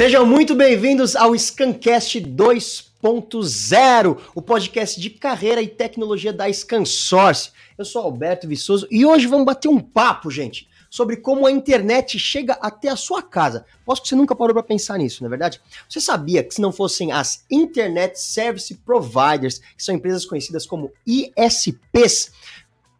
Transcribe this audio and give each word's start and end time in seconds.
Sejam 0.00 0.24
muito 0.24 0.54
bem-vindos 0.54 1.14
ao 1.14 1.36
Scancast 1.36 2.22
2.0, 2.22 4.18
o 4.34 4.40
podcast 4.40 4.98
de 4.98 5.10
carreira 5.10 5.60
e 5.60 5.68
tecnologia 5.68 6.32
da 6.32 6.50
ScanSource. 6.50 7.50
Eu 7.76 7.84
sou 7.84 8.00
Alberto 8.04 8.48
Viçoso 8.48 8.88
e 8.90 9.04
hoje 9.04 9.26
vamos 9.26 9.44
bater 9.44 9.68
um 9.68 9.78
papo, 9.78 10.30
gente, 10.30 10.66
sobre 10.88 11.18
como 11.18 11.46
a 11.46 11.52
internet 11.52 12.18
chega 12.18 12.54
até 12.62 12.88
a 12.88 12.96
sua 12.96 13.22
casa. 13.22 13.66
Posso 13.84 14.00
que 14.00 14.08
você 14.08 14.14
nunca 14.14 14.34
parou 14.34 14.54
para 14.54 14.62
pensar 14.62 14.96
nisso, 14.96 15.22
não 15.22 15.26
é 15.26 15.28
verdade? 15.28 15.60
Você 15.86 16.00
sabia 16.00 16.42
que 16.42 16.54
se 16.54 16.62
não 16.62 16.72
fossem 16.72 17.12
as 17.12 17.44
Internet 17.50 18.18
Service 18.18 18.74
Providers, 18.76 19.58
que 19.58 19.84
são 19.84 19.94
empresas 19.94 20.24
conhecidas 20.24 20.64
como 20.64 20.94
ISPs, 21.06 22.32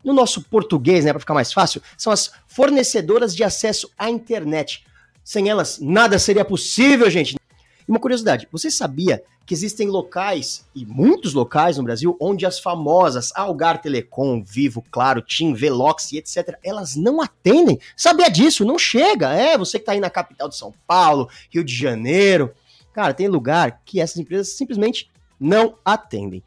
no 0.04 0.12
nosso 0.12 0.42
português, 0.42 1.06
né, 1.06 1.12
para 1.12 1.20
ficar 1.20 1.32
mais 1.32 1.50
fácil, 1.50 1.80
são 1.96 2.12
as 2.12 2.30
fornecedoras 2.46 3.34
de 3.34 3.42
acesso 3.42 3.90
à 3.96 4.10
internet. 4.10 4.84
Sem 5.24 5.48
elas, 5.48 5.78
nada 5.80 6.18
seria 6.18 6.44
possível, 6.44 7.08
gente. 7.10 7.34
E 7.34 7.90
uma 7.90 8.00
curiosidade, 8.00 8.48
você 8.50 8.70
sabia 8.70 9.22
que 9.50 9.54
existem 9.54 9.88
locais, 9.88 10.64
e 10.74 10.86
muitos 10.86 11.34
locais 11.34 11.76
no 11.76 11.82
Brasil, 11.82 12.16
onde 12.20 12.46
as 12.46 12.60
famosas 12.60 13.32
Algar 13.34 13.82
Telecom, 13.82 14.44
Vivo, 14.44 14.84
Claro, 14.92 15.20
TIM, 15.20 15.54
Velox 15.54 16.12
e 16.12 16.18
etc., 16.18 16.56
elas 16.62 16.94
não 16.94 17.20
atendem? 17.20 17.80
Sabia 17.96 18.30
disso? 18.30 18.64
Não 18.64 18.78
chega. 18.78 19.34
É, 19.34 19.58
você 19.58 19.80
que 19.80 19.86
tá 19.86 19.92
aí 19.92 19.98
na 19.98 20.08
capital 20.08 20.48
de 20.48 20.56
São 20.56 20.72
Paulo, 20.86 21.28
Rio 21.52 21.64
de 21.64 21.74
Janeiro. 21.74 22.54
Cara, 22.92 23.12
tem 23.12 23.26
lugar 23.26 23.82
que 23.84 24.00
essas 24.00 24.18
empresas 24.18 24.50
simplesmente 24.50 25.10
não 25.40 25.76
atendem. 25.84 26.44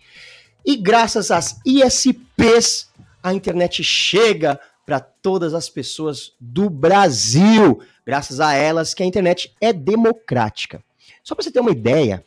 E 0.66 0.78
graças 0.78 1.30
às 1.30 1.60
ISPs, 1.66 2.90
a 3.22 3.34
internet 3.34 3.84
chega 3.84 4.58
para 4.86 5.00
todas 5.00 5.54
as 5.54 5.68
pessoas 5.70 6.34
do 6.40 6.70
Brasil. 6.70 7.82
Graças 8.06 8.40
a 8.40 8.54
elas 8.54 8.94
que 8.94 9.02
a 9.04 9.06
internet 9.06 9.54
é 9.62 9.72
democrática. 9.72 10.84
Só 11.24 11.36
para 11.36 11.44
você 11.44 11.52
ter 11.52 11.60
uma 11.60 11.72
ideia, 11.72 12.24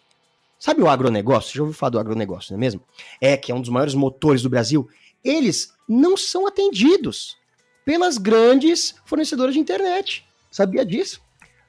sabe 0.59 0.83
o 0.83 0.89
agronegócio? 0.89 1.55
Já 1.55 1.63
ouviu 1.63 1.77
falar 1.77 1.91
do 1.91 1.99
agronegócio, 1.99 2.53
não 2.53 2.59
é 2.59 2.61
mesmo? 2.61 2.83
É 3.21 3.37
que 3.37 3.53
é 3.53 3.55
um 3.55 3.61
dos 3.61 3.71
maiores 3.71 3.95
motores 3.95 4.43
do 4.43 4.49
Brasil. 4.49 4.89
Eles 5.23 5.75
não 5.89 6.17
são 6.17 6.47
atendidos 6.47 7.37
pelas 7.85 8.19
grandes 8.19 8.95
fornecedoras 9.05 9.55
de 9.55 9.61
internet. 9.61 10.25
Sabia 10.51 10.85
disso? 10.85 11.21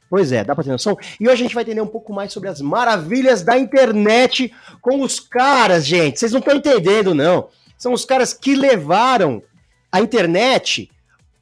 Pois 0.10 0.32
é, 0.32 0.44
dá 0.44 0.56
pra 0.56 0.64
ter 0.64 0.72
noção? 0.72 0.98
E 1.20 1.28
hoje 1.28 1.34
a 1.34 1.46
gente 1.46 1.54
vai 1.54 1.64
entender 1.64 1.82
um 1.82 1.88
pouco 1.88 2.14
mais 2.14 2.32
sobre 2.32 2.48
as 2.48 2.62
maravilhas 2.62 3.44
da 3.44 3.58
internet 3.58 4.54
com 4.82 5.02
os 5.02 5.20
caras, 5.20 5.86
gente. 5.86 6.20
Vocês 6.20 6.32
não 6.32 6.40
estão 6.40 6.56
entendendo, 6.56 7.14
não. 7.14 7.50
São 7.78 7.92
os 7.92 8.06
caras 8.06 8.34
que 8.34 8.56
levaram 8.56 9.44
a 9.92 10.00
internet 10.00 10.90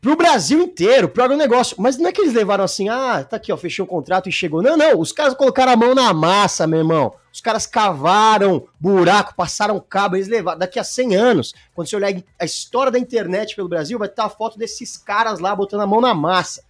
pro 0.05 0.15
Brasil 0.15 0.61
inteiro, 0.61 1.09
pro 1.09 1.23
agronegócio. 1.23 1.75
Mas 1.79 1.97
não 1.97 2.07
é 2.07 2.11
que 2.11 2.21
eles 2.21 2.35
levaram 2.35 2.63
assim, 2.63 2.89
ah, 2.89 3.23
tá 3.23 3.37
aqui, 3.37 3.51
ó, 3.51 3.57
fechou 3.57 3.87
o 3.87 3.89
contrato 3.89 4.29
e 4.29 4.31
chegou. 4.31 4.61
Não, 4.61 4.77
não, 4.77 4.99
os 4.99 5.11
caras 5.11 5.33
colocaram 5.33 5.71
a 5.71 5.75
mão 5.75 5.95
na 5.95 6.13
massa, 6.13 6.67
meu 6.67 6.77
irmão. 6.77 7.15
Os 7.33 7.41
caras 7.41 7.65
cavaram 7.65 8.67
buraco, 8.79 9.33
passaram 9.35 9.79
cabo, 9.79 10.15
eles 10.15 10.27
levaram. 10.27 10.59
Daqui 10.59 10.77
a 10.77 10.83
100 10.83 11.15
anos, 11.15 11.55
quando 11.73 11.87
você 11.87 11.95
olhar 11.95 12.13
a 12.39 12.45
história 12.45 12.91
da 12.91 12.99
internet 12.99 13.55
pelo 13.55 13.67
Brasil, 13.67 13.97
vai 13.97 14.07
estar 14.07 14.25
a 14.25 14.29
foto 14.29 14.59
desses 14.59 14.95
caras 14.95 15.39
lá 15.39 15.55
botando 15.55 15.81
a 15.81 15.87
mão 15.87 15.99
na 15.99 16.13
massa. 16.13 16.63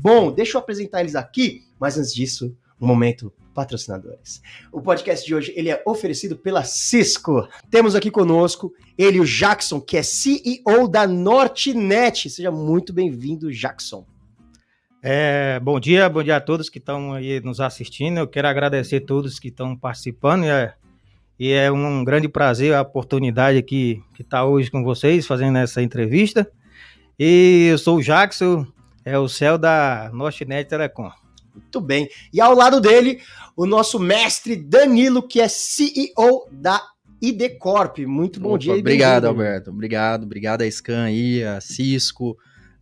Bom, 0.00 0.32
deixa 0.32 0.56
eu 0.56 0.60
apresentar 0.62 1.00
eles 1.00 1.14
aqui, 1.14 1.62
mas 1.78 1.98
antes 1.98 2.14
disso, 2.14 2.56
um 2.80 2.86
momento 2.86 3.30
patrocinadores. 3.56 4.42
O 4.70 4.82
podcast 4.82 5.26
de 5.26 5.34
hoje 5.34 5.54
ele 5.56 5.70
é 5.70 5.82
oferecido 5.86 6.36
pela 6.36 6.62
Cisco. 6.62 7.48
Temos 7.70 7.94
aqui 7.94 8.10
conosco 8.10 8.70
ele, 8.98 9.18
o 9.18 9.24
Jackson, 9.24 9.80
que 9.80 9.96
é 9.96 10.02
CEO 10.02 10.86
da 10.86 11.06
Nortnet. 11.06 12.28
Seja 12.28 12.50
muito 12.50 12.92
bem-vindo, 12.92 13.50
Jackson. 13.50 14.06
É, 15.02 15.58
bom 15.60 15.80
dia, 15.80 16.06
bom 16.06 16.22
dia 16.22 16.36
a 16.36 16.40
todos 16.40 16.68
que 16.68 16.76
estão 16.76 17.14
aí 17.14 17.40
nos 17.40 17.58
assistindo. 17.58 18.18
Eu 18.18 18.28
quero 18.28 18.46
agradecer 18.46 18.96
a 18.96 19.06
todos 19.06 19.38
que 19.38 19.48
estão 19.48 19.74
participando. 19.74 20.44
E 20.44 20.48
é, 20.48 20.74
e 21.38 21.52
é 21.52 21.72
um 21.72 22.04
grande 22.04 22.28
prazer 22.28 22.74
a 22.74 22.82
oportunidade 22.82 23.56
aqui 23.56 24.02
que 24.14 24.20
está 24.20 24.44
hoje 24.44 24.70
com 24.70 24.84
vocês, 24.84 25.26
fazendo 25.26 25.56
essa 25.56 25.80
entrevista. 25.80 26.46
E 27.18 27.68
eu 27.70 27.78
sou 27.78 27.96
o 27.96 28.02
Jackson, 28.02 28.66
é 29.02 29.18
o 29.18 29.28
céu 29.28 29.56
da 29.56 30.10
Nortnet 30.12 30.68
Telecom. 30.68 31.10
Muito 31.56 31.80
bem. 31.80 32.08
E 32.32 32.40
ao 32.40 32.54
lado 32.54 32.80
dele, 32.80 33.20
o 33.56 33.66
nosso 33.66 33.98
mestre 33.98 34.56
Danilo, 34.56 35.26
que 35.26 35.40
é 35.40 35.48
CEO 35.48 36.48
da 36.50 36.82
ID 37.20 37.58
Corp. 37.58 37.98
Muito 38.00 38.38
bom 38.40 38.50
Opa, 38.50 38.58
dia. 38.58 38.74
Obrigado, 38.74 39.26
Alberto. 39.26 39.70
Obrigado, 39.70 40.24
obrigado 40.24 40.62
a 40.62 40.70
Scan 40.70 41.04
aí, 41.04 41.42
a 41.42 41.60
Cisco, 41.60 42.36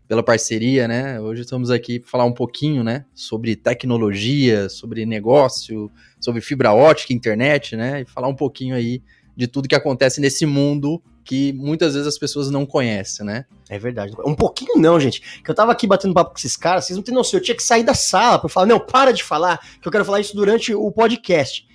pela 0.08 0.22
parceria, 0.22 0.88
né? 0.88 1.20
Hoje 1.20 1.42
estamos 1.42 1.70
aqui 1.70 2.00
para 2.00 2.10
falar 2.10 2.24
um 2.24 2.32
pouquinho, 2.32 2.84
né, 2.84 3.04
sobre 3.14 3.56
tecnologia, 3.56 4.68
sobre 4.68 5.06
negócio, 5.06 5.90
sobre 6.20 6.40
fibra 6.40 6.72
ótica, 6.72 7.12
internet, 7.12 7.76
né? 7.76 8.02
E 8.02 8.04
falar 8.04 8.28
um 8.28 8.34
pouquinho 8.34 8.74
aí 8.74 9.02
de 9.36 9.46
tudo 9.46 9.68
que 9.68 9.74
acontece 9.74 10.20
nesse 10.20 10.46
mundo 10.46 11.02
que 11.24 11.52
muitas 11.54 11.94
vezes 11.94 12.06
as 12.06 12.18
pessoas 12.18 12.50
não 12.50 12.66
conhecem, 12.66 13.24
né? 13.24 13.46
É 13.68 13.78
verdade. 13.78 14.12
Um 14.26 14.34
pouquinho 14.34 14.76
não, 14.76 15.00
gente. 15.00 15.42
Que 15.42 15.50
eu 15.50 15.54
tava 15.54 15.72
aqui 15.72 15.86
batendo 15.86 16.12
papo 16.12 16.32
com 16.32 16.36
esses 16.36 16.56
caras, 16.56 16.84
vocês 16.84 16.96
não 16.96 17.02
têm 17.02 17.14
noção. 17.14 17.40
Eu 17.40 17.42
tinha 17.42 17.56
que 17.56 17.62
sair 17.62 17.82
da 17.82 17.94
sala 17.94 18.38
para 18.38 18.48
falar, 18.48 18.66
não, 18.66 18.78
para 18.78 19.12
de 19.12 19.24
falar, 19.24 19.58
que 19.80 19.88
eu 19.88 19.92
quero 19.92 20.04
falar 20.04 20.20
isso 20.20 20.36
durante 20.36 20.74
o 20.74 20.92
podcast. 20.92 21.66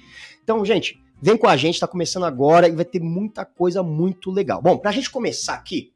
Então, 0.44 0.64
gente, 0.64 1.02
vem 1.20 1.36
com 1.36 1.48
a 1.48 1.58
gente, 1.58 1.80
tá 1.80 1.88
começando 1.88 2.26
agora 2.26 2.68
e 2.68 2.72
vai 2.72 2.86
ter 2.86 3.02
muita 3.02 3.44
coisa 3.44 3.82
muito 3.82 4.30
legal. 4.30 4.62
Bom, 4.62 4.78
pra 4.78 4.92
gente 4.92 5.10
começar 5.10 5.56
aqui, 5.56 5.92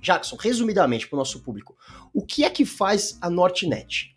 Jackson, 0.00 0.36
resumidamente 0.36 1.06
pro 1.06 1.18
nosso 1.18 1.42
público, 1.42 1.76
o 2.14 2.24
que 2.24 2.44
é 2.44 2.50
que 2.50 2.64
faz 2.64 3.18
a 3.20 3.28
Nortnet? 3.28 4.16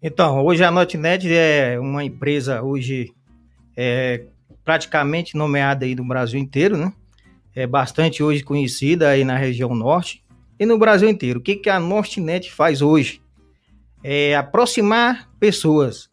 Então, 0.00 0.44
hoje 0.44 0.62
a 0.62 0.70
Nortnet 0.70 1.26
é 1.32 1.80
uma 1.80 2.04
empresa 2.04 2.62
hoje 2.62 3.12
é, 3.76 4.26
praticamente 4.64 5.36
nomeada 5.36 5.84
aí 5.84 5.94
no 5.94 6.06
Brasil 6.06 6.38
inteiro, 6.38 6.76
né? 6.76 6.92
É 7.54 7.66
bastante 7.66 8.22
hoje 8.22 8.42
conhecida 8.42 9.08
aí 9.08 9.24
na 9.24 9.36
região 9.36 9.74
norte 9.74 10.24
e 10.58 10.66
no 10.66 10.78
Brasil 10.78 11.08
inteiro. 11.08 11.38
O 11.38 11.42
que, 11.42 11.56
que 11.56 11.70
a 11.70 11.78
Nortnet 11.78 12.50
faz 12.50 12.82
hoje? 12.82 13.22
É 14.02 14.34
aproximar 14.34 15.30
pessoas. 15.38 16.10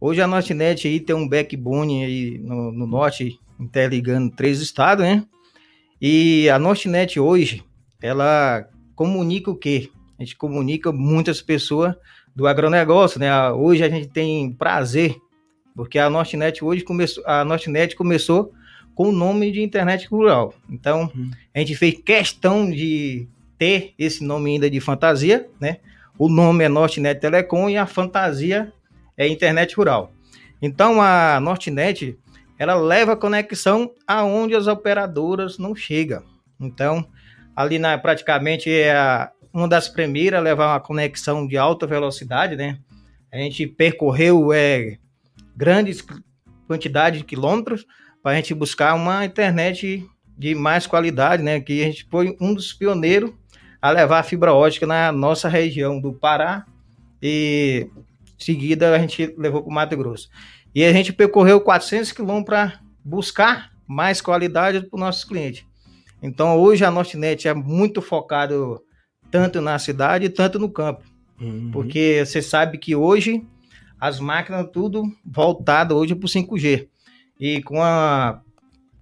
Hoje 0.00 0.20
a 0.20 0.26
Nortnet 0.26 0.86
aí 0.86 1.00
tem 1.00 1.16
um 1.16 1.28
backbone 1.28 2.04
aí 2.04 2.38
no, 2.38 2.70
no 2.70 2.86
norte, 2.86 3.38
interligando 3.58 4.34
três 4.34 4.60
estados, 4.60 5.04
né? 5.04 5.24
E 6.00 6.48
a 6.48 6.58
Nortnet 6.58 7.18
hoje, 7.18 7.64
ela 8.00 8.68
comunica 8.94 9.50
o 9.50 9.56
quê? 9.56 9.90
A 10.18 10.22
gente 10.22 10.36
comunica 10.36 10.92
muitas 10.92 11.42
pessoas 11.42 11.94
do 12.34 12.46
agronegócio, 12.46 13.18
né? 13.18 13.50
Hoje 13.50 13.82
a 13.82 13.88
gente 13.88 14.08
tem 14.08 14.52
prazer, 14.52 15.16
porque 15.74 15.98
a 15.98 16.10
Nortnet 16.10 16.64
hoje 16.64 16.84
começou, 16.84 17.24
a 17.26 17.44
Nortnet 17.44 17.96
começou 17.96 18.52
com 18.94 19.08
o 19.08 19.12
nome 19.12 19.50
de 19.50 19.62
internet 19.62 20.06
rural. 20.06 20.54
Então, 20.70 21.10
uhum. 21.14 21.30
a 21.54 21.58
gente 21.58 21.74
fez 21.74 22.00
questão 22.04 22.70
de 22.70 23.26
ter 23.58 23.94
esse 23.98 24.22
nome 24.24 24.52
ainda 24.52 24.70
de 24.70 24.80
fantasia, 24.80 25.48
né? 25.60 25.78
O 26.18 26.28
nome 26.28 26.64
é 26.64 26.68
Nortnet 26.68 27.20
Telecom 27.20 27.68
e 27.68 27.76
a 27.76 27.86
fantasia 27.86 28.72
é 29.16 29.26
internet 29.26 29.74
rural. 29.74 30.12
Então, 30.62 31.02
a 31.02 31.40
Nortnet, 31.40 32.16
ela 32.58 32.74
leva 32.74 33.12
a 33.12 33.16
conexão 33.16 33.90
aonde 34.06 34.54
as 34.54 34.66
operadoras 34.66 35.58
não 35.58 35.74
chegam. 35.74 36.22
Então, 36.60 37.06
ali 37.54 37.78
na 37.78 37.98
praticamente 37.98 38.70
é 38.70 38.94
a, 38.94 39.30
uma 39.52 39.68
das 39.68 39.88
primeiras 39.88 40.38
a 40.38 40.42
levar 40.42 40.72
uma 40.72 40.80
conexão 40.80 41.46
de 41.46 41.56
alta 41.56 41.86
velocidade, 41.86 42.56
né? 42.56 42.78
A 43.32 43.38
gente 43.38 43.66
percorreu 43.66 44.52
é, 44.52 44.98
grandes 45.56 46.04
quantidades 46.68 47.18
de 47.20 47.24
quilômetros 47.24 47.84
para 48.24 48.32
a 48.32 48.36
gente 48.36 48.54
buscar 48.54 48.94
uma 48.94 49.22
internet 49.26 50.02
de 50.36 50.54
mais 50.54 50.86
qualidade, 50.86 51.42
né? 51.42 51.60
Que 51.60 51.82
a 51.82 51.84
gente 51.84 52.08
foi 52.10 52.34
um 52.40 52.54
dos 52.54 52.72
pioneiros 52.72 53.30
a 53.82 53.90
levar 53.90 54.20
a 54.20 54.22
fibra 54.22 54.54
ótica 54.54 54.86
na 54.86 55.12
nossa 55.12 55.46
região 55.46 56.00
do 56.00 56.10
Pará 56.14 56.64
e 57.22 57.86
em 57.86 58.42
seguida 58.42 58.96
a 58.96 58.98
gente 58.98 59.34
levou 59.36 59.62
para 59.62 59.70
o 59.70 59.74
Mato 59.74 59.94
Grosso. 59.94 60.30
E 60.74 60.82
a 60.82 60.90
gente 60.90 61.12
percorreu 61.12 61.60
400 61.60 62.12
quilômetros 62.12 62.46
para 62.46 62.80
buscar 63.04 63.70
mais 63.86 64.22
qualidade 64.22 64.80
para 64.80 64.96
os 64.96 65.00
nossos 65.00 65.24
clientes. 65.24 65.66
Então 66.22 66.58
hoje 66.58 66.82
a 66.82 66.90
Nortnet 66.90 67.46
é 67.46 67.52
muito 67.52 68.00
focado 68.00 68.80
tanto 69.30 69.60
na 69.60 69.78
cidade 69.78 70.30
tanto 70.30 70.58
no 70.58 70.70
campo. 70.70 71.04
Uhum. 71.38 71.70
Porque 71.70 72.24
você 72.24 72.40
sabe 72.40 72.78
que 72.78 72.96
hoje 72.96 73.46
as 74.00 74.18
máquinas 74.18 74.66
tudo 74.72 75.04
voltado 75.22 75.94
hoje 75.94 76.14
para 76.14 76.24
o 76.24 76.28
5G. 76.28 76.88
E 77.38 77.62
com 77.62 77.82
a, 77.82 78.40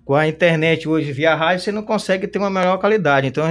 com 0.04 0.14
a 0.14 0.26
internet 0.26 0.88
hoje 0.88 1.12
via 1.12 1.34
rádio, 1.34 1.64
você 1.64 1.72
não 1.72 1.82
consegue 1.82 2.26
ter 2.26 2.38
uma 2.38 2.50
melhor 2.50 2.78
qualidade. 2.78 3.26
Então 3.26 3.44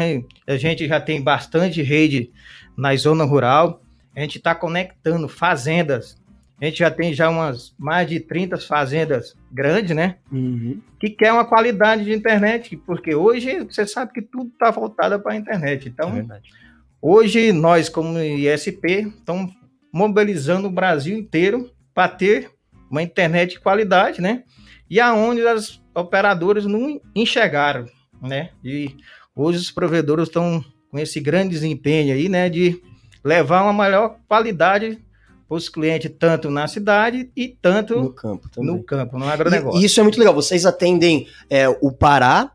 a 0.48 0.58
gente 0.58 0.88
já 0.88 1.00
tem 1.00 1.22
bastante 1.22 1.82
rede 1.82 2.32
na 2.78 2.96
zona 2.96 3.24
rural. 3.24 3.82
A 4.16 4.20
gente 4.20 4.38
está 4.38 4.54
conectando 4.54 5.30
fazendas 5.30 6.20
A 6.60 6.66
gente 6.66 6.80
já 6.80 6.92
tem 6.92 7.14
já 7.14 7.30
umas 7.30 7.74
mais 7.80 8.08
de 8.08 8.20
30 8.20 8.58
fazendas 8.58 9.36
grandes, 9.52 9.96
né? 9.96 10.18
Uhum. 10.32 10.82
Que 11.00 11.10
quer 11.10 11.32
uma 11.32 11.46
qualidade 11.46 12.04
de 12.04 12.14
internet, 12.14 12.76
porque 12.86 13.16
hoje 13.16 13.64
você 13.64 13.88
sabe 13.88 14.12
que 14.14 14.22
tudo 14.22 14.52
está 14.52 14.70
voltado 14.70 15.20
para 15.20 15.34
a 15.34 15.38
internet. 15.38 15.90
Então, 15.90 16.16
é 16.18 16.42
hoje 17.02 17.52
nós, 17.52 17.90
como 17.90 18.20
ISP, 18.20 19.08
estamos 19.08 19.52
mobilizando 19.92 20.68
o 20.68 20.72
Brasil 20.72 21.18
inteiro 21.18 21.72
para 21.94 22.08
ter 22.10 22.52
uma 22.90 23.02
internet 23.02 23.54
de 23.54 23.60
qualidade, 23.60 24.22
né? 24.22 24.44
E 24.92 25.00
aonde 25.00 25.40
as 25.48 25.82
operadoras 25.96 26.66
não 26.66 27.00
enxergaram, 27.16 27.86
né? 28.22 28.50
E 28.62 28.94
hoje 29.34 29.58
os 29.58 29.72
provedores 29.72 30.28
estão 30.28 30.62
com 30.90 31.00
esse 31.00 31.22
grande 31.22 31.52
desempenho 31.52 32.14
aí, 32.14 32.28
né? 32.28 32.50
De 32.50 32.78
levar 33.24 33.64
uma 33.64 33.72
maior 33.72 34.18
qualidade 34.28 35.00
para 35.48 35.56
os 35.56 35.70
clientes, 35.70 36.12
tanto 36.20 36.50
na 36.50 36.68
cidade 36.68 37.32
e 37.38 37.48
tanto 37.62 38.02
No 38.02 38.14
campo 38.14 38.50
também. 38.50 38.70
no 38.76 38.84
campo, 38.84 39.18
no 39.18 39.30
agronegócio. 39.30 39.82
E 39.82 39.86
isso 39.86 39.98
é 39.98 40.04
muito 40.04 40.20
legal. 40.20 40.34
Vocês 40.34 40.66
atendem 40.66 41.26
é, 41.50 41.70
o 41.70 41.90
Pará, 41.90 42.52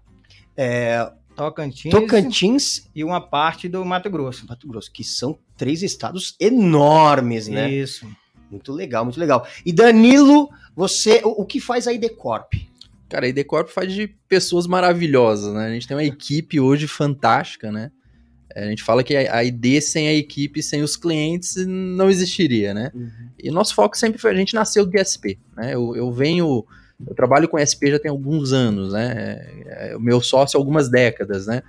é, 0.55 1.11
Tocantins, 1.35 1.91
Tocantins 1.91 2.91
e 2.95 3.03
uma 3.03 3.21
parte 3.21 3.67
do 3.67 3.83
Mato 3.83 4.11
Grosso. 4.11 4.47
Mato 4.47 4.69
Grosso, 4.69 4.93
que 4.93 5.03
são 5.05 5.39
três 5.57 5.83
estados 5.83 6.37
enormes, 6.39 7.49
né? 7.49 7.71
Isso. 7.71 8.07
Muito 8.51 8.73
legal, 8.73 9.05
muito 9.05 9.19
legal. 9.19 9.47
E 9.65 9.73
Danilo, 9.73 10.51
você, 10.77 11.23
o, 11.25 11.43
o 11.43 11.47
que 11.47 11.59
faz 11.59 11.89
a 11.89 11.93
IDCorp? 11.93 12.53
Cara, 13.09 13.27
a 13.27 13.29
ID 13.29 13.45
Corp 13.45 13.69
faz 13.69 13.93
de 13.93 14.09
pessoas 14.29 14.67
maravilhosas, 14.67 15.55
né? 15.55 15.67
A 15.67 15.71
gente 15.71 15.87
tem 15.87 15.97
uma 15.97 16.05
equipe 16.05 16.59
hoje 16.59 16.89
fantástica, 16.89 17.71
né? 17.71 17.91
É, 18.55 18.65
A 18.65 18.69
gente 18.69 18.83
fala 18.83 19.05
que 19.05 19.17
a 19.17 19.45
ID 19.45 19.81
sem 19.81 20.09
a 20.09 20.15
equipe, 20.15 20.63
sem 20.63 20.83
os 20.83 20.97
clientes, 20.97 21.55
não 21.67 22.11
existiria, 22.11 22.75
né? 22.75 22.91
E 23.39 23.51
nosso 23.51 23.75
foco 23.75 23.97
sempre 23.97 24.19
foi, 24.19 24.33
a 24.33 24.35
gente 24.35 24.55
nasceu 24.55 24.85
de 24.85 24.99
SP, 24.99 25.39
né? 25.57 25.75
Eu, 25.75 25.95
eu 25.95 26.13
venho, 26.13 26.65
eu 27.07 27.15
trabalho 27.15 27.49
com 27.49 27.59
SP 27.63 27.93
já 27.93 27.99
tem 27.99 28.11
alguns 28.11 28.53
anos, 28.53 28.93
né? 28.93 29.15
É, 29.67 29.91
é, 29.91 29.97
o 29.97 30.01
meu 30.01 30.21
sócio 30.21 30.59
algumas 30.59 30.89
décadas, 30.89 31.47
né? 31.47 31.63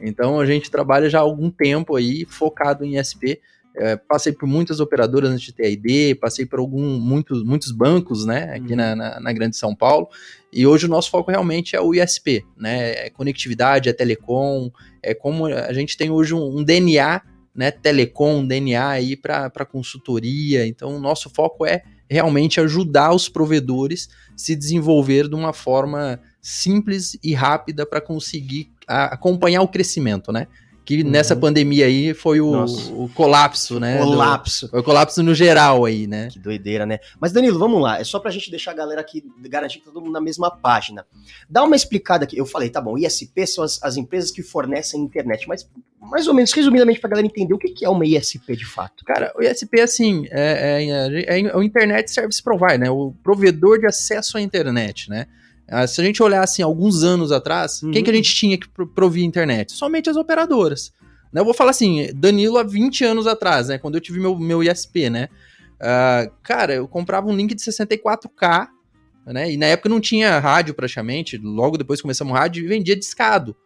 Então 0.00 0.38
a 0.38 0.46
gente 0.46 0.70
trabalha 0.70 1.10
já 1.10 1.18
há 1.18 1.22
algum 1.22 1.50
tempo 1.50 1.96
aí 1.96 2.24
focado 2.24 2.84
em 2.84 3.02
SP. 3.02 3.40
É, 3.76 3.96
passei 3.96 4.32
por 4.32 4.46
muitas 4.46 4.78
operadoras 4.78 5.30
antes 5.30 5.46
de 5.46 5.52
ter 5.52 5.66
a 5.66 5.68
ID, 5.68 6.16
passei 6.18 6.46
por 6.46 6.60
algum, 6.60 6.98
muitos, 7.00 7.42
muitos 7.44 7.72
bancos, 7.72 8.24
né? 8.24 8.54
Aqui 8.54 8.70
Uhum. 8.70 8.76
na, 8.76 8.94
na, 8.96 9.20
na 9.20 9.32
Grande 9.32 9.56
São 9.56 9.74
Paulo. 9.74 10.08
E 10.52 10.64
hoje 10.66 10.86
o 10.86 10.88
nosso 10.88 11.10
foco 11.10 11.30
realmente 11.30 11.74
é 11.74 11.80
o 11.80 11.92
ISP, 11.94 12.44
né? 12.56 13.06
É 13.06 13.10
conectividade, 13.10 13.88
é 13.88 13.92
telecom, 13.92 14.70
é 15.02 15.12
como 15.12 15.46
a 15.46 15.72
gente 15.72 15.96
tem 15.96 16.10
hoje 16.10 16.32
um, 16.34 16.58
um 16.58 16.62
DNA, 16.62 17.20
né? 17.54 17.70
Telecom, 17.72 18.38
um 18.38 18.46
DNA 18.46 18.88
aí 18.88 19.16
para 19.16 19.64
consultoria. 19.64 20.66
Então, 20.66 20.94
o 20.96 21.00
nosso 21.00 21.28
foco 21.28 21.66
é 21.66 21.82
realmente 22.08 22.60
ajudar 22.60 23.12
os 23.12 23.28
provedores 23.28 24.08
se 24.36 24.54
desenvolver 24.54 25.28
de 25.28 25.34
uma 25.34 25.52
forma 25.52 26.20
simples 26.40 27.18
e 27.22 27.32
rápida 27.32 27.86
para 27.86 28.00
conseguir 28.00 28.70
acompanhar 28.86 29.62
o 29.62 29.68
crescimento, 29.68 30.30
né? 30.30 30.46
Que 30.84 31.02
Uhum. 31.02 31.08
nessa 31.10 31.34
pandemia 31.34 31.86
aí 31.86 32.12
foi 32.12 32.40
o, 32.42 32.64
o 32.64 33.08
colapso, 33.14 33.80
né? 33.80 33.98
do- 33.98 34.04
Colapso. 34.04 34.68
foi 34.68 34.80
o 34.80 34.82
colapso 34.82 35.22
no 35.22 35.34
geral 35.34 35.84
aí, 35.86 36.06
né? 36.06 36.28
Que 36.30 36.38
doideira, 36.38 36.84
né? 36.84 36.98
Mas, 37.18 37.32
Danilo, 37.32 37.58
vamos 37.58 37.80
lá. 37.80 37.98
É 37.98 38.04
só 38.04 38.18
pra 38.20 38.30
gente 38.30 38.50
deixar 38.50 38.72
a 38.72 38.74
galera 38.74 39.00
aqui, 39.00 39.24
garantir 39.48 39.78
que 39.78 39.84
todo 39.86 40.00
mundo 40.00 40.12
na 40.12 40.20
mesma 40.20 40.50
página. 40.50 41.06
Dá 41.48 41.64
uma 41.64 41.74
explicada 41.74 42.24
aqui. 42.24 42.36
Eu 42.36 42.44
falei, 42.44 42.68
tá 42.68 42.80
bom, 42.80 42.98
ISP 42.98 43.46
são 43.46 43.64
as, 43.64 43.82
as 43.82 43.96
empresas 43.96 44.30
que 44.30 44.42
fornecem 44.42 45.00
internet, 45.00 45.48
mas 45.48 45.66
mais 46.00 46.28
ou 46.28 46.34
menos, 46.34 46.52
resumidamente, 46.52 47.00
pra 47.00 47.08
galera 47.08 47.26
entender 47.26 47.54
o 47.54 47.58
que, 47.58 47.70
que 47.70 47.82
é 47.82 47.88
uma 47.88 48.04
ISP 48.04 48.54
de 48.54 48.66
fato. 48.66 49.02
Cara, 49.06 49.32
o 49.38 49.42
ISP, 49.42 49.80
assim, 49.80 50.26
é, 50.30 50.84
é- 51.26 51.40
é 51.40 51.56
o 51.56 51.62
Internet 51.62 52.10
Service 52.12 52.42
Provider, 52.42 52.78
né? 52.78 52.90
O 52.90 53.14
provedor 53.22 53.78
de 53.78 53.86
acesso 53.86 54.36
à 54.36 54.40
internet, 54.42 55.08
né? 55.08 55.26
Ah, 55.68 55.86
Se 55.86 56.00
a 56.00 56.04
gente 56.04 56.22
olhar, 56.22 56.42
assim, 56.42 56.62
alguns 56.62 57.02
anos 57.02 57.32
atrás, 57.32 57.82
Uhum. 57.82 57.90
quem 57.90 58.04
que 58.04 58.10
a 58.10 58.14
gente 58.14 58.34
tinha 58.34 58.58
que 58.58 58.68
pro- 58.68 58.86
provia 58.86 59.24
internet? 59.24 59.72
Somente 59.72 60.10
as 60.10 60.16
operadoras. 60.16 60.92
Né? 61.32 61.40
Eu 61.40 61.44
vou 61.44 61.54
falar 61.54 61.70
assim, 61.70 62.08
Danilo 62.14 62.58
há 62.58 62.62
20 62.62 63.04
anos 63.04 63.26
atrás, 63.26 63.68
né? 63.68 63.78
Quando 63.78 63.94
eu 63.96 64.00
tive 64.00 64.20
meu, 64.20 64.38
meu 64.38 64.62
ISP, 64.62 65.08
né? 65.10 65.28
Ah, 65.80 66.30
cara, 66.42 66.74
eu 66.74 66.86
comprava 66.86 67.26
um 67.28 67.34
link 67.36 67.54
de 67.54 67.62
64K, 67.62 68.68
né? 69.26 69.50
E 69.52 69.56
na 69.56 69.66
época 69.66 69.88
não 69.88 70.00
tinha 70.00 70.38
rádio 70.38 70.74
praticamente, 70.74 71.38
logo 71.38 71.76
depois 71.78 72.00
começamos 72.00 72.32
rádio 72.34 72.62
e 72.64 72.68
vendia 72.68 72.94
discado 72.96 73.56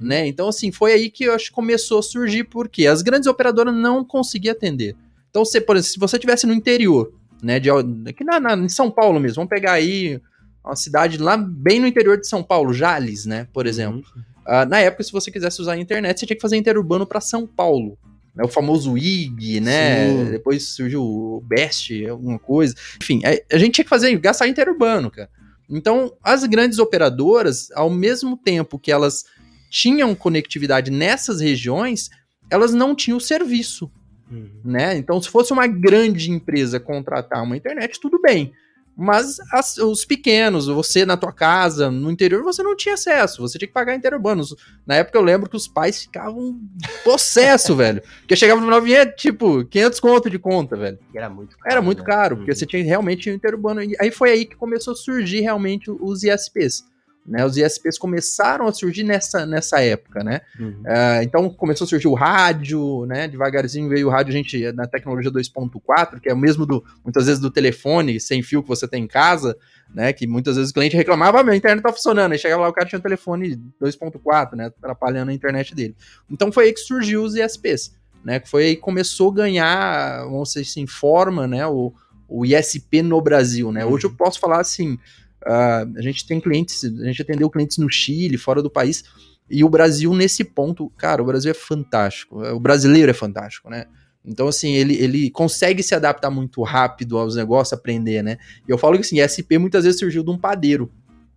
né? 0.00 0.26
Então, 0.26 0.48
assim, 0.48 0.70
foi 0.70 0.92
aí 0.92 1.10
que 1.10 1.24
eu 1.24 1.34
acho 1.34 1.46
que 1.46 1.52
começou 1.52 1.98
a 1.98 2.02
surgir, 2.02 2.44
porque 2.44 2.86
as 2.86 3.02
grandes 3.02 3.26
operadoras 3.26 3.74
não 3.74 4.04
conseguiam 4.04 4.52
atender. 4.52 4.94
Então, 5.28 5.44
você, 5.44 5.60
por 5.60 5.76
exemplo, 5.76 5.92
se 5.92 5.98
você 5.98 6.16
tivesse 6.18 6.46
no 6.46 6.54
interior, 6.54 7.12
né, 7.42 7.58
de, 7.58 7.68
aqui 7.68 8.22
na, 8.24 8.38
na- 8.38 8.54
em 8.56 8.68
São 8.68 8.88
Paulo 8.88 9.18
mesmo, 9.18 9.34
vamos 9.36 9.50
pegar 9.50 9.72
aí 9.72 10.20
uma 10.68 10.76
cidade 10.76 11.18
lá 11.18 11.36
bem 11.36 11.80
no 11.80 11.86
interior 11.86 12.18
de 12.18 12.26
São 12.28 12.42
Paulo, 12.42 12.72
Jales, 12.72 13.24
né, 13.26 13.48
por 13.52 13.66
exemplo. 13.66 14.04
Ah, 14.46 14.64
na 14.64 14.78
época, 14.80 15.02
se 15.04 15.12
você 15.12 15.30
quisesse 15.30 15.60
usar 15.60 15.72
a 15.72 15.78
internet, 15.78 16.18
você 16.20 16.26
tinha 16.26 16.36
que 16.36 16.42
fazer 16.42 16.56
interurbano 16.56 17.06
para 17.06 17.20
São 17.20 17.46
Paulo. 17.46 17.98
Né, 18.34 18.44
o 18.44 18.48
famoso 18.48 18.96
IG, 18.96 19.60
né? 19.60 20.08
Sim. 20.08 20.30
Depois 20.30 20.68
surgiu 20.68 21.02
o 21.02 21.42
Best, 21.46 22.06
alguma 22.06 22.38
coisa. 22.38 22.74
Enfim, 23.02 23.20
a, 23.24 23.54
a 23.54 23.58
gente 23.58 23.74
tinha 23.74 23.84
que 23.84 23.90
fazer, 23.90 24.16
gastar 24.18 24.46
interurbano, 24.48 25.10
cara. 25.10 25.28
Então, 25.68 26.12
as 26.22 26.44
grandes 26.44 26.78
operadoras, 26.78 27.70
ao 27.72 27.90
mesmo 27.90 28.36
tempo 28.36 28.78
que 28.78 28.90
elas 28.90 29.24
tinham 29.70 30.14
conectividade 30.14 30.90
nessas 30.90 31.40
regiões, 31.40 32.08
elas 32.50 32.72
não 32.72 32.94
tinham 32.94 33.20
serviço, 33.20 33.90
Uhum. 34.30 34.60
né? 34.62 34.96
Então, 34.96 35.20
se 35.22 35.28
fosse 35.28 35.52
uma 35.54 35.66
grande 35.66 36.30
empresa 36.30 36.78
contratar 36.78 37.42
uma 37.42 37.56
internet, 37.56 37.98
tudo 38.00 38.20
bem. 38.20 38.52
Mas 39.00 39.36
as- 39.52 39.76
os 39.78 40.04
pequenos, 40.04 40.66
você 40.66 41.06
na 41.06 41.16
tua 41.16 41.32
casa, 41.32 41.88
no 41.88 42.10
interior, 42.10 42.42
você 42.42 42.64
não 42.64 42.74
tinha 42.74 42.94
acesso, 42.94 43.40
você 43.40 43.56
tinha 43.56 43.68
que 43.68 43.72
pagar 43.72 43.94
interurbanos. 43.94 44.56
Na 44.84 44.96
época 44.96 45.16
eu 45.16 45.22
lembro 45.22 45.48
que 45.48 45.54
os 45.56 45.68
pais 45.68 46.02
ficavam 46.02 46.58
possesso, 47.04 47.74
velho. 47.76 48.02
Porque 48.20 48.34
chegava 48.34 48.60
no 48.60 48.66
final 48.66 48.82
vinha, 48.82 49.06
tipo, 49.06 49.64
500 49.66 50.00
conto 50.00 50.28
de 50.28 50.38
conta, 50.38 50.76
velho. 50.76 50.98
Era 51.14 51.28
muito 51.30 51.56
caro. 51.56 51.70
Era 51.72 51.80
muito 51.82 52.00
né? 52.00 52.04
caro, 52.04 52.36
porque 52.38 52.50
Uhum. 52.50 52.56
você 52.56 52.66
tinha 52.66 52.82
realmente 52.82 53.30
interurbano. 53.30 53.82
E 53.82 53.94
aí 54.00 54.10
foi 54.10 54.30
aí 54.30 54.44
que 54.44 54.56
começou 54.56 54.92
a 54.92 54.96
surgir 54.96 55.40
realmente 55.42 55.90
os 55.90 56.24
ISPs. 56.24 56.84
Né? 57.28 57.44
Os 57.44 57.58
ISPs 57.58 57.98
começaram 57.98 58.66
a 58.66 58.72
surgir 58.72 59.04
nessa, 59.04 59.44
nessa 59.44 59.82
época, 59.82 60.24
né? 60.24 60.40
Uhum. 60.58 60.82
Ah, 60.86 61.22
então 61.22 61.50
começou 61.50 61.84
a 61.84 61.88
surgir 61.88 62.08
o 62.08 62.14
rádio, 62.14 63.04
né? 63.04 63.28
Devagarzinho 63.28 63.86
veio 63.86 64.06
o 64.06 64.10
rádio, 64.10 64.30
a 64.30 64.36
gente, 64.36 64.72
na 64.72 64.86
tecnologia 64.86 65.30
2.4, 65.30 66.20
que 66.20 66.30
é 66.30 66.32
o 66.32 66.38
mesmo 66.38 66.64
do, 66.64 66.82
muitas 67.04 67.26
vezes, 67.26 67.38
do 67.38 67.50
telefone 67.50 68.18
sem 68.18 68.42
fio 68.42 68.62
que 68.62 68.68
você 68.68 68.88
tem 68.88 69.04
em 69.04 69.06
casa, 69.06 69.54
né? 69.94 70.10
Que 70.14 70.26
muitas 70.26 70.56
vezes 70.56 70.70
o 70.70 70.74
cliente 70.74 70.96
reclamava, 70.96 71.40
ah, 71.40 71.44
meu, 71.44 71.52
a 71.52 71.56
internet 71.56 71.82
tá 71.82 71.92
funcionando. 71.92 72.32
Aí 72.32 72.38
chegava 72.38 72.62
lá, 72.62 72.68
o 72.70 72.72
cara 72.72 72.88
tinha 72.88 72.98
um 72.98 73.02
telefone 73.02 73.60
2.4, 73.80 74.54
né? 74.54 74.66
Atrapalhando 74.66 75.30
a 75.30 75.34
internet 75.34 75.74
dele. 75.74 75.94
Então 76.30 76.50
foi 76.50 76.64
aí 76.64 76.72
que 76.72 76.80
surgiu 76.80 77.22
os 77.22 77.36
ISPs, 77.36 77.94
né? 78.24 78.40
Que 78.40 78.48
foi 78.48 78.64
aí 78.64 78.74
que 78.74 78.80
começou 78.80 79.30
a 79.32 79.34
ganhar, 79.34 80.24
vamos 80.24 80.48
dizer 80.48 80.62
assim, 80.62 80.86
forma, 80.86 81.46
né? 81.46 81.66
O, 81.66 81.92
o 82.26 82.46
ISP 82.46 83.02
no 83.02 83.20
Brasil, 83.20 83.70
né? 83.70 83.84
Hoje 83.84 84.06
eu 84.06 84.14
posso 84.14 84.40
falar 84.40 84.60
assim, 84.60 84.98
ah, 85.46 85.84
a 85.96 86.02
gente 86.02 86.26
tem 86.26 86.40
clientes, 86.40 86.84
a 86.84 87.04
gente 87.04 87.22
atendeu 87.22 87.48
clientes 87.50 87.78
no 87.78 87.90
Chile, 87.90 88.36
fora 88.36 88.62
do 88.62 88.70
país, 88.70 89.04
e 89.50 89.64
o 89.64 89.68
Brasil, 89.68 90.12
nesse 90.14 90.44
ponto, 90.44 90.90
cara, 90.96 91.22
o 91.22 91.24
Brasil 91.26 91.50
é 91.50 91.54
fantástico. 91.54 92.42
O 92.42 92.60
brasileiro 92.60 93.10
é 93.10 93.14
fantástico, 93.14 93.70
né? 93.70 93.86
Então, 94.24 94.46
assim, 94.48 94.74
ele, 94.74 94.94
ele 95.02 95.30
consegue 95.30 95.82
se 95.82 95.94
adaptar 95.94 96.30
muito 96.30 96.62
rápido 96.62 97.16
aos 97.16 97.34
negócios, 97.36 97.72
aprender, 97.72 98.22
né? 98.22 98.36
E 98.68 98.70
eu 98.70 98.76
falo 98.76 98.96
que, 98.96 99.00
assim, 99.00 99.20
SP 99.24 99.56
muitas 99.58 99.84
vezes 99.84 99.98
surgiu 99.98 100.22
de 100.22 100.30
um 100.30 100.36
padeiro. 100.36 100.90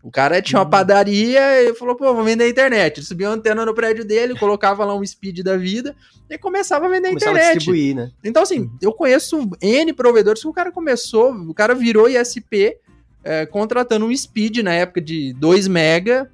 O 0.04 0.12
cara 0.12 0.42
tinha 0.42 0.60
uma 0.60 0.66
Hum. 0.66 0.70
padaria 0.72 1.62
e 1.62 1.74
falou, 1.76 1.96
pô, 1.96 2.14
vou 2.14 2.24
vender 2.24 2.44
a 2.46 2.50
internet. 2.50 2.98
Ele 2.98 3.06
subia 3.06 3.30
uma 3.30 3.36
antena 3.36 3.66
no 3.66 3.74
prédio 3.74 4.04
dele, 4.04 4.38
colocava 4.38 4.84
lá 4.84 4.94
um 4.96 5.06
speed 5.06 5.40
da 5.42 5.56
vida 5.56 5.96
e 6.30 6.38
começava 6.38 6.88
a 6.88 6.90
vender 6.90 7.08
a 7.08 7.12
Começava 7.12 7.38
a 7.38 7.40
internet. 7.40 7.58
distribuir, 7.60 7.96
né? 7.96 8.12
Então, 8.24 8.42
assim, 8.44 8.70
eu 8.82 8.92
conheço 8.92 9.48
N 9.62 9.94
provedores 9.94 10.42
que 10.42 10.48
o 10.48 10.54
cara 10.54 10.72
começou, 10.72 11.32
o 11.34 11.54
cara 11.54 11.74
virou 11.76 12.10
ISP 12.10 12.76
é, 13.24 13.46
contratando 13.46 14.06
um 14.06 14.16
speed 14.16 14.58
na 14.60 14.74
época 14.74 15.00
de 15.02 15.34
2 15.34 15.68
mega, 15.68 16.32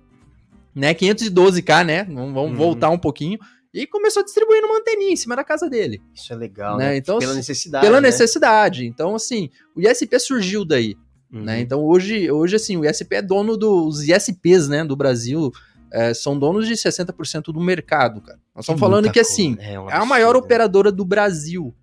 né, 0.76 0.94
512k, 0.94 1.84
né, 1.86 2.04
vamos, 2.06 2.34
vamos 2.34 2.52
Uhum. 2.52 2.56
voltar 2.58 2.90
um 2.90 2.98
pouquinho, 3.00 3.38
e 3.74 3.86
começou 3.86 4.24
distribuindo 4.24 4.66
uma 4.68 4.78
anteninha 4.80 5.12
em 5.12 5.16
cima 5.16 5.36
da 5.36 5.44
casa 5.44 5.70
dele, 5.70 6.02
Isso 6.14 6.32
é 6.32 6.36
legal, 6.36 6.78
Né? 6.78 6.90
né? 6.92 6.98
Então, 6.98 7.20
pela 7.20 7.32
se- 7.32 7.38
necessidade. 7.38 7.86
pela 7.86 8.02
né? 8.02 8.08
necessidade. 8.08 8.86
Então, 8.88 9.16
assim, 9.16 9.50
o 9.76 9.82
ISP 9.82 10.20
surgiu 10.20 10.64
daí, 10.66 10.96
Uhum. 11.32 11.44
né, 11.44 11.60
então 11.60 11.84
hoje, 11.84 12.32
hoje, 12.32 12.56
assim, 12.56 12.78
o 12.78 12.86
ISP 12.86 13.16
é 13.16 13.22
dono 13.22 13.58
dos 13.58 14.08
ISPs, 14.08 14.68
né, 14.68 14.84
do 14.86 14.96
Brasil, 14.96 15.52
é, 15.92 16.14
são 16.14 16.38
donos 16.38 16.68
de 16.68 16.76
60% 16.76 17.52
do 17.54 17.60
mercado, 17.62 18.20
cara. 18.22 18.38
Nós 18.56 18.64
estamos 18.66 18.80
falando 18.80 19.06
muita 19.06 19.14
que, 19.14 19.20
coisa. 19.20 19.32
assim, 19.32 19.56
um 19.56 19.90
é 19.90 19.94
a 19.96 20.06
maior 20.06 20.34
né? 20.34 20.40
operadora 20.40 20.92
do 20.92 21.06
Brasil. 21.06 21.74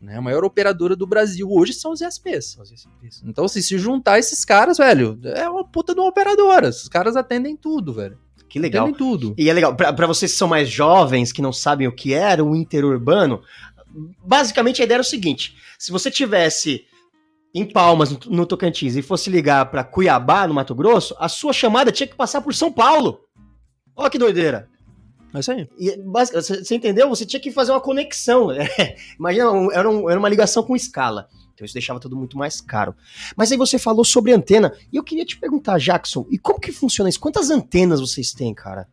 Né? 0.00 0.16
A 0.16 0.22
maior 0.22 0.44
operadora 0.44 0.94
do 0.94 1.06
Brasil 1.06 1.48
hoje 1.50 1.72
são 1.72 1.92
os 1.92 2.00
ISPs. 2.00 2.56
Isso. 3.02 3.24
Então, 3.26 3.44
assim, 3.44 3.60
se 3.60 3.76
juntar 3.78 4.18
esses 4.18 4.44
caras, 4.44 4.78
velho, 4.78 5.18
é 5.24 5.48
uma 5.48 5.64
puta 5.64 5.94
de 5.94 6.00
uma 6.00 6.08
operadora. 6.08 6.68
Os 6.68 6.88
caras 6.88 7.16
atendem 7.16 7.56
tudo, 7.56 7.92
velho. 7.92 8.18
Que 8.48 8.58
legal. 8.58 8.84
Atendem 8.84 8.98
tudo. 8.98 9.34
E 9.36 9.50
é 9.50 9.52
legal, 9.52 9.74
pra, 9.74 9.92
pra 9.92 10.06
vocês 10.06 10.32
que 10.32 10.38
são 10.38 10.48
mais 10.48 10.68
jovens, 10.68 11.32
que 11.32 11.42
não 11.42 11.52
sabem 11.52 11.88
o 11.88 11.92
que 11.92 12.14
era 12.14 12.44
o 12.44 12.54
interurbano, 12.54 13.42
basicamente 14.24 14.80
a 14.80 14.84
ideia 14.84 14.96
era 14.96 15.02
o 15.02 15.04
seguinte: 15.04 15.56
se 15.78 15.90
você 15.90 16.10
tivesse 16.10 16.84
em 17.54 17.64
Palmas, 17.64 18.10
no, 18.10 18.18
no 18.26 18.46
Tocantins, 18.46 18.94
e 18.94 19.02
fosse 19.02 19.30
ligar 19.30 19.66
para 19.66 19.84
Cuiabá, 19.84 20.46
no 20.46 20.54
Mato 20.54 20.74
Grosso, 20.74 21.14
a 21.18 21.28
sua 21.28 21.52
chamada 21.52 21.90
tinha 21.90 22.06
que 22.06 22.14
passar 22.14 22.40
por 22.40 22.54
São 22.54 22.72
Paulo. 22.72 23.20
Olha 23.96 24.10
que 24.10 24.18
doideira. 24.18 24.68
É 25.34 25.40
isso 25.40 25.52
aí. 25.52 25.68
E, 25.78 25.96
você, 26.02 26.74
entendeu? 26.74 27.08
Você 27.08 27.26
tinha 27.26 27.40
que 27.40 27.50
fazer 27.50 27.72
uma 27.72 27.80
conexão. 27.80 28.50
É, 28.50 28.96
imagina, 29.18 29.50
era, 29.72 29.90
um, 29.90 30.08
era 30.08 30.18
uma 30.18 30.28
ligação 30.28 30.62
com 30.62 30.74
escala. 30.74 31.28
Então 31.54 31.64
isso 31.64 31.74
deixava 31.74 31.98
tudo 31.98 32.16
muito 32.16 32.38
mais 32.38 32.60
caro. 32.60 32.94
Mas 33.36 33.50
aí 33.50 33.58
você 33.58 33.78
falou 33.78 34.04
sobre 34.04 34.32
antena. 34.32 34.72
E 34.92 34.96
eu 34.96 35.02
queria 35.02 35.24
te 35.24 35.36
perguntar, 35.36 35.78
Jackson, 35.78 36.24
e 36.30 36.38
como 36.38 36.60
que 36.60 36.70
funciona 36.70 37.10
isso? 37.10 37.20
Quantas 37.20 37.50
antenas 37.50 38.00
vocês 38.00 38.32
têm, 38.32 38.54
cara? 38.54 38.86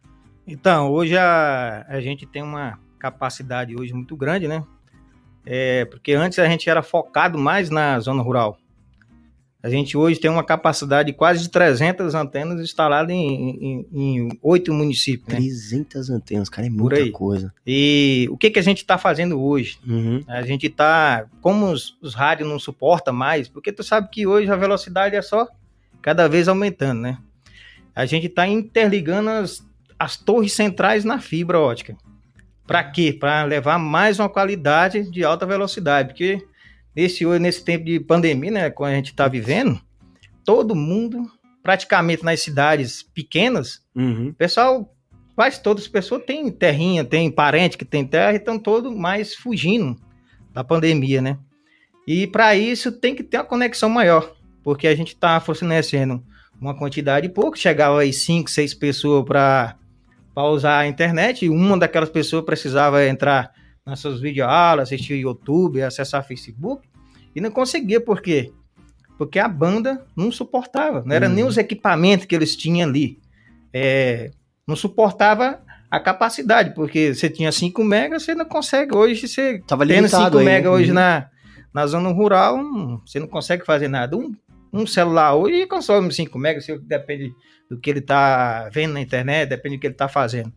Então, 0.47 0.91
hoje 0.91 1.17
a, 1.17 1.85
a 1.87 2.01
gente 2.01 2.25
tem 2.25 2.41
uma 2.41 2.79
capacidade 2.99 3.75
hoje 3.79 3.93
muito 3.93 4.15
grande, 4.17 4.47
né? 4.47 4.63
É, 5.45 5.85
porque 5.85 6.13
antes 6.13 6.39
a 6.39 6.47
gente 6.47 6.67
era 6.69 6.81
focado 6.81 7.37
mais 7.37 7.69
na 7.69 7.99
zona 7.99 8.23
rural. 8.23 8.57
A 9.65 9.69
gente 9.71 9.97
hoje 9.97 10.19
tem 10.19 10.29
uma 10.29 10.43
capacidade 10.43 11.11
de 11.11 11.17
quase 11.17 11.49
300 11.49 12.13
antenas 12.13 12.61
instaladas 12.61 13.15
em 13.15 14.29
oito 14.43 14.71
municípios. 14.71 15.27
Né? 15.27 15.37
300 15.37 16.11
antenas, 16.11 16.49
cara, 16.49 16.67
é 16.67 16.69
muita 16.69 17.09
coisa. 17.09 17.51
E 17.65 18.27
o 18.29 18.37
que, 18.37 18.51
que 18.51 18.59
a 18.59 18.61
gente 18.61 18.77
está 18.77 18.95
fazendo 18.95 19.41
hoje? 19.41 19.79
Uhum. 19.83 20.23
A 20.27 20.43
gente 20.43 20.67
está, 20.67 21.25
como 21.41 21.71
os, 21.71 21.97
os 21.99 22.13
rádios 22.13 22.47
não 22.47 22.59
suportam 22.59 23.11
mais, 23.11 23.49
porque 23.49 23.71
tu 23.71 23.81
sabe 23.81 24.07
que 24.11 24.27
hoje 24.27 24.51
a 24.51 24.55
velocidade 24.55 25.15
é 25.15 25.21
só 25.23 25.47
cada 25.99 26.29
vez 26.29 26.47
aumentando, 26.47 27.01
né? 27.01 27.17
A 27.95 28.05
gente 28.05 28.27
está 28.27 28.47
interligando 28.47 29.31
as, 29.31 29.67
as 29.97 30.15
torres 30.15 30.53
centrais 30.53 31.03
na 31.03 31.17
fibra 31.19 31.59
ótica. 31.59 31.97
Para 32.67 32.83
quê? 32.83 33.17
Para 33.19 33.43
levar 33.45 33.79
mais 33.79 34.19
uma 34.19 34.29
qualidade 34.29 35.09
de 35.09 35.23
alta 35.23 35.43
velocidade, 35.43 36.09
porque 36.09 36.45
nesse, 36.95 37.25
nesse 37.39 37.63
tempo 37.63 37.85
de 37.85 37.99
pandemia, 37.99 38.51
né, 38.51 38.69
quando 38.69 38.93
a 38.93 38.95
gente 38.95 39.11
está 39.11 39.27
vivendo, 39.27 39.79
todo 40.43 40.75
mundo, 40.75 41.29
praticamente 41.61 42.23
nas 42.23 42.39
cidades 42.41 43.03
pequenas, 43.03 43.81
uhum. 43.95 44.33
pessoal, 44.37 44.93
quase 45.35 45.61
todas 45.61 45.83
as 45.83 45.89
pessoas 45.89 46.23
têm 46.25 46.49
terrinha, 46.49 47.03
tem 47.03 47.29
parente 47.29 47.77
que 47.77 47.85
tem 47.85 48.05
terra 48.05 48.33
e 48.33 48.37
estão 48.37 48.57
todos 48.57 48.95
mais 48.95 49.35
fugindo 49.35 49.95
da 50.53 50.63
pandemia, 50.63 51.21
né? 51.21 51.37
E 52.07 52.27
para 52.27 52.55
isso 52.55 52.91
tem 52.91 53.15
que 53.15 53.23
ter 53.23 53.37
uma 53.37 53.43
conexão 53.43 53.89
maior, 53.89 54.33
porque 54.63 54.87
a 54.87 54.95
gente 54.95 55.09
está 55.09 55.39
fornecendo 55.39 56.23
uma 56.61 56.77
quantidade 56.77 57.27
pouco, 57.27 57.57
chegava 57.57 57.99
aí 57.99 58.13
5, 58.13 58.49
6 58.49 58.73
pessoas 58.75 59.25
para 59.25 59.75
usar 60.37 60.79
a 60.79 60.87
internet, 60.87 61.45
e 61.45 61.49
uma 61.49 61.77
daquelas 61.77 62.09
pessoas 62.09 62.45
precisava 62.45 63.05
entrar 63.05 63.51
nas 63.85 63.99
suas 63.99 64.19
videoaulas, 64.19 64.89
assistir 64.89 65.15
YouTube, 65.15 65.81
acessar 65.81 66.25
Facebook, 66.25 66.87
e 67.35 67.39
não 67.39 67.51
conseguia, 67.51 68.01
por 68.01 68.21
quê? 68.21 68.51
Porque 69.17 69.37
a 69.37 69.47
banda 69.47 70.05
não 70.15 70.31
suportava, 70.31 71.03
não 71.05 71.15
era 71.15 71.27
uhum. 71.27 71.35
nem 71.35 71.43
os 71.43 71.57
equipamentos 71.57 72.25
que 72.25 72.35
eles 72.35 72.55
tinham 72.55 72.89
ali. 72.89 73.19
É, 73.71 74.31
não 74.67 74.75
suportava 74.75 75.61
a 75.91 75.99
capacidade, 75.99 76.73
porque 76.73 77.13
você 77.13 77.29
tinha 77.29 77.51
5 77.51 77.83
megas, 77.83 78.23
você 78.23 78.33
não 78.33 78.45
consegue 78.45 78.95
hoje, 78.95 79.27
você 79.27 79.61
Tava 79.67 79.85
tendo 79.85 80.07
5 80.07 80.39
megas 80.39 80.71
hoje 80.71 80.89
uhum. 80.89 80.95
na, 80.95 81.29
na 81.73 81.85
zona 81.85 82.09
rural, 82.09 82.57
você 83.05 83.19
não 83.19 83.27
consegue 83.27 83.65
fazer 83.65 83.87
nada. 83.87 84.17
Um, 84.17 84.33
um 84.73 84.87
celular 84.87 85.35
hoje 85.35 85.67
consome 85.67 86.11
5 86.11 86.37
megas, 86.39 86.65
depende 86.81 87.31
do 87.69 87.79
que 87.79 87.89
ele 87.89 87.99
está 87.99 88.67
vendo 88.69 88.93
na 88.93 89.01
internet, 89.01 89.49
depende 89.49 89.77
do 89.77 89.79
que 89.79 89.87
ele 89.87 89.93
está 89.93 90.07
fazendo. 90.07 90.51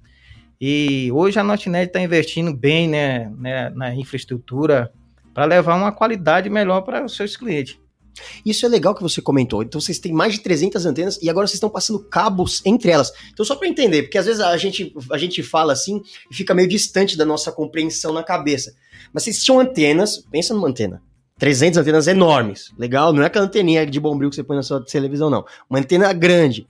E 0.61 1.11
hoje 1.13 1.39
a 1.39 1.45
Notnet 1.45 1.87
está 1.87 2.01
investindo 2.01 2.53
bem 2.53 2.89
né, 2.89 3.31
né, 3.39 3.71
na 3.71 3.95
infraestrutura 3.95 4.93
para 5.33 5.45
levar 5.45 5.77
uma 5.77 5.93
qualidade 5.93 6.51
melhor 6.51 6.81
para 6.83 7.05
os 7.05 7.15
seus 7.15 7.37
clientes. 7.37 7.79
Isso 8.45 8.67
é 8.67 8.69
legal 8.69 8.95
que 8.95 9.03
você 9.03 9.23
comentou. 9.23 9.63
Então 9.63 9.81
vocês 9.81 10.01
têm 10.01 10.13
mais 10.13 10.33
de 10.33 10.41
300 10.41 10.85
antenas 10.87 11.19
e 11.23 11.31
agora 11.31 11.47
vocês 11.47 11.57
estão 11.57 11.71
passando 11.71 12.01
cabos 12.01 12.61
entre 12.65 12.91
elas. 12.91 13.13
Então 13.33 13.45
só 13.45 13.55
para 13.55 13.69
entender, 13.69 14.03
porque 14.03 14.19
às 14.19 14.27
vezes 14.27 14.41
a 14.41 14.57
gente, 14.57 14.93
a 15.13 15.19
gente 15.19 15.43
fala 15.43 15.73
assim 15.73 16.03
e 16.31 16.35
fica 16.35 16.55
meio 16.55 16.69
distante 16.69 17.17
da 17.17 17.25
nossa 17.25 17.53
compreensão 17.53 18.13
na 18.13 18.25
cabeça. 18.25 18.75
Mas 19.13 19.23
vocês 19.23 19.43
tinham 19.45 19.61
antenas, 19.61 20.19
pensa 20.31 20.53
numa 20.55 20.69
antena. 20.69 21.03
300 21.39 21.79
antenas 21.79 22.09
enormes, 22.09 22.73
legal? 22.77 23.13
Não 23.13 23.23
é 23.23 23.27
aquela 23.27 23.45
anteninha 23.45 23.87
de 23.87 24.01
bombril 24.01 24.29
que 24.29 24.35
você 24.35 24.43
põe 24.43 24.57
na 24.57 24.63
sua 24.63 24.85
televisão, 24.85 25.31
não. 25.31 25.45
Uma 25.71 25.79
antena 25.79 26.13
grande. 26.13 26.67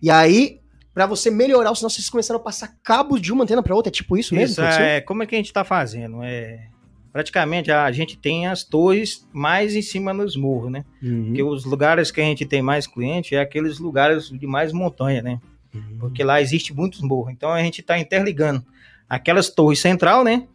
E 0.00 0.08
aí 0.10 0.60
para 0.94 1.06
você 1.06 1.30
melhorar 1.30 1.70
o 1.70 1.74
sinal, 1.74 1.90
vocês 1.90 2.10
começaram 2.10 2.38
a 2.40 2.42
passar 2.42 2.76
cabos 2.82 3.20
de 3.20 3.32
uma 3.32 3.44
antena 3.44 3.62
para 3.62 3.74
outra, 3.74 3.90
é 3.90 3.92
tipo 3.92 4.16
isso 4.16 4.34
mesmo? 4.34 4.52
Isso, 4.52 4.60
é, 4.62 5.00
como 5.00 5.22
é 5.22 5.26
que 5.26 5.34
a 5.34 5.38
gente 5.38 5.46
está 5.46 5.64
fazendo? 5.64 6.22
É, 6.22 6.68
praticamente 7.12 7.70
a 7.70 7.90
gente 7.92 8.16
tem 8.16 8.46
as 8.46 8.64
torres 8.64 9.26
mais 9.32 9.74
em 9.74 9.82
cima 9.82 10.12
nos 10.12 10.36
morros, 10.36 10.70
né? 10.70 10.84
Uhum. 11.02 11.26
Porque 11.26 11.42
os 11.42 11.64
lugares 11.64 12.10
que 12.10 12.20
a 12.20 12.24
gente 12.24 12.44
tem 12.44 12.62
mais 12.62 12.86
cliente 12.86 13.34
é 13.34 13.40
aqueles 13.40 13.78
lugares 13.78 14.28
de 14.28 14.46
mais 14.46 14.72
montanha, 14.72 15.22
né? 15.22 15.40
Uhum. 15.74 15.98
Porque 15.98 16.22
lá 16.22 16.40
existe 16.40 16.74
muitos 16.74 17.00
morros. 17.00 17.32
Então 17.32 17.50
a 17.50 17.62
gente 17.62 17.80
está 17.80 17.98
interligando 17.98 18.64
aquelas 19.08 19.50
torres 19.50 19.78
central, 19.78 20.24
né? 20.24 20.46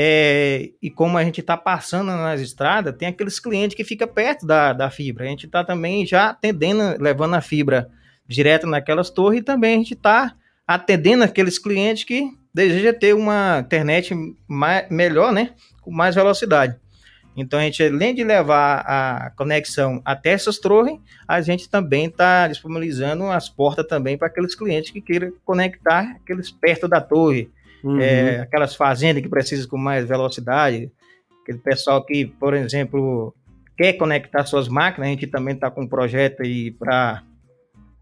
É, 0.00 0.70
e 0.80 0.88
como 0.88 1.18
a 1.18 1.24
gente 1.24 1.40
está 1.40 1.56
passando 1.56 2.06
nas 2.06 2.40
estradas, 2.40 2.96
tem 2.96 3.08
aqueles 3.08 3.40
clientes 3.40 3.76
que 3.76 3.82
ficam 3.82 4.06
perto 4.06 4.46
da, 4.46 4.72
da 4.72 4.90
fibra. 4.90 5.24
A 5.24 5.28
gente 5.28 5.46
está 5.46 5.64
também 5.64 6.06
já 6.06 6.30
atendendo, 6.30 7.02
levando 7.02 7.34
a 7.34 7.40
fibra 7.40 7.90
direto 8.28 8.66
naquelas 8.66 9.10
torres 9.10 9.40
e 9.40 9.42
também 9.42 9.74
a 9.74 9.78
gente 9.78 9.94
está 9.94 10.34
atendendo 10.66 11.24
aqueles 11.24 11.58
clientes 11.58 12.04
que 12.04 12.30
desejam 12.52 12.92
ter 12.92 13.14
uma 13.14 13.60
internet 13.60 14.14
mais, 14.46 14.88
melhor, 14.90 15.32
né? 15.32 15.54
Com 15.80 15.90
mais 15.90 16.14
velocidade. 16.14 16.76
Então, 17.34 17.58
a 17.58 17.62
gente, 17.62 17.82
além 17.84 18.14
de 18.14 18.24
levar 18.24 18.80
a 18.80 19.30
conexão 19.36 20.02
até 20.04 20.30
essas 20.30 20.58
torres, 20.58 20.98
a 21.26 21.40
gente 21.40 21.68
também 21.68 22.06
está 22.06 22.48
disponibilizando 22.48 23.26
as 23.26 23.48
portas 23.48 23.86
também 23.86 24.18
para 24.18 24.26
aqueles 24.26 24.56
clientes 24.56 24.90
que 24.90 25.00
queiram 25.00 25.32
conectar 25.44 26.16
aqueles 26.16 26.50
perto 26.50 26.88
da 26.88 27.00
torre, 27.00 27.48
uhum. 27.84 28.00
é, 28.00 28.40
aquelas 28.40 28.74
fazendas 28.74 29.22
que 29.22 29.28
precisam 29.28 29.68
com 29.68 29.78
mais 29.78 30.04
velocidade, 30.06 30.90
aquele 31.42 31.58
pessoal 31.58 32.04
que, 32.04 32.26
por 32.26 32.54
exemplo, 32.54 33.32
quer 33.76 33.92
conectar 33.92 34.44
suas 34.44 34.66
máquinas, 34.66 35.06
a 35.06 35.10
gente 35.12 35.28
também 35.28 35.54
está 35.54 35.70
com 35.70 35.82
um 35.82 35.88
projeto 35.88 36.42
aí 36.42 36.72
para 36.72 37.22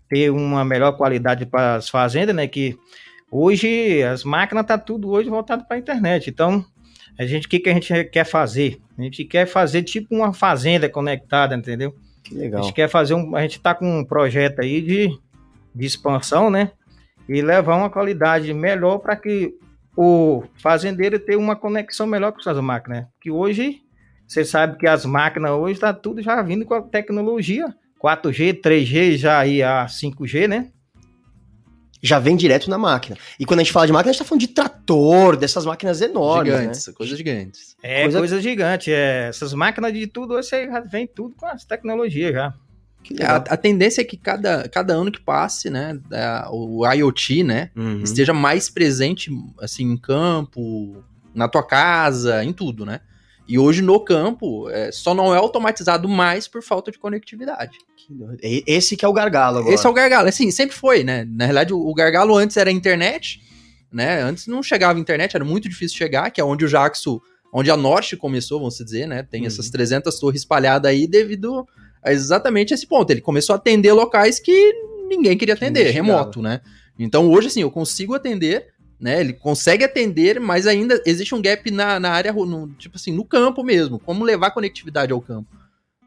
ter 0.08 0.30
uma 0.30 0.64
melhor 0.64 0.92
qualidade 0.96 1.46
para 1.46 1.76
as 1.76 1.88
fazendas, 1.88 2.34
né? 2.34 2.46
Que 2.46 2.76
hoje 3.30 4.02
as 4.02 4.24
máquinas 4.24 4.66
tá 4.66 4.78
tudo 4.78 5.10
hoje 5.10 5.28
voltado 5.28 5.64
para 5.66 5.76
a 5.76 5.80
internet. 5.80 6.30
Então, 6.30 6.64
a 7.18 7.24
gente 7.24 7.46
o 7.46 7.50
que, 7.50 7.58
que 7.58 7.70
a 7.70 7.74
gente 7.74 8.04
quer 8.04 8.24
fazer? 8.24 8.80
A 8.98 9.02
gente 9.02 9.24
quer 9.24 9.46
fazer 9.46 9.82
tipo 9.82 10.14
uma 10.14 10.32
fazenda 10.32 10.88
conectada, 10.88 11.54
entendeu? 11.54 11.94
Que 12.22 12.34
legal. 12.34 12.60
A 12.60 12.62
gente 12.64 12.74
quer 12.74 12.88
fazer 12.88 13.14
um, 13.14 13.34
a 13.36 13.42
gente 13.42 13.56
está 13.56 13.74
com 13.74 14.00
um 14.00 14.04
projeto 14.04 14.60
aí 14.60 14.80
de, 14.80 15.08
de 15.74 15.86
expansão, 15.86 16.50
né? 16.50 16.72
E 17.28 17.40
levar 17.42 17.76
uma 17.76 17.90
qualidade 17.90 18.52
melhor 18.52 18.98
para 18.98 19.16
que 19.16 19.54
o 19.96 20.44
fazendeiro 20.56 21.18
tenha 21.18 21.38
uma 21.38 21.56
conexão 21.56 22.06
melhor 22.06 22.32
com 22.32 22.40
suas 22.40 22.60
máquinas. 22.60 23.00
Né? 23.00 23.08
Que 23.20 23.30
hoje 23.30 23.80
você 24.26 24.44
sabe 24.44 24.76
que 24.76 24.86
as 24.86 25.04
máquinas 25.04 25.52
hoje 25.52 25.74
está 25.74 25.92
tudo 25.92 26.22
já 26.22 26.40
vindo 26.42 26.64
com 26.64 26.74
a 26.74 26.82
tecnologia 26.82 27.74
4G, 28.02 28.60
3G, 28.60 29.16
já 29.16 29.38
aí 29.38 29.62
a 29.62 29.86
5G, 29.86 30.46
né? 30.46 30.70
Já 32.02 32.18
vem 32.18 32.36
direto 32.36 32.68
na 32.70 32.78
máquina. 32.78 33.16
E 33.40 33.44
quando 33.44 33.60
a 33.60 33.62
gente 33.62 33.72
fala 33.72 33.86
de 33.86 33.92
máquina, 33.92 34.10
a 34.10 34.12
gente 34.12 34.22
tá 34.22 34.24
falando 34.24 34.40
de 34.40 34.48
trator, 34.48 35.36
dessas 35.36 35.64
máquinas 35.64 36.00
enormes. 36.00 36.52
Gigantes, 36.52 36.86
né? 36.86 36.92
coisas 36.92 37.18
gigantes. 37.18 37.76
É, 37.82 38.02
coisa, 38.02 38.18
coisa 38.18 38.40
gigante. 38.40 38.92
É, 38.92 39.28
essas 39.28 39.52
máquinas 39.54 39.92
de 39.92 40.06
tudo, 40.06 40.34
você 40.34 40.66
já 40.66 40.80
vem 40.80 41.06
tudo 41.06 41.34
com 41.34 41.46
as 41.46 41.64
tecnologias 41.64 42.32
já. 42.32 42.54
A, 43.22 43.36
a, 43.36 43.56
tendência 43.56 44.00
é 44.00 44.04
que 44.04 44.16
cada, 44.16 44.68
cada 44.68 44.92
ano 44.94 45.12
que 45.12 45.20
passe, 45.20 45.70
né, 45.70 45.98
a, 46.12 46.48
o 46.50 46.84
IoT, 46.92 47.44
né, 47.44 47.70
uhum. 47.76 48.02
esteja 48.02 48.32
mais 48.32 48.68
presente, 48.68 49.30
assim, 49.60 49.84
em 49.84 49.96
campo, 49.96 51.04
na 51.34 51.48
tua 51.48 51.62
casa, 51.62 52.42
em 52.44 52.52
tudo, 52.52 52.84
né? 52.84 53.00
E 53.48 53.58
hoje 53.58 53.80
no 53.80 54.00
campo 54.00 54.68
é, 54.70 54.90
só 54.90 55.14
não 55.14 55.34
é 55.34 55.38
automatizado 55.38 56.08
mais 56.08 56.48
por 56.48 56.62
falta 56.62 56.90
de 56.90 56.98
conectividade. 56.98 57.78
Esse 58.42 58.96
que 58.96 59.04
é 59.04 59.08
o 59.08 59.12
gargalo 59.12 59.58
agora. 59.58 59.74
Esse 59.74 59.86
é 59.86 59.88
o 59.88 59.92
gargalo, 59.92 60.28
assim, 60.28 60.50
sempre 60.50 60.76
foi, 60.76 61.04
né? 61.04 61.24
Na 61.24 61.44
realidade, 61.44 61.72
o, 61.72 61.94
gargalo 61.94 62.36
antes 62.36 62.56
era 62.56 62.70
a 62.70 62.72
internet, 62.72 63.40
né? 63.92 64.20
Antes 64.22 64.46
não 64.46 64.62
chegava 64.62 64.98
a 64.98 65.00
internet, 65.00 65.34
era 65.34 65.44
muito 65.44 65.68
difícil 65.68 65.96
chegar, 65.96 66.30
que 66.30 66.40
é 66.40 66.44
onde 66.44 66.64
o 66.64 66.68
Jaxo, 66.68 67.20
onde 67.52 67.70
a 67.70 67.76
Norte 67.76 68.16
começou, 68.16 68.58
vamos 68.58 68.76
dizer, 68.76 69.06
né? 69.06 69.22
Tem 69.22 69.42
uhum. 69.42 69.46
essas 69.46 69.70
300 69.70 70.18
torres 70.18 70.40
espalhadas 70.40 70.90
aí 70.90 71.06
devido 71.06 71.66
a 72.02 72.12
exatamente 72.12 72.74
esse 72.74 72.86
ponto. 72.86 73.10
Ele 73.10 73.20
começou 73.20 73.54
a 73.54 73.56
atender 73.56 73.92
locais 73.92 74.38
que 74.38 74.72
ninguém 75.08 75.36
queria 75.36 75.54
atender, 75.54 75.90
remoto, 75.90 76.42
né? 76.42 76.60
Então 76.98 77.28
hoje, 77.30 77.48
assim, 77.48 77.62
eu 77.62 77.70
consigo 77.70 78.14
atender 78.14 78.68
né? 78.98 79.20
Ele 79.20 79.32
consegue 79.32 79.84
atender, 79.84 80.40
mas 80.40 80.66
ainda 80.66 81.00
existe 81.04 81.34
um 81.34 81.42
gap 81.42 81.70
na, 81.70 82.00
na 82.00 82.10
área, 82.10 82.32
no, 82.32 82.68
tipo 82.74 82.96
assim, 82.96 83.12
no 83.12 83.24
campo 83.24 83.62
mesmo. 83.62 83.98
Como 83.98 84.24
levar 84.24 84.50
conectividade 84.50 85.12
ao 85.12 85.20
campo. 85.20 85.48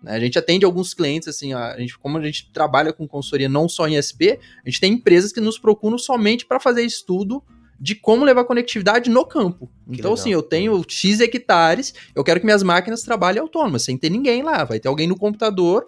Né? 0.01 0.13
A 0.13 0.19
gente 0.19 0.39
atende 0.39 0.65
alguns 0.65 0.93
clientes, 0.93 1.27
assim, 1.27 1.53
a 1.53 1.77
gente, 1.77 1.97
como 1.97 2.17
a 2.17 2.25
gente 2.25 2.51
trabalha 2.51 2.91
com 2.91 3.07
consultoria 3.07 3.49
não 3.49 3.69
só 3.69 3.87
em 3.87 4.01
SP, 4.01 4.39
a 4.65 4.69
gente 4.69 4.79
tem 4.79 4.93
empresas 4.93 5.31
que 5.31 5.41
nos 5.41 5.59
procuram 5.59 5.97
somente 5.97 6.45
para 6.45 6.59
fazer 6.59 6.83
estudo 6.83 7.43
de 7.79 7.95
como 7.95 8.25
levar 8.25 8.43
conectividade 8.43 9.09
no 9.09 9.25
campo. 9.25 9.69
Então, 9.89 10.11
legal. 10.11 10.13
assim, 10.13 10.31
eu 10.31 10.43
tenho 10.43 10.83
X 10.87 11.19
hectares, 11.19 11.93
eu 12.13 12.23
quero 12.23 12.39
que 12.39 12.45
minhas 12.45 12.61
máquinas 12.61 13.01
trabalhem 13.01 13.41
autônomas, 13.41 13.83
sem 13.83 13.97
ter 13.97 14.09
ninguém 14.09 14.43
lá. 14.43 14.63
Vai 14.63 14.79
ter 14.79 14.87
alguém 14.87 15.07
no 15.07 15.17
computador. 15.17 15.85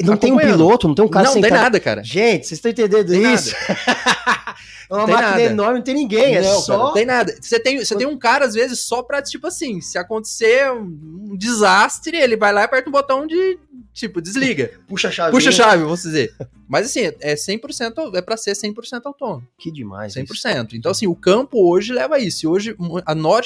Não 0.00 0.16
tem 0.16 0.32
um 0.32 0.38
piloto, 0.38 0.88
não 0.88 0.94
tem 0.94 1.04
um 1.04 1.08
cara 1.08 1.26
não 1.26 1.34
tem 1.34 1.42
sentado. 1.42 1.60
nada, 1.60 1.80
cara. 1.80 2.02
Gente, 2.02 2.46
vocês 2.46 2.58
estão 2.58 2.70
entendendo 2.70 3.08
Tem 3.08 3.34
isso? 3.34 3.54
é 4.90 4.94
uma 4.94 5.04
Tem 5.04 5.14
máquina 5.14 5.30
nada. 5.30 5.42
enorme, 5.42 5.74
não 5.76 5.82
tem 5.82 5.94
ninguém, 5.94 6.36
é 6.36 6.42
não, 6.42 6.60
só. 6.60 6.72
cara, 6.72 6.84
não 6.84 6.92
tem 6.94 7.06
nada. 7.06 7.36
Você 7.40 7.60
tem, 7.60 7.78
você 7.84 7.94
tem 7.96 8.06
um 8.06 8.18
cara, 8.18 8.44
às 8.46 8.54
vezes, 8.54 8.80
só 8.80 9.02
pra, 9.02 9.20
tipo 9.20 9.46
assim, 9.46 9.80
se 9.80 9.98
acontecer 9.98 10.70
um, 10.72 11.30
um 11.32 11.36
desastre, 11.36 12.16
ele 12.16 12.36
vai 12.36 12.52
lá 12.52 12.62
e 12.62 12.64
aperta 12.64 12.88
um 12.88 12.92
botão 12.92 13.26
de, 13.26 13.58
tipo, 13.92 14.20
desliga. 14.20 14.70
Puxa 14.88 15.08
a 15.08 15.10
chave. 15.10 15.30
Puxa 15.30 15.48
a 15.50 15.52
chave, 15.52 15.82
vamos 15.82 16.02
dizer. 16.02 16.34
Mas 16.68 16.86
assim, 16.86 17.12
é 17.20 17.34
100%, 17.34 18.14
é 18.14 18.22
pra 18.22 18.36
ser 18.36 18.52
100% 18.52 19.02
autônomo. 19.04 19.46
Que 19.58 19.70
demais. 19.70 20.16
isso. 20.16 20.24
100%. 20.24 20.70
Então, 20.72 20.90
assim, 20.90 21.06
o 21.06 21.14
campo 21.14 21.70
hoje 21.70 21.92
leva 21.92 22.18
isso. 22.18 22.46
E 22.46 22.48
hoje, 22.48 22.76
a 23.04 23.14
Norte, 23.14 23.41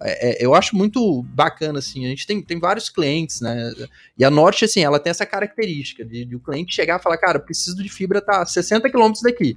é, 0.00 0.42
é, 0.42 0.44
eu 0.44 0.54
acho 0.54 0.76
muito 0.76 1.22
bacana, 1.22 1.78
assim, 1.78 2.04
a 2.04 2.08
gente 2.08 2.26
tem, 2.26 2.42
tem 2.42 2.58
vários 2.58 2.88
clientes, 2.88 3.40
né? 3.40 3.72
E 4.18 4.24
a 4.24 4.30
Norte, 4.30 4.64
assim, 4.64 4.82
ela 4.82 4.98
tem 4.98 5.10
essa 5.10 5.24
característica 5.24 6.04
de, 6.04 6.24
de 6.24 6.36
o 6.36 6.40
cliente 6.40 6.74
chegar 6.74 6.98
e 6.98 7.02
falar, 7.02 7.16
cara, 7.16 7.38
preciso 7.38 7.82
de 7.82 7.88
fibra, 7.88 8.20
tá 8.20 8.42
a 8.42 8.46
60 8.46 8.90
quilômetros 8.90 9.22
daqui. 9.22 9.56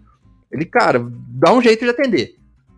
Ele, 0.51 0.65
cara, 0.65 1.05
dá 1.29 1.53
um 1.53 1.61
jeito 1.61 1.83
de 1.83 1.89
atender. 1.89 2.35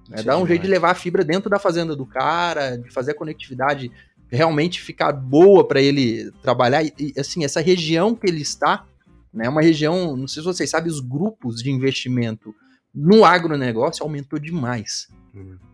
né? 0.09 0.23
Dá 0.23 0.37
um 0.37 0.47
jeito 0.47 0.63
de 0.63 0.67
levar 0.67 0.91
a 0.91 0.95
fibra 0.95 1.23
dentro 1.23 1.49
da 1.49 1.59
fazenda 1.59 1.95
do 1.95 2.05
cara, 2.05 2.77
de 2.77 2.89
fazer 2.91 3.11
a 3.11 3.15
conectividade 3.15 3.91
realmente 4.31 4.81
ficar 4.81 5.11
boa 5.11 5.67
para 5.67 5.81
ele 5.81 6.31
trabalhar. 6.41 6.83
E, 6.83 6.93
e, 6.97 7.13
assim, 7.19 7.43
essa 7.43 7.59
região 7.59 8.15
que 8.15 8.27
ele 8.27 8.41
está, 8.41 8.85
né, 9.33 9.45
é 9.45 9.49
uma 9.49 9.61
região, 9.61 10.15
não 10.15 10.27
sei 10.27 10.41
se 10.41 10.47
vocês 10.47 10.69
sabem, 10.69 10.91
os 10.91 10.99
grupos 10.99 11.61
de 11.61 11.69
investimento 11.69 12.55
no 12.93 13.25
agronegócio 13.25 14.03
aumentou 14.03 14.39
demais. 14.39 15.07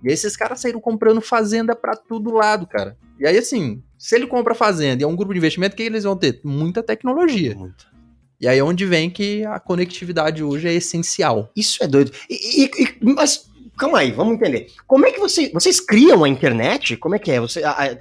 E 0.03 0.07
aí 0.07 0.13
esses 0.13 0.35
caras 0.37 0.59
saíram 0.59 0.79
comprando 0.79 1.21
fazenda 1.21 1.75
para 1.75 1.95
todo 1.95 2.31
lado, 2.33 2.67
cara. 2.67 2.97
E 3.19 3.25
aí, 3.27 3.37
assim, 3.37 3.81
se 3.97 4.15
ele 4.15 4.27
compra 4.27 4.53
fazenda 4.53 5.01
e 5.01 5.05
é 5.05 5.07
um 5.07 5.15
grupo 5.15 5.33
de 5.33 5.39
investimento, 5.39 5.73
o 5.73 5.77
que 5.77 5.83
eles 5.83 6.03
vão 6.03 6.15
ter? 6.17 6.39
Muita 6.43 6.83
tecnologia. 6.83 7.55
Muito. 7.55 7.87
E 8.39 8.47
aí 8.47 8.59
é 8.59 8.63
onde 8.63 8.85
vem 8.85 9.09
que 9.09 9.45
a 9.45 9.59
conectividade 9.59 10.43
hoje 10.43 10.67
é 10.67 10.73
essencial. 10.73 11.49
Isso 11.55 11.81
é 11.83 11.87
doido. 11.87 12.11
E, 12.29 12.65
e- 12.65 12.69
e- 12.83 13.13
mas 13.13 13.49
calma 13.77 13.99
aí, 13.99 14.11
vamos 14.11 14.35
entender. 14.35 14.67
Como 14.85 15.05
é 15.05 15.11
que 15.11 15.19
você, 15.19 15.49
vocês 15.53 15.79
criam 15.79 16.23
a 16.23 16.29
internet? 16.29 16.97
Como 16.97 17.15
é 17.15 17.19
que 17.19 17.31
é? 17.31 17.39
Você, 17.39 17.63
a- 17.63 17.71
a- 17.71 17.95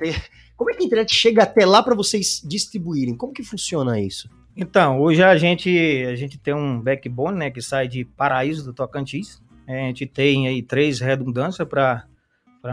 como 0.56 0.70
é 0.70 0.75
que 0.75 0.82
a 0.82 0.87
internet 0.87 1.14
chega 1.14 1.44
até 1.44 1.64
lá 1.64 1.82
para 1.82 1.94
vocês 1.94 2.42
distribuírem? 2.44 3.16
Como 3.16 3.32
que 3.32 3.44
funciona 3.44 4.00
isso? 4.00 4.28
Então, 4.56 5.00
hoje 5.00 5.23
a 5.23 5.37
gente, 5.37 5.68
a 6.08 6.14
gente 6.14 6.38
tem 6.38 6.54
um 6.54 6.80
backbone, 6.80 7.37
né, 7.38 7.50
que 7.50 7.61
sai 7.62 7.88
de 7.88 8.04
Paraíso 8.04 8.64
do 8.64 8.73
Tocantins. 8.73 9.40
A 9.66 9.73
gente 9.73 10.06
tem 10.06 10.47
aí 10.47 10.62
três 10.62 11.00
redundâncias 11.00 11.66
para 11.66 12.06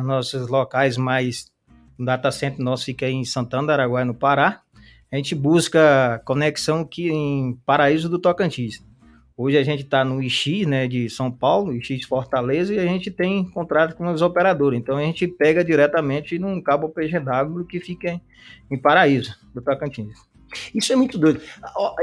nossos 0.04 0.48
locais 0.48 0.98
mais... 0.98 1.52
O 1.98 2.04
data 2.06 2.32
center 2.32 2.60
nosso 2.60 2.86
fica 2.86 3.08
em 3.08 3.24
Santana, 3.24 3.74
Araguaia, 3.74 4.06
no 4.06 4.16
Pará. 4.16 4.62
A 5.12 5.18
gente 5.18 5.36
busca 5.36 6.22
conexão 6.26 6.82
aqui 6.82 7.10
em 7.10 7.60
Paraíso 7.66 8.10
do 8.10 8.18
Tocantins. 8.18 8.84
Hoje 9.38 9.58
a 9.58 9.64
gente 9.64 9.84
está 9.84 10.06
no 10.06 10.22
IX, 10.22 10.68
né, 10.68 10.88
de 10.88 11.10
São 11.10 11.32
Paulo, 11.32 11.74
IX 11.74 12.06
Fortaleza, 12.06 12.74
e 12.74 12.80
a 12.80 12.86
gente 12.86 13.10
tem 13.10 13.44
contrato 13.50 13.96
com 13.96 14.06
os 14.12 14.22
operadores. 14.22 14.80
Então 14.80 14.98
a 14.98 15.02
gente 15.02 15.28
pega 15.28 15.64
diretamente 15.66 16.38
num 16.38 16.62
cabo 16.62 16.90
PGW 16.90 17.66
que 17.68 17.80
fica 17.80 18.10
em, 18.10 18.22
em 18.70 18.78
Paraíso 18.78 19.36
do 19.54 19.62
Tocantins. 19.62 20.31
Isso 20.74 20.92
é 20.92 20.96
muito 20.96 21.18
doido. 21.18 21.42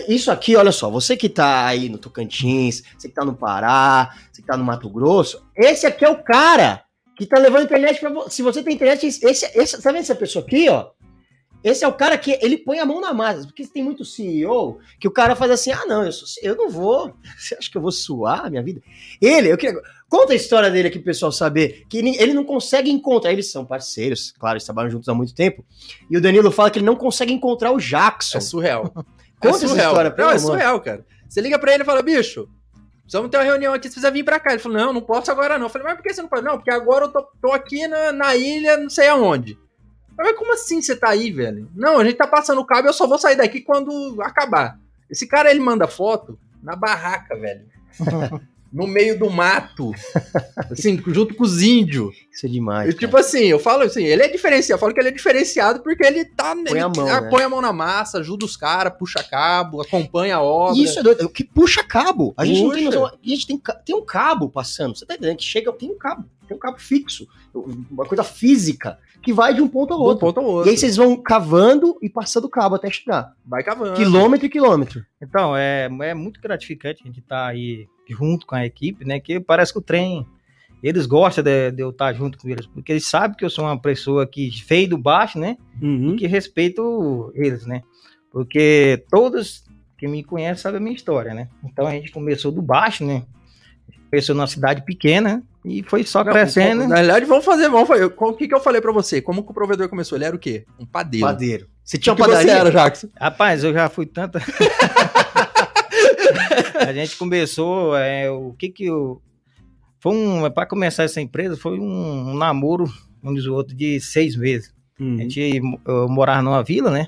Isso 0.08 0.30
aqui, 0.30 0.56
olha 0.56 0.72
só, 0.72 0.90
você 0.90 1.16
que 1.16 1.28
tá 1.28 1.66
aí 1.66 1.88
no 1.88 1.98
Tocantins, 1.98 2.82
você 2.96 3.08
que 3.08 3.14
tá 3.14 3.24
no 3.24 3.34
Pará, 3.34 4.14
você 4.32 4.42
que 4.42 4.48
tá 4.48 4.56
no 4.56 4.64
Mato 4.64 4.88
Grosso, 4.88 5.44
esse 5.56 5.86
aqui 5.86 6.04
é 6.04 6.08
o 6.08 6.22
cara 6.22 6.84
que 7.16 7.26
tá 7.26 7.38
levando 7.38 7.64
internet 7.64 7.98
para 7.98 8.10
você. 8.10 8.30
Se 8.30 8.42
você 8.42 8.62
tem 8.62 8.74
internet, 8.74 9.06
esse, 9.06 9.24
esse, 9.24 9.82
tá 9.82 9.90
vendo 9.90 10.02
essa 10.02 10.14
pessoa 10.14 10.44
aqui, 10.44 10.68
ó? 10.68 10.90
Esse 11.62 11.84
é 11.84 11.88
o 11.88 11.92
cara 11.92 12.16
que 12.16 12.38
ele 12.40 12.56
põe 12.56 12.78
a 12.78 12.86
mão 12.86 13.00
na 13.00 13.12
massa, 13.12 13.44
porque 13.44 13.66
tem 13.66 13.82
muito 13.82 14.04
CEO 14.04 14.78
que 15.00 15.08
o 15.08 15.10
cara 15.10 15.34
faz 15.34 15.50
assim: 15.50 15.72
ah, 15.72 15.84
não, 15.86 16.04
eu, 16.04 16.12
sou, 16.12 16.26
eu 16.42 16.56
não 16.56 16.70
vou. 16.70 17.12
Você 17.36 17.56
acha 17.56 17.70
que 17.70 17.76
eu 17.76 17.82
vou 17.82 17.90
suar 17.90 18.46
a 18.46 18.50
minha 18.50 18.62
vida? 18.62 18.80
Ele, 19.20 19.50
eu 19.50 19.58
queria. 19.58 19.80
Conta 20.08 20.32
a 20.32 20.36
história 20.36 20.70
dele 20.70 20.88
aqui 20.88 20.98
pro 20.98 21.06
pessoal 21.06 21.30
saber. 21.30 21.84
Que 21.88 21.98
ele, 21.98 22.32
não 22.32 22.44
consegue 22.44 22.90
encontrar. 22.90 23.30
Eles 23.30 23.50
são 23.50 23.64
parceiros, 23.64 24.32
claro, 24.38 24.54
eles 24.54 24.64
trabalham 24.64 24.90
juntos 24.90 25.08
há 25.08 25.14
muito 25.14 25.34
tempo. 25.34 25.64
E 26.10 26.16
o 26.16 26.20
Danilo 26.20 26.50
fala 26.50 26.70
que 26.70 26.78
ele 26.78 26.86
não 26.86 26.96
consegue 26.96 27.32
encontrar 27.32 27.72
o 27.72 27.78
Jackson. 27.78 28.38
É 28.38 28.40
surreal. 28.40 28.92
Conta 29.38 29.64
essa 29.64 29.66
história, 29.66 30.10
pelo 30.10 30.28
Não, 30.28 30.34
é 30.34 30.38
surreal, 30.38 30.80
cara. 30.80 31.04
Você 31.28 31.40
liga 31.40 31.58
pra 31.58 31.74
ele 31.74 31.82
e 31.82 31.86
fala, 31.86 32.02
bicho, 32.02 32.48
precisamos 33.02 33.30
ter 33.30 33.36
uma 33.36 33.44
reunião 33.44 33.74
aqui, 33.74 33.84
você 33.86 33.94
precisa 33.94 34.10
vir 34.10 34.24
pra 34.24 34.40
cá. 34.40 34.50
Ele 34.50 34.58
falou, 34.58 34.78
não, 34.78 34.92
não 34.94 35.02
posso 35.02 35.30
agora 35.30 35.58
não. 35.58 35.66
Eu 35.66 35.70
falei, 35.70 35.86
mas 35.86 35.96
por 35.96 36.02
que 36.02 36.14
você 36.14 36.22
não 36.22 36.28
pode? 36.28 36.44
Não, 36.44 36.56
porque 36.56 36.72
agora 36.72 37.04
eu 37.04 37.12
tô, 37.12 37.22
tô 37.40 37.52
aqui 37.52 37.86
na, 37.86 38.10
na 38.10 38.34
ilha, 38.34 38.78
não 38.78 38.88
sei 38.88 39.08
aonde. 39.08 39.52
Eu 39.52 40.16
falei, 40.16 40.32
Mas 40.32 40.38
como 40.38 40.54
assim 40.54 40.80
você 40.80 40.96
tá 40.96 41.10
aí, 41.10 41.30
velho? 41.30 41.70
Não, 41.76 41.98
a 41.98 42.04
gente 42.04 42.16
tá 42.16 42.26
passando 42.26 42.60
o 42.60 42.66
cabo, 42.66 42.88
eu 42.88 42.94
só 42.94 43.06
vou 43.06 43.18
sair 43.18 43.36
daqui 43.36 43.60
quando 43.60 44.16
acabar. 44.22 44.78
Esse 45.10 45.26
cara, 45.26 45.50
ele 45.50 45.60
manda 45.60 45.86
foto 45.86 46.38
na 46.62 46.74
barraca, 46.74 47.36
velho. 47.36 47.66
no 48.72 48.86
meio 48.86 49.18
do 49.18 49.30
mato. 49.30 49.92
Assim, 50.70 51.02
junto 51.06 51.34
com 51.34 51.44
os 51.44 51.62
índios. 51.62 52.14
Isso 52.30 52.46
é 52.46 52.48
demais. 52.48 52.88
Eu, 52.88 52.96
tipo 52.96 53.16
assim, 53.16 53.44
eu 53.46 53.58
falo 53.58 53.82
assim, 53.82 54.04
ele 54.04 54.22
é 54.22 54.28
diferenciado. 54.28 54.76
Eu 54.76 54.78
falo 54.78 54.94
que 54.94 55.00
ele 55.00 55.08
é 55.08 55.12
diferenciado 55.12 55.80
porque 55.80 56.06
ele 56.06 56.24
tá. 56.24 56.54
Põe 56.54 56.70
ele 56.70 56.80
a 56.80 56.88
mão, 56.88 57.08
ah, 57.08 57.20
né? 57.20 57.30
põe 57.30 57.42
a 57.42 57.48
mão 57.48 57.60
na 57.60 57.72
massa, 57.72 58.18
ajuda 58.18 58.44
os 58.44 58.56
caras, 58.56 58.92
puxa 58.96 59.22
cabo, 59.24 59.80
acompanha 59.80 60.36
a 60.36 60.42
obra. 60.42 60.80
Isso 60.80 61.00
é 61.00 61.02
doido. 61.02 61.24
O 61.24 61.28
que 61.28 61.42
puxa 61.42 61.82
cabo. 61.82 62.32
A 62.36 62.44
gente 62.44 62.62
não 62.62 62.70
tem 62.70 62.84
Puxa. 62.84 63.00
noção. 63.00 63.18
A 63.24 63.28
gente 63.28 63.46
tem, 63.46 63.60
tem 63.84 63.96
um 63.96 64.04
cabo 64.04 64.48
passando. 64.48 64.96
Você 64.96 65.04
tá 65.04 65.14
entendendo? 65.14 65.38
Que 65.38 65.44
chega, 65.44 65.72
tem 65.72 65.90
um 65.90 65.98
cabo. 65.98 66.24
Tem 66.46 66.56
um 66.56 66.60
cabo 66.60 66.78
fixo. 66.78 67.26
Uma 67.54 68.04
coisa 68.04 68.22
física 68.22 68.98
que 69.22 69.32
vai 69.32 69.52
de 69.54 69.60
um 69.60 69.68
ponto 69.68 69.92
ao 69.92 69.98
de 69.98 70.04
um 70.04 70.06
outro. 70.08 70.26
ponto 70.26 70.40
ao 70.40 70.46
E 70.46 70.48
outro. 70.48 70.70
aí 70.70 70.76
vocês 70.76 70.96
vão 70.96 71.16
cavando 71.16 71.96
e 72.00 72.08
passando 72.08 72.44
o 72.44 72.48
cabo 72.50 72.76
até 72.76 72.90
chegar. 72.90 73.32
Vai 73.44 73.62
cavando. 73.64 73.94
Quilômetro 73.94 74.46
e 74.46 74.50
quilômetro. 74.50 75.04
Então, 75.20 75.56
é, 75.56 75.88
é 76.02 76.14
muito 76.14 76.40
gratificante 76.40 77.02
a 77.02 77.06
gente 77.06 77.20
estar 77.20 77.46
aí 77.46 77.86
junto 78.08 78.46
com 78.46 78.54
a 78.54 78.64
equipe, 78.64 79.04
né? 79.04 79.18
Que 79.20 79.40
parece 79.40 79.72
que 79.72 79.78
o 79.78 79.82
trem, 79.82 80.24
eles 80.82 81.04
gostam 81.06 81.42
de, 81.42 81.72
de 81.72 81.82
eu 81.82 81.90
estar 81.90 82.12
junto 82.12 82.38
com 82.38 82.48
eles, 82.48 82.66
porque 82.66 82.92
eles 82.92 83.06
sabem 83.06 83.36
que 83.36 83.44
eu 83.44 83.50
sou 83.50 83.64
uma 83.64 83.78
pessoa 83.80 84.26
que 84.26 84.50
veio 84.68 84.90
do 84.90 84.98
baixo, 84.98 85.38
né? 85.38 85.56
Uhum. 85.82 86.14
E 86.14 86.16
que 86.16 86.26
respeito 86.26 87.32
eles, 87.34 87.66
né? 87.66 87.82
Porque 88.30 89.04
todos 89.10 89.64
que 89.98 90.06
me 90.06 90.22
conhecem 90.22 90.62
sabem 90.62 90.78
a 90.78 90.80
minha 90.80 90.94
história, 90.94 91.34
né? 91.34 91.48
Então 91.64 91.86
a 91.86 91.90
gente 91.90 92.12
começou 92.12 92.52
do 92.52 92.62
baixo, 92.62 93.04
né? 93.04 93.24
Começou 94.10 94.34
numa 94.34 94.46
cidade 94.46 94.82
pequena 94.84 95.42
e 95.64 95.82
foi 95.82 96.02
só 96.04 96.24
Não, 96.24 96.32
crescendo. 96.32 96.86
Na 96.88 96.94
realidade, 96.96 97.26
vamos 97.26 97.44
fazer, 97.44 97.68
vamos 97.68 97.86
fazer. 97.88 98.04
O 98.04 98.32
que, 98.34 98.48
que 98.48 98.54
eu 98.54 98.60
falei 98.60 98.80
pra 98.80 98.92
você? 98.92 99.20
Como 99.20 99.42
que 99.42 99.50
o 99.50 99.54
provedor 99.54 99.88
começou? 99.88 100.16
Ele 100.16 100.24
era 100.24 100.34
o 100.36 100.38
quê? 100.38 100.64
Um 100.78 100.86
padeiro. 100.86 101.26
Padeiro. 101.26 101.68
Você 101.84 101.98
tinha 101.98 102.14
que 102.14 102.22
uma 102.22 102.28
você 102.28 102.48
era, 102.48 102.70
Jackson? 102.70 103.08
Rapaz, 103.18 103.64
eu 103.64 103.72
já 103.72 103.88
fui 103.88 104.06
tanta. 104.06 104.40
a 106.80 106.92
gente 106.92 107.16
começou, 107.16 107.96
é, 107.96 108.30
o 108.30 108.52
que 108.58 108.68
que 108.68 108.84
eu. 108.86 109.20
Foi 110.00 110.12
um. 110.14 110.50
Para 110.50 110.66
começar 110.66 111.02
essa 111.04 111.20
empresa, 111.20 111.56
foi 111.56 111.78
um, 111.78 112.30
um 112.30 112.34
namoro, 112.34 112.84
um 113.22 113.34
dos 113.34 113.46
outros, 113.46 113.76
de 113.76 114.00
seis 114.00 114.36
meses. 114.36 114.72
A 114.98 115.02
Uhum. 115.02 115.16
gente 115.18 115.60
eu 115.86 116.08
morava 116.08 116.42
numa 116.42 116.62
vila, 116.62 116.90
né? 116.90 117.06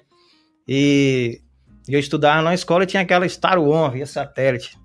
E 0.66 1.40
eu 1.88 1.98
estudava 1.98 2.40
na 2.40 2.54
escola 2.54 2.84
e 2.84 2.86
tinha 2.86 3.02
aquela 3.02 3.28
Star 3.28 3.58
One, 3.58 3.94
via 3.94 4.06
satélite. 4.06 4.78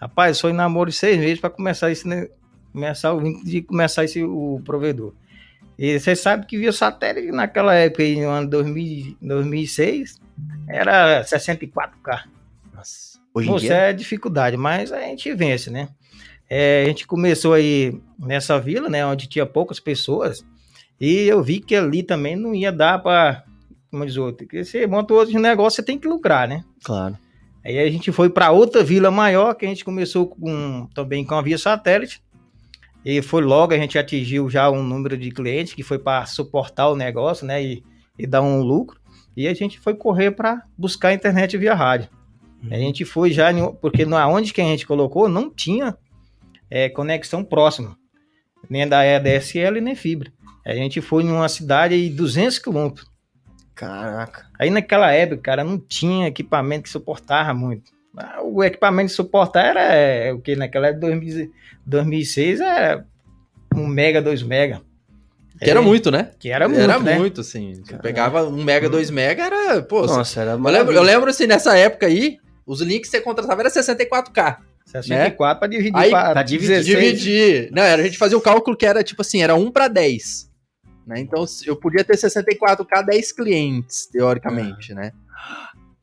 Rapaz, 0.00 0.40
foi 0.40 0.52
namoro 0.52 0.90
de 0.90 0.96
seis 0.96 1.18
meses 1.18 1.40
para 1.40 1.50
começar 1.50 1.90
esse, 1.90 2.06
né, 2.06 2.28
começar 2.72 3.14
o 3.14 3.42
de 3.42 3.62
começar 3.62 4.04
esse 4.04 4.22
o 4.22 4.60
provedor. 4.64 5.14
E 5.78 5.98
você 5.98 6.16
sabe 6.16 6.46
que 6.46 6.56
via 6.56 6.72
satélite 6.72 7.30
naquela 7.32 7.74
época, 7.74 8.02
no 8.02 8.30
ano 8.30 8.48
2000, 8.48 9.16
2006, 9.20 10.20
era 10.68 11.22
64K. 11.22 12.24
Nossa. 12.74 13.18
Hoje 13.34 13.54
dia. 13.58 13.74
é 13.74 13.92
dificuldade, 13.92 14.56
mas 14.56 14.90
a 14.92 15.00
gente 15.00 15.32
vence, 15.34 15.70
né? 15.70 15.90
É, 16.48 16.84
a 16.84 16.86
gente 16.86 17.06
começou 17.06 17.52
aí 17.52 18.00
nessa 18.18 18.58
vila, 18.58 18.88
né, 18.88 19.04
onde 19.04 19.28
tinha 19.28 19.44
poucas 19.44 19.80
pessoas, 19.80 20.44
e 21.00 21.28
eu 21.28 21.42
vi 21.42 21.60
que 21.60 21.74
ali 21.74 22.02
também 22.02 22.36
não 22.36 22.54
ia 22.54 22.72
dar 22.72 22.98
para, 23.00 23.44
como 23.90 24.06
diz 24.06 24.16
outro, 24.16 24.46
que 24.46 24.64
você 24.64 24.86
monta 24.86 25.12
outro 25.12 25.38
negócio, 25.38 25.76
você 25.76 25.82
tem 25.82 25.98
que 25.98 26.08
lucrar, 26.08 26.48
né? 26.48 26.64
Claro. 26.82 27.18
Aí 27.66 27.80
a 27.80 27.90
gente 27.90 28.12
foi 28.12 28.30
para 28.30 28.52
outra 28.52 28.84
vila 28.84 29.10
maior, 29.10 29.52
que 29.54 29.66
a 29.66 29.68
gente 29.68 29.84
começou 29.84 30.28
com, 30.28 30.88
também 30.94 31.24
com 31.24 31.34
a 31.34 31.42
via 31.42 31.58
satélite, 31.58 32.22
e 33.04 33.20
foi 33.20 33.42
logo, 33.42 33.74
a 33.74 33.76
gente 33.76 33.98
atingiu 33.98 34.48
já 34.48 34.70
um 34.70 34.84
número 34.84 35.18
de 35.18 35.32
clientes 35.32 35.74
que 35.74 35.82
foi 35.82 35.98
para 35.98 36.24
suportar 36.26 36.88
o 36.88 36.94
negócio, 36.94 37.44
né, 37.44 37.60
e, 37.60 37.82
e 38.16 38.24
dar 38.24 38.40
um 38.40 38.60
lucro, 38.60 39.00
e 39.36 39.48
a 39.48 39.52
gente 39.54 39.80
foi 39.80 39.94
correr 39.94 40.30
para 40.30 40.62
buscar 40.78 41.08
a 41.08 41.14
internet 41.14 41.58
via 41.58 41.74
rádio. 41.74 42.08
A 42.70 42.76
gente 42.76 43.04
foi 43.04 43.32
já, 43.32 43.48
porque 43.80 44.04
onde 44.04 44.52
que 44.52 44.60
a 44.60 44.64
gente 44.64 44.86
colocou 44.86 45.28
não 45.28 45.50
tinha 45.50 45.96
é, 46.70 46.88
conexão 46.88 47.42
próxima, 47.42 47.96
nem 48.70 48.86
da 48.86 49.04
EDSL 49.04 49.80
nem 49.82 49.96
fibra. 49.96 50.32
A 50.64 50.72
gente 50.72 51.00
foi 51.00 51.24
em 51.24 51.32
uma 51.32 51.48
cidade 51.48 52.00
de 52.00 52.14
200 52.14 52.60
quilômetros. 52.60 53.10
Caraca. 53.76 54.46
Aí 54.58 54.70
naquela 54.70 55.12
época, 55.12 55.42
cara, 55.42 55.62
não 55.62 55.78
tinha 55.78 56.26
equipamento 56.26 56.84
que 56.84 56.88
suportava 56.88 57.54
muito. 57.54 57.92
Ah, 58.16 58.40
O 58.42 58.64
equipamento 58.64 59.08
de 59.08 59.12
suportar 59.12 59.66
era 59.66 59.82
é, 59.94 60.32
o 60.32 60.40
que 60.40 60.56
naquela 60.56 60.88
época, 60.88 61.06
2000 61.06 61.52
2006, 61.84 62.60
era 62.60 63.04
um 63.74 63.86
mega, 63.86 64.20
dois 64.20 64.42
mega. 64.42 64.80
Que 65.62 65.70
era 65.70 65.80
É, 65.80 65.82
muito, 65.82 66.10
né? 66.10 66.30
Que 66.38 66.50
era 66.50 66.66
muito, 66.68 66.80
era 66.80 66.98
né? 66.98 67.18
muito, 67.18 67.42
assim. 67.42 67.74
Você 67.84 67.96
pegava 67.98 68.44
um 68.44 68.64
mega, 68.64 68.88
dois 68.88 69.10
mega, 69.10 69.44
era. 69.44 69.82
Pô, 69.82 70.04
Nossa, 70.06 70.40
era 70.40 70.52
eu, 70.52 70.58
lembro, 70.58 70.94
eu 70.94 71.02
lembro, 71.02 71.30
assim, 71.30 71.46
nessa 71.46 71.76
época 71.76 72.06
aí, 72.06 72.38
os 72.66 72.80
links 72.80 73.10
que 73.10 73.16
você 73.16 73.22
contratava 73.22 73.62
era 73.62 73.70
64K. 73.70 74.56
64 74.86 75.58
para 75.58 75.68
dividir 75.68 75.96
Aí, 75.96 76.10
para 76.10 76.32
pra 76.32 76.42
dividir, 76.42 76.76
16. 76.84 77.20
Dividir. 77.20 77.68
Não, 77.72 77.82
era, 77.82 78.00
a 78.02 78.04
gente 78.04 78.18
fazia 78.18 78.38
o 78.38 78.40
cálculo 78.40 78.76
que 78.76 78.86
era 78.86 79.02
tipo 79.02 79.20
assim, 79.22 79.42
era 79.42 79.54
1 79.54 79.70
para 79.70 79.88
10. 79.88 80.50
Né? 81.06 81.20
Então 81.20 81.44
eu 81.64 81.76
podia 81.76 82.02
ter 82.02 82.16
64K 82.16 83.02
10 83.04 83.32
clientes, 83.32 84.06
teoricamente, 84.06 84.92
né? 84.92 85.12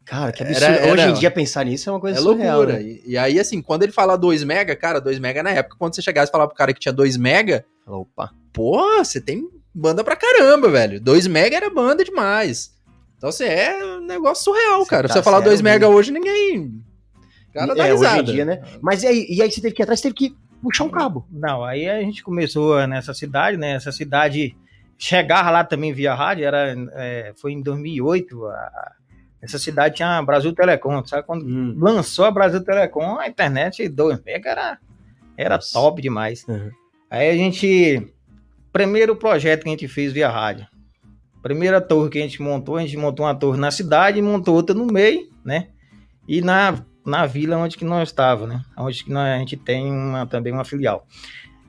Cara, 0.05 0.31
que 0.31 0.43
Era- 0.43 0.51
absurdo. 0.51 0.73
era- 0.75 0.93
Hoje 0.93 1.09
em 1.09 1.13
dia 1.13 1.31
pensar 1.31 1.65
nisso 1.65 1.89
é 1.89 1.93
uma 1.93 1.99
coisa 1.99 2.19
É 2.19 2.21
surreal, 2.21 2.57
loucura. 2.59 2.77
né? 2.79 2.83
E, 2.83 3.03
e 3.11 3.17
aí, 3.17 3.39
assim, 3.39 3.61
quando 3.61 3.83
ele 3.83 3.91
fala 3.91 4.17
2 4.17 4.43
mega, 4.43 4.75
cara, 4.75 4.99
2 4.99 5.17
mega 5.19 5.41
na 5.41 5.49
época, 5.51 5.75
quando 5.79 5.95
você 5.95 6.01
chegasse 6.01 6.29
e 6.29 6.31
falar 6.31 6.47
pro 6.47 6.55
cara 6.55 6.73
que 6.73 6.79
tinha 6.79 6.91
2 6.93 7.15
mega, 7.17 7.65
Fala, 7.85 7.97
Opa. 7.97 8.31
pô, 8.53 8.81
você 9.03 9.19
tem 9.21 9.47
banda 9.73 10.03
pra 10.03 10.15
caramba, 10.15 10.69
velho. 10.69 10.99
2 11.01 11.25
mega 11.27 11.55
era 11.57 11.69
banda 11.69 12.03
demais. 12.03 12.73
Então, 13.17 13.29
assim, 13.29 13.45
é 13.45 13.77
um 13.97 14.01
negócio 14.05 14.43
surreal, 14.43 14.83
Você 14.83 14.89
cara. 14.89 15.07
tá 15.07 15.13
você 15.15 15.23
falar 15.23 15.37
sério 15.37 15.51
2 15.51 15.61
mega 15.61 15.87
hoje, 15.87 16.11
ninguém. 16.11 16.81
O 17.49 17.53
cara 17.53 17.73
dá 17.73 17.87
É, 17.87 17.93
hoje 17.93 18.03
em 18.03 18.07
risada. 18.07 18.23
dia, 18.31 18.45
né? 18.45 18.61
Mas 18.81 19.03
e 19.03 19.07
aí, 19.07 19.25
e 19.29 19.41
aí 19.41 19.49
você 19.49 19.61
teve 19.61 19.73
que 19.73 19.81
ir 19.81 19.83
atrás, 19.83 19.99
você 20.01 20.11
teve 20.11 20.15
que 20.15 20.35
puxar 20.61 20.83
um 20.83 20.89
cabo. 20.89 21.25
Não, 21.31 21.63
aí 21.63 21.87
a 21.89 22.01
gente 22.01 22.21
começou 22.23 22.85
nessa 22.87 23.13
cidade, 23.13 23.55
né? 23.57 23.73
Essa 23.75 23.91
cidade 23.91 24.55
chegar 25.03 25.51
lá 25.51 25.63
também 25.65 25.91
via 25.91 26.13
rádio, 26.15 26.45
era, 26.45 26.73
é, 26.93 27.33
foi 27.35 27.51
em 27.51 27.61
2008. 27.61 28.45
a- 28.47 28.91
essa 29.41 29.59
cidade 29.59 29.95
tinha 29.95 30.21
Brasil 30.23 30.53
Telecom, 30.53 31.03
sabe? 31.05 31.27
Quando 31.27 31.45
Hum. 31.45 31.75
lançou 31.77 32.23
a 32.23 32.31
Brasil 32.31 32.63
Telecom, 32.63 33.19
a 33.19 33.27
internet 33.27 33.89
2 33.89 34.23
mega 34.23 34.49
era, 34.49 34.77
era 35.37 35.55
Nossa. 35.55 35.73
top 35.73 36.01
demais. 36.01 36.45
Uhum. 36.47 36.71
Aí 37.09 37.29
a 37.29 37.35
gente. 37.35 38.07
Primeiro 38.71 39.15
projeto 39.17 39.63
que 39.63 39.67
a 39.67 39.71
gente 39.71 39.87
fez 39.89 40.13
via 40.13 40.29
rádio. 40.29 40.65
Primeira 41.41 41.81
torre 41.81 42.09
que 42.09 42.17
a 42.19 42.21
gente 42.21 42.41
montou, 42.41 42.77
a 42.77 42.81
gente 42.81 42.95
montou 42.95 43.25
uma 43.25 43.35
torre 43.35 43.59
na 43.59 43.69
cidade 43.69 44.17
e 44.17 44.21
montou 44.21 44.55
outra 44.55 44.73
no 44.73 44.85
meio, 44.87 45.29
né? 45.43 45.67
E 46.25 46.39
na, 46.41 46.81
na 47.05 47.25
vila 47.25 47.57
onde 47.57 47.75
que 47.77 47.83
nós 47.83 48.07
estávamos, 48.09 48.55
né? 48.55 48.61
Onde 48.77 49.03
que 49.03 49.11
nós, 49.11 49.27
a 49.27 49.37
gente 49.39 49.57
tem 49.57 49.91
uma, 49.91 50.25
também 50.25 50.53
uma 50.53 50.63
filial. 50.63 51.05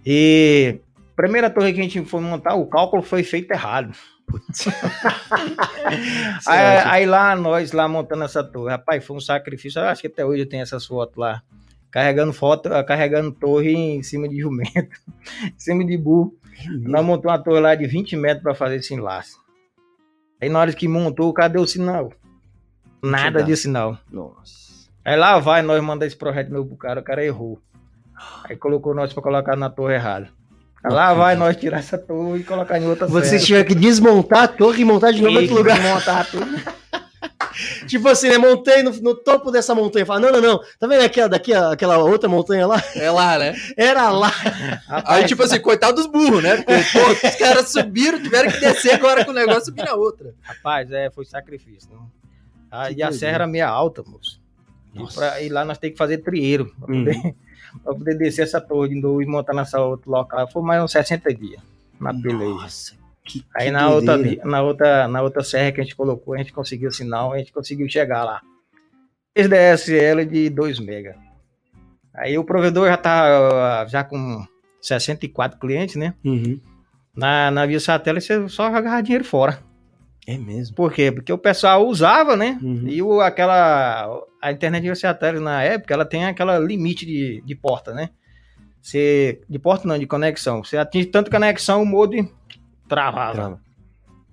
E 0.07 0.79
primeira 1.15 1.51
torre 1.51 1.73
que 1.73 1.81
a 1.81 1.83
gente 1.83 2.05
foi 2.05 2.21
montar, 2.21 2.55
o 2.55 2.67
cálculo 2.67 3.03
foi 3.03 3.23
feito 3.23 3.51
errado. 3.51 3.93
Aí, 6.47 6.79
aí 6.87 7.07
lá, 7.07 7.37
nós 7.37 7.73
lá 7.73 7.87
montando 7.87 8.25
essa 8.25 8.43
torre, 8.43 8.71
rapaz, 8.71 9.05
foi 9.05 9.17
um 9.17 9.21
sacrifício. 9.21 9.79
Eu 9.81 9.85
acho 9.85 10.01
que 10.01 10.07
até 10.07 10.25
hoje 10.25 10.43
eu 10.43 10.49
tenho 10.49 10.63
essas 10.63 10.87
fotos 10.87 11.17
lá. 11.17 11.43
Carregando 11.91 12.33
foto, 12.33 12.71
carregando 12.87 13.31
torre 13.31 13.73
em 13.73 14.03
cima 14.03 14.27
de 14.29 14.41
jumento, 14.41 14.73
em 15.45 15.59
cima 15.59 15.85
de 15.85 15.97
burro. 15.99 16.35
Nós 16.81 17.05
montamos 17.05 17.37
uma 17.37 17.45
torre 17.45 17.61
lá 17.61 17.75
de 17.75 17.87
20 17.87 18.17
metros 18.17 18.43
para 18.43 18.55
fazer 18.55 18.77
esse 18.77 18.95
enlace. 18.95 19.37
Aí 20.41 20.49
na 20.49 20.59
hora 20.59 20.73
que 20.73 20.89
montou, 20.89 21.33
cadê 21.33 21.59
o 21.59 21.67
sinal? 21.67 22.11
Nada 23.03 23.43
de 23.43 23.57
sinal. 23.57 23.99
Nossa. 24.11 24.89
Aí 25.05 25.17
lá 25.17 25.39
vai, 25.39 25.61
nós 25.61 25.81
mandamos 25.83 26.07
esse 26.07 26.17
projeto 26.17 26.51
novo 26.51 26.69
pro 26.69 26.79
cara, 26.79 27.01
o 27.01 27.05
cara 27.05 27.25
errou. 27.25 27.61
Aí 28.45 28.57
colocou 28.57 28.95
nós 28.95 29.13
para 29.13 29.23
colocar 29.23 29.57
na 29.57 29.69
torre 29.69 29.95
errada. 29.95 30.31
Lá 30.85 31.15
vai 31.15 31.35
nós 31.35 31.57
tirar 31.57 31.79
essa 31.79 31.97
torre 31.97 32.41
e 32.41 32.45
colocar 32.45 32.79
em 32.79 32.87
outra 32.87 33.07
Vocês 33.07 33.45
tiveram 33.45 33.67
que 33.67 33.75
desmontar 33.75 34.43
a 34.45 34.49
torre 34.49 34.83
e 34.83 34.85
montar 34.85 35.13
de 35.13 35.23
novo 35.23 35.39
em 35.39 35.43
outro 35.43 35.57
lugar. 35.57 35.81
Montar 35.81 36.27
tudo. 36.31 36.45
Tipo 37.87 38.09
assim, 38.09 38.29
né? 38.29 38.37
Montei 38.37 38.83
no, 38.83 38.91
no 39.01 39.15
topo 39.15 39.51
dessa 39.51 39.75
montanha. 39.75 40.05
Fala, 40.05 40.19
não, 40.21 40.33
não, 40.33 40.41
não. 40.41 40.61
Tá 40.79 40.87
vendo 40.89 41.03
aquela, 41.05 41.29
daqui, 41.29 41.55
aquela 41.55 41.99
outra 41.99 42.29
montanha 42.29 42.67
lá? 42.67 42.83
É 42.97 43.11
lá, 43.11 43.39
né? 43.39 43.55
Era 43.77 44.11
lá. 44.11 44.33
Aí, 45.07 45.25
tipo 45.25 45.43
assim, 45.43 45.61
coitado 45.61 45.95
dos 45.95 46.07
burros, 46.07 46.43
né? 46.43 46.57
Porque, 46.57 46.73
pô, 46.93 47.29
os 47.29 47.37
caras 47.37 47.69
subiram, 47.69 48.21
tiveram 48.21 48.51
que 48.51 48.59
descer 48.59 48.95
agora 48.95 49.25
com 49.25 49.31
o 49.31 49.35
negócio 49.35 49.67
subir 49.67 49.85
na 49.85 49.95
outra. 49.95 50.35
Rapaz, 50.43 50.91
é, 50.91 51.11
foi 51.11 51.25
sacrifício. 51.25 51.89
Né? 51.93 51.99
Ah, 52.71 52.91
e 52.91 53.03
a 53.03 53.13
serra 53.13 53.35
era 53.37 53.47
meio 53.47 53.67
alta, 53.69 54.03
moço. 54.05 54.41
E, 54.93 55.15
pra- 55.15 55.41
e 55.41 55.49
lá 55.49 55.65
nós 55.65 55.79
temos 55.79 55.93
que 55.95 55.99
fazer 55.99 56.19
trieiro 56.19 56.75
para 56.81 56.93
Hum. 56.93 57.35
Pra 57.83 57.95
poder 57.95 58.17
descer 58.17 58.43
essa 58.43 58.61
torre 58.61 58.91
de 58.91 59.01
novo 59.01 59.23
e 59.23 59.27
montar 59.27 59.55
nessa 59.55 59.81
outro 59.81 60.11
local. 60.11 60.51
Foi 60.51 60.63
mais 60.63 60.83
uns 60.83 60.93
60 60.93 61.35
dias 61.35 61.61
na 62.01 62.13
peleja. 62.13 62.51
Nossa, 62.51 62.95
que, 63.25 63.45
Aí 63.55 63.67
que 63.67 63.71
na 63.71 63.91
outra, 63.91 64.17
na, 64.45 64.63
outra, 64.63 65.09
na 65.09 65.23
outra 65.23 65.43
serra 65.43 65.73
que 65.73 65.81
a 65.81 65.85
gente 65.85 65.97
colocou, 65.97 66.35
a 66.35 66.39
gente 66.39 66.53
conseguiu 66.53 66.89
o 66.89 66.93
sinal, 66.93 67.33
a 67.33 67.39
gente 67.39 67.53
conseguiu 67.53 67.89
chegar 67.89 68.25
lá. 68.25 68.41
Esse 69.35 69.49
DSL 69.49 70.25
de 70.27 70.51
2 70.51 70.79
mega. 70.81 71.17
Aí 72.15 72.39
o 72.39 72.45
provedor 72.45 72.87
já 72.89 72.97
tá 72.97 73.87
já 73.87 74.05
com 74.05 74.47
64 74.81 75.59
clientes, 75.59 75.97
né? 75.97 76.15
Uhum. 76.25 76.61
Na, 77.17 77.51
na 77.51 77.67
via 77.67 77.81
satélite 77.81 78.27
você 78.27 78.49
só 78.49 78.71
jogava 78.73 79.03
dinheiro 79.03 79.25
fora. 79.25 79.59
É 80.27 80.39
mesmo. 80.39 80.75
Por 80.75 80.93
quê? 80.93 81.13
Porque 81.13 81.33
o 81.33 81.39
pessoal 81.39 81.87
usava, 81.87 82.37
né? 82.37 82.59
Uhum. 82.63 82.89
E 82.89 83.03
o, 83.03 83.21
aquela. 83.21 84.09
A 84.41 84.53
internet 84.53 84.83
via 84.83 84.95
satélite 84.95 85.43
na 85.43 85.63
época, 85.63 85.93
ela 85.93 86.05
tem 86.05 86.25
aquela 86.25 86.59
limite 86.59 87.05
de, 87.05 87.43
de 87.45 87.55
porta, 87.55 87.93
né? 87.93 88.11
Você, 88.81 89.41
de 89.49 89.59
porta 89.59 89.89
não, 89.89 89.99
de 89.99 90.07
conexão. 90.07 90.63
Você 90.63 90.77
atinge 90.77 91.07
tanto 91.07 91.31
conexão, 91.31 91.83
o 91.83 91.87
modem 91.87 92.31
travava. 92.89 93.35
Trava. 93.35 93.61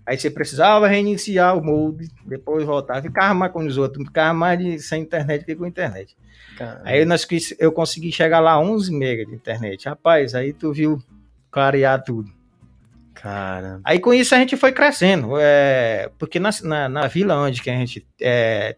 Aí 0.06 0.18
você 0.18 0.30
precisava 0.30 0.88
reiniciar 0.88 1.58
o 1.58 1.64
modem, 1.64 2.10
depois 2.26 2.66
voltar. 2.66 3.02
Ficava 3.02 3.34
mais 3.34 3.52
com 3.52 3.66
os 3.66 3.78
outros, 3.78 4.06
ficava 4.06 4.34
mais 4.34 4.60
de, 4.60 4.80
sem 4.80 5.04
internet 5.04 5.46
que 5.46 5.56
com 5.56 5.66
internet. 5.66 6.18
Caramba. 6.58 6.82
Aí 6.84 7.06
nós, 7.06 7.26
eu 7.60 7.72
consegui 7.72 8.12
chegar 8.12 8.40
lá 8.40 8.54
a 8.54 8.60
11 8.60 8.94
mega 8.94 9.26
de 9.26 9.34
internet. 9.34 9.88
Rapaz, 9.88 10.36
aí 10.36 10.52
tu 10.52 10.74
viu 10.74 11.02
clarear 11.50 12.04
tudo. 12.04 12.30
Caramba. 13.14 13.82
Aí 13.84 14.00
com 14.00 14.14
isso 14.14 14.34
a 14.34 14.38
gente 14.40 14.56
foi 14.58 14.72
crescendo, 14.72 15.34
é, 15.38 16.10
porque 16.18 16.40
na, 16.40 16.50
na, 16.64 16.90
na 16.90 17.08
vila 17.08 17.38
onde 17.38 17.62
que 17.62 17.70
a 17.70 17.76
gente 17.76 18.06
é, 18.20 18.76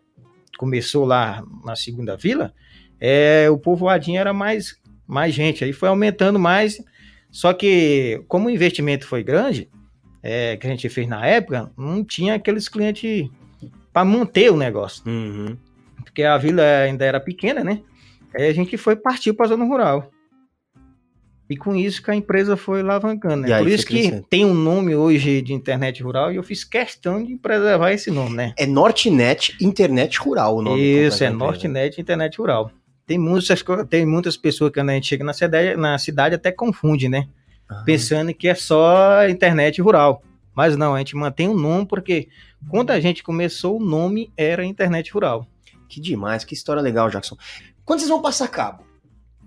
começou 0.58 1.06
lá 1.06 1.44
na 1.64 1.76
segunda 1.76 2.18
vila, 2.18 2.54
é, 3.00 3.50
o 3.50 3.58
povoadinho 3.58 4.20
era 4.20 4.34
mais, 4.34 4.76
mais 5.08 5.34
gente, 5.34 5.64
aí 5.64 5.72
foi 5.74 5.90
aumentando 5.90 6.40
mais, 6.40 6.84
só 7.32 7.54
que 7.54 8.24
como 8.28 8.48
o 8.48 8.52
investimento 8.52 9.08
foi 9.08 9.24
grande, 9.24 9.70
é, 10.22 10.58
que 10.58 10.66
a 10.66 10.70
gente 10.70 10.88
fez 10.90 11.08
na 11.08 11.26
época, 11.26 11.72
não 11.78 12.04
tinha 12.04 12.36
aqueles 12.36 12.68
clientes 12.70 13.30
para 13.92 14.06
manter 14.06 14.52
o 14.52 14.58
negócio, 14.58 15.04
Uhum. 15.06 15.58
porque 16.04 16.24
a 16.24 16.38
vila 16.38 16.64
ainda 16.64 17.06
era 17.06 17.20
pequena, 17.20 17.64
né? 17.64 17.82
Aí 18.36 18.48
a 18.48 18.54
gente 18.54 18.76
foi 18.78 18.96
partiu 18.96 19.36
para 19.36 19.46
a 19.46 19.50
zona 19.50 19.66
rural. 19.66 20.10
E 21.54 21.56
com 21.56 21.76
isso 21.76 22.02
que 22.02 22.10
a 22.10 22.16
empresa 22.16 22.58
foi 22.58 22.80
alavancando, 22.80 23.48
né? 23.48 23.60
Por 23.60 23.68
isso 23.68 23.86
que 23.86 23.94
crescendo. 23.94 24.26
tem 24.28 24.44
um 24.44 24.56
nome 24.56 24.96
hoje 24.96 25.40
de 25.40 25.54
internet 25.54 26.02
rural 26.02 26.32
e 26.34 26.36
eu 26.36 26.42
fiz 26.42 26.64
questão 26.64 27.24
de 27.24 27.36
preservar 27.36 27.92
esse 27.92 28.10
nome, 28.10 28.36
né? 28.36 28.56
É 28.58 28.66
Nortnet 28.66 29.56
Internet 29.62 30.18
Rural 30.18 30.58
o 30.58 30.62
nome. 30.64 30.82
Isso, 30.82 31.24
é. 31.24 31.30
Nortnet 31.30 32.02
Internet 32.02 32.40
Rural. 32.40 32.72
Tem 33.06 33.20
muitas, 33.20 33.64
tem 33.88 34.04
muitas 34.04 34.36
pessoas 34.36 34.72
que 34.72 34.80
quando 34.80 34.90
a 34.90 34.94
gente 34.94 35.06
chega 35.06 35.24
na 35.24 35.32
cidade, 35.32 35.76
na 35.76 35.96
cidade 36.00 36.34
até 36.34 36.52
confunde, 36.52 37.08
né? 37.08 37.28
Ah, 37.70 37.84
Pensando 37.86 38.34
que 38.34 38.48
é 38.48 38.56
só 38.56 39.30
internet 39.30 39.80
rural. 39.80 40.24
Mas 40.56 40.76
não, 40.76 40.96
a 40.96 40.98
gente 40.98 41.16
mantém 41.16 41.48
o 41.48 41.54
nome 41.54 41.86
porque 41.86 42.30
quando 42.68 42.90
a 42.90 43.00
gente 43.00 43.22
começou, 43.22 43.80
o 43.80 43.86
nome 43.86 44.34
era 44.36 44.66
internet 44.66 45.14
rural. 45.14 45.46
Que 45.88 46.02
demais, 46.02 46.44
que 46.44 46.56
história 46.56 46.82
legal, 46.82 47.12
Jackson. 47.12 47.38
Quando 47.86 48.00
vocês 48.00 48.10
vão 48.10 48.24
passar 48.24 48.48
cabo? 48.48 48.84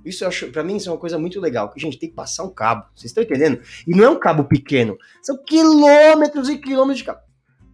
Isso 0.09 0.25
eu 0.25 0.29
acho, 0.29 0.47
pra 0.51 0.63
mim, 0.63 0.77
isso 0.77 0.89
é 0.89 0.93
uma 0.93 0.99
coisa 0.99 1.19
muito 1.19 1.41
legal. 1.41 1.71
Que, 1.71 1.81
gente, 1.81 1.99
tem 1.99 2.09
que 2.09 2.15
passar 2.15 2.45
um 2.45 2.51
cabo. 2.51 2.87
Vocês 2.95 3.11
estão 3.11 3.23
entendendo? 3.25 3.61
E 3.87 3.91
não 3.95 4.05
é 4.05 4.09
um 4.11 4.19
cabo 4.19 4.45
pequeno. 4.45 4.97
São 5.23 5.37
quilômetros 5.45 6.49
e 6.49 6.59
quilômetros 6.59 6.99
de 6.99 7.05
cabo. 7.05 7.21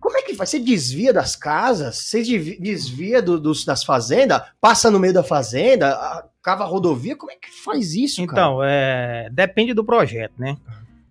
Como 0.00 0.16
é 0.18 0.22
que 0.22 0.34
faz? 0.34 0.50
Você 0.50 0.58
desvia 0.58 1.12
das 1.12 1.36
casas? 1.36 1.96
Você 1.98 2.22
desvia 2.58 3.22
do- 3.22 3.38
dos, 3.38 3.64
das 3.64 3.84
fazendas? 3.84 4.42
Passa 4.60 4.90
no 4.90 4.98
meio 4.98 5.14
da 5.14 5.22
fazenda? 5.22 5.96
Cava 6.42 6.64
a 6.64 6.66
rodovia? 6.66 7.14
Como 7.14 7.30
é 7.30 7.36
que 7.36 7.48
faz 7.62 7.94
isso, 7.94 8.16
cara? 8.26 8.32
Então, 8.32 8.64
é, 8.64 9.28
depende 9.30 9.72
do 9.74 9.84
projeto, 9.84 10.32
né? 10.36 10.56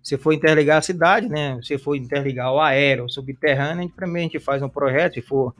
Se 0.02 0.18
for 0.18 0.32
interligar 0.34 0.76
a 0.78 0.82
cidade, 0.82 1.26
né? 1.28 1.58
Se 1.62 1.78
for 1.78 1.94
interligar 1.96 2.52
o 2.52 2.60
aéreo, 2.60 3.04
o 3.06 3.08
subterrâneo, 3.08 3.78
a 3.78 3.82
gente, 3.82 3.94
primeiro 3.94 4.28
a 4.28 4.32
gente 4.32 4.44
faz 4.44 4.60
um 4.60 4.68
projeto. 4.68 5.14
Se 5.14 5.22
for, 5.22 5.54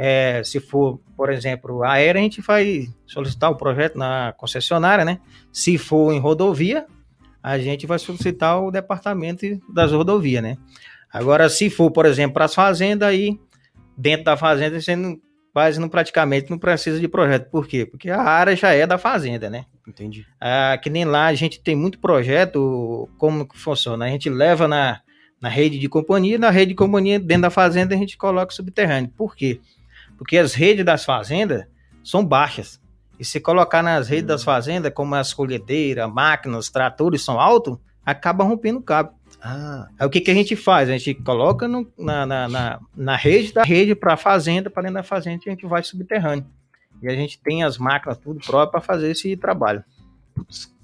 é, 0.00 0.42
se 0.44 0.60
for, 0.60 1.00
por 1.16 1.28
exemplo, 1.28 1.82
aéreo, 1.82 2.20
a 2.20 2.22
gente 2.22 2.40
vai 2.40 2.86
solicitar 3.04 3.50
o 3.50 3.56
projeto 3.56 3.98
na 3.98 4.32
concessionária, 4.36 5.04
né? 5.04 5.18
Se 5.52 5.76
for 5.76 6.12
em 6.12 6.20
rodovia, 6.20 6.86
a 7.42 7.58
gente 7.58 7.84
vai 7.84 7.98
solicitar 7.98 8.62
o 8.62 8.70
departamento 8.70 9.44
das 9.74 9.90
rodovias, 9.90 10.40
né? 10.40 10.56
Agora, 11.12 11.48
se 11.48 11.68
for, 11.68 11.90
por 11.90 12.06
exemplo, 12.06 12.34
para 12.34 12.44
as 12.44 12.54
fazendas, 12.54 13.08
aí 13.08 13.40
dentro 13.96 14.26
da 14.26 14.36
fazenda 14.36 14.80
você 14.80 14.94
não, 14.94 15.18
quase 15.52 15.80
não 15.80 15.88
praticamente 15.88 16.48
não 16.48 16.58
precisa 16.58 17.00
de 17.00 17.08
projeto. 17.08 17.50
Por 17.50 17.66
quê? 17.66 17.84
Porque 17.84 18.08
a 18.08 18.22
área 18.22 18.54
já 18.54 18.72
é 18.72 18.86
da 18.86 18.98
fazenda, 18.98 19.50
né? 19.50 19.64
Entendi. 19.84 20.24
Ah, 20.40 20.78
que 20.80 20.88
nem 20.88 21.04
lá 21.04 21.26
a 21.26 21.34
gente 21.34 21.60
tem 21.60 21.74
muito 21.74 21.98
projeto, 21.98 23.08
como 23.18 23.48
que 23.48 23.58
funciona? 23.58 24.04
A 24.04 24.08
gente 24.08 24.30
leva 24.30 24.68
na, 24.68 25.00
na 25.40 25.48
rede 25.48 25.76
de 25.76 25.88
companhia, 25.88 26.38
na 26.38 26.50
rede 26.50 26.68
de 26.68 26.76
companhia, 26.76 27.18
dentro 27.18 27.42
da 27.42 27.50
fazenda, 27.50 27.96
a 27.96 27.98
gente 27.98 28.16
coloca 28.16 28.54
subterrâneo. 28.54 29.10
Por 29.16 29.34
quê? 29.34 29.60
Porque 29.77 29.77
as 30.38 30.54
redes 30.54 30.84
das 30.84 31.04
fazendas 31.04 31.64
são 32.02 32.24
baixas. 32.24 32.80
E 33.18 33.24
se 33.24 33.40
colocar 33.40 33.82
nas 33.82 34.08
redes 34.08 34.26
das 34.26 34.44
fazendas, 34.44 34.92
como 34.94 35.14
as 35.14 35.32
colhedeiras, 35.34 36.10
máquinas, 36.12 36.68
tratores 36.70 37.22
são 37.22 37.38
altos, 37.40 37.76
acaba 38.04 38.44
rompendo 38.44 38.78
o 38.78 38.82
cabo. 38.82 39.10
Ah, 39.40 39.86
Aí 39.98 40.06
o 40.06 40.10
que, 40.10 40.20
que 40.20 40.30
a 40.30 40.34
gente 40.34 40.56
faz? 40.56 40.88
A 40.88 40.92
gente 40.96 41.14
coloca 41.14 41.68
no- 41.68 41.86
na, 41.98 42.24
na, 42.26 42.48
na, 42.48 42.80
na 42.96 43.16
rede 43.16 43.52
da 43.52 43.62
rede 43.62 43.94
para 43.94 44.14
a 44.14 44.16
fazenda, 44.16 44.68
para 44.70 44.82
dentro 44.84 44.94
da 44.96 45.02
fazenda 45.02 45.40
a 45.46 45.50
gente 45.50 45.66
vai 45.66 45.82
subterrâneo. 45.82 46.46
E 47.02 47.08
a 47.08 47.14
gente 47.14 47.38
tem 47.40 47.62
as 47.62 47.78
máquinas 47.78 48.18
tudo 48.18 48.40
próprio 48.44 48.72
para 48.72 48.80
fazer 48.80 49.10
esse 49.10 49.36
trabalho. 49.36 49.84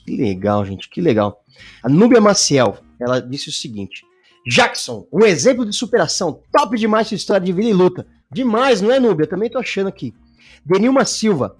que 0.04 0.16
legal, 0.16 0.64
gente, 0.64 0.88
que 0.88 1.00
legal. 1.00 1.42
A 1.82 1.88
Núbia 1.88 2.20
Maciel, 2.20 2.78
ela 3.00 3.20
disse 3.20 3.48
o 3.48 3.52
seguinte: 3.52 4.04
Jackson, 4.46 5.06
um 5.12 5.24
exemplo 5.24 5.64
de 5.64 5.72
superação, 5.74 6.40
top 6.52 6.76
demais 6.78 7.08
sua 7.08 7.16
história 7.16 7.44
de 7.44 7.52
vida 7.52 7.68
e 7.68 7.72
luta. 7.72 8.06
Demais, 8.34 8.80
não 8.80 8.90
é, 8.92 8.98
Núbia? 9.00 9.26
Também 9.26 9.48
tô 9.48 9.58
achando 9.58 9.86
aqui. 9.88 10.12
Denilma 10.64 11.04
Silva, 11.04 11.56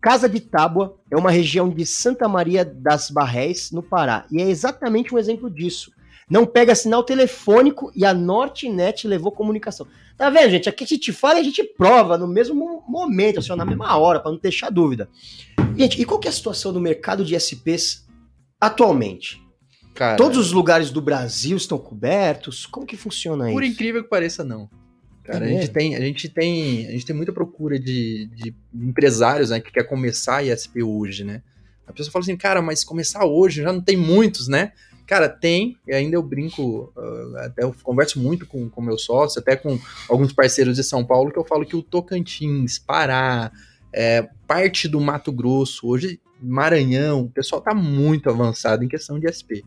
Casa 0.00 0.28
de 0.28 0.40
Tábua 0.40 0.96
é 1.10 1.16
uma 1.16 1.30
região 1.30 1.68
de 1.68 1.84
Santa 1.84 2.28
Maria 2.28 2.64
das 2.64 3.10
Barrés, 3.10 3.70
no 3.70 3.82
Pará, 3.82 4.24
e 4.30 4.40
é 4.40 4.48
exatamente 4.48 5.14
um 5.14 5.18
exemplo 5.18 5.50
disso. 5.50 5.92
Não 6.28 6.46
pega 6.46 6.74
sinal 6.76 7.02
telefônico 7.02 7.90
e 7.94 8.04
a 8.04 8.14
Nortnet 8.14 9.06
levou 9.08 9.32
comunicação. 9.32 9.86
Tá 10.16 10.30
vendo, 10.30 10.50
gente? 10.50 10.68
Aqui 10.68 10.84
a 10.84 10.86
gente 10.86 11.12
fala 11.12 11.38
e 11.38 11.40
a 11.40 11.44
gente 11.44 11.64
prova 11.64 12.16
no 12.16 12.28
mesmo 12.28 12.54
mo- 12.54 12.84
momento, 12.88 13.40
assim, 13.40 13.54
na 13.56 13.64
mesma 13.64 13.96
hora, 13.98 14.20
para 14.20 14.30
não 14.30 14.38
deixar 14.38 14.70
dúvida. 14.70 15.08
Gente, 15.76 16.00
e 16.00 16.04
qual 16.04 16.20
que 16.20 16.28
é 16.28 16.30
a 16.30 16.32
situação 16.34 16.72
do 16.72 16.80
mercado 16.80 17.24
de 17.24 17.34
SPs 17.34 18.06
atualmente? 18.60 19.42
Cara, 19.94 20.16
Todos 20.16 20.38
os 20.38 20.52
lugares 20.52 20.90
do 20.90 21.00
Brasil 21.00 21.56
estão 21.56 21.76
cobertos? 21.78 22.64
Como 22.64 22.86
que 22.86 22.96
funciona 22.96 23.50
por 23.50 23.62
isso? 23.62 23.72
incrível 23.72 24.02
que 24.04 24.08
pareça, 24.08 24.44
não. 24.44 24.68
Cara, 25.30 25.44
É 25.44 25.48
a, 25.48 25.50
gente 25.50 25.58
mesmo? 25.60 25.74
tem, 25.74 25.96
a, 25.96 26.00
gente 26.00 26.28
tem, 26.28 26.86
a 26.88 26.90
gente 26.90 27.06
tem 27.06 27.16
muita 27.16 27.32
procura 27.32 27.78
de, 27.78 28.28
de 28.34 28.54
empresários 28.74 29.50
né, 29.50 29.60
que 29.60 29.70
quer 29.70 29.84
começar 29.84 30.44
ISP 30.44 30.82
hoje, 30.82 31.24
né? 31.24 31.42
A 31.86 31.92
pessoa 31.92 32.12
fala 32.12 32.24
assim, 32.24 32.36
cara, 32.36 32.62
mas 32.62 32.84
começar 32.84 33.24
hoje 33.24 33.62
já 33.62 33.72
não 33.72 33.80
tem 33.80 33.96
muitos, 33.96 34.48
né? 34.48 34.72
Cara, 35.06 35.28
tem, 35.28 35.76
e 35.88 35.92
ainda 35.92 36.14
eu 36.14 36.22
brinco, 36.22 36.92
ah, 36.96 37.46
até 37.46 37.64
eu 37.64 37.74
converso 37.82 38.20
muito 38.20 38.46
com 38.46 38.70
o 38.74 38.82
meu 38.82 38.96
sócio, 38.96 39.40
até 39.40 39.56
com 39.56 39.76
alguns 40.08 40.32
parceiros 40.32 40.76
de 40.76 40.84
São 40.84 41.04
Paulo, 41.04 41.32
que 41.32 41.38
eu 41.38 41.44
falo 41.44 41.66
que 41.66 41.74
o 41.74 41.82
Tocantins, 41.82 42.78
Pará, 42.78 43.50
é, 43.92 44.28
parte 44.46 44.86
do 44.86 45.00
Mato 45.00 45.32
Grosso, 45.32 45.88
hoje 45.88 46.20
Maranhão, 46.40 47.22
o 47.22 47.30
pessoal 47.30 47.60
tá 47.60 47.74
muito 47.74 48.30
avançado 48.30 48.84
em 48.84 48.88
questão 48.88 49.18
de 49.18 49.26
SP. 49.26 49.66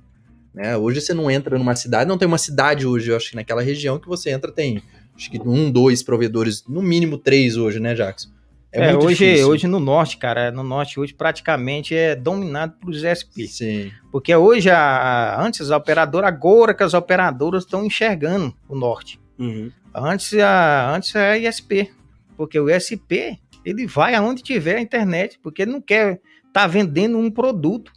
Né? 0.54 0.78
Hoje 0.78 1.02
você 1.02 1.14
não 1.14 1.30
entra 1.30 1.58
numa 1.58 1.76
cidade, 1.76 2.08
não 2.08 2.18
tem 2.18 2.28
uma 2.28 2.38
cidade 2.38 2.88
hoje, 2.88 3.12
eu 3.12 3.18
acho 3.18 3.32
que 3.32 3.36
naquela 3.36 3.62
região 3.62 4.00
que 4.00 4.08
você 4.08 4.30
entra 4.30 4.52
tem 4.52 4.82
acho 5.16 5.32
que 5.32 5.40
um, 5.40 5.72
dois 5.72 6.04
provedores, 6.04 6.66
no 6.68 6.82
mínimo 6.82 7.18
três 7.18 7.58
hoje, 7.58 7.80
né, 7.80 7.94
Jackson? 7.94 8.30
É, 8.72 8.92
muito 8.92 9.06
hoje, 9.06 9.26
difícil. 9.26 9.50
hoje 9.50 9.68
no 9.68 9.80
norte, 9.80 10.18
cara, 10.18 10.52
no 10.52 10.64
norte 10.64 11.00
hoje 11.00 11.14
praticamente 11.14 11.94
é 11.94 12.16
dominado 12.16 12.74
pelos 12.80 13.04
SP. 13.06 13.46
Sim. 13.46 13.92
Porque 14.12 14.36
hoje, 14.36 14.70
a, 14.72 15.40
antes 15.40 15.70
a 15.70 15.78
operadora, 15.78 16.28
agora 16.28 16.74
que 16.74 16.82
as 16.82 16.96
operadoras 16.96 17.66
estão 17.66 17.86
enxergando 17.86 18.52
o 18.68 18.76
norte. 18.76 19.20
Uhum. 19.38 19.72
Antes, 19.94 20.34
a, 20.40 20.96
antes 20.96 21.14
é 21.16 21.38
ISP. 21.38 21.92
Porque 22.36 22.60
o 22.60 22.68
ISP, 22.68 23.40
ele 23.64 23.86
vai 23.86 24.16
aonde 24.16 24.42
tiver 24.42 24.78
a 24.78 24.82
internet, 24.82 25.40
porque 25.44 25.62
ele 25.62 25.72
não 25.72 25.82
quer 25.82 26.20
estar 26.48 26.66
vendendo 26.66 27.20
um 27.20 27.30
produto 27.30 27.92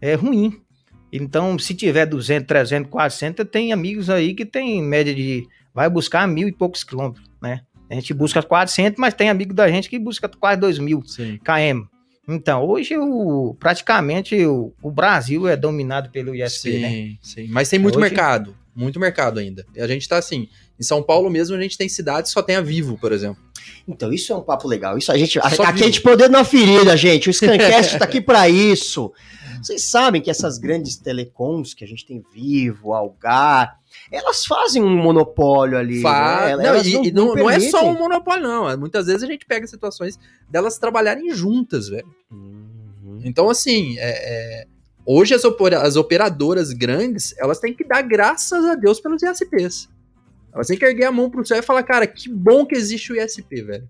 é 0.00 0.14
ruim. 0.14 0.60
Então, 1.16 1.56
se 1.58 1.74
tiver 1.74 2.06
200, 2.06 2.44
300, 2.46 2.90
400, 2.90 3.46
tem 3.48 3.72
amigos 3.72 4.10
aí 4.10 4.34
que 4.34 4.44
tem 4.44 4.82
média 4.82 5.14
de... 5.14 5.46
Vai 5.72 5.88
buscar 5.88 6.26
mil 6.26 6.48
e 6.48 6.52
poucos 6.52 6.82
quilômetros, 6.82 7.24
né? 7.40 7.60
A 7.88 7.94
gente 7.94 8.12
busca 8.12 8.42
400, 8.42 8.98
mas 8.98 9.14
tem 9.14 9.28
amigo 9.28 9.54
da 9.54 9.68
gente 9.68 9.88
que 9.88 9.98
busca 9.98 10.28
quase 10.28 10.60
2 10.60 10.78
mil 10.80 11.02
Sim. 11.06 11.38
km. 11.44 11.84
Então, 12.26 12.64
hoje, 12.64 12.96
o, 12.96 13.54
praticamente, 13.60 14.34
o, 14.46 14.72
o 14.82 14.90
Brasil 14.90 15.46
é 15.46 15.56
dominado 15.56 16.10
pelo 16.10 16.34
ISP, 16.34 16.72
sim, 16.72 16.80
né? 16.80 17.16
sim. 17.20 17.46
Mas 17.48 17.68
tem 17.68 17.78
muito 17.78 17.98
Hoje- 17.98 18.08
mercado. 18.08 18.56
Muito 18.74 18.98
mercado 18.98 19.38
ainda. 19.38 19.64
E 19.74 19.80
a 19.80 19.86
gente 19.86 20.08
tá 20.08 20.18
assim. 20.18 20.48
Em 20.78 20.82
São 20.82 21.02
Paulo 21.02 21.30
mesmo, 21.30 21.56
a 21.56 21.60
gente 21.60 21.78
tem 21.78 21.88
cidades 21.88 22.30
que 22.30 22.34
só 22.34 22.42
tem 22.42 22.56
a 22.56 22.60
Vivo, 22.60 22.98
por 22.98 23.12
exemplo. 23.12 23.42
Então, 23.86 24.12
isso 24.12 24.32
é 24.32 24.36
um 24.36 24.42
papo 24.42 24.66
legal. 24.66 24.98
Isso 24.98 25.12
a 25.12 25.16
gente. 25.16 25.38
Só 25.54 25.62
aqui 25.62 25.82
a 25.82 25.86
gente 25.86 26.00
poder 26.00 26.28
na 26.28 26.44
ferida, 26.44 26.96
gente. 26.96 27.30
O 27.30 27.32
Scancast 27.32 27.98
tá 27.98 28.04
aqui 28.04 28.20
pra 28.20 28.48
isso. 28.48 29.12
Vocês 29.62 29.82
sabem 29.84 30.20
que 30.20 30.30
essas 30.30 30.58
grandes 30.58 30.96
telecoms 30.96 31.72
que 31.72 31.84
a 31.84 31.86
gente 31.86 32.04
tem 32.04 32.22
Vivo, 32.34 32.92
Algar, 32.92 33.78
elas 34.10 34.44
fazem 34.44 34.82
um 34.82 34.94
monopólio 34.94 35.78
ali. 35.78 36.02
Fa- 36.02 36.56
né? 36.56 36.56
não, 36.56 36.76
e, 36.82 37.08
e 37.08 37.12
não, 37.12 37.34
não 37.34 37.48
é 37.48 37.58
só 37.60 37.88
um 37.88 37.94
monopólio, 37.94 38.42
não. 38.42 38.76
Muitas 38.76 39.06
vezes 39.06 39.22
a 39.22 39.26
gente 39.26 39.46
pega 39.46 39.66
situações 39.66 40.18
delas 40.50 40.76
trabalharem 40.76 41.32
juntas, 41.32 41.88
velho. 41.88 42.06
Uhum. 42.30 43.20
Então, 43.24 43.48
assim, 43.48 43.96
é- 43.98 44.62
é, 44.62 44.66
hoje 45.06 45.34
as, 45.34 45.42
as 45.44 45.96
operadoras 45.96 46.72
grandes, 46.72 47.34
elas 47.38 47.58
têm 47.58 47.74
que 47.74 47.84
dar 47.84 48.02
graças 48.02 48.64
a 48.64 48.74
Deus 48.74 49.00
pelos 49.00 49.22
ISPs. 49.22 49.88
Elas 50.52 50.68
têm 50.68 50.78
que 50.78 50.84
erguer 50.84 51.06
a 51.06 51.12
mão 51.12 51.28
pro 51.28 51.44
céu 51.44 51.58
e 51.58 51.62
falar, 51.62 51.82
cara, 51.82 52.06
que 52.06 52.28
bom 52.28 52.64
que 52.64 52.76
existe 52.76 53.12
o 53.12 53.16
ISP, 53.20 53.62
velho. 53.62 53.88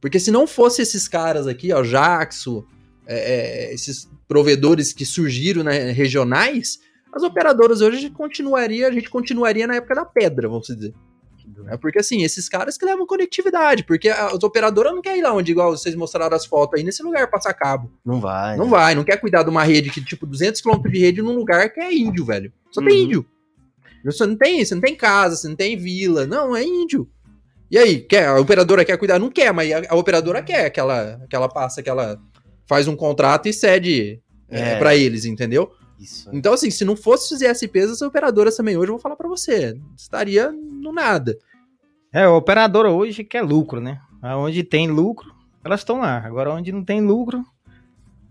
Porque 0.00 0.18
se 0.18 0.32
não 0.32 0.46
fosse 0.46 0.82
esses 0.82 1.06
caras 1.06 1.46
aqui, 1.46 1.72
ó, 1.72 1.84
Jaxo, 1.84 2.66
é, 3.06 3.68
é, 3.70 3.74
esses 3.74 4.10
provedores 4.26 4.92
que 4.92 5.06
surgiram 5.06 5.62
né, 5.62 5.92
regionais, 5.92 6.80
as 7.12 7.22
operadoras 7.22 7.80
hoje 7.80 8.10
continuaria, 8.10 8.88
a 8.88 8.90
gente 8.90 9.08
continuaria 9.08 9.66
na 9.66 9.76
época 9.76 9.94
da 9.94 10.04
pedra, 10.04 10.48
vamos 10.48 10.66
dizer. 10.66 10.92
É 11.68 11.76
porque 11.76 11.98
assim, 11.98 12.22
esses 12.22 12.48
caras 12.48 12.76
que 12.76 12.84
levam 12.84 13.06
conectividade, 13.06 13.84
porque 13.84 14.08
as 14.08 14.42
operadoras 14.42 14.92
não 14.92 15.02
querem 15.02 15.20
ir 15.20 15.22
lá 15.22 15.32
onde, 15.32 15.52
igual 15.52 15.76
vocês 15.76 15.94
mostraram 15.94 16.36
as 16.36 16.46
fotos 16.46 16.78
aí, 16.78 16.84
nesse 16.84 17.02
lugar 17.02 17.30
passar 17.30 17.54
cabo. 17.54 17.90
Não 18.04 18.20
vai. 18.20 18.56
Não 18.56 18.64
né? 18.64 18.70
vai, 18.70 18.94
não 18.94 19.04
quer 19.04 19.18
cuidar 19.18 19.42
de 19.42 19.50
uma 19.50 19.62
rede 19.62 19.90
que, 19.90 20.04
tipo, 20.04 20.26
200 20.26 20.60
km 20.60 20.82
de 20.90 20.98
rede 20.98 21.22
num 21.22 21.34
lugar 21.34 21.70
que 21.72 21.80
é 21.80 21.92
índio, 21.92 22.24
velho. 22.24 22.52
Só 22.70 22.80
tem 22.80 22.98
Uhum. 22.98 23.04
índio. 23.04 23.26
Você 24.04 24.26
não 24.26 24.36
tem, 24.36 24.64
você 24.64 24.74
não 24.74 24.82
tem 24.82 24.96
casa, 24.96 25.36
você 25.36 25.48
não 25.48 25.56
tem 25.56 25.76
vila. 25.76 26.26
Não, 26.26 26.56
é 26.56 26.64
índio. 26.64 27.08
E 27.70 27.78
aí, 27.78 28.00
quer, 28.00 28.26
a 28.26 28.38
operadora 28.38 28.84
quer 28.84 28.98
cuidar? 28.98 29.18
Não 29.18 29.30
quer, 29.30 29.52
mas 29.52 29.72
a, 29.72 29.82
a 29.88 29.96
operadora 29.96 30.42
quer 30.42 30.68
que 30.70 30.80
ela, 30.80 31.20
que 31.30 31.36
ela 31.36 31.48
passa, 31.48 31.82
que 31.82 31.88
ela 31.88 32.20
faz 32.66 32.88
um 32.88 32.96
contrato 32.96 33.48
e 33.48 33.52
cede 33.52 34.20
é. 34.48 34.72
É. 34.72 34.78
para 34.78 34.94
eles, 34.94 35.24
entendeu? 35.24 35.72
Isso. 35.98 36.28
Então, 36.32 36.52
assim, 36.52 36.70
se 36.70 36.84
não 36.84 36.96
fosse 36.96 37.32
os 37.32 37.40
ISPs, 37.40 37.90
as 37.90 38.02
operadoras 38.02 38.56
também 38.56 38.76
hoje, 38.76 38.88
eu 38.88 38.94
vou 38.94 39.00
falar 39.00 39.14
pra 39.14 39.28
você, 39.28 39.78
estaria 39.96 40.50
no 40.50 40.92
nada. 40.92 41.38
É, 42.12 42.24
a 42.24 42.30
operadora 42.30 42.90
hoje 42.90 43.24
quer 43.24 43.42
lucro, 43.42 43.80
né? 43.80 44.00
Onde 44.22 44.62
tem 44.62 44.88
lucro, 44.88 45.34
elas 45.64 45.80
estão 45.80 46.00
lá. 46.00 46.18
Agora, 46.18 46.52
onde 46.52 46.70
não 46.70 46.84
tem 46.84 47.00
lucro, 47.00 47.42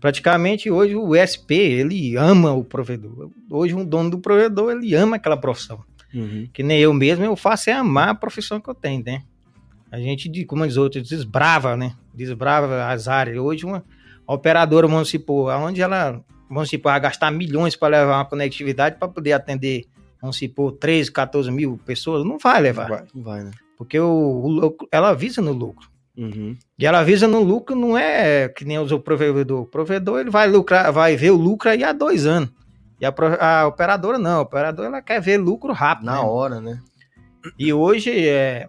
praticamente 0.00 0.70
hoje 0.70 0.94
o 0.94 1.14
SP, 1.14 1.52
ele 1.52 2.16
ama 2.16 2.52
o 2.52 2.64
provedor. 2.64 3.30
Hoje, 3.50 3.74
um 3.74 3.84
dono 3.84 4.10
do 4.10 4.18
provedor, 4.18 4.72
ele 4.72 4.94
ama 4.94 5.16
aquela 5.16 5.36
profissão. 5.36 5.82
Uhum. 6.14 6.48
Que 6.52 6.62
nem 6.62 6.78
eu 6.78 6.92
mesmo, 6.92 7.24
eu 7.24 7.34
faço 7.34 7.70
é 7.70 7.72
amar 7.72 8.10
a 8.10 8.14
profissão 8.14 8.60
que 8.60 8.68
eu 8.68 8.74
tenho, 8.74 9.02
né? 9.04 9.22
A 9.90 9.98
gente, 9.98 10.44
como 10.44 10.66
diz 10.66 10.76
outros, 10.76 11.08
desbrava, 11.08 11.76
né? 11.76 11.94
Desbrava 12.14 12.86
as 12.86 13.08
áreas. 13.08 13.38
Hoje, 13.38 13.66
uma 13.66 13.84
operadora 14.26 14.88
municipal, 14.88 15.48
onde 15.60 15.82
ela, 15.82 16.22
vamos 16.48 16.70
supor, 16.70 16.98
gastar 17.00 17.30
milhões 17.30 17.76
para 17.76 17.98
levar 17.98 18.18
uma 18.18 18.24
conectividade 18.24 18.96
para 18.96 19.08
poder 19.08 19.32
atender, 19.32 19.84
vamos 20.20 20.38
supor, 20.38 20.72
13, 20.72 21.12
14 21.12 21.50
mil 21.50 21.78
pessoas, 21.84 22.24
não 22.24 22.38
vai 22.38 22.60
levar. 22.60 22.88
Vai. 22.88 23.04
Não 23.14 23.22
vai, 23.22 23.44
né? 23.44 23.50
Porque 23.84 23.98
o, 23.98 24.46
lucro- 24.48 24.88
ela 24.90 25.12
visa 25.14 25.40
no 25.42 25.52
lucro. 25.52 25.90
Uhum. 26.16 26.56
E 26.78 26.86
ela 26.86 27.02
visa 27.02 27.26
no 27.26 27.42
lucro, 27.42 27.74
não 27.74 27.96
é 27.96 28.48
que 28.48 28.64
nem 28.64 28.78
o 28.78 29.00
provedor. 29.00 29.62
O 29.62 29.66
provedor 29.66 30.20
ele 30.20 30.30
vai 30.30 30.46
lucrar, 30.48 30.92
vai 30.92 31.16
ver 31.16 31.30
o 31.30 31.36
lucro 31.36 31.70
aí 31.70 31.82
há 31.82 31.92
dois 31.92 32.26
anos. 32.26 32.50
E 33.00 33.06
a, 33.06 33.12
a 33.40 33.66
operadora 33.66 34.18
não, 34.18 34.38
a 34.38 34.42
operadora 34.42 34.88
ela 34.88 35.02
quer 35.02 35.20
ver 35.20 35.38
lucro 35.38 35.72
rápido. 35.72 36.06
Na 36.06 36.14
né? 36.16 36.18
hora, 36.20 36.60
né? 36.60 36.80
E 37.58 37.72
hoje 37.72 38.28
é 38.28 38.68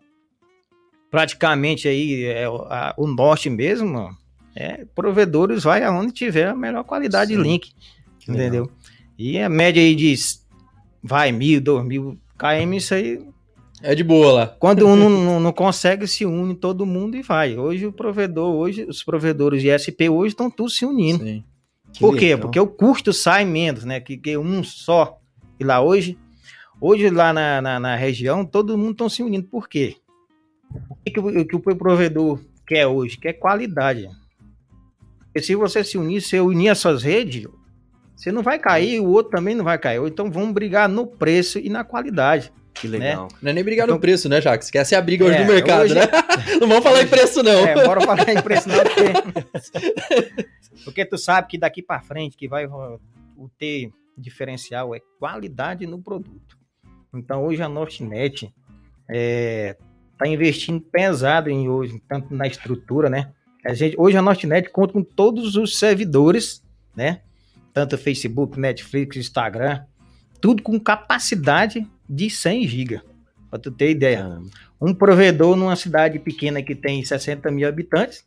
praticamente 1.11 1.87
aí 1.87 2.23
é, 2.23 2.49
o- 2.49 2.63
a- 2.63 2.93
o 2.97 3.05
norte 3.07 3.49
mesmo, 3.49 4.09
é 4.55 4.85
provedores 4.95 5.63
vai 5.63 5.83
aonde 5.83 6.11
tiver 6.11 6.47
a 6.47 6.55
melhor 6.55 6.83
qualidade 6.83 7.31
Sim. 7.31 7.37
de 7.37 7.43
link, 7.43 7.71
entendeu? 8.27 8.71
E 9.17 9.39
a 9.39 9.47
média 9.49 9.81
aí 9.81 9.93
de 9.95 10.15
vai 11.03 11.31
mil, 11.31 11.61
dois 11.61 11.85
mil 11.85 12.17
km 12.37 12.73
isso 12.73 12.93
aí 12.95 13.23
É 13.85 13.93
de 13.93 14.03
boa 14.03 14.31
lá. 14.31 14.47
quando 14.47 14.87
um 14.87 14.95
não, 14.95 15.09
não- 15.09 15.39
não 15.41 15.51
consegue, 15.51 16.07
se 16.07 16.25
une 16.25 16.55
todo 16.55 16.85
mundo 16.85 17.17
e 17.17 17.21
vai. 17.21 17.57
Hoje 17.57 17.85
o 17.85 17.91
provedor, 17.91 18.53
hoje 18.55 18.85
os 18.85 19.03
provedores 19.03 19.61
de 19.61 19.69
SP 19.75 20.07
hoje 20.09 20.29
estão 20.33 20.49
todos 20.49 20.77
se 20.77 20.85
unindo. 20.85 21.23
Sim. 21.23 21.43
Que 21.91 21.99
Por 21.99 22.15
quê? 22.15 22.25
legal. 22.27 22.39
Porque 22.39 22.59
o 22.59 22.65
custo 22.67 23.11
sai 23.11 23.43
menos, 23.45 23.83
né? 23.83 23.99
Que, 23.99 24.15
que 24.17 24.37
um 24.37 24.63
só. 24.63 25.19
E 25.59 25.63
lá 25.65 25.81
hoje, 25.81 26.17
hoje 26.79 27.09
lá 27.09 27.33
na, 27.33 27.61
na, 27.61 27.79
na 27.79 27.95
região, 27.95 28.45
todo 28.45 28.77
mundo 28.77 28.91
estão 28.93 29.09
se 29.09 29.21
unindo. 29.21 29.47
Por 29.47 29.67
quê? 29.67 29.97
O 30.89 30.95
que, 31.03 31.11
que 31.11 31.19
o- 31.19 31.41
o 31.41 31.45
que 31.45 31.55
o 31.55 31.75
provedor 31.75 32.39
quer 32.65 32.87
hoje? 32.87 33.17
Quer 33.17 33.33
qualidade. 33.33 34.07
Porque 35.25 35.41
se 35.45 35.55
você 35.55 35.83
se 35.83 35.97
unir, 35.97 36.21
se 36.21 36.39
unir 36.39 36.69
as 36.69 36.77
suas 36.79 37.03
redes, 37.03 37.45
você 38.15 38.31
não 38.31 38.41
vai 38.41 38.57
cair, 38.57 38.99
o 39.01 39.09
outro 39.09 39.31
também 39.33 39.53
não 39.55 39.65
vai 39.65 39.77
cair. 39.77 39.99
Ou 39.99 40.07
Então 40.07 40.31
vamos 40.31 40.53
brigar 40.53 40.87
no 40.87 41.05
preço 41.05 41.59
e 41.59 41.69
na 41.69 41.83
qualidade. 41.83 42.51
Que 42.73 42.87
legal. 42.87 43.27
Não 43.41 43.51
é 43.51 43.53
nem 43.53 43.63
brigar 43.63 43.87
no 43.87 43.93
Então- 43.93 44.01
preço, 44.01 44.27
né, 44.27 44.41
Jacques? 44.41 44.69
Que 44.69 44.77
essa 44.77 44.95
é 44.95 44.97
a 44.97 45.01
briga 45.01 45.23
hoje 45.25 45.35
É, 45.35 45.45
do 45.45 45.53
mercado, 45.53 45.83
hoje- 45.83 45.95
né? 45.95 46.01
Não 46.59 46.67
vamos 46.67 46.83
falar 46.83 47.03
em 47.03 47.07
preço, 47.07 47.41
não. 47.43 47.65
É, 47.65 47.85
bora 47.85 48.01
falar 48.01 48.29
em 48.29 48.41
preço 48.41 48.67
não, 48.69 48.75
porque... 48.83 50.03
porque 50.83 51.05
tu 51.05 51.17
sabe 51.17 51.47
que 51.47 51.57
daqui 51.57 51.81
pra 51.81 52.01
frente 52.01 52.35
que 52.37 52.47
vai 52.47 52.65
o 52.65 52.99
ter 53.57 53.91
diferencial 54.17 54.93
é 54.95 54.99
qualidade 55.19 55.85
no 55.87 56.01
produto. 56.01 56.57
Então 57.13 57.45
hoje 57.45 57.61
a 57.61 57.69
Nortnet 57.69 58.45
está 58.45 58.51
é, 59.09 59.77
tá 60.17 60.27
investindo 60.27 60.81
pesado 60.81 61.49
em 61.49 61.69
hoje, 61.69 62.01
tanto 62.07 62.33
na 62.33 62.47
estrutura, 62.47 63.09
né? 63.09 63.31
A 63.65 63.73
gente, 63.73 63.95
hoje 63.97 64.17
a 64.17 64.21
Nortnet 64.21 64.69
conta 64.69 64.93
com 64.93 65.03
todos 65.03 65.55
os 65.55 65.77
servidores, 65.79 66.63
né? 66.95 67.21
Tanto 67.73 67.97
Facebook, 67.97 68.59
Netflix, 68.59 69.15
Instagram, 69.17 69.83
tudo 70.41 70.61
com 70.61 70.79
capacidade 70.79 71.87
de 72.09 72.29
100 72.29 72.67
GB. 72.67 73.01
Para 73.49 73.59
tu 73.59 73.71
ter 73.71 73.91
ideia. 73.91 74.39
Um 74.81 74.93
provedor 74.93 75.55
numa 75.55 75.75
cidade 75.75 76.19
pequena 76.19 76.61
que 76.61 76.75
tem 76.75 77.03
60 77.03 77.49
mil 77.51 77.67
habitantes, 77.67 78.25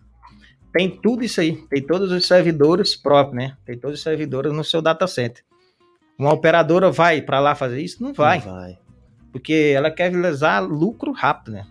tem 0.73 0.91
tudo 0.91 1.25
isso 1.25 1.41
aí. 1.41 1.57
Tem 1.69 1.83
todos 1.83 2.13
os 2.13 2.27
servidores 2.27 2.95
próprios, 2.95 3.37
né? 3.37 3.57
Tem 3.65 3.79
todos 3.79 3.99
os 3.99 4.03
servidores 4.03 4.53
no 4.53 4.63
seu 4.63 4.83
data 4.83 5.07
center. 5.07 5.43
Uma 6.19 6.33
operadora 6.33 6.91
vai 6.91 7.21
para 7.21 7.41
lá 7.41 7.55
fazer 7.55 7.81
isso? 7.81 8.03
Não 8.03 8.13
vai. 8.13 8.39
Não 8.41 8.53
vai. 8.53 8.79
Porque 9.33 9.73
ela 9.75 9.91
quer 9.91 10.11
realizar 10.11 10.61
lucro 10.61 11.13
rápido, 11.13 11.53
né? 11.53 11.67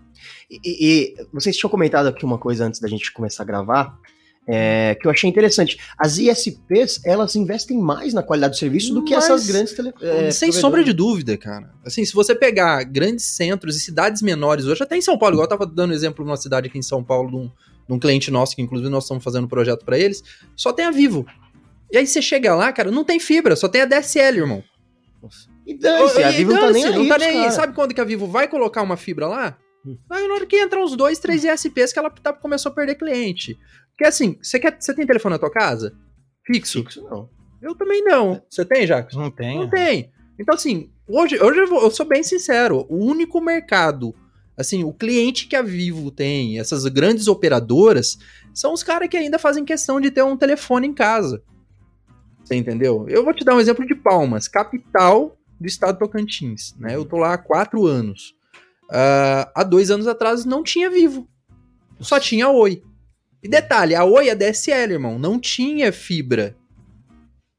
E, 0.49 0.59
e, 0.63 1.27
vocês 1.33 1.55
tinham 1.57 1.69
comentado 1.69 2.07
aqui 2.07 2.25
uma 2.25 2.37
coisa 2.37 2.65
antes 2.65 2.79
da 2.79 2.87
gente 2.87 3.11
começar 3.11 3.43
a 3.43 3.45
gravar, 3.45 3.97
é, 4.47 4.95
que 4.99 5.07
eu 5.07 5.11
achei 5.11 5.29
interessante. 5.29 5.77
As 5.97 6.17
ISPs, 6.17 7.01
elas 7.03 7.35
investem 7.35 7.77
mais 7.77 8.13
na 8.13 8.21
qualidade 8.21 8.53
do 8.55 8.59
serviço 8.59 8.93
do 8.93 9.03
que 9.03 9.15
Mas, 9.15 9.23
essas 9.23 9.47
grandes 9.47 9.73
tele, 9.73 9.93
é, 10.01 10.31
Sem 10.31 10.51
sombra 10.51 10.83
de 10.83 10.93
dúvida, 10.93 11.37
cara. 11.37 11.71
Assim, 11.83 12.05
se 12.05 12.13
você 12.13 12.35
pegar 12.35 12.83
grandes 12.83 13.25
centros 13.25 13.75
e 13.75 13.79
cidades 13.79 14.21
menores, 14.21 14.65
hoje 14.65 14.83
até 14.83 14.95
em 14.95 15.01
São 15.01 15.17
Paulo, 15.17 15.35
igual 15.35 15.45
eu 15.45 15.49
tava 15.49 15.65
dando 15.65 15.93
exemplo 15.93 16.23
de 16.23 16.29
uma 16.29 16.37
cidade 16.37 16.67
aqui 16.67 16.77
em 16.77 16.83
São 16.83 17.03
Paulo, 17.03 17.29
de 17.29 17.35
um, 17.37 17.51
de 17.87 17.93
um 17.93 17.99
cliente 17.99 18.29
nosso, 18.29 18.55
que 18.55 18.61
inclusive 18.61 18.89
nós 18.89 19.03
estamos 19.03 19.23
fazendo 19.23 19.45
um 19.45 19.49
projeto 19.49 19.83
para 19.83 19.97
eles, 19.97 20.23
só 20.55 20.71
tem 20.71 20.85
a 20.85 20.91
Vivo. 20.91 21.25
E 21.91 21.97
aí 21.97 22.05
você 22.05 22.21
chega 22.21 22.53
lá, 22.55 22.71
cara, 22.71 22.91
não 22.91 23.03
tem 23.03 23.19
fibra, 23.19 23.55
só 23.55 23.67
tem 23.67 23.81
a 23.81 23.85
DSL, 23.85 24.39
irmão. 24.39 24.63
Nossa. 25.21 25.47
E 25.65 25.73
dane-se, 25.73 26.23
a 26.23 26.29
Vivo 26.29 26.53
não 26.53 26.59
tá 26.59 26.71
nem 26.71 26.85
aí, 26.85 26.95
não 26.95 27.07
tá 27.07 27.17
nem 27.17 27.45
aí. 27.45 27.51
Sabe 27.51 27.73
quando 27.73 27.93
que 27.93 28.01
a 28.01 28.03
Vivo 28.03 28.27
vai 28.27 28.47
colocar 28.47 28.83
uma 28.83 28.95
fibra 28.95 29.27
lá? 29.27 29.57
Hum. 29.85 29.97
na 30.09 30.33
hora 30.33 30.45
que 30.47 30.55
entra 30.55 30.83
uns 30.83 30.95
dois, 30.95 31.19
três 31.19 31.43
ISPs 31.43 31.93
que 31.93 31.99
ela 31.99 32.09
tá, 32.09 32.33
começou 32.33 32.71
a 32.71 32.75
perder 32.75 32.95
cliente. 32.95 33.57
Porque 33.95 34.05
assim, 34.05 34.37
você, 34.41 34.59
quer, 34.59 34.75
você 34.79 34.93
tem 34.93 35.05
telefone 35.05 35.33
na 35.33 35.39
tua 35.39 35.51
casa? 35.51 35.95
Fixo? 36.45 36.79
Fixo 36.83 37.03
não. 37.03 37.29
Eu 37.61 37.73
também 37.75 38.03
não. 38.03 38.41
Você 38.49 38.65
tem, 38.65 38.85
Jacques? 38.85 39.15
Não 39.15 39.31
tem. 39.31 39.59
Não 39.59 39.69
tem. 39.69 40.11
Então 40.39 40.55
assim, 40.55 40.91
hoje, 41.07 41.41
hoje 41.41 41.59
eu, 41.59 41.67
vou, 41.67 41.81
eu 41.81 41.91
sou 41.91 42.05
bem 42.05 42.21
sincero, 42.21 42.85
o 42.89 42.97
único 42.97 43.39
mercado 43.41 44.13
assim, 44.57 44.83
o 44.83 44.93
cliente 44.93 45.47
que 45.47 45.55
a 45.55 45.61
Vivo 45.61 46.09
tem, 46.09 46.59
essas 46.59 46.85
grandes 46.85 47.27
operadoras, 47.27 48.17
são 48.53 48.73
os 48.73 48.83
caras 48.83 49.09
que 49.09 49.17
ainda 49.17 49.37
fazem 49.37 49.65
questão 49.65 49.99
de 49.99 50.09
ter 50.09 50.23
um 50.23 50.37
telefone 50.37 50.87
em 50.87 50.93
casa. 50.93 51.43
Você 52.43 52.55
entendeu? 52.55 53.05
Eu 53.09 53.23
vou 53.23 53.33
te 53.33 53.43
dar 53.43 53.55
um 53.55 53.59
exemplo 53.59 53.85
de 53.85 53.95
Palmas, 53.95 54.47
capital 54.47 55.37
do 55.59 55.67
estado 55.67 55.93
de 55.93 55.99
Tocantins. 55.99 56.75
Né? 56.77 56.95
Eu 56.95 57.03
tô 57.03 57.17
lá 57.17 57.33
há 57.33 57.37
quatro 57.37 57.85
anos. 57.85 58.33
Uh, 58.85 59.49
há 59.55 59.63
dois 59.63 59.89
anos 59.89 60.07
atrás 60.07 60.45
não 60.45 60.63
tinha 60.63 60.89
Vivo. 60.89 61.27
Só 61.99 62.19
tinha 62.19 62.49
Oi. 62.49 62.83
E 63.45 63.47
detalhe, 63.47 63.93
a 63.93 64.03
Oi 64.03 64.27
é 64.27 64.33
DSL, 64.33 64.93
irmão. 64.93 65.19
Não 65.19 65.39
tinha 65.39 65.93
fibra. 65.93 66.55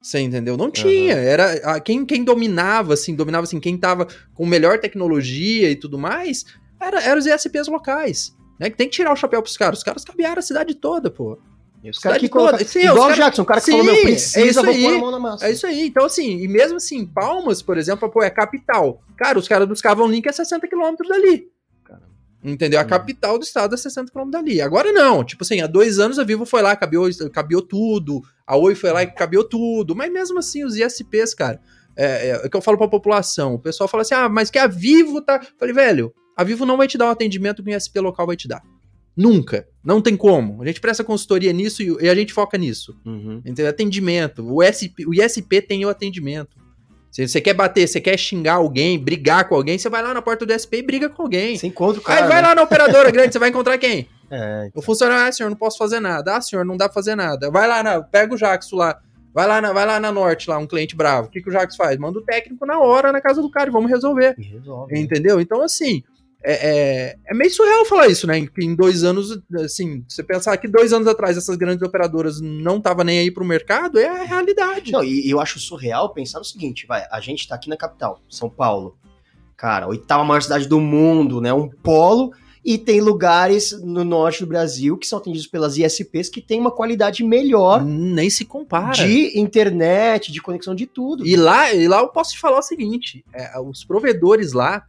Você 0.02 0.18
entendeu? 0.18 0.56
Não 0.56 0.68
tinha. 0.68 1.14
Uhum. 1.14 1.20
Era 1.20 1.52
a, 1.62 1.78
quem, 1.78 2.04
quem 2.04 2.24
dominava, 2.24 2.94
assim, 2.94 3.14
dominava 3.14 3.44
assim, 3.44 3.60
quem 3.60 3.78
tava 3.78 4.08
com 4.34 4.44
melhor 4.44 4.80
tecnologia 4.80 5.70
e 5.70 5.76
tudo 5.76 5.96
mais, 5.96 6.44
era, 6.80 7.00
era 7.00 7.16
os 7.16 7.24
ISPs 7.24 7.68
locais. 7.68 8.34
Né? 8.58 8.68
Que 8.68 8.76
tem 8.76 8.88
que 8.88 8.96
tirar 8.96 9.12
o 9.12 9.16
chapéu 9.16 9.40
pros 9.40 9.56
caras. 9.56 9.78
Os 9.78 9.84
caras 9.84 10.04
cabearam 10.04 10.40
a 10.40 10.42
cidade 10.42 10.74
toda, 10.74 11.08
pô. 11.08 11.38
Os 11.88 12.00
caras 12.00 12.18
que 12.18 12.28
coloca... 12.28 12.64
Sim, 12.64 12.80
Igual 12.80 13.10
o 13.10 13.14
Jackson, 13.14 13.42
o 13.42 13.44
cara 13.46 13.60
que 13.60 13.66
Sim, 13.66 13.70
falou, 13.70 13.86
meu, 13.86 14.02
precisa, 14.02 14.40
é 14.40 14.46
isso 14.48 14.66
aí, 14.66 14.82
pôr 14.82 14.94
a 14.94 14.98
mão 14.98 15.10
na 15.12 15.18
massa. 15.20 15.46
É 15.46 15.52
isso 15.52 15.66
aí. 15.68 15.86
Então, 15.86 16.04
assim, 16.04 16.40
e 16.42 16.48
mesmo 16.48 16.78
assim, 16.78 17.06
Palmas, 17.06 17.62
por 17.62 17.78
exemplo, 17.78 18.10
pô, 18.10 18.24
é 18.24 18.30
capital. 18.30 19.00
Cara, 19.16 19.38
os 19.38 19.46
caras 19.46 19.68
buscavam 19.68 20.08
link 20.08 20.28
a 20.28 20.32
60 20.32 20.66
quilômetros 20.66 21.08
dali. 21.08 21.48
Entendeu? 22.46 22.78
A 22.78 22.84
hum. 22.84 22.86
capital 22.86 23.38
do 23.38 23.44
estado 23.44 23.74
é 23.74 23.78
60 23.78 24.12
km 24.12 24.30
dali. 24.30 24.60
Agora 24.60 24.92
não. 24.92 25.24
Tipo 25.24 25.42
assim, 25.42 25.60
há 25.60 25.66
dois 25.66 25.98
anos 25.98 26.18
a 26.18 26.24
Vivo 26.24 26.46
foi 26.46 26.62
lá, 26.62 26.76
cabiou, 26.76 27.10
tudo. 27.62 28.22
A 28.46 28.56
Oi 28.56 28.74
foi 28.74 28.92
lá 28.92 29.02
e 29.02 29.06
cabiou 29.08 29.42
tudo. 29.42 29.96
Mas 29.96 30.12
mesmo 30.12 30.38
assim, 30.38 30.64
os 30.64 30.76
ISPs, 30.76 31.34
cara, 31.34 31.60
é, 31.96 32.04
é, 32.04 32.28
é 32.30 32.46
o 32.46 32.50
que 32.50 32.56
eu 32.56 32.62
falo 32.62 32.78
pra 32.78 32.88
população. 32.88 33.54
O 33.54 33.58
pessoal 33.58 33.88
fala 33.88 34.02
assim, 34.02 34.14
ah, 34.14 34.28
mas 34.28 34.50
que 34.50 34.58
a 34.58 34.66
Vivo 34.66 35.20
tá... 35.20 35.40
Eu 35.42 35.58
falei, 35.58 35.74
velho, 35.74 36.14
a 36.36 36.44
Vivo 36.44 36.64
não 36.64 36.76
vai 36.76 36.86
te 36.86 36.96
dar 36.96 37.06
um 37.06 37.10
atendimento 37.10 37.62
que 37.62 37.70
o 37.70 37.76
ISP 37.76 37.98
local 37.98 38.26
vai 38.26 38.36
te 38.36 38.46
dar. 38.46 38.62
Nunca. 39.16 39.66
Não 39.82 40.02
tem 40.02 40.14
como. 40.14 40.62
A 40.62 40.66
gente 40.66 40.80
presta 40.80 41.02
consultoria 41.02 41.52
nisso 41.52 41.82
e, 41.82 42.08
a 42.08 42.14
gente 42.14 42.34
foca 42.34 42.58
nisso. 42.58 42.94
Uhum. 43.04 43.38
Entendeu? 43.38 43.68
Atendimento. 43.68 44.46
O, 44.46 44.62
SP, 44.62 45.08
o 45.08 45.14
ISP 45.14 45.62
tem 45.62 45.84
o 45.84 45.88
atendimento. 45.88 46.56
Se 47.16 47.26
você 47.26 47.40
quer 47.40 47.54
bater, 47.54 47.88
você 47.88 47.98
quer 47.98 48.18
xingar 48.18 48.56
alguém, 48.56 48.98
brigar 48.98 49.48
com 49.48 49.54
alguém, 49.54 49.78
você 49.78 49.88
vai 49.88 50.02
lá 50.02 50.12
na 50.12 50.20
porta 50.20 50.44
do 50.44 50.52
SP 50.52 50.76
e 50.76 50.82
briga 50.82 51.08
com 51.08 51.22
alguém. 51.22 51.56
Você 51.56 51.66
encontra 51.66 51.98
o 51.98 52.04
cara. 52.04 52.20
Aí 52.22 52.28
vai 52.28 52.42
né? 52.42 52.48
lá 52.48 52.54
na 52.54 52.62
operadora 52.62 53.10
grande, 53.10 53.32
você 53.32 53.38
vai 53.38 53.48
encontrar 53.48 53.78
quem? 53.78 54.06
É, 54.28 54.66
então. 54.66 54.80
O 54.80 54.82
funcionário, 54.82 55.28
ah, 55.28 55.30
senhor, 55.30 55.48
não 55.48 55.56
posso 55.56 55.78
fazer 55.78 56.00
nada. 56.00 56.36
Ah, 56.36 56.40
senhor, 56.40 56.64
não 56.64 56.76
dá 56.76 56.88
pra 56.88 56.94
fazer 56.94 57.14
nada. 57.14 57.48
Vai 57.48 57.68
lá, 57.68 57.80
na, 57.80 58.02
pega 58.02 58.34
o 58.34 58.36
Jackson 58.36 58.74
lá. 58.74 59.00
Vai 59.32 59.46
lá, 59.46 59.60
na, 59.60 59.72
vai 59.72 59.86
lá 59.86 60.00
na 60.00 60.10
Norte, 60.10 60.50
lá, 60.50 60.58
um 60.58 60.66
cliente 60.66 60.96
bravo. 60.96 61.28
O 61.28 61.30
que, 61.30 61.40
que 61.40 61.48
o 61.48 61.52
Jackson 61.52 61.76
faz? 61.76 61.96
Manda 61.96 62.18
o 62.18 62.22
técnico 62.22 62.66
na 62.66 62.80
hora 62.80 63.12
na 63.12 63.20
casa 63.20 63.40
do 63.40 63.48
cara 63.48 63.70
e 63.70 63.72
vamos 63.72 63.88
resolver. 63.88 64.34
Resolve. 64.36 64.92
Né? 64.92 65.00
Entendeu? 65.00 65.40
Então, 65.40 65.62
assim, 65.62 66.02
é, 66.48 66.52
é, 66.52 67.16
é, 67.26 67.34
meio 67.34 67.50
surreal 67.50 67.84
falar 67.84 68.06
isso, 68.06 68.24
né? 68.24 68.46
Que 68.46 68.64
em 68.64 68.76
dois 68.76 69.02
anos, 69.02 69.36
assim, 69.56 70.04
você 70.08 70.22
pensar 70.22 70.56
que 70.58 70.68
dois 70.68 70.92
anos 70.92 71.08
atrás 71.08 71.36
essas 71.36 71.56
grandes 71.56 71.82
operadoras 71.82 72.40
não 72.40 72.76
estavam 72.76 73.04
nem 73.04 73.18
aí 73.18 73.32
para 73.32 73.42
o 73.42 73.46
mercado, 73.46 73.98
é 73.98 74.06
a 74.06 74.22
realidade. 74.22 74.92
Não, 74.92 75.02
e 75.02 75.28
eu 75.28 75.40
acho 75.40 75.58
surreal 75.58 76.14
pensar 76.14 76.38
no 76.38 76.44
seguinte, 76.44 76.86
vai, 76.86 77.04
a 77.10 77.20
gente 77.20 77.40
está 77.40 77.56
aqui 77.56 77.68
na 77.68 77.76
capital, 77.76 78.20
São 78.30 78.48
Paulo. 78.48 78.96
Cara, 79.56 79.88
oitava 79.88 80.22
maior 80.22 80.40
cidade 80.40 80.68
do 80.68 80.80
mundo, 80.80 81.40
né? 81.40 81.52
Um 81.52 81.68
polo 81.68 82.30
e 82.64 82.78
tem 82.78 83.00
lugares 83.00 83.72
no 83.82 84.04
norte 84.04 84.40
do 84.40 84.46
Brasil 84.46 84.96
que 84.96 85.06
são 85.06 85.18
atendidos 85.18 85.48
pelas 85.48 85.76
ISPs 85.76 86.28
que 86.28 86.40
tem 86.40 86.60
uma 86.60 86.70
qualidade 86.70 87.24
melhor. 87.24 87.84
Nem 87.84 88.30
se 88.30 88.44
compara. 88.44 88.92
De 88.92 89.36
internet, 89.36 90.30
de 90.30 90.40
conexão 90.40 90.76
de 90.76 90.86
tudo. 90.86 91.26
E 91.26 91.34
lá, 91.34 91.72
e 91.74 91.88
lá 91.88 92.00
eu 92.00 92.08
posso 92.08 92.32
te 92.32 92.38
falar 92.38 92.58
o 92.58 92.62
seguinte: 92.62 93.24
é, 93.32 93.58
os 93.58 93.84
provedores 93.84 94.52
lá, 94.52 94.84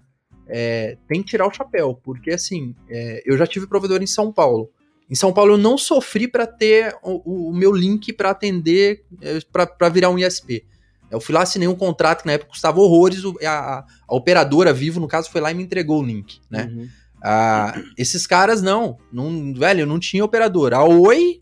é, 0.49 0.97
tem 1.07 1.21
que 1.21 1.29
tirar 1.29 1.47
o 1.47 1.53
chapéu, 1.53 1.99
porque 2.03 2.31
assim, 2.31 2.75
é, 2.89 3.21
eu 3.25 3.38
já 3.38 3.45
tive 3.45 3.67
provedor 3.67 4.01
em 4.01 4.07
São 4.07 4.31
Paulo. 4.31 4.69
Em 5.10 5.15
São 5.15 5.31
Paulo 5.31 5.53
eu 5.53 5.57
não 5.57 5.77
sofri 5.77 6.27
para 6.27 6.45
ter 6.45 6.95
o, 7.01 7.49
o, 7.49 7.53
meu 7.53 7.71
link 7.71 8.12
para 8.12 8.31
atender, 8.31 9.05
é, 9.21 9.39
para 9.51 9.89
virar 9.89 10.10
um 10.10 10.19
ISP. 10.19 10.65
Eu 11.10 11.21
fui 11.21 11.33
lá, 11.33 11.43
assinei 11.43 11.67
um 11.67 11.75
contrato 11.75 12.21
que 12.21 12.27
na 12.27 12.33
época 12.33 12.51
custava 12.51 12.79
horrores, 12.79 13.21
a, 13.43 13.49
a, 13.49 13.86
a 14.07 14.15
operadora 14.15 14.73
Vivo, 14.73 14.99
no 14.99 15.07
caso, 15.07 15.31
foi 15.31 15.39
lá 15.39 15.51
e 15.51 15.53
me 15.53 15.63
entregou 15.63 16.01
o 16.01 16.05
link, 16.05 16.41
né? 16.49 16.69
Uhum. 16.69 16.88
Ah, 17.23 17.81
esses 17.97 18.27
caras 18.27 18.62
não, 18.62 18.97
não, 19.12 19.53
velho, 19.53 19.86
não 19.86 19.99
tinha 19.99 20.23
operador. 20.23 20.73
A 20.73 20.83
Oi 20.83 21.41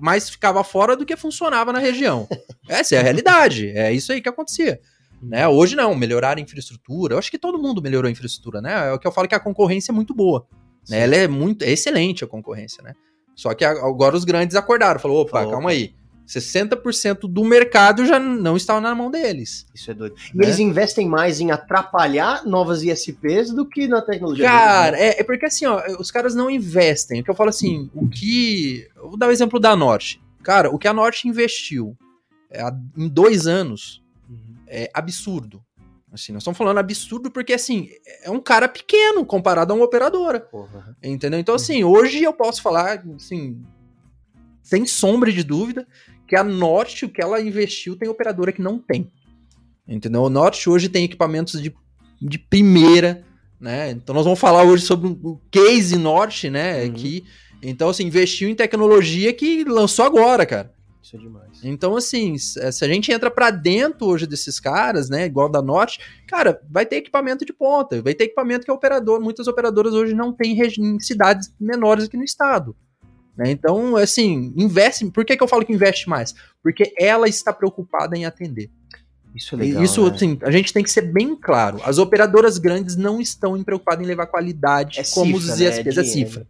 mais 0.00 0.28
ficava 0.28 0.62
fora 0.62 0.96
do 0.96 1.06
que 1.06 1.16
funcionava 1.16 1.72
na 1.72 1.78
região. 1.78 2.28
Essa 2.68 2.96
é 2.96 2.98
a 2.98 3.02
realidade, 3.02 3.68
é 3.68 3.92
isso 3.92 4.12
aí 4.12 4.20
que 4.20 4.28
acontecia. 4.28 4.80
Né? 5.22 5.46
Hoje 5.46 5.76
não, 5.76 5.94
melhorar 5.94 6.36
a 6.36 6.40
infraestrutura. 6.40 7.14
Eu 7.14 7.18
acho 7.18 7.30
que 7.30 7.38
todo 7.38 7.58
mundo 7.58 7.80
melhorou 7.80 8.08
a 8.08 8.10
infraestrutura, 8.10 8.60
né? 8.60 8.88
É 8.88 8.92
o 8.92 8.98
que 8.98 9.06
eu 9.06 9.12
falo 9.12 9.28
que 9.28 9.34
a 9.34 9.40
concorrência 9.40 9.92
é 9.92 9.94
muito 9.94 10.12
boa. 10.12 10.46
Né? 10.88 11.00
Ela 11.00 11.14
é 11.14 11.28
muito 11.28 11.62
é 11.62 11.70
excelente 11.70 12.24
a 12.24 12.26
concorrência, 12.26 12.82
né? 12.82 12.92
Só 13.34 13.54
que 13.54 13.64
agora 13.64 14.16
os 14.16 14.24
grandes 14.24 14.56
acordaram, 14.56 15.00
falou, 15.00 15.22
opa, 15.22 15.38
falou, 15.38 15.52
calma 15.52 15.70
aí. 15.70 15.94
60% 16.26 17.20
do 17.28 17.44
mercado 17.44 18.06
já 18.06 18.18
não 18.18 18.56
está 18.56 18.80
na 18.80 18.94
mão 18.94 19.10
deles. 19.10 19.66
Isso 19.74 19.90
é 19.90 19.94
doido. 19.94 20.16
E 20.32 20.36
né? 20.36 20.44
eles 20.44 20.58
investem 20.58 21.08
mais 21.08 21.40
em 21.40 21.50
atrapalhar 21.50 22.44
novas 22.46 22.82
ISPs 22.82 23.52
do 23.52 23.66
que 23.66 23.86
na 23.86 24.00
tecnologia. 24.00 24.46
Cara, 24.46 24.98
é, 24.98 25.20
é, 25.20 25.24
porque 25.24 25.46
assim, 25.46 25.66
ó, 25.66 25.82
os 25.98 26.10
caras 26.10 26.34
não 26.34 26.50
investem. 26.50 27.20
O 27.20 27.24
que 27.24 27.30
eu 27.30 27.34
falo 27.34 27.50
assim, 27.50 27.90
o 27.94 28.08
que. 28.08 28.88
Eu 28.96 29.10
vou 29.10 29.18
dar 29.18 29.26
o 29.26 29.28
um 29.28 29.32
exemplo 29.32 29.58
da 29.58 29.76
Norte. 29.76 30.22
Cara, 30.42 30.70
o 30.70 30.78
que 30.78 30.88
a 30.88 30.92
Norte 30.92 31.28
investiu 31.28 31.96
é, 32.50 32.62
em 32.96 33.08
dois 33.08 33.46
anos 33.46 34.01
é 34.72 34.90
absurdo. 34.94 35.62
Assim, 36.10 36.32
nós 36.32 36.42
estamos 36.42 36.58
falando 36.58 36.78
absurdo 36.78 37.30
porque, 37.30 37.52
assim, 37.52 37.88
é 38.22 38.30
um 38.30 38.40
cara 38.40 38.68
pequeno 38.68 39.24
comparado 39.24 39.72
a 39.72 39.76
uma 39.76 39.84
operadora. 39.84 40.40
Porra. 40.40 40.96
Entendeu? 41.02 41.38
Então, 41.38 41.54
assim, 41.54 41.84
hoje 41.84 42.22
eu 42.22 42.32
posso 42.32 42.62
falar, 42.62 43.02
assim, 43.14 43.62
sem 44.62 44.86
sombra 44.86 45.30
de 45.30 45.42
dúvida, 45.42 45.86
que 46.26 46.36
a 46.36 46.44
Norte, 46.44 47.04
o 47.04 47.08
que 47.08 47.22
ela 47.22 47.40
investiu, 47.40 47.96
tem 47.96 48.08
operadora 48.08 48.52
que 48.52 48.62
não 48.62 48.78
tem. 48.78 49.10
Entendeu? 49.86 50.22
O 50.22 50.30
Norte 50.30 50.68
hoje 50.68 50.88
tem 50.88 51.04
equipamentos 51.04 51.60
de, 51.60 51.74
de 52.20 52.38
primeira, 52.38 53.24
né? 53.60 53.90
Então 53.90 54.14
nós 54.14 54.24
vamos 54.24 54.38
falar 54.38 54.64
hoje 54.64 54.84
sobre 54.84 55.08
o 55.08 55.40
case 55.50 55.96
Norte, 55.96 56.48
né? 56.48 56.84
Uhum. 56.84 56.92
Que, 56.92 57.24
então, 57.62 57.88
assim, 57.88 58.04
investiu 58.04 58.48
em 58.48 58.54
tecnologia 58.54 59.32
que 59.32 59.64
lançou 59.64 60.04
agora, 60.04 60.44
cara. 60.44 60.71
Isso 61.02 61.16
é 61.16 61.18
demais. 61.18 61.58
Então, 61.64 61.96
assim, 61.96 62.36
eh, 62.58 62.70
se 62.70 62.84
a 62.84 62.88
gente 62.88 63.10
entra 63.10 63.30
para 63.30 63.50
dentro 63.50 64.06
hoje 64.06 64.26
desses 64.26 64.60
caras, 64.60 65.10
né, 65.10 65.26
igual 65.26 65.48
da 65.48 65.60
Norte, 65.60 65.98
cara, 66.28 66.60
vai 66.70 66.86
ter 66.86 66.96
equipamento 66.96 67.44
de 67.44 67.52
ponta, 67.52 68.00
vai 68.00 68.14
ter 68.14 68.24
equipamento 68.24 68.64
que 68.64 68.70
é 68.70 68.74
operador, 68.74 69.20
muitas 69.20 69.48
operadoras 69.48 69.94
hoje 69.94 70.14
não 70.14 70.32
têm 70.32 70.56
em 70.78 71.00
cidades 71.00 71.52
menores 71.60 72.04
aqui 72.04 72.16
no 72.16 72.22
estado. 72.22 72.76
Né? 73.36 73.50
Então, 73.50 73.96
assim, 73.96 74.52
investe. 74.56 75.10
Por 75.10 75.24
que, 75.24 75.36
que 75.36 75.42
eu 75.42 75.48
falo 75.48 75.64
que 75.64 75.72
investe 75.72 76.08
mais? 76.08 76.34
Porque 76.62 76.92
ela 76.98 77.28
está 77.28 77.52
preocupada 77.52 78.16
em 78.16 78.24
atender. 78.24 78.70
Isso 79.34 79.54
é 79.54 79.58
legal. 79.58 79.82
isso, 79.82 80.04
né? 80.04 80.14
assim, 80.14 80.38
a 80.42 80.50
gente 80.50 80.72
tem 80.72 80.84
que 80.84 80.90
ser 80.90 81.02
bem 81.12 81.34
claro. 81.34 81.80
As 81.84 81.98
operadoras 81.98 82.58
grandes 82.58 82.96
não 82.96 83.20
estão 83.20 83.60
preocupadas 83.64 84.04
em 84.04 84.06
levar 84.06 84.26
qualidade 84.26 85.00
É 85.00 85.04
como 85.04 85.40
cifra, 85.40 85.54
os 85.54 85.58
né? 85.58 85.68
ISPs, 85.68 85.76
É 85.78 85.80
é 86.00 86.02
dinheiro. 86.02 86.04
cifra. 86.30 86.46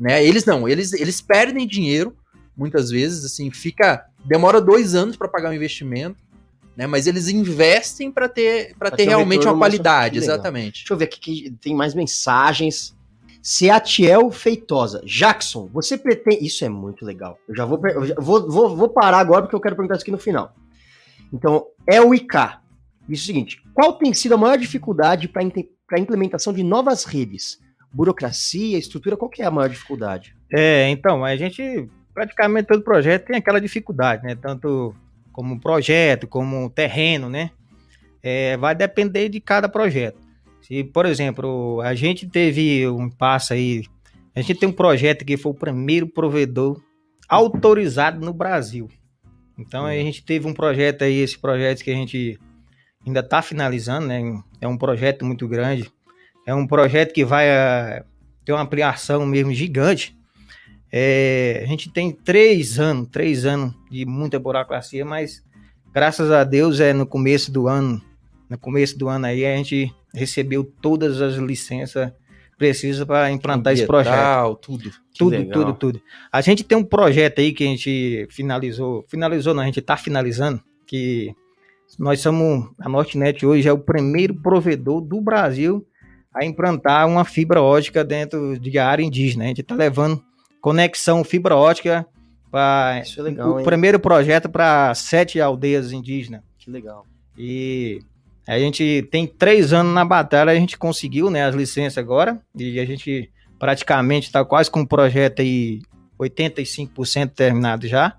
Né? 0.00 0.24
Eles 0.24 0.44
não, 0.44 0.66
eles, 0.66 0.92
eles 0.94 1.20
perdem 1.20 1.66
dinheiro, 1.66 2.16
muitas 2.56 2.90
vezes, 2.90 3.24
assim, 3.24 3.50
fica. 3.50 4.06
Demora 4.24 4.60
dois 4.60 4.94
anos 4.94 5.16
para 5.16 5.28
pagar 5.28 5.50
o 5.50 5.54
investimento, 5.54 6.18
né? 6.76 6.86
Mas 6.86 7.06
eles 7.06 7.28
investem 7.28 8.10
para 8.10 8.28
ter, 8.28 8.74
para 8.76 8.88
Pra 8.88 8.90
ter 8.90 9.04
ter 9.04 9.08
um 9.08 9.16
realmente 9.16 9.46
uma 9.46 9.56
qualidade, 9.56 10.18
exatamente. 10.18 10.80
Deixa 10.82 10.92
eu 10.92 10.96
ver 10.96 11.04
aqui 11.04 11.18
que 11.20 11.50
tem 11.60 11.74
mais 11.74 11.94
mensagens. 11.94 12.94
Seatiel 13.42 14.30
Feitosa. 14.30 15.02
Jackson, 15.04 15.68
você 15.72 15.98
pretende. 15.98 16.46
Isso 16.46 16.64
é 16.64 16.68
muito 16.68 17.04
legal. 17.04 17.36
Eu 17.48 17.56
já 17.56 17.64
vou, 17.64 17.80
eu 17.88 18.06
já 18.06 18.14
vou, 18.14 18.48
vou, 18.48 18.76
vou 18.76 18.88
parar 18.88 19.18
agora 19.18 19.42
porque 19.42 19.56
eu 19.56 19.60
quero 19.60 19.74
perguntar 19.74 19.96
isso 19.96 20.02
aqui 20.02 20.12
no 20.12 20.18
final. 20.18 20.54
Então, 21.32 21.66
é 21.86 22.00
o 22.00 22.14
IK. 22.14 22.60
Diz 23.08 23.22
o 23.22 23.26
seguinte: 23.26 23.60
qual 23.74 23.94
tem 23.94 24.14
sido 24.14 24.34
a 24.34 24.38
maior 24.38 24.56
dificuldade 24.56 25.28
para 25.28 25.42
a 25.42 25.98
implementação 26.00 26.52
de 26.52 26.62
novas 26.62 27.04
redes? 27.04 27.58
Burocracia, 27.92 28.78
estrutura, 28.78 29.16
qual 29.16 29.28
que 29.28 29.42
é 29.42 29.44
a 29.44 29.50
maior 29.50 29.68
dificuldade? 29.68 30.34
É, 30.50 30.88
então, 30.88 31.24
a 31.24 31.36
gente, 31.36 31.88
praticamente 32.14 32.66
todo 32.66 32.82
projeto 32.82 33.26
tem 33.26 33.36
aquela 33.36 33.60
dificuldade, 33.60 34.22
né? 34.24 34.34
Tanto 34.34 34.94
como 35.32 35.60
projeto, 35.60 36.26
como 36.26 36.70
terreno, 36.70 37.28
né? 37.28 37.50
É, 38.22 38.56
vai 38.56 38.74
depender 38.74 39.28
de 39.28 39.40
cada 39.40 39.68
projeto. 39.68 40.18
Se, 40.60 40.84
por 40.84 41.06
exemplo, 41.06 41.80
a 41.80 41.94
gente 41.94 42.28
teve 42.28 42.86
um 42.88 43.10
passo 43.10 43.52
aí, 43.52 43.82
a 44.34 44.40
gente 44.40 44.54
tem 44.54 44.68
um 44.68 44.72
projeto 44.72 45.24
que 45.24 45.36
foi 45.36 45.52
o 45.52 45.56
primeiro 45.56 46.06
provedor 46.06 46.80
autorizado 47.28 48.24
no 48.24 48.32
Brasil. 48.32 48.88
Então, 49.58 49.86
a 49.86 49.94
gente 49.94 50.24
teve 50.24 50.46
um 50.46 50.54
projeto 50.54 51.02
aí, 51.02 51.18
esse 51.18 51.38
projeto 51.38 51.82
que 51.82 51.90
a 51.90 51.94
gente 51.94 52.38
ainda 53.06 53.20
está 53.20 53.42
finalizando, 53.42 54.06
né? 54.06 54.20
É 54.60 54.68
um 54.68 54.78
projeto 54.78 55.24
muito 55.24 55.48
grande. 55.48 55.90
É 56.46 56.54
um 56.54 56.66
projeto 56.66 57.12
que 57.12 57.24
vai 57.24 57.50
ah, 57.50 58.04
ter 58.44 58.52
uma 58.52 58.62
ampliação 58.62 59.26
mesmo 59.26 59.52
gigante. 59.52 60.16
É, 60.94 61.62
a 61.64 61.66
gente 61.66 61.90
tem 61.90 62.12
três 62.12 62.78
anos, 62.78 63.08
três 63.10 63.46
anos 63.46 63.74
de 63.90 64.04
muita 64.04 64.38
burocracia, 64.38 65.06
mas 65.06 65.42
graças 65.92 66.30
a 66.30 66.44
Deus 66.44 66.80
é 66.80 66.92
no 66.92 67.06
começo 67.06 67.50
do 67.50 67.66
ano, 67.66 68.02
no 68.48 68.58
começo 68.58 68.98
do 68.98 69.08
ano 69.08 69.24
aí 69.24 69.46
a 69.46 69.56
gente 69.56 69.90
recebeu 70.14 70.62
todas 70.62 71.22
as 71.22 71.36
licenças 71.36 72.12
precisas 72.58 73.06
para 73.06 73.30
implantar 73.30 73.72
esse 73.72 73.86
projeto. 73.86 74.56
Tudo. 74.56 74.90
Tudo, 75.16 75.44
tudo, 75.50 75.72
tudo. 75.72 76.02
A 76.30 76.40
gente 76.42 76.62
tem 76.62 76.76
um 76.76 76.84
projeto 76.84 77.40
aí 77.40 77.52
que 77.52 77.64
a 77.64 77.66
gente 77.66 78.28
finalizou, 78.30 79.04
finalizou 79.08 79.54
não, 79.54 79.62
a 79.62 79.66
gente 79.66 79.80
está 79.80 79.96
finalizando, 79.96 80.62
que 80.86 81.34
nós 81.98 82.20
somos, 82.20 82.70
a 82.78 82.88
Nortnet 82.88 83.44
hoje 83.44 83.66
é 83.66 83.72
o 83.72 83.78
primeiro 83.78 84.34
provedor 84.34 85.00
do 85.00 85.20
Brasil 85.20 85.86
a 86.34 86.44
implantar 86.44 87.06
uma 87.08 87.24
fibra 87.24 87.60
ótica 87.60 88.04
dentro 88.04 88.58
de 88.58 88.78
área 88.78 89.02
indígena. 89.02 89.44
A 89.44 89.48
gente 89.48 89.60
está 89.62 89.74
levando 89.74 90.22
conexão 90.62 91.22
fibra 91.24 91.56
ótica 91.56 92.06
para 92.50 93.00
Isso 93.02 93.20
é 93.20 93.24
legal, 93.24 93.54
o 93.54 93.58
hein? 93.58 93.64
primeiro 93.64 93.98
projeto 93.98 94.48
para 94.48 94.94
sete 94.94 95.40
aldeias 95.40 95.90
indígenas. 95.92 96.42
Que 96.58 96.70
legal. 96.70 97.04
E 97.36 98.00
a 98.46 98.58
gente 98.58 99.06
tem 99.10 99.26
três 99.26 99.72
anos 99.72 99.92
na 99.92 100.04
batalha, 100.04 100.52
a 100.52 100.54
gente 100.54 100.78
conseguiu 100.78 101.28
né, 101.30 101.44
as 101.44 101.54
licenças 101.54 101.98
agora, 101.98 102.40
e 102.56 102.78
a 102.78 102.84
gente 102.84 103.30
praticamente 103.58 104.26
está 104.26 104.44
quase 104.44 104.70
com 104.70 104.80
o 104.80 104.86
projeto 104.86 105.42
aí 105.42 105.80
85% 106.20 107.30
terminado 107.30 107.88
já. 107.88 108.16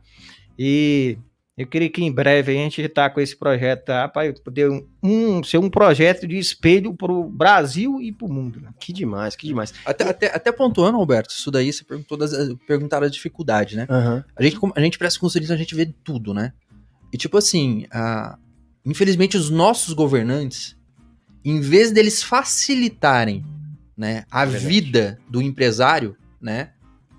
E 0.58 1.18
eu 1.56 1.68
queria 1.68 1.90
que 1.90 2.04
em 2.04 2.12
breve 2.12 2.52
a 2.52 2.56
gente 2.56 2.82
está 2.82 3.10
com 3.10 3.22
esse 3.22 3.36
projeto 3.38 3.86
tá, 3.86 4.08
para 4.08 4.34
poder 4.34 4.70
um, 4.72 4.88
um- 5.04 5.44
ser 5.44 5.60
um 5.60 5.70
projeto 5.70 6.28
de 6.28 6.38
espelho 6.38 6.96
para 6.96 7.12
o 7.12 7.30
Brasil 7.30 8.02
e 8.02 8.12
para 8.12 8.28
o 8.28 8.32
mundo. 8.34 8.60
Né? 8.60 8.70
Que 8.80 8.92
demais, 8.92 9.36
que 9.36 9.46
demais. 9.48 9.72
Até, 9.86 10.10
até, 10.10 10.36
até 10.36 10.52
pontuando, 10.52 10.98
Roberto, 10.98 11.30
isso 11.30 11.52
daí 11.52 11.72
você 11.72 11.84
perguntou 11.84 12.18
das, 12.18 12.32
perguntaram 12.68 13.06
a 13.06 13.10
dificuldade, 13.10 13.76
né? 13.76 13.86
Aham. 13.90 14.26
A 14.36 14.42
gente, 14.44 14.58
a 14.76 14.82
gente 14.82 14.98
presta 14.98 15.20
consultoria, 15.20 15.54
a 15.54 15.58
gente 15.58 15.76
vê 15.76 15.86
tudo, 16.04 16.34
né? 16.34 16.54
E 17.12 17.18
tipo 17.18 17.38
assim, 17.38 17.86
a- 17.92 18.38
infelizmente 18.84 19.38
os 19.38 19.52
nossos 19.52 19.94
governantes, 19.94 20.76
em 21.46 21.60
vez 21.62 21.92
deles 21.92 22.24
facilitarem 22.24 23.46
né, 23.96 24.26
a 24.32 24.44
Verdade. 24.44 24.66
vida 24.68 25.20
do 25.30 25.40
empresário, 25.42 26.18
né? 26.42 26.72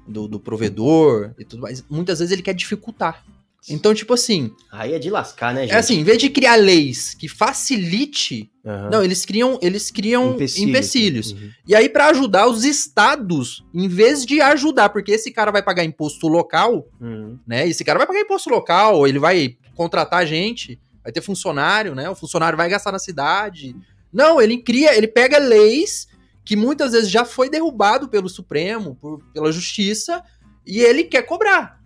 Do, 0.09 0.26
do 0.28 0.41
provedor 0.41 1.32
e 1.39 1.45
tudo 1.45 1.62
mais, 1.62 1.82
muitas 1.89 2.18
vezes 2.18 2.32
ele 2.32 2.43
quer 2.43 2.53
dificultar. 2.55 3.24
Então, 3.69 3.95
tipo 3.95 4.12
assim, 4.15 4.53
Aí 4.71 4.93
é 4.93 4.99
de 4.99 5.09
lascar, 5.11 5.55
né, 5.55 5.62
gente? 5.62 5.73
é 5.73 5.77
assim, 5.79 5.99
em 5.99 6.05
vez 6.05 6.19
de 6.19 6.29
criar 6.29 6.57
leis 6.57 7.15
que 7.15 7.29
facilite, 7.29 8.51
Aham. 8.65 8.91
não, 8.91 9.03
eles 9.03 9.25
criam, 9.25 9.59
eles 9.62 9.91
criam 9.91 10.35
Empecilhos. 10.35 10.69
empecilhos. 10.69 11.33
Uhum. 11.33 11.51
E 11.67 11.75
aí, 11.75 11.89
pra 11.89 12.07
ajudar 12.09 12.47
os 12.47 12.65
estados, 12.65 13.65
em 13.73 13.89
vez 13.89 14.25
de 14.25 14.41
ajudar, 14.41 14.91
porque 14.91 15.12
esse 15.12 15.31
cara 15.31 15.51
vai 15.51 15.62
pagar 15.62 15.85
imposto 15.85 16.29
local, 16.29 16.87
Uhum. 17.01 17.39
né? 17.47 17.67
Esse 17.69 17.85
cara 17.85 17.99
vai 17.99 18.07
pagar 18.07 18.21
imposto 18.21 18.51
local, 18.51 19.07
ele 19.07 19.19
vai 19.19 19.57
contratar 19.75 20.27
gente, 20.27 20.79
vai 21.03 21.12
ter 21.12 21.21
funcionário, 21.23 21.95
né? 21.95 22.09
O 22.09 22.15
funcionário 22.15 22.57
vai 22.57 22.69
gastar 22.69 22.93
na 22.93 22.99
cidade. 22.99 23.75
Não, 24.12 24.41
ele 24.41 24.59
cria, 24.59 24.97
ele 24.97 25.09
pega 25.09 25.39
leis 25.39 26.07
que 26.45 26.55
muitas 26.57 26.93
vezes 26.93 27.11
já 27.11 27.25
foi 27.25 27.49
derrubado 27.49 28.09
pelo 28.09 28.29
Supremo, 28.29 28.95
por- 29.01 29.21
pela 29.33 29.51
Justiça, 29.51 30.23
e 30.67 30.81
ele 30.81 31.05
quer 31.05 31.23
cobrar. 31.23 31.81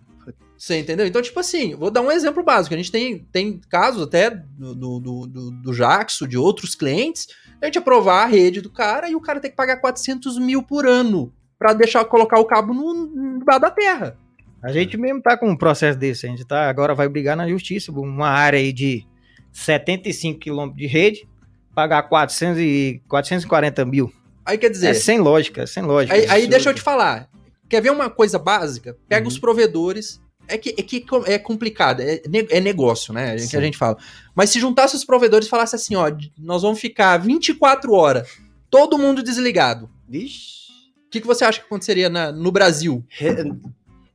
Você 0.59 0.77
entendeu? 0.77 1.07
Então, 1.07 1.21
tipo 1.21 1.39
assim, 1.39 1.73
vou 1.73 1.89
dar 1.89 2.01
um 2.01 2.11
exemplo 2.11 2.43
básico. 2.43 2.73
A 2.75 2.77
gente 2.77 2.91
tem, 2.91 3.19
tem 3.31 3.61
casos 3.69 4.03
até 4.03 4.29
do, 4.29 4.75
do, 4.75 4.99
do, 4.99 5.51
do- 5.63 5.73
Jaxo, 5.73 6.27
de 6.27 6.37
outros 6.37 6.75
clientes, 6.75 7.27
a 7.61 7.65
gente 7.65 7.77
aprovar 7.77 8.23
a 8.23 8.25
rede 8.25 8.59
do 8.59 8.69
cara 8.69 9.09
e 9.09 9.15
o 9.15 9.21
cara 9.21 9.39
tem 9.39 9.49
que 9.49 9.55
pagar 9.55 9.77
400 9.77 10.37
mil 10.37 10.61
por 10.61 10.85
ano 10.85 11.31
pra 11.57 11.71
deixar 11.71 12.03
colocar 12.03 12.37
o 12.41 12.45
cabo 12.45 12.73
no, 12.73 13.39
bar 13.45 13.57
da 13.57 13.71
terra. 13.71 14.17
A 14.61 14.69
gente 14.73 14.97
mesmo 14.97 15.21
tá 15.21 15.37
com 15.37 15.49
um 15.49 15.55
processo 15.55 15.97
desse, 15.97 16.25
a 16.25 16.29
gente 16.29 16.43
tá, 16.43 16.69
agora 16.69 16.93
vai 16.93 17.07
brigar 17.07 17.37
na 17.37 17.47
justiça, 17.47 17.89
uma 17.93 18.27
área 18.27 18.59
aí 18.59 18.73
de 18.73 19.05
75 19.53 20.39
quilômetros 20.39 20.77
de 20.77 20.87
rede, 20.87 21.27
pagar 21.73 22.03
400 22.03 22.59
e, 22.59 23.01
440 23.07 23.85
mil. 23.85 24.11
Aí 24.45 24.57
quer 24.57 24.69
dizer, 24.69 24.87
É 24.89 24.93
sem 24.93 25.19
lógica, 25.19 25.65
sem 25.65 25.83
lógica. 25.83 26.13
aí, 26.13 26.27
aí 26.29 26.47
deixa 26.47 26.69
eu 26.69 26.73
te 26.73 26.81
falar. 26.81 27.29
Quer 27.69 27.81
ver 27.81 27.91
uma 27.91 28.09
coisa 28.09 28.37
básica? 28.39 28.97
Pega 29.07 29.21
Uhum. 29.25 29.27
os 29.29 29.39
provedores. 29.39 30.19
É 30.49 30.57
que, 30.57 30.69
é 30.77 30.81
que 30.83 31.05
é 31.27 31.37
complicado, 31.39 32.01
é, 32.01 32.21
é 32.49 32.59
negócio, 32.59 33.13
né? 33.13 33.35
Que 33.35 33.41
Sim. 33.47 33.57
a 33.57 33.61
gente 33.61 33.77
fala. 33.77 33.97
Mas 34.35 34.49
se 34.49 34.59
juntasse 34.59 34.95
os 34.95 35.05
provedores 35.05 35.47
e 35.47 35.49
falasse 35.49 35.75
assim, 35.75 35.95
ó, 35.95 36.11
nós 36.37 36.61
vamos 36.63 36.79
ficar 36.79 37.17
24 37.17 37.93
horas, 37.93 38.27
todo 38.69 38.97
mundo 38.97 39.21
desligado. 39.23 39.89
Vixe. 40.07 40.59
O 41.07 41.09
que, 41.11 41.21
que 41.21 41.27
você 41.27 41.43
acha 41.45 41.59
que 41.59 41.65
aconteceria 41.65 42.09
na- 42.09 42.31
no 42.31 42.51
Brasil? 42.51 43.03
Re- 43.09 43.51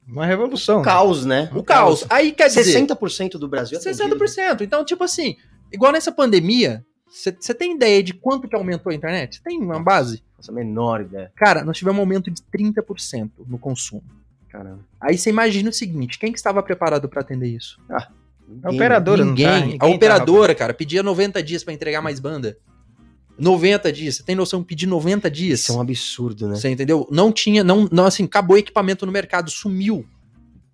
Uma 0.07 0.27
revolução. 0.27 0.79
né? 0.79 0.85
Caos, 0.85 1.25
né? 1.25 1.51
O 1.55 1.63
caos. 1.63 2.05
Aí 2.11 2.31
quer 2.33 2.49
dizer. 2.49 2.63
60% 2.87 3.33
do 3.39 3.49
Brasil 3.49 3.79
é 3.79 3.81
atendido. 3.81 4.17
60%. 4.19 4.61
Então, 4.61 4.85
tipo 4.85 5.03
assim, 5.03 5.37
igual 5.73 5.91
nessa 5.93 6.13
pandemia, 6.13 6.85
você 7.09 7.33
tem 7.55 7.75
ideia 7.75 8.03
de 8.03 8.13
quanto 8.13 8.47
que 8.49 8.55
aumentou 8.57 8.91
a 8.93 8.95
internet? 8.95 9.37
Você 9.37 9.43
tem 9.43 9.59
uma 9.59 9.81
base? 9.83 10.23
Nossa, 10.37 10.53
a 10.53 10.55
menor 10.55 11.01
ideia. 11.01 11.33
Cara, 11.35 11.65
nós 11.65 11.77
tivemos 11.79 11.99
um 11.99 12.03
aumento 12.03 12.31
de 12.31 12.43
30% 12.43 13.31
no 13.47 13.59
consumo. 13.59 14.03
Caramba. 14.55 14.87
Aí 15.01 15.19
você 15.19 15.31
imagina 15.31 15.69
o 15.69 15.73
seguinte, 15.73 16.17
quem 16.17 16.31
que 16.31 16.39
estava 16.39 16.63
preparado 16.63 17.09
para 17.09 17.23
atender 17.23 17.49
isso? 17.49 17.81
A 17.91 18.09
Ninguém, 18.47 18.71
operadora 18.77 19.25
Ninguém. 19.25 19.47
não 19.47 19.53
tá, 19.53 19.61
ninguém 19.61 19.77
a 19.77 19.81
tá, 19.81 19.87
operadora, 19.87 20.55
cara, 20.55 20.73
pedia 20.73 21.03
90 21.03 21.43
dias 21.43 21.65
para 21.65 21.75
entregar 21.75 22.01
mais 22.01 22.21
banda. 22.21 22.57
90 23.37 23.93
dias. 23.93 24.15
Você 24.15 24.23
tem 24.23 24.37
noção 24.37 24.61
de 24.61 24.67
pedir 24.67 24.87
90 24.87 25.29
dias? 25.29 25.61
Isso 25.61 25.73
é 25.73 25.75
um 25.75 25.81
absurdo, 25.81 26.47
né? 26.47 26.55
Você 26.55 26.69
entendeu? 26.69 27.09
Não 27.11 27.33
tinha, 27.33 27.65
não, 27.65 27.89
não 27.91 28.07
assim, 28.07 28.23
acabou 28.23 28.55
o 28.55 28.59
equipamento 28.59 29.05
no 29.05 29.11
mercado, 29.11 29.51
sumiu. 29.51 30.07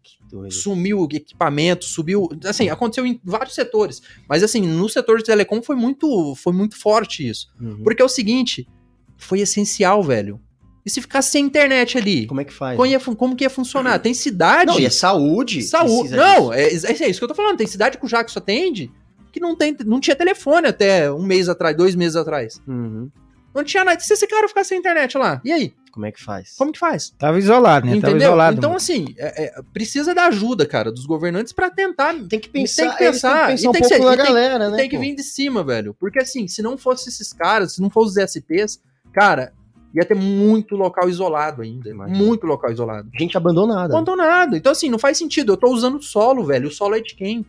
Que 0.03 0.19
doido. 0.29 0.53
Sumiu 0.53 1.01
o 1.01 1.09
equipamento, 1.11 1.87
subiu. 1.87 2.29
Assim, 2.45 2.69
aconteceu 2.69 3.07
em 3.07 3.19
vários 3.25 3.55
setores. 3.55 4.03
Mas 4.29 4.43
assim, 4.43 4.61
no 4.61 4.91
setor 4.91 5.17
de 5.17 5.25
telecom 5.25 5.63
foi 5.63 5.77
muito, 5.77 6.35
foi 6.35 6.53
muito 6.53 6.77
forte 6.77 7.27
isso. 7.27 7.49
Uhum. 7.59 7.83
Porque 7.83 8.03
é 8.03 8.05
o 8.05 8.11
seguinte, 8.11 8.69
foi 9.17 9.41
essencial, 9.41 10.03
velho. 10.03 10.39
E 10.85 10.91
se 10.91 11.01
ficasse 11.01 11.31
sem 11.31 11.45
internet 11.45 11.99
ali? 11.99 12.27
Como 12.27 12.41
é 12.41 12.45
que 12.45 12.53
faz? 12.53 12.77
Como, 12.77 12.87
ia 12.87 12.99
fun- 12.99 13.15
como 13.15 13.37
que 13.37 13.45
ia 13.45 13.51
funcionar? 13.51 13.99
Tem 13.99 14.15
cidade. 14.15 14.67
Não, 14.67 14.81
e 14.81 14.87
é 14.87 14.91
saúde. 14.91 15.63
Saúde. 15.63 16.15
Não, 16.17 16.51
disso. 16.51 16.87
é, 16.87 16.91
é 17.05 17.09
isso 17.11 17.19
que 17.21 17.25
eu 17.25 17.29
tô 17.29 17.35
falando. 17.35 17.59
Tem 17.59 17.67
cidade 17.67 17.99
que 17.99 18.05
o 18.05 18.09
Jackson 18.09 18.39
atende 18.39 18.91
que 19.33 19.39
não, 19.39 19.55
tem, 19.55 19.77
não 19.85 20.01
tinha 20.01 20.17
telefone 20.17 20.67
até 20.69 21.13
um 21.13 21.23
mês 21.23 21.49
atrás, 21.49 21.77
dois 21.77 21.95
meses 21.95 22.17
atrás. 22.17 22.61
Uhum. 22.67 23.11
Não 23.55 23.63
tinha 23.63 23.85
nada. 23.85 24.01
E 24.01 24.05
se 24.05 24.13
esse 24.15 24.27
cara 24.27 24.49
ficar 24.49 24.65
sem 24.65 24.79
internet 24.79 25.17
lá? 25.19 25.41
E 25.45 25.53
aí? 25.53 25.75
Como 25.93 26.07
é 26.07 26.13
que 26.13 26.23
faz? 26.23 26.55
Como 26.57 26.73
que 26.73 26.79
faz? 26.79 27.11
Tava 27.19 27.37
isolado, 27.39 27.85
né? 27.87 27.95
Tava 27.97 28.11
Entendeu? 28.13 28.29
isolado. 28.29 28.57
então, 28.57 28.71
mano. 28.71 28.77
assim, 28.79 29.13
é- 29.19 29.45
é, 29.59 29.63
precisa 29.73 30.15
da 30.15 30.27
ajuda, 30.27 30.65
cara, 30.65 30.91
dos 30.93 31.05
governantes 31.05 31.53
pra 31.53 31.69
tentar. 31.69 32.15
Tem 32.29 32.39
que 32.41 32.49
pensar, 32.49 32.83
tem 32.83 32.91
que 32.93 32.99
pensar, 32.99 33.49
eles 33.51 33.61
têm 33.63 33.73
tem 33.73 33.83
que 33.83 33.89
pensar 33.89 33.97
um 33.97 33.99
pouco 34.07 34.13
ser- 34.13 34.17
na 34.19 34.23
e 34.23 34.27
tem- 34.27 34.35
galera, 34.35 34.71
né? 34.71 34.77
tem 34.79 34.89
que 34.89 34.97
pô? 34.97 35.03
vir 35.03 35.15
de 35.17 35.23
cima, 35.25 35.65
velho. 35.65 35.95
Porque 35.99 36.21
assim, 36.21 36.47
se 36.49 36.63
não 36.63 36.79
fosse 36.79 37.09
esses 37.09 37.33
caras, 37.33 37.75
se 37.75 37.83
não 37.83 37.91
fosse 37.91 38.11
os 38.13 38.17
SPs, 38.17 38.81
cara, 39.13 39.53
ia 39.95 40.05
ter 40.05 40.15
muito 40.15 40.77
local 40.77 41.09
isolado 41.09 41.63
ainda. 41.63 41.91
Imagina. 41.91 42.19
Muito 42.19 42.47
local 42.47 42.71
isolado. 42.71 43.09
Gente 43.19 43.37
abandonada. 43.37 43.93
Abandonado. 43.93 44.57
Então, 44.57 44.73
assim, 44.73 44.89
não 44.89 44.99
faz 44.99 45.19
sentido. 45.19 45.53
Eu 45.53 45.57
tô 45.57 45.69
usando 45.69 46.01
solo, 46.03 46.45
velho. 46.45 46.69
O 46.69 46.73
solo 46.73 46.95
é 46.95 47.01
de 47.01 47.15
quem? 47.15 47.45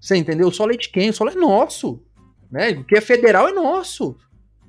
Você 0.00 0.16
entendeu? 0.16 0.48
O 0.48 0.52
solo 0.52 0.72
é 0.72 0.76
de 0.76 0.88
quem? 0.88 1.10
O 1.10 1.12
solo 1.12 1.30
é 1.30 1.34
nosso. 1.34 2.00
Né? 2.50 2.70
O 2.70 2.84
que 2.84 2.96
é 2.96 3.00
federal 3.00 3.48
é 3.48 3.52
nosso. 3.52 4.16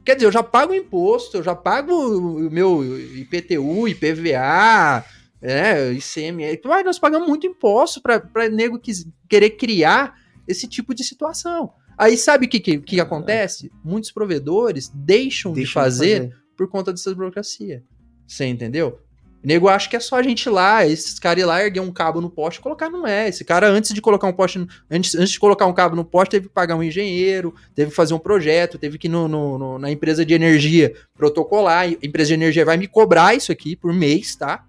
Quer 0.04 0.16
dizer, 0.16 0.28
eu 0.28 0.32
já 0.32 0.42
pago 0.42 0.74
imposto, 0.74 1.38
eu 1.38 1.44
já 1.44 1.56
pago 1.56 1.94
o 1.94 2.50
meu 2.50 2.84
IPTU, 3.16 3.88
IPVA, 3.88 5.06
é, 5.42 5.92
ICMS. 5.92 6.62
Mas 6.66 6.86
nós 6.86 7.00
pagamos 7.00 7.28
muito 7.28 7.46
imposto 7.46 8.02
para 8.02 8.50
nego 8.50 8.80
que, 8.80 8.92
querer 9.30 9.52
criar 9.52 10.16
esse 10.48 10.68
tipo 10.68 10.96
de 10.96 11.04
situação. 11.04 11.72
Aí 12.00 12.16
sabe 12.16 12.46
o 12.46 12.50
que, 12.50 12.62
que, 12.62 12.80
que 12.80 13.02
acontece? 13.02 13.70
Muitos 13.84 14.10
provedores 14.10 14.90
deixam, 14.96 15.52
deixam 15.52 15.54
de, 15.54 15.66
fazer 15.66 16.22
de 16.22 16.28
fazer 16.30 16.40
por 16.56 16.70
conta 16.70 16.94
dessas 16.94 17.14
burocracia. 17.14 17.84
Você 18.26 18.46
entendeu? 18.46 19.02
O 19.44 19.48
nego 19.48 19.68
acha 19.68 19.90
que 19.90 19.98
é 19.98 20.00
só 20.00 20.16
a 20.16 20.24
gente 20.24 20.46
ir 20.46 20.50
lá, 20.50 20.86
esses 20.86 21.20
caras 21.20 21.44
ir 21.44 21.46
lá, 21.46 21.62
erguer 21.62 21.82
um 21.82 21.92
cabo 21.92 22.22
no 22.22 22.30
poste 22.30 22.60
e 22.60 22.64
colocar, 22.64 22.90
não 22.90 23.06
é. 23.06 23.28
Esse 23.28 23.44
cara, 23.44 23.68
antes 23.68 23.94
de 23.94 24.02
colocar 24.02 24.28
um 24.28 24.34
poste, 24.34 24.66
antes, 24.90 25.14
antes 25.14 25.32
de 25.32 25.40
colocar 25.40 25.66
um 25.66 25.74
cabo 25.74 25.94
no 25.94 26.06
poste, 26.06 26.32
teve 26.32 26.48
que 26.48 26.54
pagar 26.54 26.78
um 26.78 26.84
engenheiro, 26.84 27.54
teve 27.76 27.90
que 27.90 27.96
fazer 27.96 28.14
um 28.14 28.20
projeto, 28.20 28.78
teve 28.78 28.98
que 28.98 29.08
ir 29.08 29.10
no, 29.10 29.28
no, 29.28 29.58
no, 29.58 29.80
na 29.80 29.92
empresa 29.92 30.26
de 30.26 30.34
energia 30.34 30.94
protocolar. 31.18 31.84
A 31.84 32.06
empresa 32.06 32.30
de 32.30 32.34
energia 32.36 32.64
vai 32.64 32.78
me 32.78 32.88
cobrar 32.88 33.36
isso 33.36 33.52
aqui 33.52 33.76
por 33.76 33.94
mês, 33.94 34.38
tá? 34.38 34.66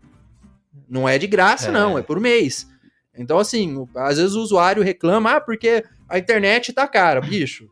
Não 0.88 1.08
é 1.08 1.16
de 1.16 1.28
graça, 1.28 1.68
é. 1.68 1.70
não, 1.70 1.96
é 1.96 2.02
por 2.02 2.18
mês. 2.18 2.68
Então, 3.16 3.38
assim, 3.38 3.86
às 3.94 4.18
vezes 4.18 4.34
o 4.34 4.40
usuário 4.40 4.82
reclama, 4.82 5.36
ah, 5.36 5.40
porque 5.40 5.84
a 6.10 6.18
internet 6.18 6.72
tá 6.72 6.86
cara. 6.86 7.20
Bicho, 7.20 7.68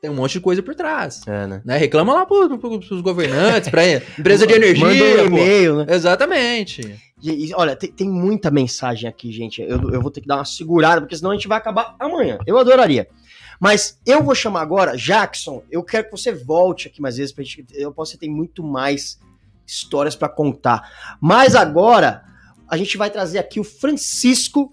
tem 0.00 0.10
um 0.10 0.14
monte 0.14 0.32
de 0.32 0.40
coisa 0.40 0.62
por 0.62 0.74
trás. 0.74 1.22
É, 1.26 1.46
né? 1.46 1.62
né? 1.64 1.76
Reclama 1.76 2.14
lá 2.14 2.24
pro, 2.24 2.58
pro, 2.58 2.78
pros 2.78 3.00
governantes, 3.00 3.68
pra 3.68 3.82
empresa 3.88 4.46
de 4.46 4.52
energia. 4.52 4.84
Manda 4.86 5.22
um 5.22 5.26
e-mail, 5.26 5.76
né? 5.78 5.86
Exatamente. 5.88 6.82
E, 7.20 7.46
e, 7.46 7.54
olha, 7.54 7.74
tem, 7.74 7.90
tem, 7.90 8.08
muita 8.08 8.50
mensagem 8.50 9.08
aqui, 9.08 9.32
gente. 9.32 9.60
Eu, 9.60 9.90
eu 9.90 10.00
vou 10.00 10.10
ter 10.10 10.20
que 10.20 10.28
dar 10.28 10.36
uma 10.36 10.44
segurada, 10.44 11.00
porque 11.00 11.16
senão 11.16 11.32
a 11.32 11.34
gente 11.34 11.48
vai 11.48 11.58
acabar 11.58 11.96
amanhã. 11.98 12.38
Eu 12.46 12.58
adoraria. 12.58 13.08
Mas 13.58 13.98
eu 14.06 14.22
vou 14.22 14.36
chamar 14.36 14.60
agora, 14.60 14.96
Jackson, 14.96 15.64
eu 15.68 15.82
quero 15.82 16.04
que 16.04 16.10
você 16.12 16.32
volte 16.32 16.86
aqui 16.86 17.02
mais 17.02 17.16
vezes, 17.16 17.32
pra 17.32 17.42
gente, 17.42 17.66
eu 17.72 17.92
posso 17.92 18.16
ter 18.16 18.28
muito 18.28 18.62
mais 18.62 19.18
histórias 19.66 20.14
para 20.14 20.28
contar. 20.28 21.18
Mas 21.20 21.56
agora, 21.56 22.24
a 22.68 22.76
gente 22.76 22.96
vai 22.96 23.10
trazer 23.10 23.38
aqui 23.38 23.58
o 23.58 23.64
Francisco, 23.64 24.72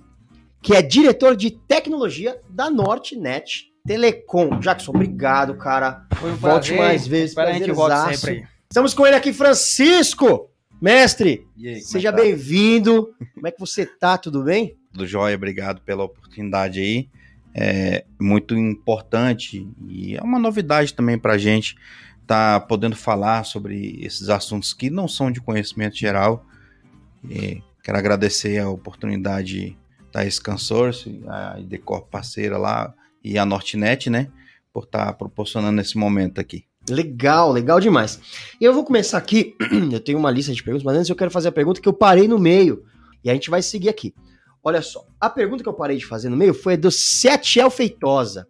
que 0.65 0.73
é 0.73 0.81
diretor 0.81 1.35
de 1.35 1.51
tecnologia 1.51 2.41
da 2.49 2.71
NorteNet 2.71 3.71
Telecom. 3.85 4.59
Jackson, 4.59 4.91
obrigado, 4.95 5.55
cara. 5.55 6.07
Foi 6.15 6.31
um 6.31 6.35
Volte 6.35 6.69
prazer. 6.69 6.77
mais 6.77 7.07
vezes. 7.07 7.37
A 7.37 7.51
gente 7.51 7.71
volta 7.71 8.15
sempre 8.15 8.31
aí. 8.31 8.47
Estamos 8.67 8.95
com 8.95 9.05
ele 9.05 9.15
aqui, 9.15 9.31
Francisco. 9.31 10.49
Mestre, 10.81 11.47
aí, 11.55 11.81
seja 11.81 12.09
é 12.09 12.11
tá? 12.11 12.17
bem-vindo. 12.17 13.13
Como 13.35 13.47
é 13.47 13.51
que 13.51 13.59
você 13.59 13.85
tá? 13.85 14.17
Tudo 14.17 14.43
bem? 14.43 14.75
Tudo 14.91 15.05
jóia, 15.05 15.35
obrigado 15.35 15.81
pela 15.81 16.03
oportunidade 16.03 16.79
aí. 16.79 17.09
É 17.53 18.03
muito 18.19 18.57
importante 18.57 19.69
e 19.87 20.17
é 20.17 20.21
uma 20.21 20.39
novidade 20.39 20.95
também 20.95 21.17
para 21.17 21.33
a 21.33 21.37
gente 21.37 21.75
estar 22.23 22.59
tá 22.59 22.65
podendo 22.65 22.95
falar 22.95 23.45
sobre 23.45 23.99
esses 24.01 24.29
assuntos 24.29 24.73
que 24.73 24.89
não 24.89 25.07
são 25.07 25.31
de 25.31 25.39
conhecimento 25.39 25.95
geral. 25.95 26.43
E 27.29 27.61
quero 27.83 27.99
agradecer 27.99 28.57
a 28.57 28.67
oportunidade 28.67 29.77
da 30.15 30.29
Scansource, 30.31 31.21
a 31.27 31.59
Idecor 31.59 32.07
parceira 32.07 32.57
lá, 32.57 32.93
e 33.21 33.37
a 33.37 33.45
Nortnet, 33.45 34.09
né? 34.09 34.31
Por 34.71 34.85
estar 34.85 35.07
tá 35.07 35.13
proporcionando 35.13 35.81
esse 35.81 35.97
momento 35.97 36.39
aqui. 36.39 36.63
Legal, 36.89 37.51
legal 37.51 37.81
demais. 37.81 38.21
E 38.61 38.63
eu 38.63 38.73
vou 38.73 38.85
começar 38.85 39.17
aqui. 39.17 39.55
Eu 39.91 39.99
tenho 39.99 40.17
uma 40.17 40.31
lista 40.31 40.53
de 40.53 40.63
perguntas, 40.63 40.85
mas 40.85 40.95
antes 40.95 41.09
eu 41.09 41.15
quero 41.15 41.31
fazer 41.31 41.49
a 41.49 41.51
pergunta 41.51 41.81
que 41.81 41.89
eu 41.89 41.93
parei 41.93 42.27
no 42.27 42.37
meio. 42.37 42.85
E 43.23 43.29
a 43.29 43.33
gente 43.33 43.49
vai 43.49 43.61
seguir 43.61 43.89
aqui. 43.89 44.13
Olha 44.63 44.81
só, 44.81 45.05
a 45.19 45.29
pergunta 45.29 45.63
que 45.63 45.69
eu 45.69 45.73
parei 45.73 45.97
de 45.97 46.05
fazer 46.05 46.29
no 46.29 46.37
meio 46.37 46.53
foi 46.53 46.77
do 46.77 46.91
Setiel 46.91 47.69
Feitosa. 47.69 48.47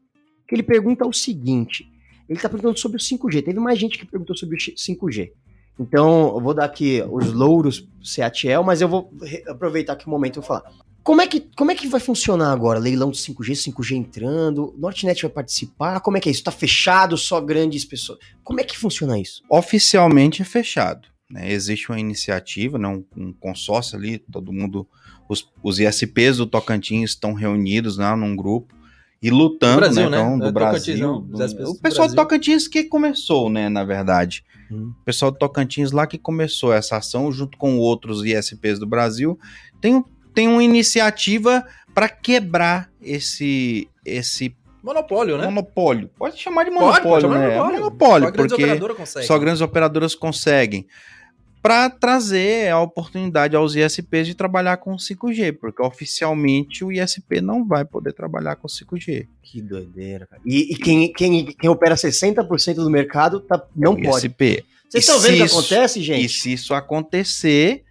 Que 0.47 0.53
ele 0.53 0.63
pergunta 0.63 1.07
o 1.07 1.13
seguinte: 1.13 1.89
ele 2.29 2.37
está 2.37 2.49
perguntando 2.49 2.77
sobre 2.77 2.97
o 2.97 2.99
5G. 2.99 3.43
Teve 3.43 3.59
mais 3.59 3.79
gente 3.79 3.97
que 3.97 4.05
perguntou 4.05 4.35
sobre 4.35 4.55
o 4.55 4.59
5G. 4.59 5.31
Então, 5.79 6.33
eu 6.35 6.41
vou 6.41 6.53
dar 6.53 6.65
aqui 6.65 7.03
os 7.09 7.31
louros 7.33 7.79
pro 7.79 8.05
Seatiel, 8.05 8.63
mas 8.63 8.81
eu 8.81 8.87
vou 8.87 9.11
aproveitar 9.47 9.95
que 9.95 10.07
o 10.07 10.09
momento 10.09 10.37
eu 10.37 10.41
vou 10.41 10.47
falar. 10.47 10.71
Como 11.05 11.21
é, 11.21 11.27
que, 11.27 11.47
como 11.55 11.69
é 11.69 11.75
que 11.75 11.87
vai 11.87 11.99
funcionar 11.99 12.51
agora? 12.51 12.79
Leilão 12.79 13.11
de 13.11 13.19
5G, 13.19 13.71
5G 13.71 13.91
entrando, 13.91 14.73
Nortnet 14.75 15.21
vai 15.21 15.29
participar? 15.29 15.99
Como 15.99 16.17
é 16.17 16.19
que 16.19 16.27
é 16.27 16.31
isso? 16.31 16.41
Está 16.41 16.49
fechado, 16.49 17.15
só 17.15 17.39
grandes 17.39 17.85
pessoas? 17.85 18.17
Como 18.43 18.59
é 18.59 18.63
que 18.63 18.75
funciona 18.75 19.19
isso? 19.19 19.43
Oficialmente 19.47 20.41
é 20.41 20.45
fechado. 20.45 21.07
Né? 21.29 21.51
Existe 21.51 21.91
uma 21.91 21.99
iniciativa, 21.99 22.79
né? 22.79 22.87
um, 22.87 23.05
um 23.15 23.31
consórcio 23.31 23.95
ali, 23.95 24.17
todo 24.17 24.51
mundo, 24.51 24.87
os, 25.29 25.47
os 25.61 25.79
ISPs 25.79 26.37
do 26.37 26.47
Tocantins 26.47 27.11
estão 27.11 27.33
reunidos 27.33 27.99
né? 27.99 28.15
num 28.15 28.35
grupo 28.35 28.73
e 29.21 29.29
lutando, 29.29 29.81
Brasil, 29.81 30.09
né? 30.09 30.17
Então, 30.17 30.37
né? 30.37 30.45
do 30.47 30.51
Brasil. 30.51 30.97
Não, 30.97 31.21
do, 31.21 31.69
o 31.69 31.79
pessoal 31.79 32.07
do 32.07 32.15
Tocantins 32.15 32.67
que 32.67 32.83
começou, 32.83 33.47
né, 33.47 33.69
na 33.69 33.83
verdade. 33.83 34.43
Hum. 34.71 34.91
O 34.99 35.05
pessoal 35.05 35.29
do 35.29 35.37
Tocantins 35.37 35.91
lá 35.91 36.07
que 36.07 36.17
começou 36.17 36.73
essa 36.73 36.97
ação 36.97 37.31
junto 37.31 37.59
com 37.59 37.77
outros 37.77 38.25
ISPs 38.25 38.79
do 38.79 38.87
Brasil. 38.87 39.37
Tem 39.79 40.03
tem 40.35 40.47
uma 40.47 40.63
iniciativa 40.63 41.65
para 41.93 42.09
quebrar 42.09 42.91
esse 43.01 43.89
esse 44.05 44.55
monopólio, 44.83 45.37
né? 45.37 45.45
Monopólio. 45.45 46.11
Pode 46.17 46.37
chamar 46.37 46.65
de 46.65 46.71
monopólio, 46.71 47.03
pode, 47.03 47.25
pode 47.25 47.39
né? 47.39 47.57
monopólio, 47.57 47.79
monopólio 47.79 48.27
só 48.27 48.31
porque 48.33 48.65
grandes 48.77 49.25
só 49.25 49.39
grandes 49.39 49.61
operadoras 49.61 50.13
conseguem. 50.13 50.85
Para 51.63 51.89
trazer 51.89 52.69
a 52.69 52.79
oportunidade 52.79 53.55
aos 53.55 53.73
ISPs 53.75 54.27
de 54.27 54.35
trabalhar 54.35 54.77
com 54.77 54.95
5G, 54.97 55.57
porque 55.59 55.81
oficialmente 55.81 56.85
o 56.85 56.91
ISP 56.91 57.41
não 57.41 57.65
vai 57.65 57.83
poder 57.83 58.13
trabalhar 58.13 58.55
com 58.55 58.67
5G. 58.67 59.27
Que 59.41 59.63
doideira, 59.63 60.27
cara. 60.27 60.39
E, 60.45 60.73
e 60.73 60.75
quem, 60.75 61.11
quem, 61.11 61.45
quem 61.45 61.67
opera 61.67 61.95
60% 61.95 62.75
do 62.75 62.89
mercado 62.91 63.39
tá, 63.39 63.65
não 63.75 63.93
é 63.93 64.03
pode. 64.03 64.27
ISP. 64.27 64.63
Vocês 64.87 65.05
estão 65.05 65.19
vendo 65.19 65.43
o 65.43 65.47
que 65.47 65.51
acontece, 65.51 66.03
gente? 66.03 66.25
E 66.25 66.29
se 66.29 66.53
isso 66.53 66.71
acontecer, 66.75 67.83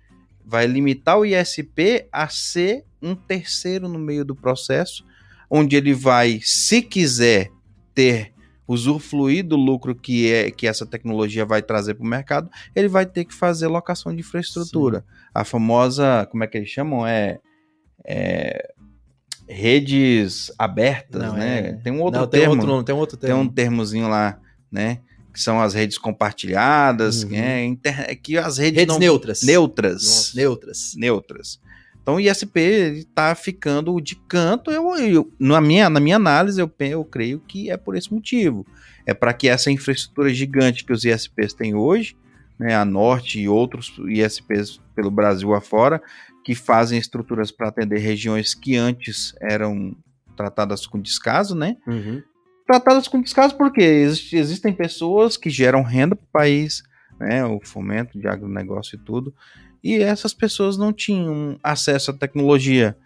vai 0.45 0.67
limitar 0.67 1.19
o 1.19 1.25
ISP 1.25 2.07
a 2.13 2.29
ser 2.29 2.85
um 3.01 3.15
terceiro 3.15 3.89
no 3.89 3.99
meio 3.99 4.25
do 4.25 4.35
processo, 4.35 5.05
onde 5.51 5.77
ele 5.77 5.95
vai, 5.95 6.41
se 6.43 6.83
quiser 6.83 7.51
ter 7.95 8.33
usufruir 8.67 9.47
do 9.47 9.57
lucro 9.57 9.95
que 9.95 10.33
é 10.33 10.51
que 10.51 10.67
essa 10.67 10.87
tecnologia 10.87 11.45
vai 11.45 11.63
trazer 11.63 11.95
para 11.95 12.05
o 12.05 12.09
mercado, 12.09 12.51
ele 12.75 12.89
vai 12.89 13.05
ter 13.05 13.25
que 13.25 13.35
fazer 13.35 13.67
locação 13.67 14.13
de 14.15 14.21
infraestrutura. 14.21 15.01
Sim. 15.01 15.05
A 15.35 15.45
famosa, 15.45 16.27
como 16.31 16.45
é 16.45 16.47
que 16.47 16.57
eles 16.57 16.71
chamam? 16.71 17.07
É, 17.07 17.39
é 18.05 18.75
redes 19.49 20.51
abertas, 20.59 21.23
não, 21.23 21.35
né? 21.35 21.59
É... 21.59 21.73
Tem 21.75 21.93
um 21.93 22.01
outro 22.01 22.21
não, 22.21 22.27
termo. 22.27 22.57
Tem, 22.57 22.69
outro, 22.69 22.85
tem 22.85 22.95
um 22.95 22.99
outro 22.99 23.17
termo. 23.17 23.37
Tem 23.37 23.45
um 23.45 23.49
termozinho 23.49 24.09
lá, 24.09 24.39
né? 24.71 25.01
Que 25.35 25.41
são 25.41 25.61
as 25.61 25.75
redes 25.75 25.99
compartilhadas, 25.99 27.25
uhum. 27.25 27.35
é, 27.35 27.65
inter, 27.65 28.05
é 28.09 28.15
que 28.15 28.39
as 28.39 28.57
redes, 28.57 28.79
redes 28.79 28.93
não, 28.93 29.01
neutras. 29.01 29.43
Neutras. 29.43 30.33
neutras. 30.33 30.95
Neutras. 30.97 31.61
Então 32.01 32.15
o 32.15 32.21
ISP 32.21 32.61
está 32.61 33.35
ficando 33.35 34.01
de 34.01 34.15
canto. 34.15 34.71
Eu, 34.71 34.95
eu, 34.95 35.33
na, 35.37 35.61
minha, 35.61 35.91
na 35.91 35.99
minha 35.99 36.15
análise, 36.15 36.61
eu, 36.61 36.73
eu 36.79 37.05
creio 37.05 37.41
que 37.41 37.69
é 37.69 37.77
por 37.77 37.97
esse 37.97 38.15
motivo. 38.15 38.65
É 39.05 39.13
para 39.13 39.35
que 39.35 39.49
essa 39.49 39.73
infraestrutura 39.73 40.33
gigante 40.33 40.85
que 40.85 40.93
os 40.93 41.05
ISPs 41.05 41.53
têm 41.53 41.75
hoje, 41.75 42.17
né, 42.57 42.77
a 42.77 42.85
Norte 42.85 43.41
e 43.41 43.49
outros 43.49 43.93
ISPs 44.07 44.81
pelo 44.95 45.11
Brasil 45.11 45.53
afora, 45.53 46.01
que 46.45 46.55
fazem 46.55 46.97
estruturas 46.97 47.51
para 47.51 47.69
atender 47.69 47.99
regiões 47.99 48.55
que 48.55 48.77
antes 48.77 49.35
eram 49.41 49.97
tratadas 50.37 50.87
com 50.87 51.01
descaso, 51.01 51.57
né? 51.57 51.77
Uhum 51.89 52.23
tratadas 52.67 53.07
com 53.09 53.21
descaso 53.21 53.55
porque 53.57 53.83
existem 53.83 54.73
pessoas 54.73 55.37
que 55.37 55.51
geram 55.51 55.83
renda 55.83 56.17
para 56.17 56.25
o 56.25 56.33
país, 56.33 56.83
né, 57.19 57.45
o 57.45 57.61
fomento 57.63 58.19
de 58.19 58.27
agronegócio 58.27 58.97
e 58.97 58.99
tudo, 58.99 59.35
e 59.83 59.97
essas 59.97 60.33
pessoas 60.33 60.79
não 60.79 60.91
tinham 60.93 61.59
acesso 61.63 62.11
à 62.11 62.15
tecnologia. 62.15 62.97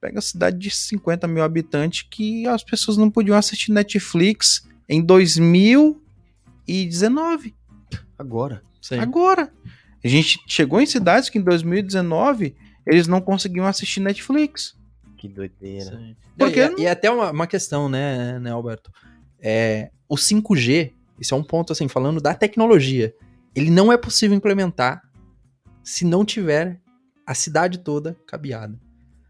Pega 0.00 0.18
a 0.18 0.22
cidade 0.22 0.58
de 0.58 0.70
50 0.70 1.26
mil 1.26 1.42
habitantes 1.42 2.06
que 2.10 2.46
as 2.46 2.62
pessoas 2.62 2.98
não 2.98 3.10
podiam 3.10 3.36
assistir 3.36 3.72
Netflix 3.72 4.68
em 4.88 5.02
2019. 5.02 7.54
Agora. 8.18 8.62
Sim. 8.82 8.98
Agora. 8.98 9.52
A 10.04 10.08
gente 10.08 10.38
chegou 10.46 10.80
em 10.80 10.86
cidades 10.86 11.30
que 11.30 11.38
em 11.38 11.42
2019 11.42 12.54
eles 12.86 13.06
não 13.06 13.22
conseguiam 13.22 13.66
assistir 13.66 14.00
Netflix. 14.00 14.76
Que 15.24 15.28
doideira. 15.28 16.16
Porque... 16.36 16.60
E, 16.76 16.82
e, 16.82 16.86
até 16.86 17.10
uma, 17.10 17.30
uma 17.30 17.46
questão, 17.46 17.88
né, 17.88 18.38
né, 18.38 18.50
Alberto? 18.50 18.90
É, 19.40 19.90
o 20.06 20.16
5G, 20.16 20.92
isso 21.18 21.34
é 21.34 21.38
um 21.38 21.42
ponto, 21.42 21.72
assim, 21.72 21.88
falando 21.88 22.20
da 22.20 22.34
tecnologia, 22.34 23.14
ele 23.54 23.70
não 23.70 23.90
é 23.90 23.96
possível 23.96 24.36
implementar 24.36 25.00
se 25.82 26.04
não 26.04 26.26
tiver 26.26 26.78
a 27.26 27.34
cidade 27.34 27.78
toda 27.78 28.14
cabeada. 28.26 28.78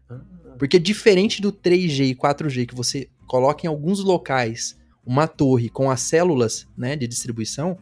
Ah. 0.09 0.19
Porque 0.59 0.77
diferente 0.77 1.41
do 1.41 1.53
3G 1.53 2.09
e 2.09 2.15
4G, 2.15 2.65
que 2.65 2.75
você 2.75 3.07
coloca 3.25 3.65
em 3.65 3.69
alguns 3.69 4.03
locais 4.03 4.77
uma 5.05 5.29
torre 5.29 5.69
com 5.69 5.89
as 5.89 6.01
células 6.01 6.67
né, 6.77 6.97
de 6.97 7.07
distribuição, 7.07 7.77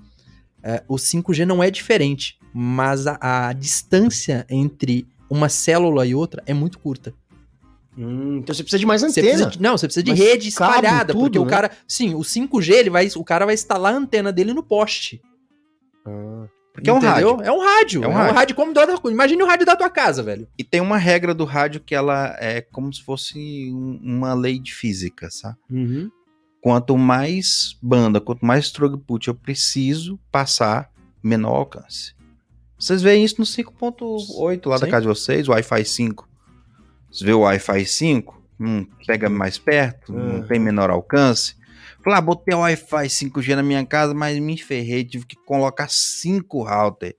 é, 0.62 0.84
o 0.88 0.98
5G 0.98 1.46
não 1.46 1.64
é 1.64 1.72
diferente, 1.72 2.38
mas 2.54 3.08
a, 3.08 3.18
a 3.48 3.54
distância 3.54 4.46
entre 4.48 5.08
uma 5.28 5.50
célula 5.50 6.06
e 6.06 6.14
outra 6.14 6.44
é 6.46 6.54
muito 6.54 6.78
curta. 6.78 7.12
Hum, 7.98 8.38
então 8.40 8.54
você 8.56 8.64
precisa 8.64 8.80
de 8.80 8.86
mais 8.86 9.04
antena. 9.04 9.46
de- 9.48 9.62
não, 9.62 9.78
você 9.78 9.86
precisa 9.88 10.04
de 10.04 10.12
Mas 10.12 10.20
rede 10.20 10.52
cabo, 10.52 10.72
espalhada, 10.74 11.14
porque 11.14 11.26
tudo, 11.38 11.42
o 11.42 11.46
né? 11.46 11.50
cara, 11.50 11.72
sim, 11.88 12.16
o 12.16 12.22
5G, 12.24 12.74
ele 12.74 12.90
vai, 12.90 13.08
o 13.16 13.24
cara 13.24 13.46
vai 13.46 13.54
instalar 13.54 13.94
a 13.94 13.98
antena 13.98 14.32
dele 14.32 14.54
no 14.54 14.64
poste. 14.64 15.22
Ah, 16.06 16.48
Porque 16.74 16.90
é 16.90 16.94
um 16.94 16.98
rádio. 17.00 17.28
É 17.44 17.52
um 17.52 17.60
rádio. 17.62 18.04
É 18.04 18.08
um 18.08 18.12
rádio, 18.34 18.56
como 18.56 18.74
do, 18.74 18.84
da- 18.86 19.00
imagine 19.12 19.44
o 19.44 19.46
rádio 19.46 19.66
da 19.66 19.76
tua 19.76 19.90
casa, 19.92 20.24
velho. 20.24 20.48
E 20.58 20.64
tem 20.64 20.82
uma 20.82 20.98
regra 20.98 21.34
do 21.36 21.46
rádio 21.46 21.80
que 21.82 21.94
ela 21.94 22.36
é 22.40 22.62
como 22.62 22.92
se 22.92 23.04
fosse 23.04 23.72
um- 23.72 24.00
uma 24.04 24.34
lei 24.34 24.58
de 24.60 24.74
física, 24.74 25.30
sabe? 25.30 25.58
uhum. 25.70 26.10
Quanto 26.62 26.98
mais 26.98 27.78
banda, 27.82 28.20
quanto 28.22 28.44
mais 28.46 28.72
throughput 28.72 29.28
eu 29.28 29.36
preciso 29.36 30.18
passar, 30.32 30.90
menor 31.22 31.56
alcance. 31.58 32.16
Vocês 32.80 33.02
veem 33.02 33.24
isso 33.24 33.36
no 33.38 33.46
5.8 33.46 34.70
lá 34.70 34.78
da 34.78 34.86
Sim. 34.86 34.92
casa 34.92 35.02
de 35.02 35.08
vocês, 35.10 35.48
Wi-Fi 35.48 35.84
5. 35.86 36.28
Você 37.14 37.24
vê 37.26 37.34
o 37.34 37.42
Wi-Fi 37.42 37.86
5, 37.86 38.42
hum, 38.60 38.86
pega 39.06 39.30
mais 39.30 39.58
perto, 39.58 40.12
Uhum. 40.12 40.40
não 40.40 40.48
tem 40.48 40.60
menor 40.60 40.90
alcance. 40.90 41.56
Falar, 42.04 42.18
ah, 42.18 42.22
botei 42.22 42.54
o 42.56 42.60
Wi-Fi 42.60 43.08
5G 43.10 43.56
na 43.56 43.64
minha 43.64 43.86
casa, 43.86 44.14
mas 44.14 44.38
me 44.40 44.58
ferrei, 44.58 45.06
tive 45.06 45.26
que 45.26 45.36
colocar 45.38 45.88
5 45.90 46.64
router. 46.64 47.16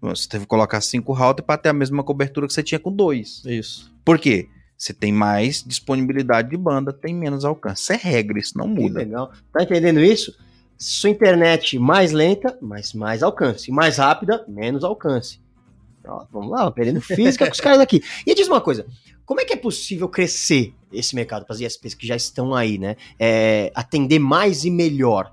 Você 0.00 0.28
teve 0.28 0.44
que 0.44 0.48
colocar 0.48 0.80
5 0.80 1.12
router 1.12 1.44
para 1.44 1.58
ter 1.58 1.68
a 1.68 1.72
mesma 1.72 2.02
cobertura 2.02 2.46
que 2.46 2.52
você 2.52 2.62
tinha 2.62 2.78
com 2.78 2.90
dois. 2.90 3.42
Isso. 3.44 3.92
Por 4.04 4.18
quê? 4.18 4.48
Você 4.76 4.92
tem 4.92 5.12
mais 5.12 5.62
disponibilidade 5.62 6.50
de 6.50 6.56
banda, 6.56 6.92
tem 6.92 7.14
menos 7.14 7.44
alcance. 7.44 7.82
Isso 7.82 7.92
é 7.92 7.96
regra, 7.96 8.38
isso 8.38 8.56
não 8.58 8.74
Que 8.74 8.80
muda. 8.80 8.98
legal. 9.00 9.30
Tá 9.52 9.62
entendendo 9.62 10.00
isso? 10.00 10.34
Sua 10.76 11.10
internet 11.10 11.78
mais 11.78 12.10
lenta, 12.10 12.58
mas 12.60 12.92
mais 12.92 13.22
alcance. 13.22 13.70
Mais 13.70 13.98
rápida, 13.98 14.44
menos 14.48 14.82
alcance. 14.82 15.40
Ó, 16.06 16.24
vamos 16.32 16.50
lá, 16.50 16.66
aprendendo 16.66 17.00
física 17.00 17.46
com 17.46 17.52
os 17.52 17.60
caras 17.60 17.78
aqui. 17.80 18.02
E 18.26 18.34
diz 18.34 18.48
uma 18.48 18.60
coisa: 18.60 18.86
como 19.24 19.40
é 19.40 19.44
que 19.44 19.52
é 19.52 19.56
possível 19.56 20.08
crescer 20.08 20.74
esse 20.92 21.14
mercado 21.14 21.44
para 21.46 21.54
as 21.54 21.60
ISPs 21.60 21.94
que 21.94 22.06
já 22.06 22.16
estão 22.16 22.54
aí, 22.54 22.78
né? 22.78 22.96
É, 23.18 23.70
atender 23.74 24.18
mais 24.18 24.64
e 24.64 24.70
melhor? 24.70 25.32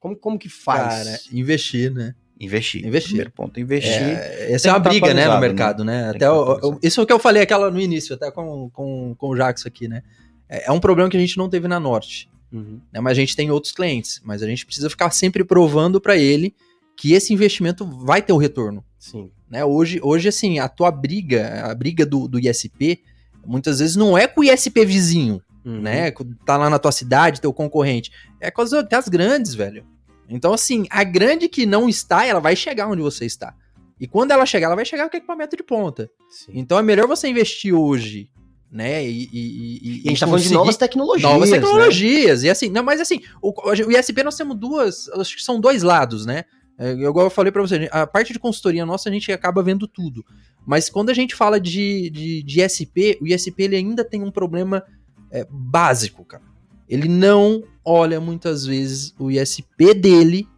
Como, 0.00 0.16
como 0.16 0.38
que 0.38 0.48
faz? 0.48 1.04
Cara, 1.06 1.20
investir, 1.32 1.92
né? 1.92 2.14
Investir. 2.40 2.86
Investir. 2.86 3.08
Primeiro 3.10 3.30
ponto, 3.32 3.58
investir. 3.58 3.90
É, 3.92 4.52
essa 4.52 4.68
é 4.68 4.72
uma 4.72 4.78
briga, 4.78 5.12
né, 5.12 5.26
no 5.26 5.32
atualizado, 5.32 5.40
mercado, 5.40 5.84
né? 5.84 6.02
Tem 6.12 6.16
Até 6.16 6.30
o- 6.30 6.70
o- 6.74 6.78
isso 6.82 7.00
é 7.00 7.02
o 7.02 7.06
que 7.06 7.12
eu 7.12 7.18
falei 7.18 7.42
aquela 7.42 7.68
no 7.70 7.80
início, 7.80 8.14
até 8.14 8.30
com, 8.30 8.70
com, 8.70 9.14
com 9.18 9.28
o 9.30 9.34
Jackson 9.36 9.66
aqui, 9.66 9.88
né? 9.88 10.02
É, 10.48 10.66
é 10.68 10.72
um 10.72 10.78
problema 10.78 11.10
que 11.10 11.16
a 11.16 11.20
gente 11.20 11.36
não 11.36 11.48
teve 11.48 11.66
na 11.66 11.80
Norte, 11.80 12.30
Uhum. 12.52 12.80
né? 12.92 13.00
Mas 13.00 13.18
a 13.18 13.20
gente 13.20 13.34
tem 13.34 13.50
outros 13.50 13.72
clientes, 13.72 14.20
mas 14.24 14.40
a 14.42 14.46
gente 14.46 14.64
precisa 14.64 14.88
ficar 14.88 15.10
sempre 15.10 15.42
provando 15.42 16.00
para 16.00 16.16
ele 16.16 16.54
que 16.96 17.12
esse 17.12 17.32
investimento 17.32 17.84
vai 17.84 18.22
ter 18.22 18.32
o 18.32 18.36
retorno, 18.36 18.84
Sim. 18.98 19.30
né? 19.50 19.64
Hoje, 19.64 20.00
hoje 20.02 20.28
assim, 20.28 20.58
a 20.58 20.68
tua 20.68 20.90
briga, 20.90 21.62
a 21.70 21.74
briga 21.74 22.04
do, 22.04 22.26
do 22.28 22.38
ISP, 22.38 23.00
muitas 23.46 23.78
vezes 23.78 23.96
não 23.96 24.16
é 24.18 24.26
com 24.26 24.40
o 24.40 24.44
ISP 24.44 24.84
vizinho, 24.84 25.40
Uhum. 25.64 25.80
né? 25.82 26.10
Tá 26.46 26.56
lá 26.56 26.70
na 26.70 26.78
tua 26.78 26.92
cidade, 26.92 27.40
teu 27.40 27.52
concorrente. 27.52 28.10
É 28.40 28.50
com 28.50 28.62
as, 28.62 28.72
as 28.72 29.08
grandes, 29.08 29.54
velho. 29.54 29.84
Então, 30.28 30.52
assim, 30.52 30.86
a 30.90 31.04
grande 31.04 31.48
que 31.48 31.66
não 31.66 31.88
está, 31.88 32.24
ela 32.24 32.40
vai 32.40 32.54
chegar 32.56 32.88
onde 32.88 33.02
você 33.02 33.24
está. 33.26 33.54
E 34.00 34.06
quando 34.06 34.30
ela 34.30 34.46
chegar, 34.46 34.66
ela 34.66 34.76
vai 34.76 34.84
chegar 34.84 35.08
com 35.10 35.16
equipamento 35.16 35.56
de 35.56 35.62
ponta. 35.62 36.08
Sim. 36.30 36.52
Então 36.54 36.78
é 36.78 36.82
melhor 36.82 37.06
você 37.08 37.28
investir 37.28 37.74
hoje, 37.74 38.30
né? 38.70 39.04
E, 39.04 39.28
e, 39.32 39.32
e- 39.32 39.96
E 39.96 40.02
a 40.06 40.08
gente 40.10 40.20
tá 40.20 40.26
falando 40.26 40.42
de 40.42 40.52
novas 40.54 40.76
tecnologias. 40.76 41.30
novas 41.32 41.50
né? 41.50 41.58
tecnologias. 41.58 42.42
E 42.44 42.50
assim, 42.50 42.68
não, 42.70 42.82
mas 42.84 43.00
assim, 43.00 43.20
o, 43.42 43.52
o 43.68 43.90
ISP 43.98 44.22
nós 44.22 44.36
temos 44.36 44.56
duas, 44.56 45.08
acho 45.10 45.36
que 45.36 45.42
são 45.42 45.58
dois 45.60 45.82
lados, 45.82 46.24
né? 46.26 46.44
É, 46.78 46.92
igual 46.92 47.26
eu 47.26 47.30
falei 47.30 47.50
pra 47.50 47.60
você, 47.60 47.88
a 47.90 48.06
parte 48.06 48.32
de 48.32 48.38
consultoria 48.38 48.86
nossa 48.86 49.08
a 49.08 49.12
gente 49.12 49.32
acaba 49.32 49.62
vendo 49.62 49.88
tudo. 49.88 50.24
Mas 50.64 50.88
quando 50.88 51.10
a 51.10 51.14
gente 51.14 51.34
fala 51.34 51.60
de, 51.60 52.08
de, 52.10 52.42
de 52.42 52.62
ISP, 52.62 53.18
o 53.20 53.26
ISP 53.26 53.62
ele 53.64 53.76
ainda 53.76 54.04
tem 54.04 54.22
um 54.22 54.30
problema 54.30 54.84
é, 55.30 55.46
básico, 55.50 56.24
cara. 56.24 56.44
Ele 56.88 57.08
não 57.08 57.64
olha 57.84 58.20
muitas 58.20 58.64
vezes 58.64 59.14
o 59.18 59.30
ISP 59.30 59.92
dele 59.92 60.48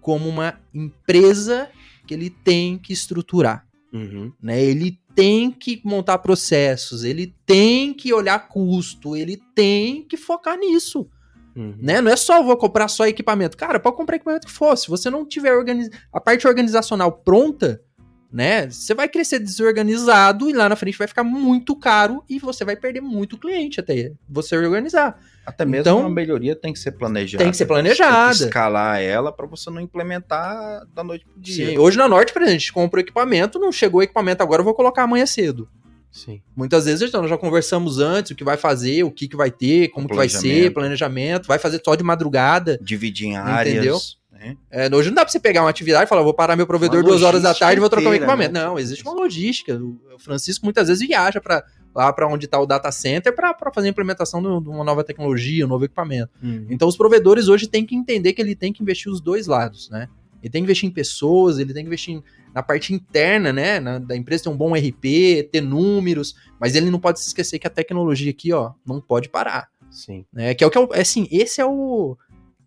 como 0.00 0.28
uma 0.28 0.58
empresa 0.72 1.68
que 2.06 2.14
ele 2.14 2.30
tem 2.30 2.78
que 2.78 2.92
estruturar 2.92 3.68
Uhum. 3.92 4.32
né? 4.40 4.62
Ele 4.62 4.98
tem 5.14 5.50
que 5.50 5.80
montar 5.84 6.18
processos, 6.18 7.04
ele 7.04 7.34
tem 7.46 7.92
que 7.92 8.12
olhar 8.12 8.48
custo, 8.48 9.16
ele 9.16 9.40
tem 9.54 10.02
que 10.02 10.16
focar 10.16 10.58
nisso, 10.58 11.08
Uhum. 11.58 11.74
né? 11.80 12.00
Não 12.00 12.12
é 12.12 12.16
só 12.16 12.40
vou 12.40 12.56
comprar 12.56 12.86
só 12.86 13.04
equipamento. 13.06 13.56
Cara, 13.56 13.80
pode 13.80 13.96
comprar 13.96 14.14
equipamento 14.14 14.46
que 14.46 14.52
for. 14.52 14.76
Se 14.76 14.88
você 14.88 15.10
não 15.10 15.26
tiver 15.26 15.52
organiz... 15.52 15.90
a 16.12 16.20
parte 16.20 16.46
organizacional 16.46 17.10
pronta, 17.10 17.80
né? 18.32 18.70
Você 18.70 18.94
vai 18.94 19.08
crescer 19.08 19.40
desorganizado 19.40 20.48
e 20.48 20.52
lá 20.52 20.68
na 20.68 20.76
frente 20.76 20.96
vai 20.96 21.08
ficar 21.08 21.24
muito 21.24 21.74
caro 21.74 22.22
e 22.28 22.38
você 22.38 22.64
vai 22.64 22.76
perder 22.76 23.00
muito 23.00 23.36
cliente 23.38 23.80
até 23.80 24.12
você 24.28 24.56
organizar. 24.56 25.18
Até 25.44 25.64
mesmo 25.64 25.80
Então, 25.80 26.00
uma 26.00 26.10
melhoria 26.10 26.54
tem 26.54 26.72
que 26.72 26.78
ser 26.78 26.92
planejada. 26.92 27.42
tem 27.42 27.50
que 27.50 27.56
ser 27.56 27.66
planejada. 27.66 28.28
Tem 28.28 28.38
que 28.38 28.44
escalar 28.44 29.00
ela 29.00 29.32
para 29.32 29.46
você 29.46 29.70
não 29.70 29.80
implementar 29.80 30.86
da 30.94 31.02
noite 31.02 31.24
pro 31.24 31.40
dia. 31.40 31.70
Sim, 31.70 31.78
hoje 31.78 31.96
na 31.96 32.06
Norte, 32.06 32.32
por 32.32 32.42
exemplo, 32.42 32.56
a 32.56 32.58
gente 32.58 32.72
compra 32.72 32.98
o 32.98 33.02
equipamento, 33.02 33.58
não 33.58 33.72
chegou 33.72 34.00
o 34.00 34.02
equipamento 34.04 34.42
agora, 34.42 34.60
eu 34.60 34.64
vou 34.64 34.74
colocar 34.74 35.04
amanhã 35.04 35.24
cedo. 35.24 35.68
Sim. 36.10 36.40
Muitas 36.56 36.86
vezes 36.86 37.08
então, 37.08 37.20
nós 37.20 37.30
já 37.30 37.38
conversamos 37.38 37.98
antes 37.98 38.32
o 38.32 38.34
que 38.34 38.44
vai 38.44 38.56
fazer, 38.56 39.04
o 39.04 39.10
que, 39.10 39.28
que 39.28 39.36
vai 39.36 39.50
ter, 39.50 39.88
como 39.88 40.08
que 40.08 40.16
vai 40.16 40.28
ser, 40.28 40.40
Planejamento. 40.40 40.74
planejamento, 40.74 41.46
vai 41.46 41.58
fazer 41.58 41.80
só 41.84 41.94
de 41.94 42.02
madrugada. 42.02 42.78
Dividir 42.82 43.28
em 43.28 43.36
áreas. 43.36 43.74
Entendeu? 43.76 43.98
né? 44.32 44.56
É, 44.70 44.94
hoje 44.94 45.08
não 45.10 45.16
dá 45.16 45.22
pra 45.24 45.32
você 45.32 45.40
pegar 45.40 45.62
uma 45.62 45.70
atividade 45.70 46.04
e 46.04 46.08
falar, 46.08 46.22
vou 46.22 46.32
parar 46.34 46.56
meu 46.56 46.66
provedor 46.66 47.00
Uma 47.00 47.08
duas 47.08 47.22
horas 47.22 47.42
da 47.42 47.52
tarde 47.52 47.78
e 47.78 47.80
vou 47.80 47.90
trocar 47.90 48.06
um 48.10 48.14
inteira, 48.14 48.24
equipamento. 48.24 48.52
né? 48.54 48.60
Não, 48.62 48.78
existe 48.78 49.04
uma 49.04 49.12
logística. 49.12 49.74
O 49.74 50.18
Francisco 50.18 50.64
muitas 50.64 50.88
vezes 50.88 51.06
viaja 51.06 51.40
para 51.40 51.64
lá 51.94 52.12
para 52.12 52.28
onde 52.28 52.44
está 52.44 52.60
o 52.60 52.66
data 52.66 52.92
center 52.92 53.34
para 53.34 53.54
fazer 53.74 53.88
a 53.88 53.90
implementação 53.90 54.40
de 54.40 54.68
uma 54.68 54.84
nova 54.84 55.02
tecnologia, 55.02 55.64
um 55.64 55.68
novo 55.68 55.84
equipamento. 55.84 56.30
Uhum. 56.40 56.66
Então 56.70 56.86
os 56.86 56.96
provedores 56.96 57.48
hoje 57.48 57.66
têm 57.66 57.84
que 57.84 57.96
entender 57.96 58.32
que 58.32 58.40
ele 58.40 58.54
tem 58.54 58.72
que 58.72 58.82
investir 58.82 59.10
os 59.10 59.20
dois 59.20 59.46
lados, 59.46 59.90
né? 59.90 60.08
Ele 60.42 60.50
tem 60.50 60.62
que 60.62 60.64
investir 60.64 60.88
em 60.88 60.92
pessoas, 60.92 61.58
ele 61.58 61.72
tem 61.72 61.82
que 61.82 61.88
investir 61.88 62.22
na 62.54 62.62
parte 62.62 62.94
interna, 62.94 63.52
né? 63.52 63.80
na- 63.80 63.98
da 63.98 64.16
empresa 64.16 64.44
ter 64.44 64.48
um 64.48 64.56
bom 64.56 64.74
RP, 64.74 65.48
ter 65.50 65.60
números, 65.60 66.34
mas 66.60 66.74
ele 66.74 66.90
não 66.90 67.00
pode 67.00 67.20
se 67.20 67.26
esquecer 67.28 67.58
que 67.58 67.66
a 67.66 67.70
tecnologia 67.70 68.30
aqui, 68.30 68.52
ó, 68.52 68.72
não 68.86 69.00
pode 69.00 69.28
parar, 69.28 69.68
Sim. 69.90 70.24
né? 70.32 70.54
Que 70.54 70.64
é 70.64 70.66
o 70.66 70.70
que 70.70 70.78
é, 70.78 70.88
é 70.92 71.00
assim, 71.00 71.26
esse 71.30 71.60
é 71.60 71.66
o 71.66 72.16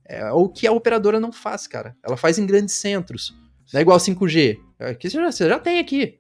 é 0.06 0.30
o 0.34 0.50
que 0.50 0.68
a 0.68 0.72
operadora 0.74 1.20
não 1.22 1.32
faz, 1.32 1.68
cara. 1.68 1.96
Ela 2.04 2.18
faz 2.18 2.38
em 2.38 2.46
grandes 2.46 2.76
centros. 2.76 3.34
Não 3.72 3.80
é 3.80 3.82
igual 3.82 3.98
5G. 3.98 4.58
Aqui 4.78 5.10
você 5.10 5.18
já, 5.18 5.32
você 5.32 5.48
já 5.48 5.58
tem 5.58 5.80
aqui. 5.80 6.20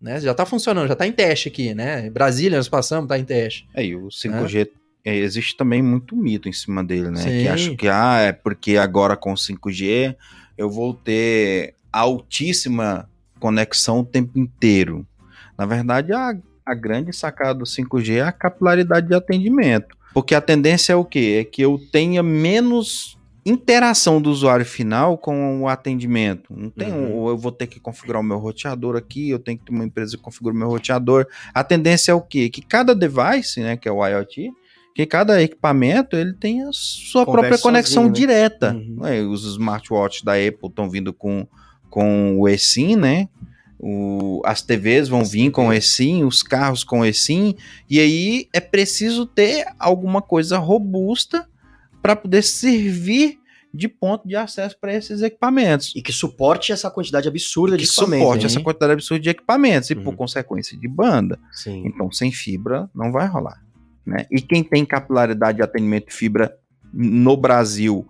Né? 0.00 0.20
Já 0.20 0.32
tá 0.34 0.46
funcionando, 0.46 0.86
já 0.86 0.94
tá 0.94 1.04
em 1.06 1.10
teste 1.12 1.48
aqui, 1.48 1.74
né? 1.74 2.08
Brasília, 2.10 2.58
nós 2.58 2.68
passamos, 2.68 3.08
tá 3.08 3.18
em 3.18 3.24
teste. 3.24 3.66
É, 3.74 3.84
e 3.84 3.96
o 3.96 4.06
5G 4.08 4.68
é, 5.04 5.16
existe 5.16 5.56
também 5.56 5.82
muito 5.82 6.14
mito 6.14 6.48
em 6.48 6.52
cima 6.52 6.84
dele, 6.84 7.10
né? 7.10 7.22
Sim. 7.22 7.42
Que 7.42 7.48
acho 7.48 7.76
que 7.76 7.88
ah, 7.88 8.20
é 8.20 8.32
porque 8.32 8.76
agora 8.76 9.16
com 9.16 9.34
5G 9.34 10.14
eu 10.56 10.68
vou 10.70 10.94
ter 10.94 11.74
altíssima 11.92 13.08
conexão 13.40 14.00
o 14.00 14.04
tempo 14.04 14.38
inteiro. 14.38 15.06
Na 15.56 15.66
verdade, 15.66 16.12
a, 16.12 16.34
a 16.64 16.74
grande 16.74 17.12
sacada 17.12 17.54
do 17.54 17.64
5G 17.64 18.16
é 18.16 18.20
a 18.22 18.32
capilaridade 18.32 19.06
de 19.08 19.14
atendimento. 19.14 19.96
Porque 20.12 20.34
a 20.34 20.40
tendência 20.40 20.92
é 20.92 20.96
o 20.96 21.04
quê? 21.04 21.38
É 21.40 21.44
que 21.44 21.60
eu 21.62 21.78
tenha 21.92 22.22
menos 22.22 23.18
interação 23.46 24.22
do 24.22 24.30
usuário 24.30 24.64
final 24.64 25.18
com 25.18 25.60
o 25.62 25.68
atendimento. 25.68 26.44
Não 26.56 26.70
tem 26.70 26.90
um- 26.92 27.08
Uhum. 27.10 27.12
ou 27.16 27.28
eu 27.28 27.36
vou 27.36 27.52
ter 27.52 27.66
que 27.66 27.78
configurar 27.78 28.20
o 28.22 28.24
meu 28.24 28.38
roteador 28.38 28.96
aqui, 28.96 29.28
eu 29.28 29.38
tenho 29.38 29.58
que 29.58 29.64
ter 29.66 29.72
uma 29.72 29.84
empresa 29.84 30.16
que 30.16 30.22
configura 30.22 30.54
o 30.54 30.58
meu 30.58 30.68
roteador. 30.68 31.26
A 31.52 31.62
tendência 31.62 32.10
é 32.12 32.14
o 32.14 32.22
quê? 32.22 32.48
Que 32.48 32.62
cada 32.62 32.94
device, 32.94 33.60
né, 33.60 33.76
que 33.76 33.86
é 33.86 33.92
o 33.92 34.06
IoT, 34.06 34.50
que 34.94 35.04
cada 35.06 35.42
equipamento 35.42 36.16
ele 36.16 36.32
tem 36.34 36.62
a 36.62 36.70
sua 36.72 37.24
Conversa 37.26 37.48
própria 37.48 37.62
conexão 37.62 38.04
sozinho, 38.04 38.08
né? 38.08 38.12
direta. 38.14 38.72
Uhum. 38.74 39.06
É, 39.06 39.20
os 39.22 39.44
smartwatches 39.44 40.22
da 40.22 40.34
Apple 40.34 40.68
estão 40.68 40.88
vindo 40.88 41.12
com, 41.12 41.46
com 41.90 42.38
o 42.38 42.48
eSIM, 42.48 42.94
né? 42.96 43.28
O, 43.78 44.40
as 44.46 44.62
TVs 44.62 45.08
vão 45.08 45.24
vir 45.24 45.50
com 45.50 45.68
o 45.68 45.72
eSIM, 45.72 46.24
os 46.24 46.42
carros 46.42 46.84
com 46.84 47.00
o 47.00 47.04
eSIM, 47.04 47.54
e 47.90 47.98
aí 48.00 48.48
é 48.52 48.60
preciso 48.60 49.26
ter 49.26 49.66
alguma 49.78 50.22
coisa 50.22 50.56
robusta 50.58 51.46
para 52.00 52.14
poder 52.14 52.42
servir 52.42 53.38
de 53.74 53.88
ponto 53.88 54.28
de 54.28 54.36
acesso 54.36 54.76
para 54.80 54.94
esses 54.94 55.20
equipamentos. 55.20 55.92
E 55.96 56.00
que 56.00 56.12
suporte 56.12 56.70
essa 56.72 56.88
quantidade 56.88 57.26
absurda 57.26 57.76
de 57.76 57.82
que 57.84 57.90
equipamento. 57.90 58.22
suporte 58.22 58.40
né? 58.42 58.46
essa 58.46 58.60
quantidade 58.60 58.92
absurda 58.92 59.20
de 59.20 59.30
equipamentos 59.30 59.90
e, 59.90 59.94
Uhum. 59.94 60.04
por 60.04 60.14
consequência, 60.14 60.78
de 60.78 60.86
banda. 60.86 61.38
Sim. 61.50 61.82
Então, 61.84 62.12
sem 62.12 62.30
fibra, 62.30 62.88
não 62.94 63.10
vai 63.10 63.26
rolar. 63.26 63.60
Né? 64.06 64.26
E 64.30 64.40
quem 64.40 64.62
tem 64.62 64.84
capilaridade 64.84 65.56
de 65.56 65.62
atendimento 65.62 66.08
de 66.08 66.14
fibra 66.14 66.54
no 66.92 67.36
Brasil 67.36 68.06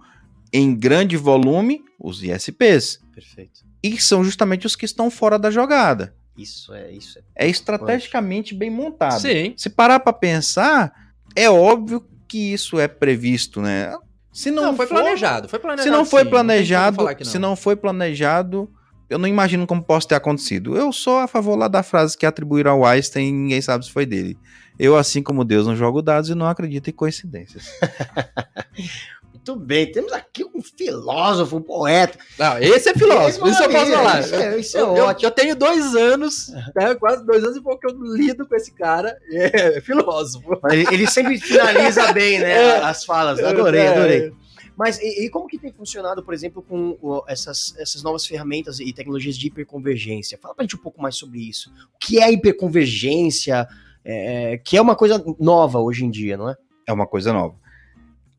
em 0.52 0.74
grande 0.74 1.16
volume, 1.16 1.82
os 1.98 2.22
ISPs. 2.22 3.00
Perfeito. 3.14 3.60
E 3.82 4.00
são 4.00 4.24
justamente 4.24 4.66
os 4.66 4.74
que 4.76 4.84
estão 4.84 5.10
fora 5.10 5.38
da 5.38 5.50
jogada. 5.50 6.14
Isso 6.36 6.72
é, 6.74 6.90
isso 6.90 7.18
é. 7.18 7.22
É 7.46 7.48
estrategicamente 7.48 8.54
bem 8.54 8.70
montado. 8.70 9.20
Sim. 9.20 9.54
Se 9.56 9.70
parar 9.70 10.00
para 10.00 10.12
pensar, 10.12 10.92
é 11.36 11.48
óbvio 11.48 12.04
que 12.26 12.52
isso 12.52 12.78
é 12.80 12.88
previsto, 12.88 13.60
né? 13.60 13.92
Se 14.32 14.50
não, 14.50 14.64
Não, 14.64 14.76
foi 14.76 14.86
for- 14.86 14.94
planejado. 14.96 15.48
Foi 15.48 15.58
planejado. 15.60 15.88
Se 15.88 15.96
não 15.96 16.04
foi 16.04 16.24
sim, 16.24 16.30
planejado, 16.30 16.96
falar 16.96 17.14
que 17.14 17.24
se 17.24 17.38
não 17.38 17.54
foi 17.54 17.76
planejado, 17.76 18.68
eu 19.08 19.16
não 19.18 19.28
imagino 19.28 19.64
como 19.66 19.82
possa 19.82 20.08
ter 20.08 20.14
acontecido. 20.16 20.76
Eu 20.76 20.92
sou 20.92 21.18
a 21.18 21.28
favor 21.28 21.56
lá 21.56 21.68
da 21.68 21.84
frase 21.84 22.18
que 22.18 22.26
atribuíram 22.26 22.72
ao 22.72 22.84
Einstein 22.84 23.28
e 23.28 23.32
ninguém 23.32 23.60
sabe 23.62 23.84
se 23.84 23.92
foi 23.92 24.04
dele. 24.04 24.36
Eu, 24.78 24.96
assim 24.96 25.22
como 25.22 25.44
Deus, 25.44 25.66
não 25.66 25.76
jogo 25.76 26.02
dados 26.02 26.30
e 26.30 26.34
não 26.34 26.46
acredito 26.46 26.88
em 26.90 26.92
coincidências. 26.92 27.64
Muito 29.32 29.56
bem, 29.56 29.92
temos 29.92 30.10
aqui 30.12 30.42
um 30.42 30.62
filósofo, 30.62 31.56
um 31.58 31.62
poeta. 31.62 32.18
Não, 32.38 32.58
esse 32.58 32.88
é 32.88 32.94
filósofo, 32.94 33.46
isso 33.46 33.62
eu 33.62 33.70
posso 33.70 33.90
falar. 33.92 34.20
Isso 34.20 34.34
é, 34.34 34.58
isso 34.58 34.76
é 34.76 34.80
Eu, 34.80 34.96
eu, 34.96 35.04
ótimo. 35.04 35.26
eu 35.26 35.30
tenho 35.30 35.54
dois 35.54 35.94
anos, 35.94 36.48
né, 36.74 36.94
quase 36.94 37.26
dois 37.26 37.44
anos 37.44 37.56
e 37.58 37.60
pouco 37.60 37.80
que 37.80 37.86
eu 37.86 38.14
lido 38.14 38.46
com 38.48 38.54
esse 38.56 38.72
cara, 38.72 39.16
é, 39.30 39.80
filósofo. 39.82 40.58
Ele, 40.70 40.86
ele 40.90 41.06
sempre 41.06 41.38
finaliza 41.38 42.10
bem, 42.14 42.38
né? 42.38 42.52
É. 42.52 42.76
As 42.78 43.04
falas. 43.04 43.38
Adorei, 43.40 43.80
É. 43.82 43.88
adorei. 43.88 44.32
Mas 44.76 44.98
e, 44.98 45.26
e 45.26 45.30
como 45.30 45.46
que 45.46 45.58
tem 45.58 45.72
funcionado, 45.72 46.24
por 46.24 46.32
exemplo, 46.32 46.62
com 46.62 46.96
o- 47.02 47.22
essas, 47.28 47.74
essas 47.78 48.02
novas 48.02 48.26
ferramentas 48.26 48.80
e 48.80 48.92
tecnologias 48.94 49.36
de 49.36 49.46
hiperconvergência? 49.48 50.38
Fala 50.40 50.54
pra 50.54 50.64
gente 50.64 50.74
um 50.74 50.80
pouco 50.80 51.00
mais 51.02 51.16
sobre 51.16 51.38
isso. 51.46 51.70
O 51.94 51.98
que 52.00 52.18
é 52.18 52.32
hiperconvergência? 52.32 53.68
É, 54.04 54.58
que 54.58 54.76
é 54.76 54.82
uma 54.82 54.94
coisa 54.94 55.22
nova 55.38 55.78
hoje 55.78 56.04
em 56.04 56.10
dia, 56.10 56.36
não 56.36 56.50
é? 56.50 56.56
É 56.86 56.92
uma 56.92 57.06
coisa 57.06 57.32
nova. 57.32 57.54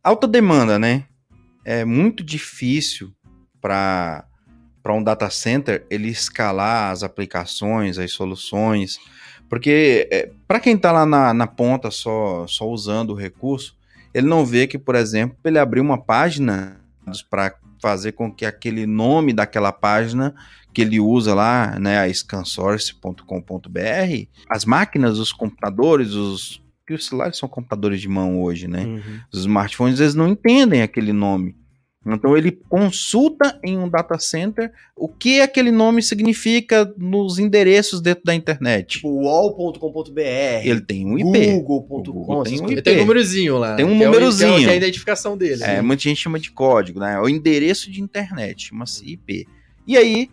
Alta 0.03 0.27
demanda, 0.27 0.77
né? 0.77 1.05
É 1.63 1.83
muito 1.83 2.23
difícil 2.23 3.11
para 3.59 4.25
para 4.83 4.93
um 4.93 5.03
data 5.03 5.27
center 5.31 5.83
ele 5.89 6.09
escalar 6.09 6.91
as 6.91 7.01
aplicações, 7.01 7.97
as 7.97 8.11
soluções, 8.11 8.99
porque 9.49 10.31
para 10.47 10.59
quem 10.59 10.75
está 10.75 10.91
lá 10.91 11.07
na, 11.07 11.33
na 11.33 11.47
ponta 11.47 11.89
só, 11.89 12.45
só 12.47 12.69
usando 12.69 13.09
o 13.09 13.15
recurso, 13.15 13.75
ele 14.13 14.27
não 14.27 14.45
vê 14.45 14.67
que, 14.67 14.77
por 14.77 14.93
exemplo, 14.93 15.35
ele 15.43 15.57
abrir 15.57 15.81
uma 15.81 15.97
página 15.97 16.79
para 17.31 17.55
fazer 17.81 18.11
com 18.11 18.31
que 18.31 18.45
aquele 18.45 18.85
nome 18.85 19.33
daquela 19.33 19.71
página 19.71 20.35
que 20.75 20.81
ele 20.81 20.99
usa 20.99 21.33
lá, 21.33 21.79
né, 21.79 21.99
a 21.99 22.13
scansource.com.br, 22.13 24.27
as 24.49 24.65
máquinas, 24.65 25.17
os 25.17 25.31
computadores, 25.31 26.11
os 26.13 26.61
que 26.85 26.93
os 26.93 27.07
celulares 27.07 27.37
são 27.39 27.49
computadores 27.49 27.99
de 27.99 28.07
mão 28.07 28.39
hoje, 28.43 28.67
né? 28.67 28.85
Uhum. 28.85 29.01
Os 29.33 29.39
smartphones 29.39 29.99
eles 29.99 30.13
não 30.13 30.27
entendem 30.27 30.83
aquele 30.83 31.11
nome. 31.11 31.55
Então 32.05 32.37
ele 32.37 32.51
consulta 32.51 33.59
em 33.63 33.75
um 33.79 33.89
data 33.89 34.19
center 34.19 34.71
o 34.95 35.07
que 35.07 35.41
aquele 35.41 35.71
nome 35.71 36.03
significa 36.03 36.93
nos 36.95 37.39
endereços 37.39 38.01
dentro 38.01 38.23
da 38.23 38.35
internet. 38.35 38.97
Tipo, 38.97 39.09
wall.com.br, 39.23 40.19
Ele 40.63 40.81
tem 40.81 41.07
um 41.07 41.17
IP. 41.17 41.51
google.com, 41.53 42.03
Google 42.11 42.43
tem 42.43 42.61
um. 42.61 42.69
Ele 42.69 42.81
tem 42.83 42.97
um 42.97 42.99
númerozinho 42.99 43.57
lá. 43.57 43.75
Tem 43.75 43.83
um 43.85 43.89
é 43.89 43.93
o- 43.93 44.05
númerozinho. 44.11 44.59
Que 44.59 44.65
é, 44.65 44.69
a 44.69 44.75
identificação 44.75 45.35
dele. 45.35 45.63
É, 45.63 45.81
muita 45.81 46.03
gente 46.03 46.21
chama 46.21 46.39
de 46.39 46.51
código, 46.51 46.99
né? 46.99 47.15
É 47.15 47.19
o 47.19 47.27
endereço 47.27 47.89
de 47.89 47.99
internet, 47.99 48.67
chama-se 48.67 49.03
IP. 49.03 49.47
E 49.87 49.97
aí, 49.97 50.29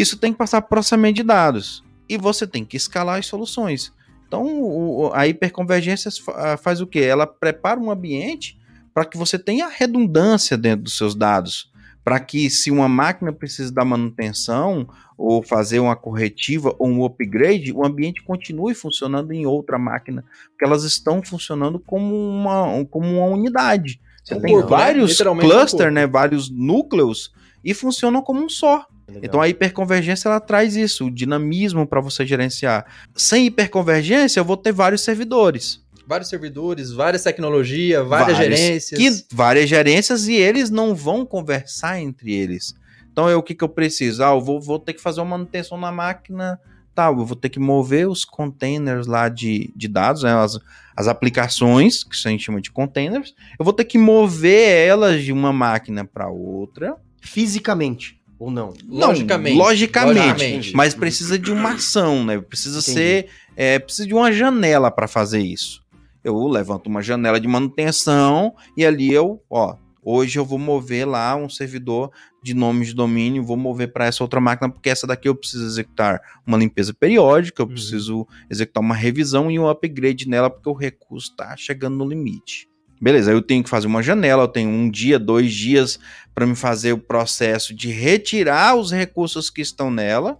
isso 0.00 0.16
tem 0.16 0.32
que 0.32 0.38
passar 0.38 0.62
por 0.62 0.68
processamento 0.70 1.16
de 1.16 1.22
dados. 1.22 1.84
E 2.08 2.16
você 2.16 2.46
tem 2.46 2.64
que 2.64 2.76
escalar 2.76 3.18
as 3.18 3.26
soluções. 3.26 3.92
Então, 4.28 5.10
a 5.14 5.26
hiperconvergência 5.26 6.10
fa- 6.24 6.56
faz 6.56 6.80
o 6.80 6.86
quê? 6.86 7.00
Ela 7.00 7.26
prepara 7.26 7.78
um 7.80 7.90
ambiente 7.90 8.58
para 8.92 9.04
que 9.04 9.16
você 9.16 9.38
tenha 9.38 9.68
redundância 9.68 10.56
dentro 10.56 10.84
dos 10.84 10.96
seus 10.96 11.14
dados. 11.14 11.70
Para 12.04 12.20
que, 12.20 12.48
se 12.48 12.70
uma 12.70 12.88
máquina 12.88 13.32
precisa 13.32 13.72
da 13.72 13.84
manutenção, 13.84 14.88
ou 15.18 15.42
fazer 15.42 15.80
uma 15.80 15.96
corretiva 15.96 16.74
ou 16.78 16.88
um 16.88 17.04
upgrade, 17.04 17.72
o 17.72 17.84
ambiente 17.84 18.22
continue 18.22 18.74
funcionando 18.74 19.32
em 19.32 19.46
outra 19.46 19.78
máquina. 19.78 20.24
Porque 20.50 20.64
elas 20.64 20.84
estão 20.84 21.22
funcionando 21.22 21.78
como 21.80 22.14
uma, 22.14 22.84
como 22.86 23.08
uma 23.18 23.26
unidade. 23.26 24.00
Você 24.22 24.34
Um 24.34 24.40
tem 24.40 24.52
corpo, 24.54 24.70
né? 24.70 24.76
vários 24.76 25.20
um 25.20 25.36
clusters, 25.38 25.70
corpo. 25.72 25.90
né, 25.90 26.06
vários 26.06 26.50
núcleos, 26.50 27.32
e 27.64 27.74
funcionam 27.74 28.22
como 28.22 28.44
um 28.44 28.48
só. 28.48 28.86
Então 29.22 29.40
a 29.40 29.48
hiperconvergência 29.48 30.28
ela 30.28 30.40
traz 30.40 30.74
isso, 30.76 31.06
o 31.06 31.10
dinamismo 31.10 31.86
para 31.86 32.00
você 32.00 32.26
gerenciar. 32.26 32.84
Sem 33.14 33.46
hiperconvergência, 33.46 34.40
eu 34.40 34.44
vou 34.44 34.56
ter 34.56 34.72
vários 34.72 35.02
servidores. 35.02 35.84
Vários 36.06 36.28
servidores, 36.28 36.92
várias 36.92 37.22
tecnologias, 37.22 38.06
várias 38.06 38.36
Vários. 38.36 38.58
gerências. 38.58 39.00
Que, 39.00 39.34
várias 39.34 39.68
gerências 39.68 40.28
e 40.28 40.34
eles 40.34 40.70
não 40.70 40.94
vão 40.94 41.26
conversar 41.26 42.00
entre 42.00 42.32
eles. 42.32 42.74
Então, 43.10 43.28
eu, 43.28 43.38
o 43.38 43.42
que, 43.42 43.54
que 43.54 43.64
eu 43.64 43.68
preciso? 43.68 44.22
Ah, 44.22 44.28
eu 44.28 44.40
vou, 44.40 44.60
vou 44.60 44.78
ter 44.78 44.92
que 44.92 45.00
fazer 45.00 45.20
uma 45.20 45.36
manutenção 45.36 45.78
na 45.78 45.90
máquina, 45.90 46.60
tá, 46.94 47.06
eu 47.08 47.24
vou 47.24 47.36
ter 47.36 47.48
que 47.48 47.58
mover 47.58 48.08
os 48.08 48.24
containers 48.24 49.06
lá 49.06 49.28
de, 49.28 49.72
de 49.74 49.88
dados, 49.88 50.22
né, 50.22 50.32
as, 50.32 50.58
as 50.96 51.08
aplicações, 51.08 52.04
que 52.04 52.14
a 52.14 52.30
gente 52.30 52.44
chama 52.44 52.60
de 52.60 52.70
containers, 52.70 53.34
eu 53.58 53.64
vou 53.64 53.72
ter 53.72 53.84
que 53.84 53.98
mover 53.98 54.86
elas 54.86 55.22
de 55.22 55.32
uma 55.32 55.52
máquina 55.52 56.04
para 56.04 56.28
outra. 56.28 56.96
Fisicamente, 57.20 58.20
ou 58.38 58.50
não? 58.50 58.74
Não, 58.86 59.08
Logicamente. 59.08 59.56
logicamente, 59.56 60.18
Logicamente. 60.18 60.76
mas 60.76 60.94
precisa 60.94 61.38
de 61.38 61.50
uma 61.52 61.72
ação, 61.72 62.24
né? 62.24 62.38
Precisa 62.40 62.78
Entendi. 62.80 62.92
ser, 62.94 63.26
é, 63.56 63.78
precisa 63.78 64.06
de 64.06 64.14
uma 64.14 64.30
janela 64.32 64.90
para 64.90 65.08
fazer 65.08 65.40
isso. 65.40 65.82
Eu 66.22 66.46
levanto 66.48 66.88
uma 66.88 67.02
janela 67.02 67.38
de 67.40 67.46
manutenção 67.48 68.54
e 68.76 68.84
ali 68.84 69.12
eu, 69.12 69.40
ó, 69.48 69.76
hoje 70.02 70.38
eu 70.38 70.44
vou 70.44 70.58
mover 70.58 71.06
lá 71.06 71.36
um 71.36 71.48
servidor 71.48 72.10
de 72.42 72.52
nome 72.54 72.84
de 72.84 72.94
domínio, 72.94 73.42
vou 73.44 73.56
mover 73.56 73.92
para 73.92 74.06
essa 74.06 74.22
outra 74.22 74.40
máquina 74.40 74.68
porque 74.70 74.88
essa 74.90 75.06
daqui 75.06 75.28
eu 75.28 75.34
preciso 75.34 75.64
executar 75.64 76.20
uma 76.46 76.56
limpeza 76.58 76.92
periódica, 76.94 77.62
eu 77.62 77.66
Uhum. 77.66 77.72
preciso 77.72 78.26
executar 78.50 78.82
uma 78.82 78.94
revisão 78.94 79.50
e 79.50 79.58
um 79.58 79.68
upgrade 79.68 80.28
nela 80.28 80.50
porque 80.50 80.68
o 80.68 80.72
recurso 80.74 81.30
está 81.30 81.56
chegando 81.56 81.96
no 81.96 82.08
limite. 82.08 82.68
Beleza, 83.00 83.30
eu 83.30 83.42
tenho 83.42 83.62
que 83.62 83.68
fazer 83.68 83.86
uma 83.86 84.02
janela, 84.02 84.44
eu 84.44 84.48
tenho 84.48 84.70
um 84.70 84.90
dia, 84.90 85.18
dois 85.18 85.52
dias 85.52 85.98
para 86.34 86.46
me 86.46 86.56
fazer 86.56 86.92
o 86.92 86.98
processo 86.98 87.74
de 87.74 87.90
retirar 87.90 88.74
os 88.74 88.90
recursos 88.90 89.50
que 89.50 89.60
estão 89.60 89.90
nela 89.90 90.38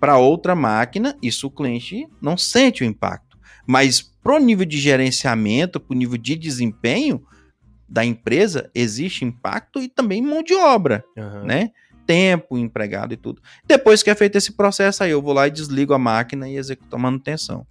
para 0.00 0.18
outra 0.18 0.54
máquina. 0.54 1.16
Isso 1.22 1.46
o 1.46 1.50
cliente 1.50 2.06
não 2.20 2.36
sente 2.36 2.82
o 2.82 2.86
impacto. 2.86 3.38
Mas 3.66 4.00
pro 4.00 4.38
nível 4.38 4.64
de 4.64 4.78
gerenciamento, 4.78 5.78
pro 5.78 5.96
nível 5.96 6.16
de 6.16 6.36
desempenho 6.36 7.22
da 7.88 8.04
empresa, 8.04 8.70
existe 8.74 9.24
impacto 9.24 9.80
e 9.80 9.88
também 9.88 10.22
mão 10.22 10.42
de 10.42 10.54
obra, 10.54 11.04
Aham. 11.16 11.44
né? 11.44 11.70
Tempo, 12.06 12.56
empregado 12.56 13.12
e 13.12 13.16
tudo. 13.16 13.42
Depois 13.66 14.02
que 14.02 14.08
é 14.08 14.14
feito 14.14 14.36
esse 14.36 14.52
processo, 14.52 15.04
aí 15.04 15.10
eu 15.10 15.20
vou 15.20 15.34
lá 15.34 15.46
e 15.46 15.50
desligo 15.50 15.92
a 15.92 15.98
máquina 15.98 16.48
e 16.48 16.56
executo 16.56 16.96
a 16.96 16.98
manutenção. 16.98 17.66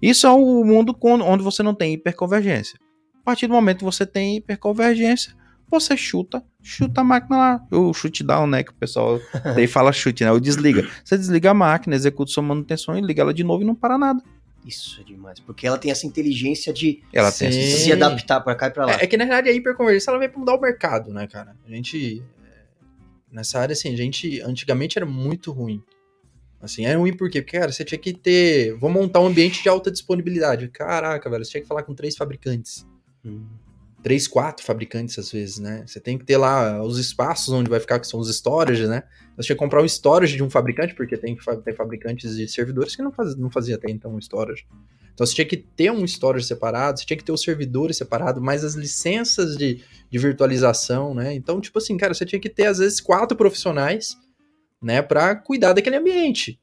Isso 0.00 0.26
é 0.26 0.30
o 0.30 0.64
mundo 0.64 0.96
onde 1.02 1.42
você 1.44 1.62
não 1.62 1.74
tem 1.74 1.94
hiperconvergência. 1.94 2.78
A 3.22 3.24
partir 3.24 3.46
do 3.46 3.54
momento 3.54 3.78
que 3.78 3.84
você 3.84 4.04
tem 4.04 4.36
hiperconvergência, 4.36 5.32
você 5.70 5.96
chuta, 5.96 6.44
chuta 6.60 7.00
a 7.00 7.04
máquina 7.04 7.36
lá. 7.38 7.66
O 7.70 7.94
chute 7.94 8.24
down, 8.24 8.46
né? 8.48 8.64
Que 8.64 8.72
o 8.72 8.74
pessoal 8.74 9.20
daí 9.54 9.66
fala 9.68 9.92
chute, 9.92 10.24
né? 10.24 10.32
O 10.32 10.40
desliga. 10.40 10.86
Você 11.04 11.16
desliga 11.16 11.50
a 11.52 11.54
máquina, 11.54 11.94
executa 11.94 12.32
sua 12.32 12.42
manutenção 12.42 12.98
e 12.98 13.00
liga 13.00 13.22
ela 13.22 13.32
de 13.32 13.44
novo 13.44 13.62
e 13.62 13.66
não 13.66 13.74
para 13.74 13.96
nada. 13.96 14.22
Isso 14.66 15.00
é 15.00 15.04
demais, 15.04 15.40
porque 15.40 15.66
ela 15.66 15.78
tem 15.78 15.90
essa 15.90 16.06
inteligência 16.06 16.72
de 16.72 17.02
Ela 17.12 17.32
tem 17.32 17.48
essa 17.48 17.78
se 17.78 17.92
adaptar 17.92 18.40
pra 18.40 18.54
cá 18.54 18.66
e 18.66 18.70
pra 18.70 18.86
lá. 18.86 18.92
É, 18.92 19.04
é 19.04 19.06
que 19.06 19.16
na 19.16 19.24
realidade 19.24 19.48
a 19.50 19.52
hiperconvergência 19.52 20.10
ela 20.10 20.18
veio 20.18 20.30
pra 20.30 20.40
mudar 20.40 20.54
o 20.54 20.60
mercado, 20.60 21.12
né, 21.12 21.26
cara? 21.26 21.56
A 21.64 21.70
gente. 21.70 22.22
é, 22.44 22.64
Nessa 23.32 23.60
área, 23.60 23.72
assim, 23.72 23.92
a 23.92 23.96
gente. 23.96 24.40
Antigamente 24.42 24.98
era 24.98 25.06
muito 25.06 25.52
ruim. 25.52 25.82
Assim, 26.60 26.86
era 26.86 26.98
ruim 26.98 27.12
por 27.16 27.28
quê? 27.28 27.40
Porque, 27.42 27.58
cara, 27.58 27.72
você 27.72 27.84
tinha 27.84 27.98
que 27.98 28.12
ter. 28.12 28.76
Vou 28.76 28.90
montar 28.90 29.20
um 29.20 29.26
ambiente 29.26 29.62
de 29.62 29.68
alta 29.68 29.90
disponibilidade. 29.90 30.68
Caraca, 30.68 31.28
velho, 31.30 31.44
você 31.44 31.52
tinha 31.52 31.62
que 31.62 31.66
falar 31.66 31.82
com 31.82 31.94
três 31.94 32.16
fabricantes. 32.16 32.86
Três, 34.02 34.26
quatro 34.26 34.64
fabricantes, 34.64 35.16
às 35.18 35.30
vezes, 35.30 35.58
né? 35.58 35.84
Você 35.86 36.00
tem 36.00 36.18
que 36.18 36.24
ter 36.24 36.36
lá 36.36 36.82
os 36.82 36.98
espaços 36.98 37.54
onde 37.54 37.70
vai 37.70 37.78
ficar, 37.78 38.00
que 38.00 38.06
são 38.06 38.18
os 38.18 38.28
storages, 38.28 38.88
né? 38.88 39.04
Você 39.36 39.46
tinha 39.46 39.56
que 39.56 39.60
comprar 39.60 39.80
um 39.80 39.86
storage 39.86 40.36
de 40.36 40.42
um 40.42 40.50
fabricante, 40.50 40.94
porque 40.94 41.16
tem, 41.16 41.36
tem 41.64 41.74
fabricantes 41.74 42.34
de 42.36 42.48
servidores 42.48 42.96
que 42.96 43.02
não, 43.02 43.12
faz, 43.12 43.36
não 43.36 43.50
fazia 43.50 43.76
até 43.76 43.90
então 43.90 44.14
um 44.14 44.18
storage. 44.18 44.66
Então 45.14 45.26
você 45.26 45.34
tinha 45.34 45.46
que 45.46 45.56
ter 45.56 45.90
um 45.92 46.04
storage 46.04 46.46
separado, 46.46 46.98
você 46.98 47.06
tinha 47.06 47.16
que 47.16 47.24
ter 47.24 47.32
os 47.32 47.42
servidores 47.42 47.96
separados, 47.96 48.42
mais 48.42 48.64
as 48.64 48.74
licenças 48.74 49.56
de, 49.56 49.82
de 50.10 50.18
virtualização, 50.18 51.14
né? 51.14 51.32
Então, 51.34 51.60
tipo 51.60 51.78
assim, 51.78 51.96
cara, 51.96 52.12
você 52.12 52.24
tinha 52.24 52.40
que 52.40 52.48
ter, 52.48 52.66
às 52.66 52.78
vezes, 52.78 53.00
quatro 53.00 53.36
profissionais, 53.36 54.16
né, 54.82 55.00
pra 55.00 55.36
cuidar 55.36 55.74
daquele 55.74 55.96
ambiente. 55.96 56.58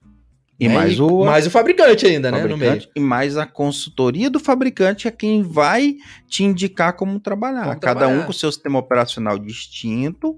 E 0.59 0.67
né? 0.67 0.73
mais 0.75 0.99
o 0.99 1.23
mais 1.23 1.47
o 1.47 1.49
fabricante 1.49 2.05
ainda, 2.05 2.29
né, 2.31 2.41
no 2.41 2.57
meio. 2.57 2.71
fabricante 2.71 2.91
e 2.95 2.99
mais 2.99 3.37
a 3.37 3.45
consultoria 3.45 4.29
do 4.29 4.39
fabricante 4.39 5.07
é 5.07 5.11
quem 5.11 5.41
vai 5.41 5.95
te 6.27 6.43
indicar 6.43 6.93
como 6.97 7.17
trabalhar. 7.19 7.63
Como 7.65 7.79
Cada 7.79 7.99
trabalhar. 8.01 8.23
um 8.23 8.25
com 8.25 8.33
seu 8.33 8.51
sistema 8.51 8.77
operacional 8.77 9.39
distinto, 9.39 10.35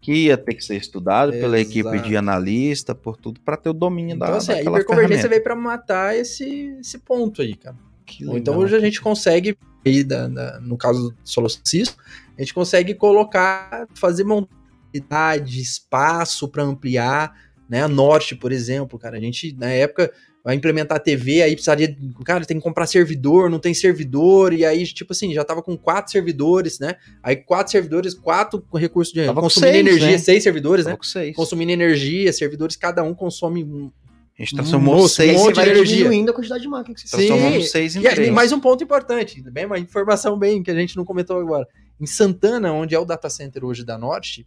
que 0.00 0.12
ia 0.26 0.38
ter 0.38 0.54
que 0.54 0.64
ser 0.64 0.76
estudado 0.76 1.32
pela 1.32 1.58
equipe 1.60 1.88
Exato. 1.88 2.08
de 2.08 2.16
analista, 2.16 2.94
por 2.94 3.16
tudo, 3.18 3.40
para 3.40 3.56
ter 3.58 3.68
o 3.68 3.74
domínio 3.74 4.14
Então, 4.16 4.28
da, 4.30 4.36
assim, 4.38 4.52
a 4.52 4.54
daquela 4.56 4.76
hiperconvergência 4.78 5.28
ferramenta. 5.28 5.28
veio 5.28 5.42
pra 5.42 5.54
matar 5.56 6.16
esse, 6.16 6.76
esse 6.80 6.98
ponto 7.00 7.42
aí, 7.42 7.54
cara. 7.54 7.76
Então 8.22 8.32
legal. 8.54 8.58
hoje 8.60 8.74
a 8.74 8.80
gente 8.80 9.02
consegue, 9.02 9.58
aí 9.84 10.02
da- 10.02 10.28
da- 10.28 10.60
no 10.62 10.78
caso 10.78 11.10
do 11.10 11.16
Solução 11.22 11.60
Cisco, 11.62 12.02
a 12.38 12.40
gente 12.40 12.54
consegue 12.54 12.94
colocar, 12.94 13.86
fazer 13.94 14.24
montabilidade, 14.24 15.60
espaço 15.60 16.48
para 16.48 16.62
ampliar, 16.62 17.34
né? 17.68 17.82
A 17.82 17.88
Norte, 17.88 18.34
por 18.34 18.50
exemplo, 18.52 18.98
cara, 18.98 19.16
a 19.16 19.20
gente 19.20 19.54
na 19.58 19.68
época 19.70 20.12
vai 20.44 20.54
implementar 20.54 21.00
TV, 21.00 21.42
aí 21.42 21.52
precisaria, 21.52 21.94
cara, 22.24 22.44
tem 22.44 22.56
que 22.56 22.62
comprar 22.62 22.86
servidor, 22.86 23.50
não 23.50 23.58
tem 23.58 23.74
servidor, 23.74 24.52
e 24.54 24.64
aí, 24.64 24.86
tipo 24.86 25.12
assim, 25.12 25.34
já 25.34 25.44
tava 25.44 25.62
com 25.62 25.76
quatro 25.76 26.10
servidores, 26.10 26.78
né? 26.78 26.94
Aí 27.22 27.36
quatro 27.36 27.70
servidores, 27.70 28.14
quatro 28.14 28.64
recursos 28.74 29.12
de 29.12 29.26
Tava 29.26 29.34
com 29.34 29.42
consumindo 29.42 29.72
seis, 29.72 29.86
energia, 29.86 30.10
né? 30.12 30.18
seis 30.18 30.42
servidores, 30.42 30.84
né? 30.86 30.92
Tava 30.92 30.98
com 30.98 31.04
seis. 31.04 31.36
Consumindo 31.36 31.72
energia, 31.72 32.32
servidores, 32.32 32.76
cada 32.76 33.02
um 33.02 33.12
consome 33.14 33.62
um- 33.64 33.90
A 34.38 34.42
gente 34.42 34.54
transformou 34.54 35.00
E 35.00 35.02
aí 35.02 35.08
seis 35.08 35.36
um 35.40 35.44
monte 35.44 35.54
de 35.56 35.60
energia. 35.68 35.96
diminuindo 35.96 36.30
a 36.30 36.32
quantidade 36.34 36.62
de 36.62 36.68
máquinas 36.68 37.02
que 37.02 37.08
você 37.10 37.16
Sim. 37.16 37.26
Transformamos 37.26 37.70
seis 37.72 37.96
em 37.96 38.00
E 38.02 38.06
aí, 38.06 38.14
três. 38.14 38.30
mais 38.32 38.52
um 38.52 38.60
ponto 38.60 38.84
importante, 38.84 39.42
bem 39.50 39.66
uma 39.66 39.78
informação 39.80 40.38
bem 40.38 40.62
que 40.62 40.70
a 40.70 40.74
gente 40.74 40.96
não 40.96 41.04
comentou 41.04 41.38
agora. 41.40 41.66
Em 42.00 42.06
Santana, 42.06 42.72
onde 42.72 42.94
é 42.94 42.98
o 42.98 43.04
data 43.04 43.28
center 43.28 43.64
hoje 43.64 43.84
da 43.84 43.98
Norte, 43.98 44.46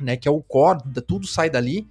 né, 0.00 0.16
que 0.16 0.26
é 0.26 0.30
o 0.30 0.40
core, 0.42 0.80
tudo 1.06 1.26
sai 1.26 1.50
dali. 1.50 1.86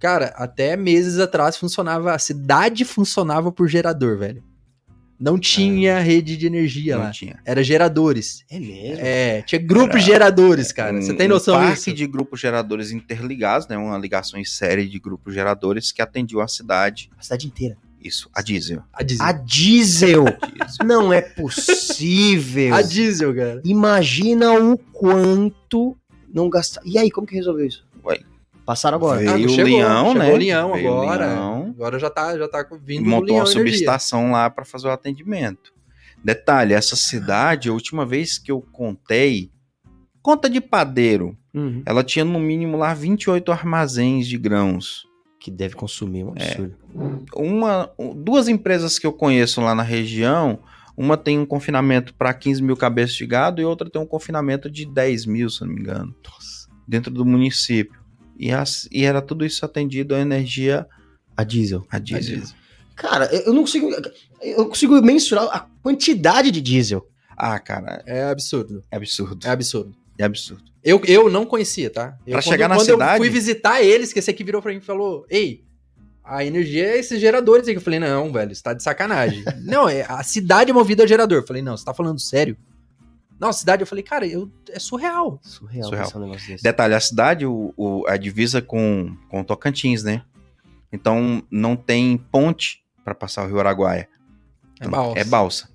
Cara, 0.00 0.32
até 0.36 0.76
meses 0.76 1.18
atrás 1.18 1.56
funcionava, 1.56 2.12
a 2.14 2.18
cidade 2.18 2.84
funcionava 2.84 3.52
por 3.52 3.68
gerador, 3.68 4.18
velho. 4.18 4.42
Não 5.18 5.38
tinha 5.38 5.98
rede 6.00 6.34
de 6.38 6.46
energia 6.46 6.96
Não 6.96 7.04
lá. 7.04 7.10
tinha. 7.10 7.38
Era 7.44 7.62
geradores. 7.62 8.42
É 8.50 8.58
mesmo? 8.58 9.04
É, 9.04 9.42
tinha 9.42 9.60
grupos 9.60 10.00
de 10.00 10.06
geradores, 10.06 10.72
cara. 10.72 10.98
Você 11.02 11.12
Um- 11.12 11.16
tem 11.16 11.28
noção 11.28 11.54
um 11.54 11.58
parque 11.58 11.74
disso? 11.74 11.92
de 11.92 12.06
grupos 12.06 12.40
geradores 12.40 12.90
interligados, 12.90 13.68
né? 13.68 13.76
Uma 13.76 13.98
ligação 13.98 14.40
em 14.40 14.44
série 14.46 14.88
de 14.88 14.98
grupos 14.98 15.34
geradores 15.34 15.92
que 15.92 16.00
atendiam 16.00 16.40
a 16.40 16.48
cidade. 16.48 17.10
A 17.18 17.22
cidade 17.22 17.46
inteira. 17.46 17.76
Isso, 18.02 18.30
a 18.34 18.40
diesel. 18.40 18.82
A 18.94 19.02
diesel. 19.02 19.26
A 19.26 19.32
diesel. 19.32 20.24
diesel. 20.56 20.86
Não 20.86 21.12
é 21.12 21.20
possível. 21.20 22.72
A 22.74 22.80
diesel, 22.80 23.34
cara. 23.34 23.60
Imagina 23.62 24.54
o 24.54 24.78
quanto 24.78 25.94
não 26.32 26.48
gastar. 26.48 26.80
E 26.86 26.96
aí, 26.96 27.10
como 27.10 27.26
que 27.26 27.34
resolveu 27.34 27.66
isso? 27.66 27.84
Passaram 28.70 28.96
agora. 28.98 29.18
Veio 29.18 29.30
Ah, 29.32 29.34
o 29.36 29.48
chegou, 29.48 29.64
Leão, 29.64 30.06
chegou 30.12 30.14
né? 30.14 30.32
o 30.32 30.36
Leão 30.36 30.72
Veio 30.74 30.88
agora. 30.92 31.26
Leão. 31.26 31.74
Agora 31.76 31.98
já 31.98 32.08
tá, 32.08 32.38
já 32.38 32.46
tá 32.46 32.64
vindo 32.80 33.04
o 33.04 33.08
montou 33.10 33.34
uma 33.34 33.42
Energia. 33.42 33.58
subestação 33.64 34.30
lá 34.30 34.48
para 34.48 34.64
fazer 34.64 34.86
o 34.86 34.92
atendimento. 34.92 35.72
Detalhe, 36.22 36.72
essa 36.72 36.94
cidade, 36.94 37.68
a 37.68 37.72
última 37.72 38.06
vez 38.06 38.38
que 38.38 38.52
eu 38.52 38.60
contei, 38.60 39.50
conta 40.22 40.48
de 40.48 40.60
padeiro, 40.60 41.36
Uhum. 41.52 41.82
ela 41.84 42.04
tinha 42.04 42.24
no 42.24 42.38
mínimo 42.38 42.76
lá 42.76 42.94
28 42.94 43.50
armazéns 43.50 44.28
de 44.28 44.38
grãos. 44.38 45.04
Que 45.40 45.50
deve 45.50 45.74
consumir 45.74 46.22
um 46.22 46.30
absurdo. 46.30 46.76
Uma, 47.34 47.90
duas 48.14 48.46
empresas 48.46 49.00
que 49.00 49.06
eu 49.06 49.12
conheço 49.12 49.60
lá 49.60 49.74
na 49.74 49.82
região, 49.82 50.60
uma 50.96 51.16
tem 51.16 51.40
um 51.40 51.46
confinamento 51.46 52.14
para 52.14 52.32
15 52.32 52.62
mil 52.62 52.76
cabeças 52.76 53.16
de 53.16 53.26
gado 53.26 53.60
e 53.60 53.64
outra 53.64 53.90
tem 53.90 54.00
um 54.00 54.06
confinamento 54.06 54.70
de 54.70 54.86
10 54.86 55.26
mil, 55.26 55.50
se 55.50 55.62
não 55.62 55.68
me 55.68 55.80
engano, 55.80 56.14
dentro 56.86 57.10
do 57.12 57.24
município. 57.26 57.98
E, 58.42 58.50
as- 58.52 58.88
e 58.90 59.04
era 59.04 59.20
tudo 59.20 59.44
isso 59.44 59.64
atendido 59.66 60.14
a 60.14 60.18
energia 60.20 60.86
A 61.36 61.44
diesel. 61.44 61.84
a 61.90 61.98
diesel. 61.98 62.40
Cara, 62.96 63.26
eu 63.34 63.40
eu 63.46 63.52
não 63.52 63.60
consigo. 63.62 63.90
Eu 64.40 64.66
consigo 64.66 65.00
mensurar 65.02 65.44
a 65.54 65.66
quantidade 65.82 66.50
de 66.50 66.60
diesel. 66.62 67.06
Ah, 67.36 67.58
cara, 67.58 68.02
É 68.06 68.24
absurdo. 68.24 68.82
é 68.90 68.96
absurdo. 68.96 69.46
É 69.46 69.50
absurdo. 69.50 69.94
É 70.18 70.24
absurdo. 70.24 70.62
Eu, 70.82 71.00
eu 71.06 71.28
não 71.30 71.44
conhecia, 71.44 71.90
tá? 71.90 72.16
Eu, 72.26 72.32
Pra 72.32 72.40
chegar 72.42 72.68
na 72.68 72.76
quando 72.76 72.88
eu 72.88 72.94
cidade- 72.96 73.18
fui 73.18 73.28
visitar 73.28 73.82
eles, 73.82 74.12
que 74.12 74.18
esse 74.18 74.30
aqui 74.30 74.42
virou 74.42 74.62
pra 74.62 74.70
mim 74.72 74.78
e 74.78 74.82
falou: 74.82 75.26
Ei, 75.30 75.62
a 76.24 76.42
energia 76.44 76.86
é 76.86 76.98
esses 76.98 77.20
geradores 77.20 77.68
aí. 77.68 77.74
Eu 77.74 77.80
falei: 77.82 77.98
Não, 78.00 78.32
velho, 78.32 78.54
você 78.54 78.62
tá 78.62 78.72
de 78.72 78.82
sacanagem. 78.82 79.42
não, 79.64 79.86
é, 79.88 80.06
a 80.08 80.22
cidade 80.22 80.70
é 80.70 80.74
movida 80.74 81.04
a 81.04 81.06
gerador. 81.06 81.38
Eu 81.38 81.46
falei: 81.46 81.62
Não, 81.62 81.76
você 81.76 81.84
tá 81.84 81.92
falando 81.94 82.18
sério? 82.20 82.56
Não, 83.40 83.48
a 83.48 83.52
cidade, 83.52 83.82
eu 83.82 83.86
falei: 83.86 84.04
Cara, 84.04 84.26
eu, 84.26 84.50
é 84.68 84.78
surreal. 84.78 85.40
Surreal, 85.42 85.88
Surreal. 85.88 86.10
um 86.16 86.20
negócio 86.20 86.46
desse. 86.48 86.62
Detalhe, 86.62 86.94
a 86.94 87.00
cidade, 87.00 87.46
o, 87.46 87.72
o- 87.76 88.04
a 88.06 88.16
divisa 88.16 88.60
com, 88.60 89.16
com 89.30 89.42
Tocantins, 89.42 90.02
né? 90.04 90.22
Então 90.92 91.42
não 91.50 91.74
tem 91.74 92.18
ponte 92.18 92.84
para 93.04 93.14
passar 93.14 93.44
o 93.44 93.46
Rio 93.48 93.58
Araguaia. 93.60 94.08
É 94.80 94.86
balsa. 94.88 95.18
É 95.20 95.24
balsa. 95.24 95.70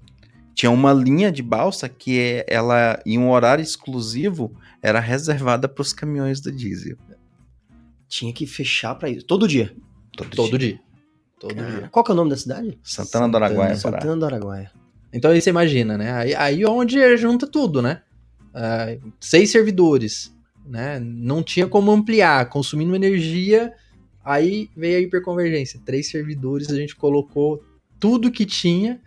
Tinha 0.54 0.72
uma 0.72 0.94
linha 0.94 1.32
de 1.32 1.42
balsa 1.42 1.90
que 1.90 2.20
é- 2.20 2.46
ela, 2.48 3.02
em 3.06 3.18
um 3.18 3.30
horário 3.32 3.62
exclusivo, 3.64 4.56
era 4.82 5.00
reservada 5.00 5.68
para 5.68 5.82
os 5.82 5.92
caminhões 5.92 6.40
do 6.40 6.52
diesel. 6.52 6.98
Tinha 8.08 8.32
que 8.32 8.46
fechar 8.46 8.96
pra 8.96 9.10
isso. 9.10 9.26
Todo 9.26 9.48
dia. 9.48 9.76
Todo, 10.16 10.30
Todo 10.36 10.58
dia. 10.58 10.70
dia. 10.70 10.80
Todo 11.40 11.56
Cara, 11.56 11.72
dia. 11.72 11.90
Qual 11.92 12.06
que 12.06 12.12
é 12.12 12.14
o 12.14 12.16
nome 12.16 12.30
da 12.30 12.38
cidade? 12.38 12.80
Santana 12.84 13.28
do 13.28 13.36
Araguaia. 13.38 13.76
Santana 13.76 14.16
do 14.18 14.26
Araguaia. 14.26 14.72
Então 15.16 15.32
aí 15.32 15.42
você 15.42 15.50
imagina, 15.50 15.98
né? 15.98 16.12
Aí, 16.12 16.36
aí 16.36 16.66
onde 16.66 17.16
junta 17.18 17.48
tudo, 17.48 17.82
né? 17.82 18.02
Ah, 18.54 18.96
seis 19.20 19.50
servidores, 19.52 20.34
né? 20.68 21.00
Não 21.00 21.42
tinha 21.42 21.68
como 21.68 21.92
ampliar, 21.92 22.48
consumindo 22.50 22.96
energia. 22.96 23.72
Aí 24.24 24.70
veio 24.76 24.98
a 24.98 25.02
hiperconvergência. 25.02 25.80
Três 25.86 26.10
servidores, 26.10 26.70
a 26.70 26.76
gente 26.76 26.96
colocou 26.96 27.64
tudo 28.00 28.32
que 28.32 28.46
tinha, 28.46 29.00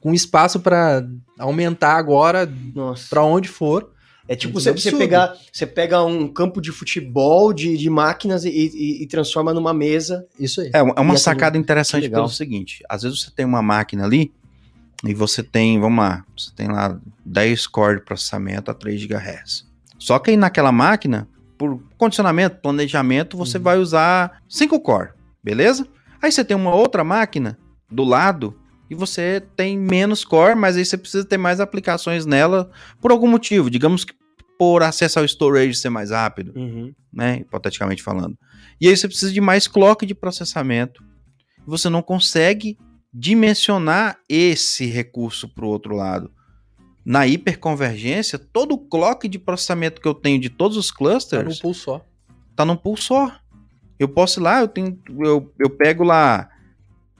com 0.00 0.12
espaço 0.14 0.60
para 0.60 1.06
aumentar 1.38 1.94
agora 1.96 2.48
para 3.10 3.22
onde 3.24 3.48
for. 3.48 3.92
É 4.28 4.34
tipo 4.34 4.54
você, 4.54 4.72
você 4.72 4.88
absurdo. 4.88 4.98
pegar, 4.98 5.36
você 5.52 5.64
pega 5.64 6.02
um 6.04 6.26
campo 6.26 6.60
de 6.60 6.72
futebol 6.72 7.52
de, 7.52 7.76
de 7.76 7.88
máquinas 7.88 8.44
e, 8.44 8.48
e- 8.50 9.02
e 9.02 9.06
transforma 9.06 9.54
numa 9.54 9.72
mesa. 9.72 10.26
Isso 10.40 10.60
aí. 10.60 10.70
É, 10.74 10.78
é 10.78 10.82
uma 10.82 11.12
E 11.12 11.14
essa- 11.14 11.24
sacada 11.24 11.56
interessante 11.56 12.02
que 12.02 12.08
legal. 12.08 12.24
pelo 12.24 12.34
seguinte: 12.34 12.82
às 12.88 13.02
vezes 13.02 13.20
você 13.20 13.30
tem 13.30 13.44
uma 13.46 13.62
máquina 13.62 14.04
ali 14.04 14.32
e 15.04 15.12
você 15.14 15.42
tem, 15.42 15.78
vamos 15.80 16.02
lá, 16.04 16.24
você 16.36 16.50
tem 16.54 16.68
lá 16.68 16.98
10 17.24 17.66
core 17.66 17.96
de 17.98 18.04
processamento 18.04 18.70
a 18.70 18.74
3 18.74 19.04
GHz. 19.04 19.66
Só 19.98 20.18
que 20.18 20.30
aí 20.30 20.36
naquela 20.36 20.72
máquina, 20.72 21.28
por 21.58 21.82
condicionamento, 21.96 22.60
planejamento, 22.60 23.36
você 23.36 23.58
Uhum. 23.58 23.64
vai 23.64 23.78
usar 23.78 24.42
5 24.48 24.78
core, 24.80 25.10
beleza? 25.42 25.86
Aí 26.22 26.30
você 26.32 26.44
tem 26.44 26.56
uma 26.56 26.74
outra 26.74 27.02
máquina 27.04 27.58
do 27.90 28.04
lado 28.04 28.58
e 28.90 28.94
você 28.94 29.42
tem 29.56 29.78
menos 29.78 30.24
core, 30.24 30.54
mas 30.54 30.76
aí 30.76 30.84
você 30.84 30.96
precisa 30.96 31.24
ter 31.24 31.36
mais 31.38 31.60
aplicações 31.60 32.24
nela 32.26 32.70
por 33.00 33.10
algum 33.10 33.28
motivo. 33.28 33.70
Digamos 33.70 34.04
que 34.04 34.14
por 34.58 34.82
acesso 34.82 35.18
ao 35.18 35.24
storage 35.26 35.74
ser 35.74 35.90
mais 35.90 36.10
rápido 36.10 36.52
né, 37.12 37.38
hipoteticamente 37.40 38.02
falando. 38.02 38.36
E 38.80 38.88
aí 38.88 38.96
você 38.96 39.06
precisa 39.06 39.30
de 39.32 39.40
mais 39.40 39.66
clock 39.68 40.06
de 40.06 40.14
processamento. 40.14 41.02
Você 41.66 41.88
não 41.90 42.00
consegue 42.02 42.78
dimensionar 43.18 44.18
esse 44.28 44.84
recurso 44.86 45.48
para 45.48 45.64
o 45.64 45.68
outro 45.68 45.96
lado. 45.96 46.30
Na 47.04 47.26
hiperconvergência, 47.26 48.38
todo 48.38 48.72
o 48.72 48.78
clock 48.78 49.26
de 49.26 49.38
processamento 49.38 50.00
que 50.02 50.06
eu 50.08 50.12
tenho 50.14 50.38
de 50.40 50.50
todos 50.50 50.76
os 50.76 50.88
Tá 50.88 50.94
clusters 50.96 51.44
no 51.56 51.60
pool 51.62 51.72
só. 51.74 52.04
tá 52.54 52.64
num 52.64 52.76
pool 52.76 52.96
só. 52.96 53.32
Eu 53.98 54.08
posso 54.08 54.38
ir 54.40 54.42
lá, 54.42 54.60
eu 54.60 54.68
tenho, 54.68 55.00
eu, 55.20 55.50
eu 55.58 55.70
pego 55.70 56.04
lá 56.04 56.50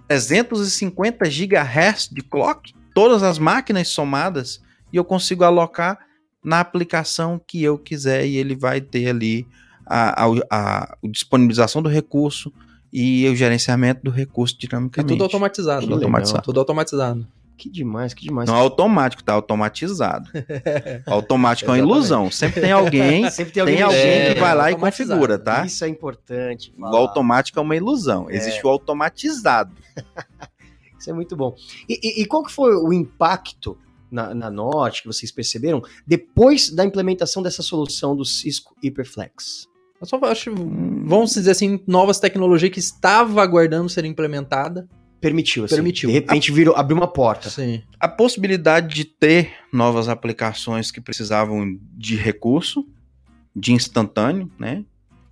350 0.06 1.24
GHz 1.28 2.08
de 2.12 2.20
clock, 2.22 2.74
todas 2.94 3.22
as 3.22 3.38
máquinas 3.38 3.88
somadas, 3.88 4.60
e 4.92 4.96
eu 4.96 5.04
consigo 5.04 5.44
alocar 5.44 5.98
na 6.44 6.60
aplicação 6.60 7.40
que 7.44 7.62
eu 7.62 7.78
quiser 7.78 8.26
e 8.26 8.36
ele 8.36 8.54
vai 8.54 8.80
ter 8.80 9.08
ali 9.08 9.46
a, 9.86 10.24
a- 10.26 10.46
a 10.50 10.96
disponibilização 11.04 11.80
do 11.82 11.88
recurso 11.88 12.52
e 12.98 13.28
o 13.28 13.36
gerenciamento 13.36 14.02
do 14.04 14.10
recurso 14.10 14.58
dinamicamente. 14.58 15.12
tudo 15.12 15.24
automatizado. 15.24 15.82
Tudo 15.82 15.90
né? 15.90 15.94
automatizado. 15.96 16.42
Tudo 16.42 16.60
automatizado. 16.60 17.28
Que 17.54 17.68
demais, 17.68 18.14
que 18.14 18.22
demais. 18.26 18.48
Não 18.48 18.56
é 18.56 18.60
automático, 18.60 19.22
tá 19.22 19.34
automatizado. 19.34 20.30
automático 21.06 21.70
é 21.70 21.74
uma 21.74 21.78
ilusão. 21.78 22.30
Sempre 22.30 22.62
tem 22.62 22.72
alguém, 22.72 23.28
Sempre 23.30 23.52
tem 23.52 23.64
tem 23.66 23.82
alguém, 23.82 23.82
alguém 23.82 24.00
É, 24.00 24.34
que 24.34 24.40
vai 24.40 24.54
lá 24.54 24.70
e 24.70 24.76
configura, 24.76 25.38
tá? 25.38 25.66
Isso 25.66 25.84
é 25.84 25.88
importante. 25.88 26.72
O 26.74 26.80
falar. 26.80 26.96
automático 26.98 27.58
é 27.58 27.62
uma 27.62 27.76
ilusão. 27.76 28.30
Existe 28.30 28.66
o 28.66 28.70
automatizado. 28.70 29.72
Isso 30.98 31.10
é 31.10 31.12
muito 31.12 31.36
bom. 31.36 31.54
E, 31.86 32.00
e- 32.02 32.22
e 32.22 32.26
qual 32.26 32.42
que 32.42 32.50
foi 32.52 32.74
o 32.74 32.94
impacto 32.94 33.76
na, 34.10 34.34
na 34.34 34.50
Norte 34.50 35.02
que 35.02 35.08
vocês 35.08 35.30
perceberam 35.30 35.82
depois 36.06 36.70
da 36.70 36.82
implementação 36.82 37.42
dessa 37.42 37.62
solução 37.62 38.16
do 38.16 38.24
Cisco 38.24 38.74
Hyperflex? 38.82 39.68
Eu 40.00 40.06
só 40.06 40.18
acho, 40.24 40.54
vamos 40.54 41.32
dizer 41.32 41.50
assim, 41.50 41.80
novas 41.86 42.20
tecnologias 42.20 42.70
que 42.70 42.78
estava 42.78 43.42
aguardando 43.42 43.88
ser 43.88 44.04
implementada. 44.04 44.88
Permitiu, 45.20 45.64
assim. 45.64 45.76
Permitiu. 45.76 46.08
De 46.08 46.12
repente 46.12 46.52
virou, 46.52 46.76
abriu 46.76 46.96
uma 46.96 47.08
porta. 47.08 47.48
Sim. 47.48 47.82
A 47.98 48.06
possibilidade 48.06 48.94
de 48.94 49.04
ter 49.04 49.52
novas 49.72 50.08
aplicações 50.08 50.90
que 50.90 51.00
precisavam 51.00 51.78
de 51.92 52.16
recurso, 52.16 52.86
de 53.54 53.72
instantâneo, 53.72 54.50
né? 54.58 54.84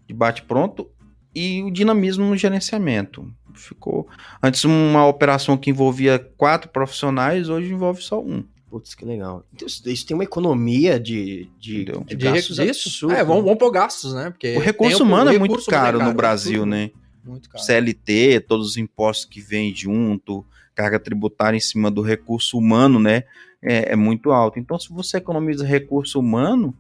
De 0.09 0.15
bate-pronto, 0.15 0.89
e 1.35 1.63
o 1.63 1.71
dinamismo 1.71 2.25
no 2.25 2.37
gerenciamento. 2.37 3.31
Ficou. 3.55 4.09
Antes, 4.43 4.65
uma 4.65 5.07
operação 5.07 5.57
que 5.57 5.71
envolvia 5.71 6.19
quatro 6.37 6.71
profissionais, 6.71 7.49
hoje 7.49 7.73
envolve 7.73 8.03
só 8.03 8.21
um. 8.21 8.45
Putz, 8.75 8.93
que 8.93 9.05
legal. 9.05 9.45
Então, 9.55 9.69
isso, 9.69 9.89
isso 9.89 10.05
tem 10.05 10.17
uma 10.17 10.25
economia 10.25 10.99
de, 10.99 11.49
de, 11.61 11.85
de 11.85 11.93
De 12.07 12.17
gastos 12.17 12.59
recursos? 12.59 12.87
absurdos. 12.87 13.17
É, 13.19 13.23
vamos, 13.25 13.45
vamos 13.45 13.59
pôr 13.61 13.71
gastos, 13.71 14.13
né? 14.13 14.31
Porque 14.31 14.57
O 14.57 14.59
recurso 14.59 15.05
humano 15.05 15.31
o 15.31 15.35
é 15.35 15.39
muito 15.39 15.53
recurso 15.53 15.71
humano 15.71 15.85
caro 15.85 15.99
no 16.03 16.11
é 16.11 16.13
Brasil, 16.15 16.59
tudo 16.63 16.67
né? 16.67 16.91
Muito 17.25 17.49
caro. 17.49 17.63
CLT, 17.65 18.41
todos 18.49 18.71
os 18.71 18.77
impostos 18.77 19.27
que 19.27 19.41
vêm 19.41 19.73
junto, 19.73 20.45
carga 20.75 20.99
tributária 20.99 21.57
em 21.57 21.61
cima 21.61 21.89
do 21.89 22.03
recurso 22.03 22.59
humano, 22.59 22.99
né? 22.99 23.23
É, 23.63 23.93
é 23.93 23.97
muito 23.97 24.33
alto. 24.33 24.59
Então, 24.59 24.77
se 24.77 24.93
você 24.93 25.19
economiza 25.19 25.65
recurso 25.65 26.19
humano, 26.19 26.75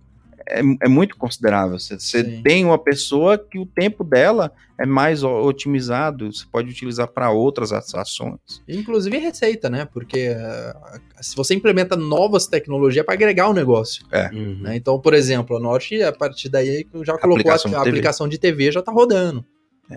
é, 0.49 0.61
é 0.82 0.88
muito 0.88 1.16
considerável. 1.16 1.78
Você, 1.78 1.99
você 1.99 2.22
tem 2.42 2.64
uma 2.64 2.78
pessoa 2.78 3.38
que 3.38 3.59
o 3.59 3.66
tempo 3.66 4.05
dela 4.05 4.53
é 4.78 4.84
mais 4.84 5.22
otimizado, 5.22 6.32
você 6.32 6.45
pode 6.51 6.70
utilizar 6.70 7.07
para 7.09 7.30
outras 7.30 7.72
ações. 7.72 8.38
Inclusive 8.68 9.16
receita, 9.18 9.70
né? 9.70 9.84
Porque 9.84 10.34
eh, 10.36 10.74
se 11.20 11.36
você 11.36 11.55
implementa 11.55 11.97
novas 11.97 12.47
tecnologias 12.47 13.05
para 13.05 13.14
agregar 13.14 13.49
o 13.49 13.55
negócio. 13.55 14.05
Uhum. 14.32 14.59
né? 14.62 14.76
Então, 14.76 14.99
por 15.01 15.14
exemplo, 15.14 15.57
a 15.57 15.61
Norte, 15.61 16.03
a 16.03 16.12
partir 16.12 16.49
daí, 16.49 16.86
já 17.03 17.16
colocou 17.16 17.40
Aplicação 17.40 17.74
a, 17.74 17.78
a 17.78 17.82
aplicação 17.82 18.28
de 18.28 18.38
TV 18.38 18.72
já 18.72 18.82
tá 18.82 18.90
rodando. 18.90 19.45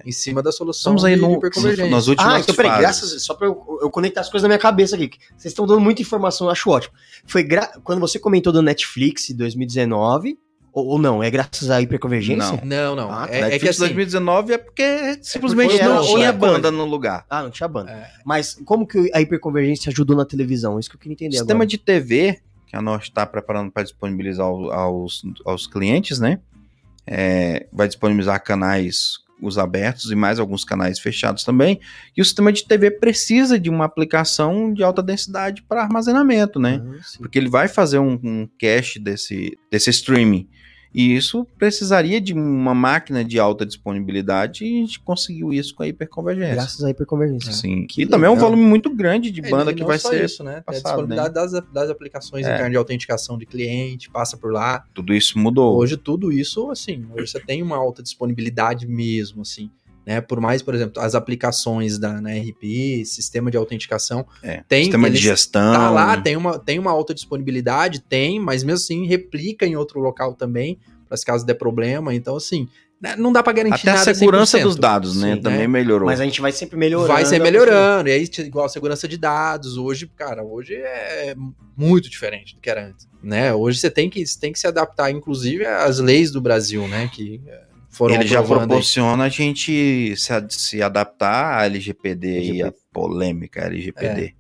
Em 0.06 0.12
cima 0.12 0.44
da 0.44 0.52
solução 0.52 0.94
Estamos 0.96 1.06
aí 1.06 1.16
de 1.16 1.22
no, 1.22 1.34
hiperconvergência. 1.38 1.90
nas 1.92 2.08
últimas 2.08 2.34
Ah, 2.34 2.40
então 2.40 2.54
peraí, 2.56 2.72
fases. 2.72 2.82
graças, 2.86 3.24
só 3.24 3.34
pra 3.34 3.48
eu, 3.48 3.80
eu 3.82 3.90
conectar 3.90 4.22
as 4.22 4.30
coisas 4.30 4.44
na 4.44 4.50
minha 4.50 4.60
cabeça 4.60 4.96
aqui. 4.96 5.08
que 5.10 5.18
Vocês 5.38 5.52
estão 5.54 5.66
dando 5.66 5.80
muita 5.82 6.02
informação, 6.02 6.48
eu 6.48 6.52
acho 6.52 6.70
ótimo. 6.70 6.94
Foi 7.26 7.42
gra- 7.44 7.72
quando 7.84 8.00
você 8.00 8.20
comentou 8.20 8.52
do 8.52 8.62
Netflix 8.62 9.30
em 9.30 9.36
2019, 9.36 10.38
ou, 10.74 10.86
ou 10.88 11.00
não, 11.00 11.24
é 11.24 11.32
graças 11.32 11.72
à 11.72 11.82
hiperconvergência? 11.82 12.62
Não, 12.64 12.96
não. 12.96 13.12
Ah, 13.12 13.28
é, 13.30 13.38
é 13.38 13.42
Netflix 13.42 13.62
que 13.64 13.70
assim, 13.70 13.80
2019 13.80 14.54
é 14.54 14.58
porque 14.60 15.18
simplesmente 15.24 15.72
porque 15.72 15.84
não 15.84 16.04
tinha 16.06 16.32
banda 16.34 16.70
no 16.70 16.86
lugar. 16.86 17.26
Ah, 17.30 17.42
não 17.42 17.50
tinha 17.50 17.68
banda. 17.68 17.90
É. 17.92 18.12
Mas 18.26 18.60
como 18.66 18.86
que 18.86 19.10
a 19.14 19.22
hiperconvergência 19.22 19.90
ajudou 19.90 20.16
na 20.16 20.26
televisão? 20.26 20.80
Isso 20.80 20.90
que 20.90 20.96
eu 20.96 21.00
queria 21.00 21.14
O 21.14 21.16
entender 21.16 21.38
sistema 21.38 21.60
agora. 21.60 21.68
de 21.68 21.78
TV 21.78 22.40
que 22.68 22.76
a 22.76 22.82
Norte 22.82 23.04
está 23.10 23.26
preparando 23.26 23.72
para 23.72 23.82
disponibilizar 23.84 24.46
ao- 24.46 24.72
aos, 24.72 25.24
aos 25.46 25.66
clientes, 25.66 26.20
né? 26.20 26.40
É, 27.08 27.66
vai 27.72 27.88
disponibilizar 27.88 28.44
canais 28.44 29.20
os 29.42 29.58
abertos 29.58 30.12
e 30.12 30.16
mais 30.16 30.40
alguns 30.40 30.64
canais 30.64 31.00
fechados 31.00 31.44
também. 31.44 31.80
E 32.16 32.22
o 32.22 32.26
sistema 32.26 32.52
de 32.52 32.66
TV 32.66 32.92
precisa 32.92 33.60
de 33.60 33.70
uma 33.70 33.86
aplicação 33.86 34.74
de 34.74 34.84
alta 34.84 35.04
densidade 35.04 35.64
para 35.64 35.84
armazenamento, 35.84 36.60
né? 36.60 36.82
Ah. 36.84 37.00
Porque 37.20 37.38
ele 37.38 37.50
vai 37.50 37.68
fazer 37.68 38.00
um, 38.00 38.20
um 38.24 38.50
cache 38.60 39.00
desse, 39.00 39.58
desse 39.72 39.90
streaming. 39.90 40.48
E 40.94 41.16
isso 41.16 41.46
precisaria 41.58 42.20
de 42.20 42.34
uma 42.34 42.74
máquina 42.74 43.24
de 43.24 43.38
alta 43.40 43.66
disponibilidade 43.66 44.66
e 44.66 44.78
a 44.78 44.80
gente 44.82 45.00
conseguiu 45.00 45.54
isso 45.54 45.76
com 45.76 45.84
a 45.84 45.88
hiperconvergência. 45.88 46.54
Graças 46.56 46.84
à 46.84 46.90
hiperconvergência. 46.90 47.52
Sim. 47.52 47.86
Que 47.86 48.04
e 48.04 48.06
também 48.08 48.28
é 48.28 48.30
um 48.30 48.34
legal. 48.36 48.50
volume 48.50 48.68
muito 48.68 48.90
grande 48.96 49.30
de 49.30 49.46
É, 49.46 49.50
banda 49.50 49.72
e 49.72 49.76
que 49.76 49.84
vai 49.84 50.00
só 50.00 50.10
ser. 50.10 50.24
isso, 50.26 50.44
né? 50.44 50.54
Tem 50.54 50.60
a 50.60 50.64
passado, 50.64 50.84
disponibilidade 50.84 51.34
das, 51.34 51.52
das 51.72 51.90
aplicações 51.90 52.46
É. 52.46 52.50
internas 52.54 52.72
de 52.72 52.78
autenticação 52.78 53.38
de 53.38 53.46
cliente, 53.46 54.10
passa 54.10 54.36
por 54.38 54.52
lá. 54.52 54.84
Tudo 54.94 55.14
isso 55.14 55.38
mudou. 55.38 55.78
Hoje 55.78 55.98
tudo 55.98 56.32
isso, 56.32 56.72
assim, 56.72 57.06
hoje 57.14 57.32
você 57.32 57.40
tem 57.40 57.62
uma 57.62 57.78
alta 57.78 58.02
disponibilidade 58.02 58.88
mesmo, 58.88 59.42
assim, 59.42 59.70
né? 60.08 60.22
Por 60.22 60.40
mais, 60.40 60.62
por 60.62 60.74
exemplo, 60.74 61.02
as 61.02 61.14
aplicações 61.14 62.00
da 62.00 62.22
na 62.22 62.30
RP, 62.30 63.04
sistema 63.04 63.52
de 63.52 63.58
autenticação, 63.58 64.26
É, 64.42 64.64
tem 64.66 64.86
sistema 64.86 65.10
de 65.10 65.18
gestão. 65.18 65.74
tá 65.74 65.90
lá, 65.92 66.16
tem 66.22 66.38
uma, 66.38 66.58
tem 66.58 66.80
uma 66.80 66.92
alta 66.92 67.14
disponibilidade, 67.14 68.00
tem, 68.00 68.40
mas 68.40 68.64
mesmo 68.64 68.78
assim 68.78 69.06
replica 69.06 69.66
em 69.66 69.76
outro 69.76 70.00
local 70.00 70.34
também, 70.34 70.80
para 71.10 71.18
se 71.18 71.26
caso 71.26 71.46
der 71.46 71.56
problema. 71.56 72.16
Então, 72.16 72.38
assim, 72.38 72.70
né, 73.02 73.18
não 73.18 73.34
dá 73.34 73.44
para 73.44 73.52
garantir 73.52 73.82
Até 73.82 73.92
a 73.92 73.94
nada 73.96 74.14
segurança 74.16 74.58
100%, 74.58 74.64
dos 74.64 74.76
dados, 74.78 75.18
né? 75.18 75.36
sim, 75.36 75.42
Também 75.42 75.68
melhorou. 75.68 76.06
Mas 76.08 76.22
a 76.22 76.24
gente 76.24 76.40
vai 76.40 76.54
sempre 76.54 76.78
melhorando. 76.78 77.10
Vai 77.12 77.26
ser 77.26 77.42
a 77.42 77.44
melhorando, 77.44 78.08
e 78.08 78.14
aí, 78.14 78.30
igual 78.40 78.66
a 78.66 78.70
segurança 78.70 79.10
de 79.10 79.18
dados, 79.18 79.76
hoje, 79.76 80.10
cara, 80.16 80.42
hoje 80.42 80.74
é 80.74 81.36
muito 81.76 82.10
diferente 82.10 82.56
do 82.56 82.62
que 82.62 82.70
era 82.70 82.88
antes, 82.88 83.10
né? 83.22 83.54
Hoje 83.54 83.78
você 83.80 83.92
tem 83.92 84.10
que, 84.10 84.26
você 84.26 84.40
tem 84.40 84.54
que 84.54 84.60
se 84.60 84.68
adaptar, 84.68 85.12
inclusive, 85.12 85.66
às 85.66 86.00
leis 86.00 86.32
do 86.32 86.40
Brasil, 86.40 86.88
né, 86.88 87.10
que 87.14 87.42
é, 87.46 87.68
foram 87.98 88.16
Ele 88.16 88.28
já 88.28 88.40
aprovando 88.40 88.62
aí. 88.62 88.68
proporciona 88.68 89.24
a 89.26 89.30
gente 89.30 90.16
se, 90.16 90.32
se 90.50 90.82
adaptar 90.82 91.60
à 91.60 91.66
LGPD 91.66 92.28
e 92.28 92.34
a 92.34 92.40
LGPD. 92.68 92.76
polêmica 92.94 93.62
LGPD. 93.62 94.34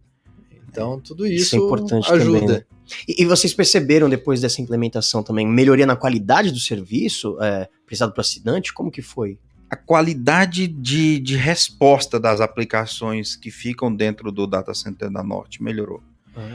Então, 0.70 1.00
tudo 1.00 1.26
Isso 1.26 1.44
isso, 1.44 1.56
é 1.56 1.60
importante 1.60 2.12
ajuda. 2.14 2.40
também, 2.40 2.56
né? 2.58 2.64
E, 3.08 3.24
e 3.24 3.26
vocês 3.26 3.54
perceberam 3.54 4.10
depois 4.10 4.40
dessa 4.42 4.62
implementação 4.62 5.24
também 5.24 5.46
melhoria 5.48 5.86
na 5.86 5.96
qualidade 5.96 6.52
do 6.52 6.60
serviço 6.60 7.38
é, 7.42 7.68
prestado 7.86 8.12
para 8.14 8.22
assinante? 8.22 8.74
Como 8.74 8.92
que 8.92 9.02
foi? 9.02 9.38
A 9.70 9.76
qualidade 9.76 10.68
de, 10.68 11.20
de 11.20 11.36
resposta 11.36 12.18
das 12.20 12.40
aplicações 12.40 13.36
que 13.36 13.52
ficam 13.52 13.94
dentro 13.94 14.32
do 14.32 14.48
data 14.48 14.74
center 14.74 15.10
da 15.10 15.22
Norte 15.24 15.62
melhorou. 15.62 16.02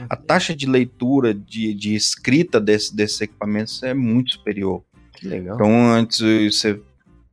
A 0.09 0.15
taxa 0.15 0.55
de 0.55 0.65
leitura, 0.65 1.33
de, 1.33 1.73
de 1.73 1.93
escrita 1.93 2.57
desse- 2.61 2.95
desses 2.95 3.19
equipamentos 3.19 3.83
é 3.83 3.93
muito 3.93 4.31
superior. 4.31 4.81
que 5.13 5.27
legal. 5.27 5.55
Então, 5.55 5.91
antes, 5.91 6.21
você, 6.21 6.79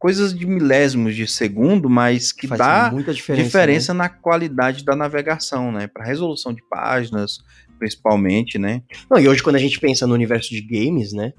coisas 0.00 0.36
de 0.36 0.44
milésimos 0.46 1.14
de 1.14 1.28
segundo, 1.28 1.88
mas 1.88 2.32
que 2.32 2.48
Faz 2.48 2.58
dá 2.58 2.90
muita 2.90 3.14
diferença. 3.14 3.44
diferença, 3.44 3.94
né? 3.94 3.98
na 3.98 4.08
qualidade 4.08 4.84
da 4.84 4.96
navegação, 4.96 5.70
né? 5.70 5.86
Para 5.86 6.04
resolução 6.06 6.52
de 6.52 6.62
páginas, 6.68 7.38
principalmente, 7.78 8.58
né? 8.58 8.82
Não, 9.10 9.18
e 9.20 9.28
hoje 9.28 9.42
quando 9.42 9.56
a 9.56 9.60
gente 9.60 9.78
pensa 9.78 10.06
no 10.06 10.14
universo 10.14 10.50
de 10.50 10.60
games, 10.62 11.12
né? 11.12 11.32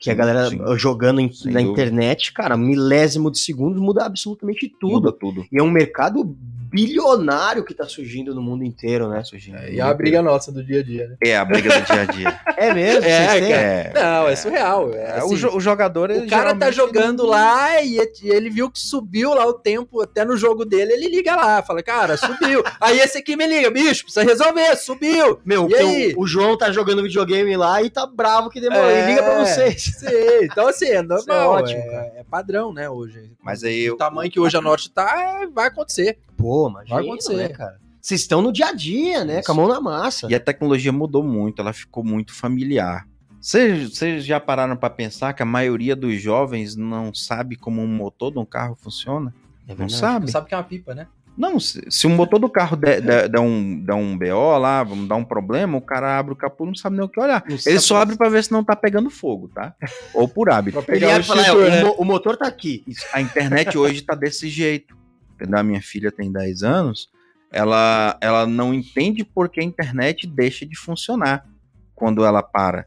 Que 0.00 0.10
a 0.10 0.12
Sim, 0.12 0.18
galera 0.18 0.50
sim. 0.50 0.58
jogando 0.76 1.20
em- 1.20 1.26
na 1.26 1.30
dúvida. 1.60 1.60
internet, 1.62 2.32
cara, 2.32 2.56
milésimo 2.56 3.30
de 3.30 3.38
segundo 3.38 3.80
muda 3.80 4.04
absolutamente 4.04 4.68
tudo. 4.80 4.92
Muda 4.94 5.12
tudo. 5.12 5.44
E 5.50 5.58
é 5.58 5.62
um 5.62 5.70
mercado 5.70 6.36
bilionário 6.70 7.64
que 7.64 7.74
tá 7.74 7.84
surgindo 7.86 8.34
no 8.34 8.42
mundo 8.42 8.64
inteiro, 8.64 9.08
né? 9.08 9.22
É, 9.62 9.72
e 9.72 9.80
a 9.80 9.92
briga 9.92 10.22
nossa 10.22 10.50
do 10.52 10.62
dia 10.64 10.80
a 10.80 10.82
dia, 10.82 11.08
né? 11.08 11.16
É 11.22 11.36
a 11.36 11.44
briga 11.44 11.80
do 11.80 11.86
dia 11.86 12.02
a 12.02 12.04
dia. 12.04 12.40
É 12.58 12.74
mesmo? 12.74 13.04
É? 13.04 13.38
É, 13.52 13.92
Não, 13.94 14.26
é, 14.28 14.34
surreal. 14.34 14.92
É, 14.92 14.96
É, 14.96 15.10
assim, 15.18 15.34
o, 15.34 15.36
jo- 15.38 15.56
o 15.56 15.60
jogador. 15.60 16.10
O 16.10 16.26
cara 16.26 16.52
tá 16.56 16.72
jogando 16.72 17.22
não- 17.22 17.30
lá 17.30 17.80
e 17.80 17.98
e 17.98 18.28
ele 18.30 18.50
viu 18.50 18.68
que 18.68 18.80
subiu 18.80 19.32
lá 19.32 19.46
o 19.46 19.52
tempo, 19.52 20.00
até 20.02 20.24
no 20.24 20.36
jogo 20.36 20.64
dele, 20.64 20.92
ele 20.92 21.08
liga 21.08 21.36
lá, 21.36 21.62
fala, 21.62 21.84
cara, 21.84 22.16
subiu. 22.16 22.64
aí 22.80 22.98
esse 22.98 23.18
aqui 23.18 23.36
me 23.36 23.46
liga, 23.46 23.70
bicho, 23.70 24.02
precisa 24.02 24.24
resolver, 24.24 24.74
subiu. 24.76 25.38
Meu, 25.44 25.68
E 25.70 26.14
o, 26.16 26.22
o 26.22 26.26
João 26.26 26.58
tá 26.58 26.72
jogando 26.72 27.00
videogame 27.02 27.56
lá 27.56 27.80
e 27.80 27.90
tá 27.90 28.04
bravo 28.04 28.50
que 28.50 28.60
demorou. 28.60 28.90
É, 28.90 28.98
Ele 29.02 29.10
liga 29.10 29.22
pra 29.22 29.44
vocês. 29.44 29.82
Sim, 29.98 30.06
então 30.42 30.66
assim, 30.66 30.86
é 30.88 31.00
normal, 31.00 31.18
Isso 31.20 31.30
é 31.30 31.46
ótimo, 31.46 31.80
é, 31.80 31.86
cara. 31.90 32.12
é 32.16 32.24
padrão, 32.28 32.72
né, 32.72 32.90
hoje. 32.90 33.30
Mas 33.40 33.62
aí 33.62 33.88
O 33.88 33.92
eu. 33.92 33.96
tamanho 33.96 34.30
que 34.32 34.40
hoje 34.40 34.56
a 34.56 34.60
Norte 34.60 34.90
tá, 34.90 35.38
é- 35.42 35.46
vai 35.46 35.68
acontecer. 35.68 36.18
Pô, 36.38 36.70
imagina, 36.70 36.94
Vai 36.96 37.04
acontecer. 37.04 37.36
né, 37.36 37.48
cara? 37.50 37.78
Vocês 38.00 38.20
estão 38.22 38.40
no 38.40 38.50
dia 38.52 38.68
a 38.68 38.72
dia, 38.72 39.24
né? 39.24 39.40
Isso. 39.40 39.46
Com 39.46 39.52
a 39.52 39.54
mão 39.56 39.68
na 39.68 39.80
massa. 39.80 40.26
E 40.30 40.34
a 40.34 40.40
tecnologia 40.40 40.90
mudou 40.92 41.22
muito, 41.22 41.60
ela 41.60 41.74
ficou 41.74 42.02
muito 42.02 42.32
familiar. 42.32 43.06
Vocês 43.40 44.24
já 44.24 44.40
pararam 44.40 44.76
para 44.76 44.90
pensar 44.90 45.32
que 45.32 45.42
a 45.42 45.46
maioria 45.46 45.94
dos 45.94 46.20
jovens 46.20 46.74
não 46.76 47.12
sabe 47.14 47.56
como 47.56 47.82
um 47.82 47.86
motor 47.86 48.32
de 48.32 48.38
um 48.38 48.44
carro 48.46 48.76
funciona? 48.80 49.34
É 49.66 49.74
Não 49.74 49.88
sabe? 49.88 50.30
Sabe 50.30 50.48
que 50.48 50.54
é 50.54 50.56
uma 50.56 50.64
pipa, 50.64 50.94
né? 50.94 51.06
Não, 51.36 51.60
se, 51.60 51.80
se 51.88 52.04
o 52.06 52.10
motor 52.10 52.40
do 52.40 52.48
carro 52.48 52.76
der, 52.76 53.00
der- 53.00 53.28
der 53.28 53.40
um, 53.40 53.78
der 53.84 53.94
um 53.94 54.18
BO 54.18 54.58
lá, 54.58 54.82
vamos 54.82 55.06
dar 55.08 55.14
um 55.14 55.24
problema, 55.24 55.78
o 55.78 55.80
cara 55.80 56.18
abre 56.18 56.32
o 56.32 56.36
capô 56.36 56.64
e 56.64 56.68
não 56.68 56.74
sabe 56.74 56.96
nem 56.96 57.04
o 57.04 57.08
que 57.08 57.20
olhar. 57.20 57.44
Não 57.48 57.56
Ele 57.64 57.78
só 57.78 57.98
abre 57.98 58.16
para 58.16 58.28
ver 58.28 58.42
se 58.42 58.50
não 58.50 58.64
tá 58.64 58.74
pegando 58.74 59.08
fogo, 59.08 59.48
tá? 59.54 59.72
Ou 60.14 60.26
por 60.26 60.50
hábito. 60.50 60.82
Ele 60.88 61.04
abre 61.04 61.20
e 61.20 61.24
fala, 61.24 61.46
é, 61.46 61.52
o, 61.52 61.86
mo- 61.86 61.94
o 61.98 62.04
motor 62.04 62.36
tá 62.36 62.48
aqui. 62.48 62.82
Isso, 62.88 63.06
A 63.12 63.20
internet 63.20 63.78
hoje 63.78 64.02
tá 64.02 64.16
desse 64.16 64.48
jeito. 64.48 64.96
Entendeu? 65.38 65.60
A 65.60 65.62
minha 65.62 65.80
filha 65.80 66.10
tem 66.10 66.32
10 66.32 66.64
anos, 66.64 67.08
ela, 67.50 68.18
ela 68.20 68.46
não 68.46 68.74
entende 68.74 69.24
por 69.24 69.48
que 69.48 69.60
a 69.60 69.64
internet 69.64 70.26
deixa 70.26 70.66
de 70.66 70.76
funcionar 70.76 71.46
quando 71.94 72.24
ela 72.24 72.42
para. 72.42 72.86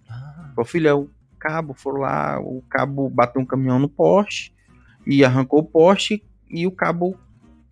Ô 0.55 0.65
filha, 0.65 0.95
o 0.95 1.09
cabo 1.39 1.73
for 1.73 1.97
lá, 1.97 2.39
o 2.39 2.61
cabo 2.69 3.09
bateu 3.09 3.41
um 3.41 3.45
caminhão 3.45 3.79
no 3.79 3.89
poste 3.89 4.53
e 5.07 5.25
arrancou 5.25 5.59
o 5.59 5.65
poste 5.65 6.23
e 6.49 6.67
o 6.67 6.71
cabo 6.71 7.17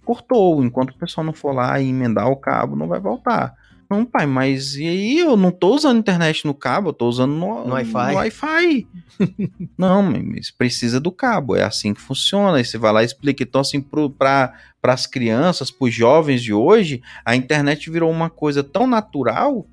cortou. 0.03 0.63
Enquanto 0.63 0.91
o 0.91 0.97
pessoal 0.97 1.25
não 1.25 1.33
for 1.33 1.53
lá 1.53 1.79
e 1.79 1.89
emendar 1.89 2.27
o 2.29 2.37
cabo, 2.37 2.75
não 2.75 2.87
vai 2.87 2.99
voltar. 2.99 3.53
Não, 3.89 4.05
pai, 4.05 4.27
mas 4.27 4.75
e 4.75 4.87
aí? 4.87 5.17
Eu 5.19 5.35
não 5.35 5.49
tô 5.51 5.73
usando 5.73 5.97
internet 5.97 6.45
no 6.45 6.53
cabo, 6.53 6.89
eu 6.89 6.93
tô 6.93 7.07
usando 7.07 7.31
no, 7.33 7.65
No 7.65 7.73
Wi-Fi. 7.73 8.13
Wi-Fi. 8.15 8.87
não, 9.77 10.03
mas 10.03 10.51
precisa 10.51 10.99
do 10.99 11.11
cabo, 11.11 11.55
é 11.55 11.63
assim 11.63 11.93
que 11.93 11.99
funciona. 12.01 12.57
Aí 12.57 12.65
você 12.65 12.77
vai 12.77 12.93
lá 12.93 13.01
e 13.01 13.05
explica. 13.05 13.41
Então, 13.41 13.61
assim, 13.61 13.81
para 13.81 14.53
as 14.83 15.07
crianças, 15.07 15.71
para 15.71 15.85
os 15.87 15.93
jovens 15.93 16.43
de 16.43 16.53
hoje, 16.53 17.01
a 17.25 17.35
internet 17.35 17.89
virou 17.89 18.11
uma 18.11 18.29
coisa 18.29 18.63
tão 18.63 18.85
natural 18.85 19.65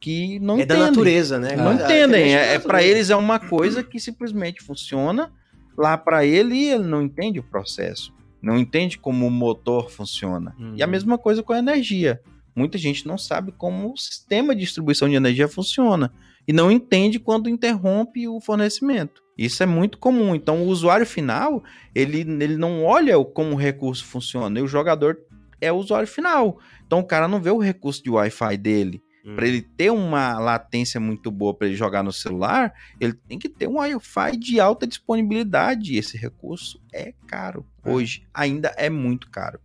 que 0.00 0.38
não 0.38 0.58
é 0.60 0.64
da 0.64 0.74
entendem. 0.76 0.88
natureza, 0.90 1.38
né? 1.38 1.56
Não 1.56 1.68
A 1.70 1.74
entendem. 1.74 1.98
internet 2.04 2.30
É, 2.32 2.46
da 2.46 2.52
é 2.54 2.58
para 2.60 2.82
eles 2.82 3.10
é 3.10 3.16
uma 3.16 3.38
coisa 3.38 3.82
que 3.82 4.00
simplesmente 4.00 4.62
funciona 4.62 5.30
lá 5.76 5.98
para 5.98 6.24
ele 6.24 6.54
e 6.54 6.70
ele 6.70 6.84
não 6.84 7.02
entende 7.02 7.38
o 7.38 7.42
processo. 7.42 8.14
Não 8.40 8.56
entende 8.56 8.96
como 8.98 9.26
o 9.26 9.30
motor 9.30 9.90
funciona. 9.90 10.54
Uhum. 10.58 10.72
E 10.76 10.82
a 10.82 10.86
mesma 10.86 11.18
coisa 11.18 11.42
com 11.42 11.52
a 11.52 11.58
energia. 11.58 12.20
Muita 12.58 12.76
gente 12.76 13.06
não 13.06 13.16
sabe 13.16 13.52
como 13.52 13.92
o 13.92 13.96
sistema 13.96 14.52
de 14.52 14.62
distribuição 14.62 15.08
de 15.08 15.14
energia 15.14 15.46
funciona 15.46 16.12
e 16.46 16.52
não 16.52 16.72
entende 16.72 17.20
quando 17.20 17.48
interrompe 17.48 18.26
o 18.26 18.40
fornecimento. 18.40 19.22
Isso 19.38 19.62
é 19.62 19.66
muito 19.66 19.96
comum. 19.96 20.34
Então, 20.34 20.64
o 20.64 20.66
usuário 20.66 21.06
final, 21.06 21.62
ele, 21.94 22.22
ele 22.22 22.56
não 22.56 22.82
olha 22.82 23.22
como 23.22 23.52
o 23.52 23.56
recurso 23.56 24.04
funciona. 24.04 24.58
E 24.58 24.62
o 24.62 24.66
jogador 24.66 25.16
é 25.60 25.70
o 25.70 25.76
usuário 25.76 26.08
final. 26.08 26.58
Então, 26.84 26.98
o 26.98 27.04
cara 27.04 27.28
não 27.28 27.40
vê 27.40 27.50
o 27.50 27.58
recurso 27.58 28.02
de 28.02 28.10
Wi-Fi 28.10 28.56
dele. 28.56 29.00
Hum. 29.24 29.36
Para 29.36 29.46
ele 29.46 29.62
ter 29.62 29.92
uma 29.92 30.40
latência 30.40 30.98
muito 30.98 31.30
boa 31.30 31.54
para 31.54 31.68
ele 31.68 31.76
jogar 31.76 32.02
no 32.02 32.12
celular, 32.12 32.74
ele 32.98 33.12
tem 33.12 33.38
que 33.38 33.48
ter 33.48 33.68
um 33.68 33.76
Wi-Fi 33.76 34.36
de 34.36 34.58
alta 34.58 34.84
disponibilidade. 34.84 35.94
E 35.94 35.98
esse 35.98 36.18
recurso 36.18 36.80
é 36.92 37.14
caro. 37.28 37.64
Hoje 37.84 38.26
ainda 38.34 38.74
é 38.76 38.90
muito 38.90 39.30
caro. 39.30 39.60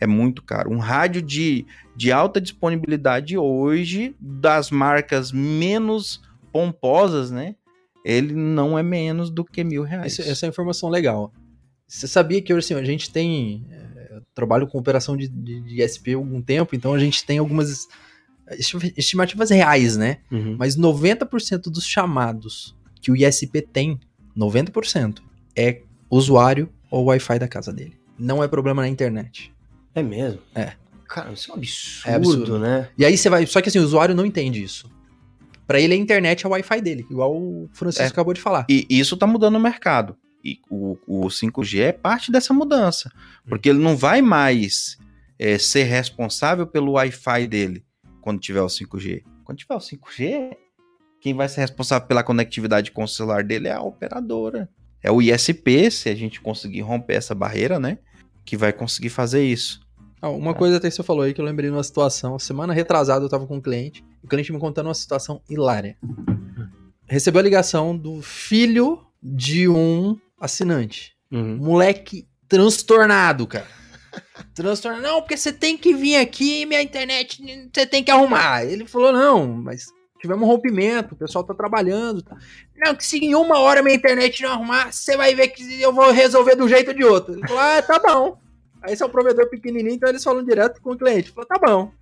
É 0.00 0.06
muito 0.06 0.42
caro. 0.42 0.70
Um 0.72 0.78
rádio 0.78 1.20
de, 1.20 1.66
de 1.94 2.10
alta 2.10 2.40
disponibilidade 2.40 3.36
hoje, 3.36 4.14
das 4.18 4.70
marcas 4.70 5.30
menos 5.30 6.22
pomposas, 6.52 7.30
né? 7.30 7.54
Ele 8.04 8.34
não 8.34 8.78
é 8.78 8.82
menos 8.82 9.30
do 9.30 9.44
que 9.44 9.62
mil 9.62 9.82
reais. 9.82 10.18
Esse- 10.18 10.28
essa 10.30 10.46
é 10.46 10.48
uma 10.48 10.50
informação 10.52 10.88
legal. 10.88 11.32
Você 11.86 12.06
sabia 12.08 12.40
que 12.40 12.52
hoje 12.54 12.72
assim, 12.72 12.74
a 12.82 12.84
gente 12.84 13.10
tem. 13.12 13.66
Eu 14.10 14.22
trabalho 14.34 14.66
com 14.66 14.78
operação 14.78 15.16
de, 15.16 15.28
de, 15.28 15.60
de 15.60 15.82
SP 15.84 16.14
há 16.14 16.16
algum 16.16 16.40
tempo, 16.40 16.74
então 16.74 16.94
a 16.94 16.98
gente 16.98 17.24
tem 17.26 17.38
algumas 17.38 17.86
esti- 18.52 18.94
estimativas 18.96 19.50
reais, 19.50 19.96
né? 19.96 20.18
Uhum. 20.30 20.56
Mas 20.58 20.76
90% 20.76 21.64
dos 21.70 21.84
chamados 21.84 22.74
que 23.02 23.10
o 23.10 23.16
ISP 23.16 23.60
tem, 23.62 23.98
90%, 24.36 25.18
é 25.56 25.82
usuário 26.10 26.68
ou 26.90 27.04
Wi-Fi 27.06 27.38
da 27.38 27.48
casa 27.48 27.72
dele. 27.72 27.98
não 28.18 28.42
é 28.44 28.48
problema 28.48 28.82
na 28.82 28.88
internet. 28.88 29.52
É 29.94 30.02
mesmo? 30.02 30.40
É. 30.54 30.72
Cara, 31.08 31.32
isso 31.32 31.50
é 31.50 31.54
um 31.54 31.56
absurdo, 31.58 32.08
É 32.08 32.14
absurdo. 32.14 32.58
né? 32.58 32.88
E 32.96 33.04
aí 33.04 33.16
você 33.16 33.28
vai. 33.28 33.44
Só 33.46 33.60
que 33.60 33.68
assim, 33.68 33.78
o 33.80 33.82
usuário 33.82 34.14
não 34.14 34.24
entende 34.24 34.62
isso. 34.62 34.88
Pra 35.66 35.80
ele 35.80 35.94
a 35.94 35.96
internet 35.96 36.44
é 36.44 36.48
o 36.48 36.52
Wi-Fi 36.52 36.80
dele, 36.80 37.06
igual 37.10 37.34
o 37.36 37.68
Francisco 37.72 38.04
É. 38.04 38.08
acabou 38.08 38.34
de 38.34 38.40
falar. 38.40 38.66
E 38.68 38.86
isso 38.90 39.16
tá 39.16 39.26
mudando 39.26 39.56
o 39.56 39.60
mercado. 39.60 40.16
E 40.44 40.58
o, 40.70 40.96
o 41.06 41.26
5G 41.28 41.80
é 41.80 41.92
parte 41.92 42.32
dessa 42.32 42.52
mudança. 42.54 43.10
Porque 43.48 43.68
ele 43.68 43.78
não 43.78 43.96
vai 43.96 44.22
mais 44.22 44.96
é, 45.38 45.58
ser 45.58 45.84
responsável 45.84 46.66
pelo 46.66 46.92
Wi-Fi 46.92 47.46
dele 47.46 47.84
quando 48.20 48.40
tiver 48.40 48.62
o 48.62 48.66
5G. 48.66 49.22
Quando 49.44 49.58
tiver 49.58 49.74
o 49.74 49.78
5G, 49.78 50.56
quem 51.20 51.34
vai 51.34 51.48
ser 51.48 51.60
responsável 51.60 52.06
pela 52.08 52.22
conectividade 52.22 52.90
com 52.90 53.04
o 53.04 53.08
celular 53.08 53.42
dele 53.44 53.68
é 53.68 53.72
a 53.72 53.82
operadora. 53.82 54.68
É 55.02 55.10
o 55.10 55.20
ISP, 55.22 55.90
se 55.90 56.08
a 56.08 56.14
gente 56.14 56.40
conseguir 56.40 56.80
romper 56.82 57.14
essa 57.14 57.34
barreira, 57.34 57.78
né? 57.78 57.98
Que 58.50 58.56
vai 58.56 58.72
conseguir 58.72 59.10
fazer 59.10 59.44
isso. 59.44 59.80
Ah, 60.20 60.28
uma 60.28 60.52
coisa 60.52 60.78
até 60.78 60.88
que 60.88 60.96
você 60.96 61.04
falou 61.04 61.22
aí 61.22 61.32
que 61.32 61.40
eu 61.40 61.44
lembrei 61.44 61.70
de 61.70 61.76
uma 61.76 61.84
situação. 61.84 62.36
Semana 62.36 62.72
retrasada 62.72 63.24
eu 63.24 63.28
tava 63.28 63.46
com 63.46 63.58
um 63.58 63.60
cliente, 63.60 64.04
e 64.20 64.26
o 64.26 64.28
cliente 64.28 64.52
me 64.52 64.58
contando 64.58 64.86
uma 64.86 64.94
situação 64.94 65.40
hilária. 65.48 65.96
Recebeu 67.06 67.38
a 67.38 67.44
ligação 67.44 67.96
do 67.96 68.20
filho 68.20 69.06
de 69.22 69.68
um 69.68 70.18
assinante. 70.40 71.12
Uhum. 71.30 71.58
Moleque 71.58 72.26
transtornado, 72.48 73.46
cara. 73.46 73.68
Transtornado. 74.52 75.00
Não, 75.00 75.20
porque 75.20 75.36
você 75.36 75.52
tem 75.52 75.78
que 75.78 75.94
vir 75.94 76.16
aqui, 76.16 76.66
minha 76.66 76.82
internet, 76.82 77.40
você 77.72 77.86
tem 77.86 78.02
que 78.02 78.10
arrumar. 78.10 78.64
Ele 78.64 78.84
falou, 78.84 79.12
não, 79.12 79.46
mas 79.46 79.86
tivemos 80.20 80.46
um 80.46 80.50
rompimento, 80.50 81.14
o 81.14 81.16
pessoal 81.16 81.42
tá 81.42 81.54
trabalhando. 81.54 82.22
Tá. 82.22 82.36
Não, 82.76 82.94
que 82.94 83.04
se 83.04 83.18
em 83.18 83.34
uma 83.34 83.58
hora 83.58 83.82
minha 83.82 83.96
internet 83.96 84.42
não 84.42 84.50
arrumar, 84.50 84.92
você 84.92 85.16
vai 85.16 85.34
ver 85.34 85.48
que 85.48 85.80
eu 85.80 85.92
vou 85.92 86.10
resolver 86.10 86.54
do 86.54 86.68
jeito 86.68 86.88
ou 86.88 86.94
de 86.94 87.04
outro. 87.04 87.34
Ele 87.34 87.46
falou, 87.46 87.62
ah, 87.62 87.82
tá 87.82 87.98
bom. 87.98 88.38
Aí 88.82 88.92
esse 88.92 89.02
é 89.02 89.06
um 89.06 89.10
provedor 89.10 89.48
pequenininho, 89.48 89.94
então 89.94 90.08
eles 90.08 90.22
falam 90.22 90.44
direto 90.44 90.80
com 90.80 90.92
o 90.92 90.98
cliente. 90.98 91.30
Falou, 91.30 91.48
tá 91.48 91.58
bom. 91.58 91.92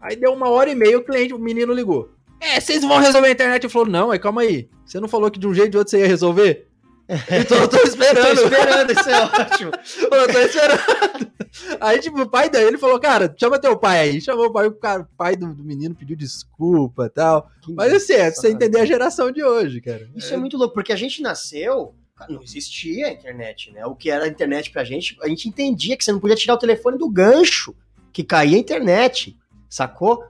Aí 0.00 0.16
deu 0.16 0.32
uma 0.32 0.48
hora 0.48 0.70
e 0.70 0.74
meia, 0.74 0.98
o 0.98 1.04
cliente, 1.04 1.34
o 1.34 1.38
menino 1.38 1.72
ligou. 1.72 2.10
É, 2.40 2.58
vocês 2.58 2.82
vão 2.82 2.98
resolver 2.98 3.28
a 3.28 3.32
internet? 3.32 3.64
Ele 3.64 3.72
falou, 3.72 3.88
não, 3.88 4.10
aí 4.10 4.18
calma 4.18 4.42
aí. 4.42 4.68
Você 4.84 4.98
não 4.98 5.08
falou 5.08 5.30
que 5.30 5.38
de 5.38 5.46
um 5.46 5.52
jeito 5.52 5.66
ou 5.66 5.70
de 5.70 5.78
outro 5.78 5.90
você 5.90 6.00
ia 6.00 6.06
resolver? 6.06 6.69
Então 7.30 7.58
eu 7.58 7.68
tô 7.68 7.78
esperando. 7.82 8.36
Tô 8.36 8.44
esperando, 8.44 8.92
isso 8.92 9.10
é 9.10 9.24
ótimo. 9.24 9.70
Eu 10.10 10.32
tô 10.32 10.38
esperando. 10.38 11.30
Aí, 11.80 11.98
tipo, 11.98 12.20
o 12.20 12.28
pai 12.28 12.48
dele 12.48 12.78
falou, 12.78 13.00
cara, 13.00 13.34
chama 13.38 13.58
teu 13.58 13.76
pai 13.76 14.00
aí. 14.00 14.20
Chamou 14.20 14.46
o 14.46 14.52
pai, 14.52 14.66
o, 14.68 14.72
cara, 14.72 15.02
o 15.02 15.16
pai 15.16 15.36
do, 15.36 15.52
do 15.52 15.64
menino 15.64 15.94
pediu 15.94 16.16
desculpa 16.16 17.06
e 17.06 17.10
tal. 17.10 17.50
Mas 17.68 17.92
assim, 17.92 18.14
é 18.14 18.30
pra 18.30 18.40
você 18.40 18.50
entender 18.50 18.80
a 18.80 18.86
geração 18.86 19.30
de 19.30 19.42
hoje, 19.42 19.80
cara. 19.80 20.08
Isso 20.14 20.32
é 20.32 20.36
muito 20.36 20.56
louco, 20.56 20.74
porque 20.74 20.92
a 20.92 20.96
gente 20.96 21.20
nasceu, 21.20 21.94
não 22.28 22.42
existia 22.42 23.08
a 23.08 23.10
internet, 23.10 23.72
né? 23.72 23.84
O 23.86 23.94
que 23.94 24.10
era 24.10 24.24
a 24.24 24.28
internet 24.28 24.70
pra 24.70 24.84
gente, 24.84 25.16
a 25.22 25.28
gente 25.28 25.48
entendia 25.48 25.96
que 25.96 26.04
você 26.04 26.12
não 26.12 26.20
podia 26.20 26.36
tirar 26.36 26.54
o 26.54 26.58
telefone 26.58 26.96
do 26.96 27.10
gancho, 27.10 27.74
que 28.12 28.22
caía 28.22 28.56
a 28.56 28.60
internet, 28.60 29.36
sacou? 29.68 30.22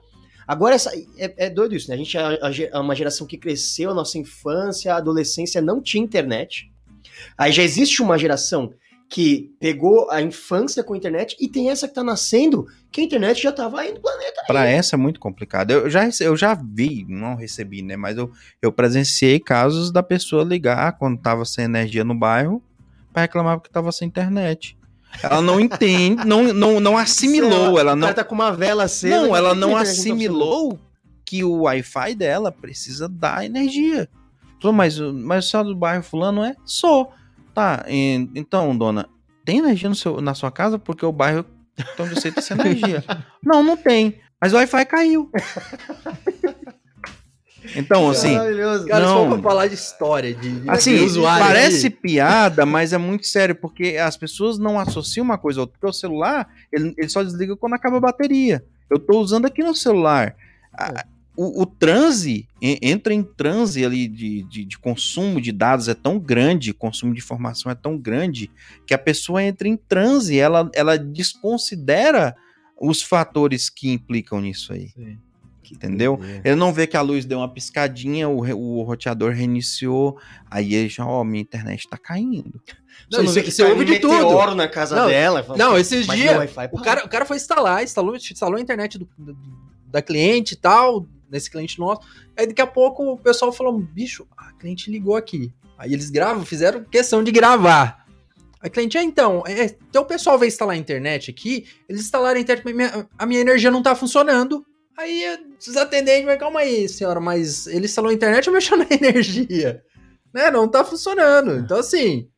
Agora, 0.47 0.75
essa, 0.75 0.91
é, 1.17 1.45
é 1.45 1.49
doido 1.49 1.75
isso, 1.75 1.87
né? 1.89 1.95
A 1.95 1.97
gente 1.97 2.17
é 2.17 2.69
é 2.71 2.79
uma 2.79 2.95
geração 2.95 3.27
que 3.27 3.37
cresceu, 3.37 3.91
a 3.91 3.93
nossa 3.93 4.17
infância, 4.17 4.93
a 4.93 4.97
adolescência 4.97 5.61
não 5.61 5.81
tinha 5.81 6.03
internet. 6.03 6.70
Aí 7.37 7.51
já 7.51 7.63
existe 7.63 8.01
uma 8.01 8.17
geração 8.17 8.73
que 9.09 9.53
pegou 9.59 10.09
a 10.09 10.21
infância 10.21 10.81
com 10.83 10.93
a 10.93 10.97
internet 10.97 11.35
e 11.37 11.49
tem 11.49 11.69
essa 11.69 11.85
que 11.85 11.93
tá 11.93 12.01
nascendo, 12.01 12.65
que 12.89 13.01
a 13.01 13.03
internet 13.03 13.43
já 13.43 13.51
tava 13.51 13.81
aí 13.81 13.93
no 13.93 13.99
planeta. 13.99 14.41
Pra 14.47 14.65
essa 14.65 14.95
é 14.95 14.97
muito 14.97 15.19
complicado. 15.19 15.71
Eu 15.71 15.89
já, 15.89 16.07
eu 16.21 16.37
já 16.37 16.53
vi, 16.53 17.05
não 17.09 17.35
recebi, 17.35 17.81
né? 17.81 17.97
Mas 17.97 18.17
eu, 18.17 18.31
eu 18.61 18.71
presenciei 18.71 19.37
casos 19.37 19.91
da 19.91 20.01
pessoa 20.01 20.45
ligar 20.45 20.97
quando 20.97 21.19
tava 21.19 21.43
sem 21.43 21.65
energia 21.65 22.05
no 22.05 22.15
bairro 22.17 22.63
pra 23.11 23.23
reclamar 23.23 23.59
que 23.59 23.69
tava 23.69 23.91
sem 23.91 24.07
internet. 24.07 24.77
Ela 25.21 25.41
não 25.41 25.59
entende, 25.59 26.25
não, 26.25 26.53
não, 26.53 26.79
não 26.79 26.97
assimilou, 26.97 27.77
ela 27.77 27.91
O 27.91 27.95
não. 27.97 28.07
cara 28.07 28.13
tá 28.13 28.23
com 28.23 28.33
uma 28.33 28.51
vela 28.51 28.83
acesa. 28.85 29.27
Não, 29.27 29.35
ela 29.35 29.53
não 29.53 29.75
assimilou 29.75 30.79
que 31.25 31.43
o 31.43 31.63
Wi-Fi 31.63 32.15
dela 32.15 32.49
precisa 32.49 33.09
dar 33.09 33.45
energia. 33.45 34.07
Falou, 34.61 34.73
mas, 34.75 34.99
o- 34.99 35.11
mas 35.13 35.45
o 35.45 35.49
céu 35.49 35.63
do 35.63 35.75
bairro 35.75 36.03
fulano 36.03 36.43
é? 36.43 36.55
Sou. 36.65 37.11
Tá, 37.53 37.83
en- 37.87 38.29
então, 38.35 38.77
dona, 38.77 39.09
tem 39.43 39.57
energia 39.57 39.89
no 39.89 39.95
seu, 39.95 40.21
na 40.21 40.33
sua 40.33 40.51
casa? 40.51 40.77
Porque 40.79 41.05
o 41.05 41.11
bairro 41.11 41.43
então 41.93 42.05
você 42.05 42.31
tem 42.31 42.43
sem 42.43 42.57
energia. 42.59 43.03
não, 43.43 43.63
não 43.63 43.75
tem. 43.75 44.19
Mas 44.39 44.53
o 44.53 44.55
Wi-Fi 44.57 44.85
caiu. 44.85 45.29
Então, 47.75 48.09
assim, 48.09 48.35
Maravilhoso. 48.35 48.87
Cara, 48.87 49.05
Não. 49.05 49.29
for 49.29 49.39
pra 49.39 49.49
falar 49.51 49.67
de 49.67 49.75
história, 49.75 50.33
de, 50.33 50.61
de 50.61 50.69
assim, 50.69 50.95
usuário 51.05 51.45
parece 51.45 51.87
aqui, 51.87 51.95
piada, 51.95 52.65
mas 52.65 52.91
é 52.91 52.97
muito 52.97 53.27
sério, 53.27 53.53
porque 53.53 53.97
as 53.97 54.17
pessoas 54.17 54.57
não 54.57 54.79
associam 54.79 55.23
uma 55.23 55.37
coisa 55.37 55.59
a 55.59 55.61
outra. 55.63 55.73
Porque 55.79 55.87
o 55.87 55.93
celular, 55.93 56.49
ele, 56.73 56.93
ele 56.97 57.07
só 57.09 57.21
desliga 57.21 57.55
quando 57.55 57.73
acaba 57.73 57.97
a 57.97 58.01
bateria. 58.01 58.65
Eu 58.89 58.97
tô 58.97 59.19
usando 59.19 59.45
aqui 59.45 59.63
no 59.63 59.75
celular. 59.75 60.35
A- 60.73 61.05
o, 61.35 61.61
o 61.61 61.65
transe, 61.65 62.47
en- 62.61 62.77
entra 62.81 63.13
em 63.13 63.23
transe 63.23 63.85
ali 63.85 64.07
de, 64.07 64.43
de, 64.43 64.65
de 64.65 64.77
consumo 64.79 65.39
de 65.41 65.51
dados 65.51 65.87
é 65.87 65.93
tão 65.93 66.19
grande, 66.19 66.73
consumo 66.73 67.13
de 67.13 67.19
informação 67.19 67.71
é 67.71 67.75
tão 67.75 67.97
grande, 67.97 68.51
que 68.85 68.93
a 68.93 68.97
pessoa 68.97 69.41
entra 69.41 69.67
em 69.67 69.77
transe, 69.77 70.37
ela, 70.37 70.69
ela 70.75 70.97
desconsidera 70.97 72.35
os 72.79 73.01
fatores 73.01 73.69
que 73.69 73.91
implicam 73.91 74.41
nisso 74.41 74.73
aí. 74.73 74.89
Sim. 74.89 75.17
Entendeu? 75.71 76.19
Ele 76.43 76.55
não 76.55 76.73
vê 76.73 76.85
que 76.85 76.97
a 76.97 77.01
luz 77.01 77.23
deu 77.23 77.37
uma 77.37 77.47
piscadinha, 77.47 78.27
o, 78.27 78.39
o 78.39 78.83
roteador 78.83 79.31
reiniciou, 79.31 80.17
aí 80.49 80.73
ele 80.75 80.89
já, 80.89 81.05
ó, 81.05 81.23
minha 81.23 81.41
internet 81.41 81.87
tá 81.89 81.97
caindo. 81.97 82.61
Não, 83.09 83.23
Você 83.23 83.41
você 83.41 83.63
ouve 83.63 83.85
de 83.85 83.97
tudo. 83.99 84.53
na 84.53 84.67
casa 84.67 84.97
Não, 84.97 85.07
dela. 85.07 85.41
fala, 85.41 85.57
Não, 85.57 85.71
"Pô, 85.71 85.77
esses 85.77 86.05
dias, 86.07 86.35
O 86.51 86.53
para." 86.53 86.81
cara, 86.83 87.05
o 87.05 87.09
cara 87.09 87.25
foi 87.25 87.37
instalar, 87.37 87.81
instalou, 87.85 88.17
instalou 88.17 88.57
a 88.57 88.61
internet 88.61 88.97
do- 88.99 89.07
do- 89.17 89.37
da 89.87 90.01
cliente 90.01 90.55
e 90.55 90.57
tal, 90.57 91.07
nesse 91.31 91.49
cliente 91.49 91.79
nosso. 91.79 92.01
Aí 92.37 92.45
daqui 92.45 92.61
a 92.61 92.67
pouco 92.67 93.03
o 93.13 93.17
pessoal 93.17 93.51
falou: 93.51 93.77
bicho, 93.79 94.27
a 94.37 94.51
cliente 94.53 94.91
ligou 94.91 95.15
aqui. 95.15 95.51
Aí 95.77 95.93
eles 95.93 96.09
gravam, 96.09 96.45
fizeram 96.45 96.83
questão 96.83 97.23
de 97.23 97.31
gravar. 97.31 98.05
A 98.61 98.69
cliente, 98.69 98.95
ah, 98.97 99.03
então, 99.03 99.41
é, 99.47 99.75
então 99.89 100.03
o 100.03 100.05
pessoal 100.05 100.37
veio 100.37 100.49
instalar 100.49 100.75
a 100.75 100.77
internet 100.77 101.31
aqui, 101.31 101.65
eles 101.89 102.01
instalaram 102.03 102.37
a 102.37 102.41
internet, 102.41 102.63
mas 102.63 102.75
minha- 102.75 103.09
a 103.17 103.25
minha 103.25 103.41
energia 103.41 103.71
não 103.71 103.81
tá 103.81 103.95
funcionando. 103.95 104.63
Aí 104.95 105.23
os 105.59 105.75
atendentes, 105.77 106.25
mas 106.25 106.37
calma 106.37 106.59
aí, 106.59 106.87
senhora, 106.87 107.19
mas 107.19 107.65
ele 107.65 107.85
instalou 107.85 108.11
a 108.11 108.13
internet 108.13 108.47
ou 108.47 108.53
mexeu 108.53 108.77
na 108.77 108.85
energia? 108.91 109.81
Né, 110.31 110.51
não 110.51 110.67
tá 110.67 110.83
funcionando. 110.85 111.55
Então, 111.55 111.79
assim. 111.79 112.29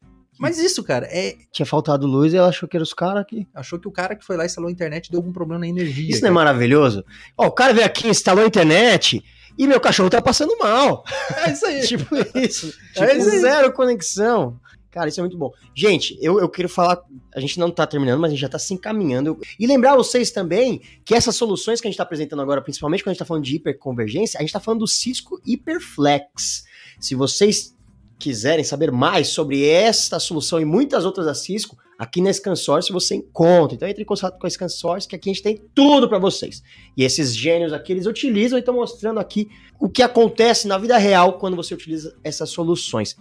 Mas 0.43 0.59
isso, 0.59 0.83
cara, 0.83 1.07
é. 1.09 1.37
Tinha 1.51 1.65
faltado 1.65 2.05
luz 2.05 2.33
e 2.33 2.37
ela 2.37 2.49
achou 2.49 2.67
que 2.67 2.75
era 2.77 2.83
os 2.83 2.93
caras 2.93 3.21
aqui. 3.21 3.47
Achou 3.55 3.79
que 3.79 3.87
o 3.87 3.91
cara 3.91 4.15
que 4.15 4.25
foi 4.25 4.35
lá 4.35 4.43
e 4.43 4.47
instalou 4.47 4.67
a 4.67 4.71
internet 4.71 5.09
deu 5.09 5.19
algum 5.19 5.31
problema 5.31 5.61
na 5.61 5.67
energia. 5.67 6.09
Isso 6.09 6.21
não 6.21 6.29
é 6.29 6.33
cara. 6.33 6.45
maravilhoso? 6.45 7.05
Ó, 7.37 7.47
o 7.47 7.51
cara 7.51 7.73
veio 7.73 7.85
aqui, 7.85 8.07
instalou 8.07 8.43
a 8.43 8.47
internet 8.47 9.23
e 9.57 9.67
meu 9.67 9.79
cachorro 9.79 10.09
tá 10.09 10.21
passando 10.21 10.57
mal. 10.57 11.03
É 11.45 11.51
isso 11.51 11.65
aí. 11.65 11.81
tipo 11.87 12.15
isso. 12.37 12.73
É 12.97 13.07
Tipo, 13.07 13.17
isso 13.19 13.29
aí. 13.29 13.39
zero 13.39 13.71
conexão. 13.71 14.59
Cara, 14.91 15.09
isso 15.09 15.19
é 15.19 15.23
muito 15.23 15.37
bom. 15.37 15.51
Gente, 15.73 16.15
eu, 16.21 16.39
eu 16.39 16.47
quero 16.47 16.69
falar. 16.69 17.01
A 17.33 17.39
gente 17.39 17.59
não 17.59 17.71
tá 17.71 17.87
terminando, 17.87 18.19
mas 18.19 18.29
a 18.29 18.33
gente 18.33 18.41
já 18.41 18.49
tá 18.49 18.59
se 18.59 18.75
encaminhando. 18.75 19.39
E 19.59 19.65
lembrar 19.65 19.95
vocês 19.95 20.29
também 20.29 20.81
que 21.03 21.15
essas 21.15 21.35
soluções 21.35 21.81
que 21.81 21.87
a 21.87 21.89
gente 21.89 21.97
tá 21.97 22.03
apresentando 22.03 22.41
agora, 22.43 22.61
principalmente 22.61 23.01
quando 23.03 23.09
a 23.09 23.13
gente 23.13 23.19
tá 23.19 23.25
falando 23.25 23.43
de 23.43 23.55
hiperconvergência, 23.55 24.37
a 24.37 24.41
gente 24.41 24.53
tá 24.53 24.59
falando 24.59 24.81
do 24.81 24.87
Cisco 24.87 25.41
Hyperflex. 25.47 26.65
Se 26.99 27.15
vocês 27.15 27.75
quiserem 28.19 28.63
saber 28.63 28.91
mais 28.91 29.27
sobre 29.27 29.67
esta 29.67 30.19
solução 30.19 30.59
e 30.59 30.65
muitas 30.65 31.05
outras 31.05 31.25
da 31.25 31.33
Cisco, 31.33 31.77
aqui 31.99 32.21
na 32.21 32.31
Scansource 32.31 32.91
você 32.91 33.15
encontra. 33.15 33.75
Então 33.75 33.87
entre 33.87 34.03
em 34.03 34.05
contato 34.05 34.39
com 34.39 34.47
a 34.47 34.49
Scansource, 34.49 35.07
que 35.07 35.15
aqui 35.15 35.29
a 35.29 35.33
gente 35.33 35.43
tem 35.43 35.61
tudo 35.73 36.07
para 36.07 36.19
vocês. 36.19 36.63
E 36.95 37.03
esses 37.03 37.35
gênios 37.35 37.73
aqui, 37.73 37.91
eles 37.91 38.05
utilizam 38.05 38.57
e 38.57 38.61
estão 38.61 38.75
mostrando 38.75 39.19
aqui 39.19 39.49
o 39.79 39.89
que 39.89 40.01
acontece 40.01 40.67
na 40.67 40.77
vida 40.77 40.97
real 40.97 41.37
quando 41.37 41.55
você 41.55 41.73
utiliza 41.73 42.15
essas 42.23 42.49
soluções. 42.49 43.17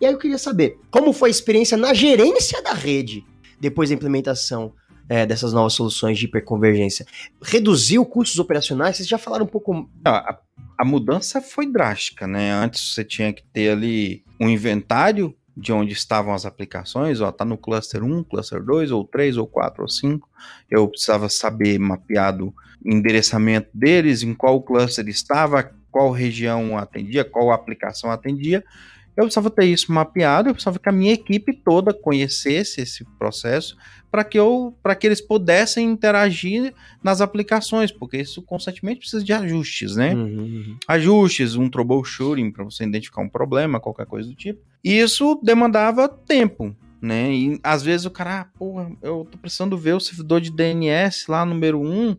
E 0.00 0.06
aí 0.06 0.12
eu 0.12 0.18
queria 0.18 0.38
saber, 0.38 0.78
como 0.90 1.12
foi 1.12 1.30
a 1.30 1.30
experiência 1.30 1.76
na 1.76 1.94
gerência 1.94 2.62
da 2.62 2.72
rede 2.72 3.24
depois 3.60 3.88
da 3.88 3.94
implementação 3.94 4.72
é, 5.08 5.24
dessas 5.24 5.52
novas 5.52 5.72
soluções 5.72 6.18
de 6.18 6.26
hiperconvergência? 6.26 7.06
Reduziu 7.40 8.04
custos 8.04 8.38
operacionais? 8.38 8.96
Vocês 8.96 9.08
já 9.08 9.18
falaram 9.18 9.44
um 9.44 9.48
pouco... 9.48 9.88
A, 10.04 10.38
a 10.76 10.84
mudança 10.84 11.40
foi 11.40 11.70
drástica, 11.70 12.26
né? 12.26 12.52
Antes 12.52 12.92
você 12.94 13.04
tinha 13.04 13.32
que 13.32 13.42
ter 13.42 13.70
ali 13.70 14.24
um 14.40 14.48
inventário 14.48 15.34
de 15.56 15.72
onde 15.72 15.92
estavam 15.92 16.34
as 16.34 16.44
aplicações, 16.44 17.20
ó, 17.20 17.30
tá 17.30 17.44
no 17.44 17.56
cluster 17.56 18.02
1, 18.02 18.24
cluster 18.24 18.62
2, 18.62 18.90
ou 18.90 19.04
3, 19.04 19.36
ou 19.36 19.46
4, 19.46 19.82
ou 19.82 19.88
5. 19.88 20.28
Eu 20.68 20.88
precisava 20.88 21.28
saber 21.28 21.78
mapeado 21.78 22.48
o 22.84 22.92
endereçamento 22.92 23.68
deles, 23.72 24.22
em 24.22 24.34
qual 24.34 24.60
cluster 24.60 25.06
estava, 25.08 25.70
qual 25.92 26.10
região 26.10 26.76
atendia, 26.76 27.24
qual 27.24 27.52
aplicação 27.52 28.10
atendia. 28.10 28.64
Eu 29.16 29.24
precisava 29.24 29.48
ter 29.48 29.66
isso 29.66 29.92
mapeado, 29.92 30.48
eu 30.48 30.54
precisava 30.54 30.80
que 30.80 30.88
a 30.88 30.92
minha 30.92 31.12
equipe 31.12 31.52
toda 31.52 31.94
conhecesse 31.94 32.80
esse 32.80 33.04
processo 33.16 33.76
para 34.14 34.22
que 34.22 34.38
eu 34.38 34.72
para 34.80 34.94
que 34.94 35.08
eles 35.08 35.20
pudessem 35.20 35.90
interagir 35.90 36.72
nas 37.02 37.20
aplicações, 37.20 37.90
porque 37.90 38.18
isso 38.18 38.40
constantemente 38.42 39.00
precisa 39.00 39.24
de 39.24 39.32
ajustes, 39.32 39.96
né? 39.96 40.14
Uhum, 40.14 40.76
Ajustes, 40.86 41.56
um 41.56 41.68
troubleshooting 41.68 42.52
para 42.52 42.62
você 42.62 42.84
identificar 42.84 43.22
um 43.22 43.28
problema, 43.28 43.80
qualquer 43.80 44.06
coisa 44.06 44.28
do 44.28 44.34
tipo. 44.36 44.60
E 44.84 44.96
isso 45.00 45.40
demandava 45.42 46.08
tempo, 46.08 46.76
né? 47.02 47.34
E 47.34 47.58
às 47.60 47.82
vezes 47.82 48.06
o 48.06 48.10
cara, 48.10 48.42
ah, 48.42 48.46
porra, 48.56 48.92
eu 49.02 49.26
tô 49.28 49.36
precisando 49.36 49.76
ver 49.76 49.94
o 49.94 50.00
servidor 50.00 50.40
de 50.40 50.52
DNS 50.52 51.28
lá, 51.28 51.44
número 51.44 51.80
1, 51.80 52.16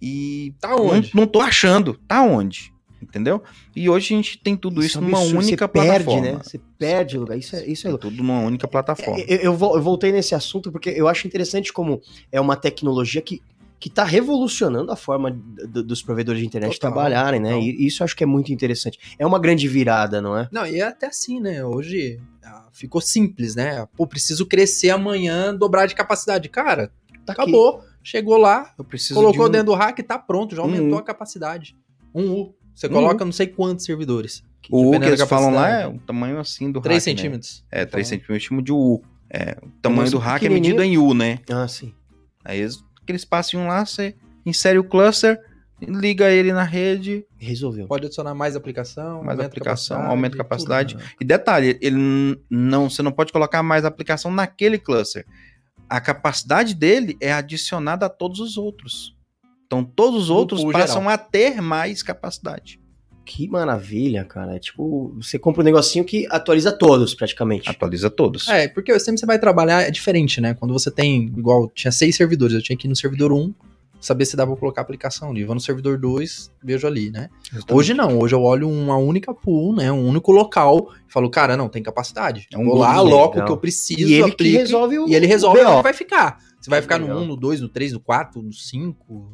e 0.00 0.54
Tá 0.60 0.76
onde? 0.76 1.10
Não, 1.12 1.22
não 1.22 1.26
tô 1.26 1.40
achando. 1.40 1.98
Tá 2.06 2.22
onde? 2.22 2.72
Entendeu? 3.04 3.42
E 3.76 3.88
hoje 3.88 4.12
a 4.14 4.16
gente 4.16 4.38
tem 4.38 4.56
tudo 4.56 4.82
isso, 4.82 4.98
é 4.98 5.00
um 5.00 5.04
numa 5.04 5.18
absurdo, 5.18 5.38
única 5.38 5.66
você 5.66 5.72
perde, 5.72 6.04
plataforma. 6.04 6.20
né? 6.38 6.40
Você 6.42 6.60
perde 6.78 7.18
lugar. 7.18 7.38
Isso 7.38 7.56
é, 7.56 7.66
isso 7.66 7.86
é 7.86 7.88
É 7.88 7.90
louco. 7.92 8.08
tudo 8.08 8.16
numa 8.16 8.40
única 8.40 8.66
plataforma. 8.66 9.20
Eu, 9.28 9.38
eu 9.38 9.54
vol- 9.54 9.76
eu 9.76 9.82
voltei 9.82 10.10
nesse 10.12 10.34
assunto 10.34 10.72
porque 10.72 10.90
eu 10.90 11.06
acho 11.08 11.26
interessante 11.26 11.72
como 11.72 12.00
é 12.32 12.40
uma 12.40 12.56
tecnologia 12.56 13.20
que 13.22 13.40
que 13.80 13.88
está 13.90 14.02
revolucionando 14.04 14.90
a 14.90 14.96
forma 14.96 15.30
d- 15.30 15.82
dos 15.82 16.00
provedores 16.00 16.40
de 16.40 16.46
internet 16.46 16.72
Total, 16.74 16.90
trabalharem, 16.90 17.38
né? 17.38 17.50
total. 17.50 17.62
E 17.64 17.86
isso 17.86 18.02
eu 18.02 18.04
acho 18.06 18.16
que 18.16 18.24
é 18.24 18.26
muito 18.26 18.50
interessante. 18.50 18.98
É 19.18 19.26
uma 19.26 19.38
grande 19.38 19.68
virada, 19.68 20.22
não 20.22 20.34
é? 20.38 20.48
Não, 20.50 20.66
e 20.66 20.80
é 20.80 20.84
até 20.84 21.06
assim, 21.08 21.38
né? 21.38 21.62
Hoje 21.62 22.18
ah, 22.42 22.66
ficou 22.72 22.98
simples, 23.02 23.54
né? 23.54 23.86
Pô, 23.94 24.06
preciso 24.06 24.46
crescer 24.46 24.88
amanhã, 24.88 25.54
dobrar 25.54 25.84
de 25.84 25.94
capacidade. 25.94 26.48
Cara, 26.48 26.90
Tá 27.26 27.34
aqui. 27.34 27.42
acabou. 27.42 27.82
Chegou 28.02 28.38
lá, 28.38 28.72
Eu 28.78 28.84
preciso 28.84 29.14
colocou 29.14 29.44
de 29.44 29.48
um- 29.48 29.52
dentro 29.52 29.66
do 29.66 29.74
rack, 29.74 30.02
tá 30.02 30.18
pronto, 30.18 30.54
já 30.56 30.62
Um 30.62 30.66
aumentou 30.66 30.94
U. 30.96 30.98
a 30.98 31.02
capacidade. 31.02 31.76
Um 32.14 32.30
U. 32.32 32.54
Você 32.74 32.88
coloca 32.88 33.24
não 33.24 33.32
sei 33.32 33.46
quantos 33.46 33.84
servidores. 33.84 34.42
O 34.70 34.88
U 34.88 35.00
que 35.00 35.06
eles 35.06 35.22
falam 35.22 35.52
lá 35.52 35.68
é 35.68 35.86
o 35.86 35.98
tamanho 35.98 36.38
assim 36.38 36.72
do 36.72 36.80
3 36.80 36.96
hack, 36.96 37.06
né? 37.06 37.16
centímetros. 37.16 37.64
É, 37.70 37.84
3 37.84 38.06
Então, 38.06 38.18
centímetros 38.18 38.42
chamo 38.48 38.62
de 38.62 38.72
U. 38.72 39.02
É, 39.30 39.56
o 39.62 39.68
tamanho 39.82 40.10
do 40.10 40.18
hack 40.18 40.42
é 40.42 40.48
medido 40.48 40.82
em 40.82 40.96
U, 40.96 41.12
né? 41.14 41.38
Ah, 41.50 41.68
sim. 41.68 41.92
Aí 42.44 42.60
eles, 42.60 42.82
aquele 43.02 43.16
espacinho 43.16 43.66
lá, 43.66 43.84
você 43.84 44.14
insere 44.46 44.78
o 44.78 44.84
cluster, 44.84 45.38
liga 45.80 46.30
ele 46.30 46.52
na 46.52 46.62
rede, 46.62 47.26
Resolveu. 47.44 47.86
Pode 47.86 48.06
adicionar 48.06 48.34
mais 48.34 48.56
aplicação, 48.56 49.18
Mais 49.22 49.30
aumenta 49.38 49.46
aplicação, 49.46 49.96
capacidade, 49.96 50.10
aumenta 50.10 50.36
capacidade. 50.36 50.94
tudo. 50.94 51.04
E 51.20 51.24
detalhe, 51.24 51.78
ele 51.82 52.40
não, 52.48 52.88
você 52.88 53.02
não 53.02 53.12
pode 53.12 53.32
colocar 53.32 53.62
mais 53.62 53.84
aplicação 53.84 54.30
naquele 54.30 54.78
cluster. 54.78 55.26
A 55.88 56.00
capacidade 56.00 56.74
dele 56.74 57.16
é 57.20 57.32
adicionada 57.32 58.06
a 58.06 58.08
todos 58.08 58.40
os 58.40 58.56
outros. 58.56 59.14
Então 59.66 59.84
todos 59.84 60.24
os 60.24 60.30
outros 60.30 60.62
passam 60.64 61.02
geral. 61.02 61.14
a 61.14 61.18
ter 61.18 61.60
mais 61.60 62.02
capacidade. 62.02 62.80
Que 63.24 63.48
maravilha, 63.48 64.24
cara. 64.24 64.56
É 64.56 64.58
tipo, 64.58 65.14
você 65.16 65.38
compra 65.38 65.62
um 65.62 65.64
negocinho 65.64 66.04
que 66.04 66.26
atualiza 66.30 66.70
todos, 66.70 67.14
praticamente. 67.14 67.70
Atualiza 67.70 68.10
todos. 68.10 68.46
É, 68.48 68.68
porque 68.68 68.96
sempre 69.00 69.18
você 69.18 69.26
vai 69.26 69.38
trabalhar 69.38 69.82
é 69.82 69.90
diferente, 69.90 70.40
né? 70.40 70.52
Quando 70.52 70.72
você 70.72 70.90
tem, 70.90 71.24
igual, 71.24 71.70
tinha 71.74 71.90
seis 71.90 72.16
servidores, 72.16 72.54
eu 72.54 72.62
tinha 72.62 72.76
que 72.76 72.86
ir 72.86 72.90
no 72.90 72.96
servidor 72.96 73.32
1, 73.32 73.54
saber 73.98 74.26
se 74.26 74.36
dá 74.36 74.46
pra 74.46 74.54
colocar 74.56 74.82
a 74.82 74.84
aplicação 74.84 75.30
ali. 75.30 75.44
Vou 75.44 75.54
no 75.54 75.60
servidor 75.60 75.98
2, 75.98 76.52
vejo 76.62 76.86
ali, 76.86 77.10
né? 77.10 77.30
Hoje 77.70 77.94
não, 77.94 78.18
hoje 78.18 78.34
eu 78.34 78.42
olho 78.42 78.68
uma 78.68 78.98
única 78.98 79.32
pool, 79.32 79.74
né? 79.74 79.90
Um 79.90 80.06
único 80.06 80.30
local 80.30 80.90
e 81.08 81.12
falo, 81.12 81.30
cara, 81.30 81.56
não, 81.56 81.68
tem 81.68 81.82
capacidade. 81.82 82.46
É 82.52 82.58
um 82.58 82.64
Vou 82.64 82.76
lá, 82.76 82.94
aloco 82.94 83.40
o 83.40 83.44
que 83.44 83.50
eu 83.52 83.56
preciso, 83.56 84.02
E 84.02 84.14
ele 84.14 84.24
que 84.24 84.30
aplico, 84.32 84.58
resolve 84.58 84.98
o 84.98 85.08
e 85.08 85.14
ele 85.14 85.26
resolve 85.26 85.60
o 85.60 85.82
vai 85.82 85.94
ficar. 85.94 86.38
Você 86.60 86.68
vai 86.68 86.82
ficar 86.82 86.98
no 86.98 87.06
Legal. 87.06 87.22
1, 87.22 87.26
no 87.26 87.36
2, 87.36 87.60
no 87.62 87.68
3, 87.68 87.92
no 87.92 88.00
4, 88.00 88.42
no 88.42 88.52
5, 88.52 89.32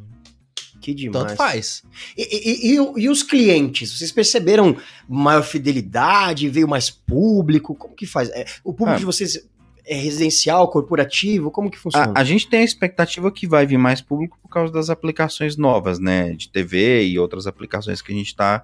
Que 0.81 0.95
demais. 0.95 1.27
tanto 1.27 1.37
faz. 1.37 1.83
E, 2.17 2.23
e- 2.23 2.75
e 2.77 3.03
e 3.05 3.09
os 3.09 3.23
clientes? 3.23 3.97
Vocês 3.99 4.11
perceberam 4.11 4.77
maior 5.09 5.43
fidelidade? 5.43 6.49
Veio 6.49 6.67
mais 6.69 6.91
público? 6.91 7.75
Como 7.75 7.95
que 7.95 8.07
faz? 8.07 8.29
É, 8.31 8.45
o 8.65 8.73
público 8.73 8.97
Ah. 8.97 8.99
de 8.99 9.05
vocês 9.05 9.39
é 9.87 9.95
residencial, 9.95 10.69
corporativo? 10.71 11.51
Como 11.51 11.71
que 11.71 11.79
funciona? 11.79 12.13
A, 12.15 12.21
a 12.21 12.25
gente 12.25 12.49
tem 12.49 12.61
a 12.61 12.65
expectativa 12.65 13.31
que 13.31 13.47
vai 13.47 13.67
vir 13.67 13.79
mais 13.79 14.01
público 14.01 14.39
por 14.41 14.49
causa 14.49 14.73
das 14.73 14.89
aplicações 14.91 15.57
novas, 15.57 15.99
né? 15.99 16.33
De 16.33 16.49
TV 16.49 17.05
e 17.07 17.19
outras 17.19 17.47
aplicações 17.47 18.01
que 18.01 18.13
a 18.13 18.17
gente 18.17 18.29
está 18.29 18.63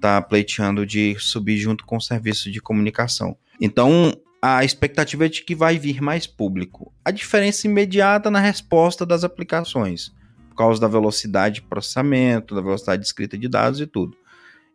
tá 0.00 0.22
pleiteando 0.22 0.86
de 0.86 1.16
subir 1.18 1.56
junto 1.58 1.84
com 1.84 1.96
o 1.96 2.00
serviço 2.00 2.50
de 2.50 2.60
comunicação. 2.60 3.36
Então, 3.60 4.12
a 4.40 4.64
expectativa 4.64 5.26
é 5.26 5.28
de 5.28 5.42
que 5.42 5.52
vai 5.54 5.76
vir 5.78 6.00
mais 6.00 6.24
público. 6.24 6.92
A 7.04 7.10
diferença 7.10 7.66
imediata 7.66 8.30
na 8.30 8.38
resposta 8.38 9.04
das 9.04 9.24
aplicações, 9.24 10.12
causa 10.58 10.80
da 10.80 10.88
velocidade 10.88 11.56
de 11.56 11.62
processamento, 11.62 12.54
da 12.54 12.60
velocidade 12.60 13.00
de 13.00 13.06
escrita 13.06 13.38
de 13.38 13.48
dados 13.48 13.80
e 13.80 13.86
tudo. 13.86 14.16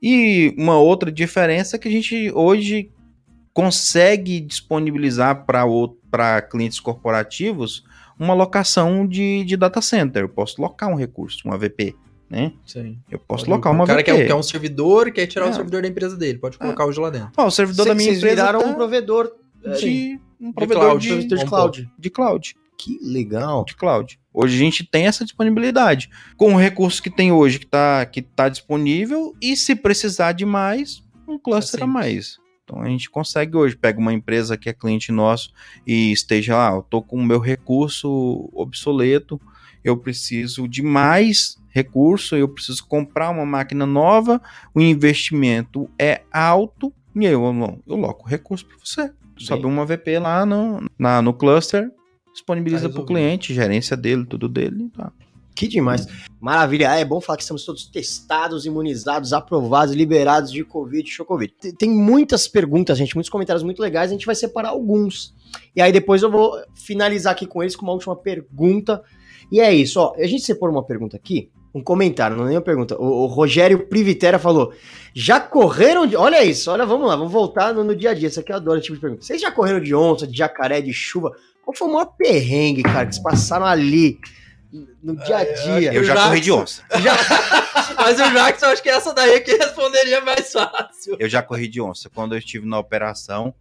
E 0.01 0.53
uma 0.57 0.77
outra 0.77 1.11
diferença 1.11 1.75
é 1.75 1.79
que 1.79 1.87
a 1.87 1.91
gente 1.91 2.31
hoje 2.33 2.89
consegue 3.53 4.39
disponibilizar 4.39 5.45
para 5.45 6.41
clientes 6.41 6.79
corporativos 6.79 7.83
uma 8.19 8.33
locação 8.33 9.07
de, 9.07 9.43
de 9.43 9.55
data 9.57 9.81
center. 9.81 10.23
Eu 10.23 10.29
posso 10.29 10.61
locar 10.61 10.89
um 10.89 10.95
recurso, 10.95 11.47
um 11.47 11.51
AVP, 11.53 11.95
né? 12.29 12.53
Sim. 12.65 12.97
Eu 13.09 13.19
posso 13.19 13.45
Pode- 13.45 13.55
locar 13.55 13.71
uma 13.71 13.83
O 13.83 13.87
cara 13.87 14.03
quer, 14.03 14.27
quer 14.27 14.35
um 14.35 14.43
servidor, 14.43 15.11
quer 15.11 15.27
tirar 15.27 15.47
É. 15.47 15.49
o 15.49 15.53
servidor 15.53 15.81
da 15.81 15.87
empresa 15.87 16.15
dele, 16.17 16.37
pode 16.39 16.57
colocar 16.57 16.85
hoje 16.85 16.99
lá 16.99 17.09
dentro. 17.09 17.31
Ó, 17.37 17.45
o 17.47 17.51
servidor 17.51 17.85
da 17.87 17.93
minha 17.95 18.07
Vocês 18.09 18.17
empresa 18.17 18.35
viraram 18.35 18.59
tá 18.61 18.67
um 18.67 18.73
provedor 18.73 19.31
é, 19.63 19.71
de, 19.73 20.19
um 20.39 20.47
De 20.47 20.53
provedor 20.53 20.83
cloud. 20.83 21.01
de, 21.01 21.07
provedor 21.09 21.37
de 21.37 21.43
um 21.43 21.47
cloud. 21.47 21.89
de 21.97 22.09
cloud. 22.09 22.55
Que 22.77 22.99
legal. 23.01 23.63
de 23.65 23.75
cloud. 23.75 24.19
Hoje 24.33 24.55
a 24.55 24.59
gente 24.59 24.83
tem 24.83 25.05
essa 25.05 25.23
disponibilidade. 25.23 26.09
Com 26.35 26.55
o 26.55 26.57
recurso 26.57 27.03
que 27.03 27.09
tem 27.09 27.31
hoje, 27.31 27.59
que 27.59 27.65
está 27.65 28.05
que 28.05 28.21
tá 28.21 28.49
disponível, 28.49 29.35
e 29.41 29.55
se 29.55 29.75
precisar 29.75 30.31
de 30.31 30.45
mais, 30.45 31.03
um 31.27 31.37
cluster 31.37 31.83
a 31.83 31.87
mais. 31.87 32.39
Então 32.63 32.81
a 32.81 32.87
gente 32.87 33.09
consegue 33.09 33.55
hoje, 33.55 33.75
pega 33.75 33.99
uma 33.99 34.13
empresa 34.13 34.57
que 34.57 34.69
é 34.69 34.73
cliente 34.73 35.11
nosso 35.11 35.51
e 35.85 36.11
esteja 36.11 36.55
lá, 36.55 36.71
eu 36.71 36.81
tô 36.81 37.01
com 37.01 37.17
o 37.17 37.23
meu 37.23 37.39
recurso 37.39 38.49
obsoleto, 38.53 39.39
eu 39.83 39.97
preciso 39.97 40.67
de 40.67 40.81
mais 40.81 41.61
recurso, 41.69 42.35
eu 42.35 42.47
preciso 42.47 42.85
comprar 42.87 43.29
uma 43.29 43.45
máquina 43.45 43.85
nova, 43.85 44.41
o 44.73 44.79
investimento 44.79 45.89
é 45.99 46.21
alto, 46.31 46.93
e 47.15 47.25
eu, 47.25 47.43
eu, 47.43 47.83
eu 47.85 47.95
loco 47.95 48.25
o 48.25 48.29
recurso 48.29 48.65
para 48.65 48.77
você. 48.83 49.13
Sobe 49.37 49.65
uma 49.65 49.85
VP 49.85 50.19
lá 50.19 50.45
no, 50.45 50.87
na, 50.97 51.21
no 51.21 51.33
cluster, 51.33 51.91
disponibiliza 52.33 52.87
Tá 52.89 52.93
para 52.93 53.01
o 53.01 53.05
cliente, 53.05 53.53
gerência 53.53 53.95
dele, 53.95 54.25
tudo 54.25 54.49
dele. 54.49 54.89
Tá. 54.95 55.11
Que 55.55 55.67
demais. 55.67 56.07
Maravilha. 56.41 56.91
Ah, 56.91 56.97
é 56.97 57.05
bom 57.05 57.21
falar 57.21 57.37
que 57.37 57.43
estamos 57.43 57.63
todos 57.63 57.85
testados, 57.85 58.65
imunizados, 58.65 59.33
aprovados, 59.33 59.93
liberados 59.93 60.51
de 60.51 60.63
Covid, 60.63 61.07
show 61.09 61.25
Covid. 61.25 61.53
Tem- 61.61 61.73
Tem 61.75 61.89
muitas 61.89 62.47
perguntas, 62.47 62.97
gente, 62.97 63.13
muitos 63.15 63.29
comentários 63.29 63.61
muito 63.63 63.79
legais. 63.81 64.09
A 64.09 64.13
gente 64.13 64.25
vai 64.25 64.33
separar 64.35 64.69
alguns. 64.69 65.33
E 65.75 65.81
aí 65.81 65.91
depois 65.91 66.23
eu 66.23 66.31
vou 66.31 66.53
finalizar 66.73 67.33
aqui 67.33 67.45
com 67.45 67.61
eles 67.61 67.75
com 67.75 67.85
uma 67.85 67.93
última 67.93 68.15
pergunta. 68.15 69.03
E 69.51 69.59
é 69.59 69.71
isso, 69.71 69.99
ó. 69.99 70.15
A 70.17 70.25
gente 70.25 70.41
separou 70.43 70.75
uma 70.75 70.83
pergunta 70.83 71.15
aqui. 71.15 71.51
Um 71.75 71.81
comentário, 71.83 72.35
não 72.37 72.43
é 72.45 72.47
nenhuma 72.49 72.63
pergunta. 72.63 72.95
O, 72.99 73.23
o 73.23 73.25
Rogério 73.27 73.87
Privitera 73.87 74.37
falou: 74.39 74.73
já 75.13 75.39
correram 75.39 76.05
de. 76.07 76.15
Olha 76.15 76.43
isso, 76.43 76.69
olha, 76.71 76.85
vamos 76.85 77.07
lá, 77.07 77.15
vamos 77.15 77.31
voltar 77.31 77.73
no, 77.73 77.83
no 77.83 77.95
dia 77.95 78.11
a 78.11 78.13
dia. 78.15 78.27
Isso 78.27 78.39
aqui 78.39 78.51
eu 78.51 78.55
adoro 78.55 78.77
esse 78.77 78.85
tipo 78.85 78.95
de 78.95 79.01
pergunta. 79.01 79.23
Vocês 79.23 79.39
já 79.41 79.51
correram 79.51 79.79
de 79.79 79.93
onça, 79.93 80.25
de 80.27 80.35
jacaré, 80.37 80.81
de 80.81 80.93
chuva? 80.93 81.31
Qual 81.63 81.75
foi 81.75 81.87
o 81.87 81.93
maior 81.93 82.05
perrengue, 82.17 82.83
cara, 82.83 83.05
que 83.07 83.13
vocês 83.15 83.23
passaram 83.23 83.65
ali 83.65 84.19
no 85.01 85.15
dia 85.15 85.37
a 85.37 85.41
acho 85.41 85.63
dia? 85.63 85.93
Eu 85.93 86.03
já 86.03 86.13
Jackson- 86.13 86.29
corri 86.29 86.41
de 86.41 86.51
onça. 86.51 86.83
Mas 87.95 88.19
o 88.19 88.31
Jackson, 88.33 88.65
acho 88.67 88.83
que 88.83 88.89
essa 88.89 89.13
daí 89.13 89.31
é 89.35 89.39
que 89.39 89.55
responderia 89.55 90.21
mais 90.21 90.51
fácil. 90.51 91.15
Eu 91.19 91.29
já 91.29 91.41
corri 91.41 91.67
de 91.67 91.79
onça. 91.81 92.09
Quando 92.09 92.33
eu 92.33 92.39
estive 92.39 92.67
na 92.67 92.77
operação, 92.79 93.53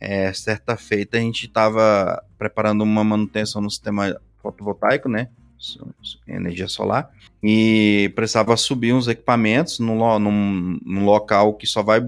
é, 0.00 0.32
certa 0.32 0.76
feita, 0.76 1.16
a 1.16 1.20
gente 1.20 1.46
estava 1.46 2.22
preparando 2.38 2.82
uma 2.82 3.04
manutenção 3.04 3.62
no 3.62 3.70
sistema 3.70 4.16
fotovoltaico, 4.42 5.08
né? 5.08 5.28
Energia 6.26 6.68
solar. 6.68 7.10
E 7.42 8.10
precisava 8.14 8.56
subir 8.56 8.92
uns 8.92 9.06
equipamentos 9.08 9.78
num, 9.78 10.18
num- 10.18 10.78
num 10.84 11.04
local 11.04 11.54
que 11.54 11.66
só 11.66 11.82
vai 11.82 12.02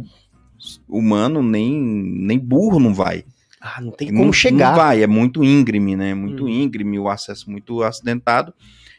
humano, 0.89 1.43
nem, 1.43 1.73
nem 1.73 2.39
burro 2.39 2.81
não 2.81 2.93
vai. 2.95 3.25
Ah, 3.61 3.81
não 3.81 3.91
tem 3.91 4.11
Não- 4.11 4.21
como 4.21 4.33
chegar. 4.33 4.71
Não 4.71 4.77
vai, 4.77 5.03
é 5.03 5.07
muito 5.07 5.43
íngreme, 5.43 5.97
né? 5.97 6.15
Muito 6.15 6.45
Hum. 6.45 6.49
íngreme, 6.49 6.99
o 6.99 7.09
acesso 7.09 7.51
muito 7.51 7.83
acidentado. 7.83 8.53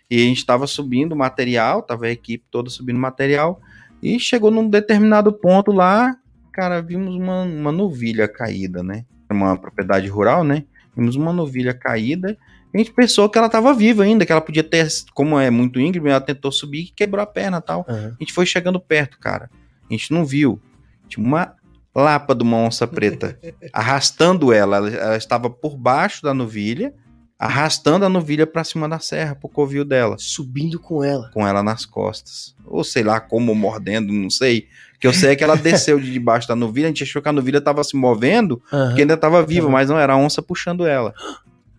E 0.10 0.16
a 0.16 0.26
gente 0.26 0.38
estava 0.38 0.66
subindo 0.68 1.16
material, 1.16 1.82
tava 1.82 2.06
a 2.06 2.12
equipe 2.12 2.46
toda 2.50 2.70
subindo 2.70 3.00
material. 3.00 3.60
E 4.02 4.20
chegou 4.20 4.50
num 4.52 4.70
determinado 4.70 5.32
ponto 5.34 5.72
lá, 5.72 6.16
cara, 6.52 6.82
vimos 6.82 7.16
uma, 7.16 7.44
uma 7.44 7.72
novilha 7.72 8.28
caída, 8.28 8.82
né? 8.84 9.06
Uma 9.30 9.58
propriedade 9.58 10.08
rural, 10.08 10.44
né? 10.44 10.64
Vimos 10.96 11.16
uma 11.16 11.34
novilha 11.34 11.74
caída. 11.74 12.38
A 12.74 12.78
gente 12.78 12.92
pensou 12.94 13.30
que 13.30 13.38
ela 13.38 13.48
estava 13.48 13.74
viva 13.74 14.04
ainda, 14.04 14.26
que 14.26 14.32
ela 14.32 14.42
podia 14.42 14.64
ter, 14.64 14.88
como 15.14 15.40
é 15.40 15.50
muito 15.50 15.80
íngreme, 15.80 16.10
ela 16.10 16.22
tentou 16.22 16.52
subir 16.52 16.82
e 16.82 16.92
quebrou 16.96 17.22
a 17.22 17.26
perna 17.26 17.58
e 17.58 17.62
tal. 17.62 17.86
Aham. 17.88 18.16
A 18.20 18.24
gente 18.24 18.34
foi 18.34 18.46
chegando 18.46 18.80
perto, 18.80 19.20
cara. 19.20 19.50
A 19.90 19.94
gente 19.94 20.12
não 20.14 20.26
viu. 20.26 20.60
Tinha 21.08 21.26
uma 21.26 21.54
lapa 22.02 22.34
de 22.36 22.44
uma 22.44 22.58
onça 22.58 22.88
preta 22.88 23.38
arrastando 23.74 24.54
ela. 24.54 24.78
ela. 24.78 24.90
ela 24.90 25.18
estava 25.18 25.50
por 25.50 25.76
baixo 25.78 26.22
da 26.24 26.34
novilha, 26.34 26.94
arrastando 27.40 28.06
a 28.06 28.10
novilha 28.10 28.48
para 28.48 28.64
cima 28.64 28.88
da 28.90 29.00
serra, 29.00 29.36
pro 29.36 29.50
covil 29.50 29.86
dela, 29.86 30.16
Subindo 30.18 30.80
com 30.80 31.04
ela. 31.04 31.30
com 31.34 31.46
ela 31.48 31.62
nas 31.62 31.86
costas. 31.86 32.56
Ou 32.66 32.84
sei 32.84 33.04
lá 33.04 33.20
como, 33.20 33.54
mordendo, 33.54 34.12
não 34.12 34.30
sei. 34.30 34.68
O 34.96 35.00
que 35.00 35.06
eu 35.08 35.14
sei 35.14 35.32
é 35.32 35.36
que 35.36 35.44
ela 35.44 35.56
desceu 35.56 36.00
de 36.00 36.12
debaixo 36.12 36.48
da 36.48 36.56
novilha, 36.56 36.88
a 36.88 36.90
gente 36.90 37.04
achou 37.04 37.22
que 37.22 37.30
a 37.30 37.34
novilha 37.34 37.60
estava 37.60 37.84
se 37.84 37.96
movendo, 37.96 38.58
porque 38.70 39.02
ainda 39.02 39.14
estava 39.14 39.44
viva, 39.44 39.68
Aham. 39.68 39.74
mas 39.74 39.90
não, 39.90 40.00
era 40.00 40.14
a 40.14 40.18
onça 40.18 40.42
puxando 40.42 40.88
ela. 40.88 41.14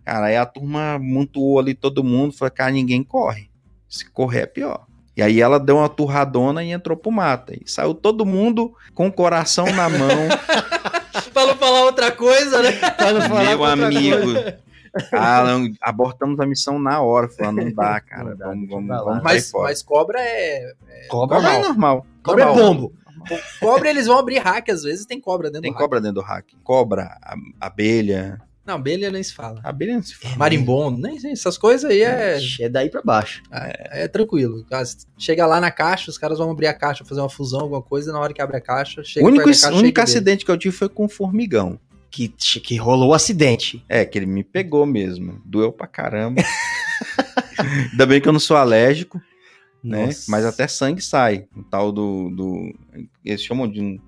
Cara, 0.05 0.27
aí 0.27 0.37
a 0.37 0.45
turma 0.45 0.97
montuou 0.97 1.59
ali 1.59 1.73
todo 1.75 2.03
mundo, 2.03 2.33
falou, 2.33 2.51
cara, 2.51 2.71
ninguém 2.71 3.03
corre. 3.03 3.49
Se 3.89 4.09
correr 4.09 4.41
é 4.41 4.45
pior. 4.45 4.85
E 5.19 5.21
aí 5.21 5.41
ela 5.41 5.59
deu 5.59 5.75
uma 5.75 5.89
turradona 5.89 6.63
e 6.63 6.71
entrou 6.71 6.95
pro 6.95 7.11
mato. 7.11 7.51
E 7.53 7.69
saiu 7.69 7.93
todo 7.93 8.25
mundo 8.25 8.73
com 8.95 9.07
o 9.07 9.11
coração 9.11 9.65
na 9.65 9.89
mão, 9.89 10.07
pra 11.33 11.45
não 11.45 11.57
falar 11.57 11.83
outra 11.83 12.09
coisa, 12.09 12.61
né? 12.61 12.71
Pra 12.71 13.11
não 13.11 13.21
falar 13.23 13.43
Meu 13.43 13.59
outra 13.59 13.85
amigo. 13.85 14.31
Alan, 15.11 15.73
abortamos 15.81 16.39
a 16.39 16.45
missão 16.45 16.79
na 16.79 17.01
hora. 17.01 17.27
Falando, 17.27 17.65
não 17.65 17.71
dá, 17.73 17.99
cara. 17.99 18.29
Não 18.29 18.37
dá, 18.37 18.45
vamos, 18.47 18.69
vamos, 18.69 18.89
lá. 18.89 19.03
vamos 19.03 19.23
Mas, 19.23 19.51
mas 19.51 19.83
cobra 19.83 20.21
é. 20.21 20.73
Cobra 21.09 21.35
Cobra 21.35 21.53
é 21.53 21.59
não. 21.59 21.67
normal. 21.67 22.05
Cobra 22.23 22.43
é 22.43 22.45
normal. 22.45 22.65
bombo. 22.73 22.93
Cobra, 23.59 23.89
eles 23.89 24.07
vão 24.07 24.17
abrir 24.17 24.37
hack, 24.37 24.69
às 24.69 24.83
vezes 24.83 25.05
tem 25.05 25.19
cobra 25.19 25.49
dentro 25.49 25.63
Tem 25.63 25.71
do 25.71 25.75
hack. 25.75 25.81
cobra 25.83 25.99
dentro 25.99 26.15
do 26.15 26.21
hack. 26.21 26.45
Cobra, 26.63 27.19
abelha. 27.59 28.41
Não, 28.69 28.75
abelha 28.75 29.09
nem 29.09 29.23
se 29.23 29.33
fala. 29.33 29.59
Abelha 29.63 29.95
não 29.95 30.03
se 30.03 30.13
fala. 30.15 30.35
Marimbondo, 30.35 31.01
nem 31.01 31.19
sei, 31.19 31.31
essas 31.31 31.57
coisas 31.57 31.89
aí 31.89 32.01
é, 32.03 32.37
É 32.59 32.69
daí 32.69 32.89
pra 32.89 33.01
baixo. 33.01 33.41
é, 33.51 34.07
tranquilo. 34.07 34.63
Ah, 34.71 34.83
Chega 35.17 35.45
lá 35.47 35.59
na 35.59 35.71
caixa, 35.71 36.11
os 36.11 36.17
caras 36.17 36.37
vão 36.37 36.51
abrir 36.51 36.67
a 36.67 36.73
caixa, 36.73 37.03
fazer 37.03 37.21
uma 37.21 37.29
fusão, 37.29 37.61
alguma 37.61 37.81
coisa, 37.81 38.09
e 38.09 38.13
na 38.13 38.19
hora 38.19 38.33
que 38.33 38.41
abre 38.41 38.57
a 38.57 38.61
caixa, 38.61 39.03
chega 39.03 39.25
O 39.25 39.29
único, 39.29 39.45
caixa, 39.45 39.67
o 39.67 39.69
único 39.69 39.81
chega 39.87 39.93
dele. 39.93 40.03
acidente 40.03 40.45
que 40.45 40.51
eu 40.51 40.57
tive 40.57 40.75
foi 40.75 40.87
com 40.89 41.05
o 41.05 41.09
formigão. 41.09 41.79
Que, 42.11 42.27
que 42.27 42.75
rolou 42.75 43.09
o 43.09 43.13
acidente. 43.13 43.83
É, 43.89 44.03
que 44.05 44.17
ele 44.17 44.25
me 44.25 44.43
pegou 44.43 44.85
mesmo. 44.85 45.41
Doeu 45.45 45.71
pra 45.71 45.85
caramba. 45.87 46.41
Ainda 47.91 48.05
bem 48.05 48.19
que 48.21 48.27
eu 48.27 48.33
não 48.33 48.39
sou 48.39 48.57
alérgico, 48.57 49.21
né? 49.83 50.05
Nossa. 50.07 50.25
Mas 50.29 50.45
até 50.45 50.67
sangue 50.67 51.01
sai. 51.01 51.45
O 51.55 51.63
tal 51.63 51.91
do. 51.91 52.29
do 52.29 52.73
eles 53.23 53.43
chamam 53.43 53.67
de. 53.69 53.81
um- 53.81 53.99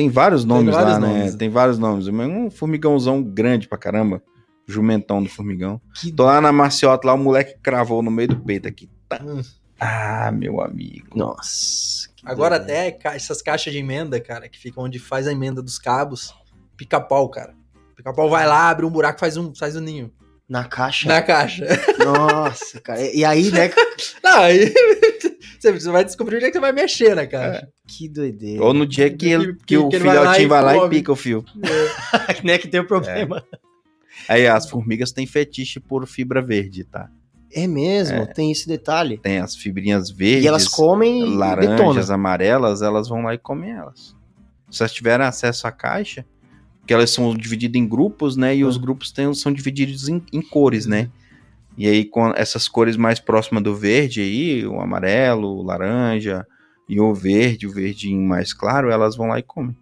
Tem 0.00 0.08
vários 0.08 0.44
nomes 0.44 0.74
vários 0.74 0.94
lá, 0.94 0.98
nomes. 1.00 1.32
né? 1.32 1.38
Tem 1.38 1.48
vários 1.50 1.78
nomes. 1.78 2.06
Um 2.08 2.50
formigãozão 2.50 3.22
grande 3.22 3.68
pra 3.68 3.76
caramba. 3.76 4.22
Jumentão 4.66 5.22
do 5.22 5.28
formigão. 5.28 5.80
Que- 5.94 6.10
Tô 6.12 6.24
lá 6.24 6.40
na 6.40 6.50
maciota, 6.52 7.06
lá 7.06 7.12
o 7.14 7.18
moleque 7.18 7.56
cravou 7.62 8.02
no 8.02 8.10
meio 8.10 8.28
do 8.28 8.36
peito 8.40 8.66
aqui. 8.68 8.88
Tá. 9.08 9.20
Hum. 9.22 9.42
Ah, 9.78 10.30
meu 10.32 10.60
amigo. 10.60 11.08
Nossa. 11.18 12.08
Agora 12.24 12.58
doideira. 12.58 12.88
até 12.98 13.16
essas 13.16 13.42
caixas 13.42 13.72
de 13.72 13.78
emenda, 13.78 14.20
cara, 14.20 14.48
que 14.48 14.58
ficam 14.58 14.84
onde 14.84 14.98
faz 14.98 15.26
a 15.26 15.32
emenda 15.32 15.62
dos 15.62 15.78
cabos, 15.78 16.34
pica-pau, 16.76 17.28
cara. 17.28 17.54
Pica-pau 17.96 18.28
vai 18.30 18.46
lá, 18.46 18.68
abre 18.70 18.84
um 18.86 18.90
buraco, 18.90 19.18
faz 19.20 19.36
um, 19.36 19.54
faz 19.54 19.76
um 19.76 19.80
ninho. 19.80 20.10
Na 20.48 20.64
caixa. 20.64 21.08
Na 21.08 21.22
caixa. 21.22 21.64
Nossa, 22.04 22.80
cara. 22.80 23.00
E 23.00 23.18
e 23.18 23.24
aí, 23.24 23.50
né? 23.50 23.70
Não, 24.24 24.40
aí 24.40 24.72
você 25.62 25.72
você 25.72 25.90
vai 25.90 26.04
descobrir 26.04 26.36
onde 26.36 26.44
é 26.46 26.48
que 26.48 26.54
você 26.54 26.60
vai 26.60 26.72
mexer 26.72 27.14
na 27.14 27.26
caixa. 27.26 27.68
Que 27.86 28.08
doideira. 28.08 28.62
Ou 28.64 28.72
no 28.72 28.86
dia 28.86 29.10
que, 29.10 29.28
ele, 29.28 29.54
que, 29.54 29.64
Que- 29.66 29.76
o 29.78 29.90
vai 29.90 30.00
lá 30.00 30.12
filhotinho 30.34 30.44
e 30.44 30.48
vai 30.48 30.62
lá 30.62 30.76
e 30.76 30.78
come. 30.80 30.96
pica 30.96 31.12
o 31.12 31.16
fio. 31.16 31.44
né, 32.44 32.58
que 32.58 32.68
tem 32.68 32.80
o 32.80 32.86
problema. 32.86 33.44
Aí 34.28 34.46
as 34.46 34.68
formigas 34.68 35.12
têm 35.12 35.26
fetiche 35.26 35.80
por 35.80 36.06
fibra 36.06 36.40
verde, 36.42 36.84
tá? 36.84 37.08
É, 37.52 37.66
mesmo, 37.66 38.26
tem 38.32 38.52
esse 38.52 38.68
detalhe. 38.68 39.18
Tem 39.18 39.38
as 39.38 39.56
fibrinhas 39.56 40.08
verdes. 40.10 40.44
E 40.44 40.46
elas 40.48 40.68
comem 40.68 41.26
e 41.32 41.36
laranjas, 41.36 42.08
amarelas, 42.10 42.80
elas 42.80 43.08
vão 43.08 43.22
lá 43.22 43.34
e 43.34 43.38
comem 43.38 43.72
elas. 43.72 44.14
Se 44.70 44.82
elas 44.82 44.92
tiverem 44.92 45.26
acesso 45.26 45.66
à 45.66 45.72
caixa, 45.72 46.24
porque 46.78 46.94
elas 46.94 47.10
são 47.10 47.34
divididas 47.36 47.80
em 47.80 47.88
grupos, 47.88 48.36
né? 48.36 48.54
E 48.54 48.64
os 48.64 48.76
Uhum. 48.76 48.82
grupos 48.82 49.10
têm- 49.10 49.34
são 49.34 49.52
divididos 49.52 50.08
em, 50.08 50.22
em 50.32 50.40
cores, 50.40 50.86
né? 50.86 51.10
E 51.78 51.86
aí, 51.88 52.04
com 52.04 52.28
essas 52.36 52.68
cores 52.68 52.96
mais 52.96 53.18
próximas 53.18 53.62
do 53.62 53.74
verde 53.74 54.20
aí, 54.20 54.66
o 54.66 54.80
amarelo, 54.80 55.48
o 55.48 55.62
laranja 55.62 56.46
e 56.88 57.00
o 57.00 57.14
verde, 57.14 57.66
o 57.66 57.72
verdinho 57.72 58.20
mais 58.20 58.52
claro, 58.52 58.90
elas 58.90 59.16
vão 59.16 59.28
lá 59.28 59.38
e 59.38 59.42
comem. 59.42 59.76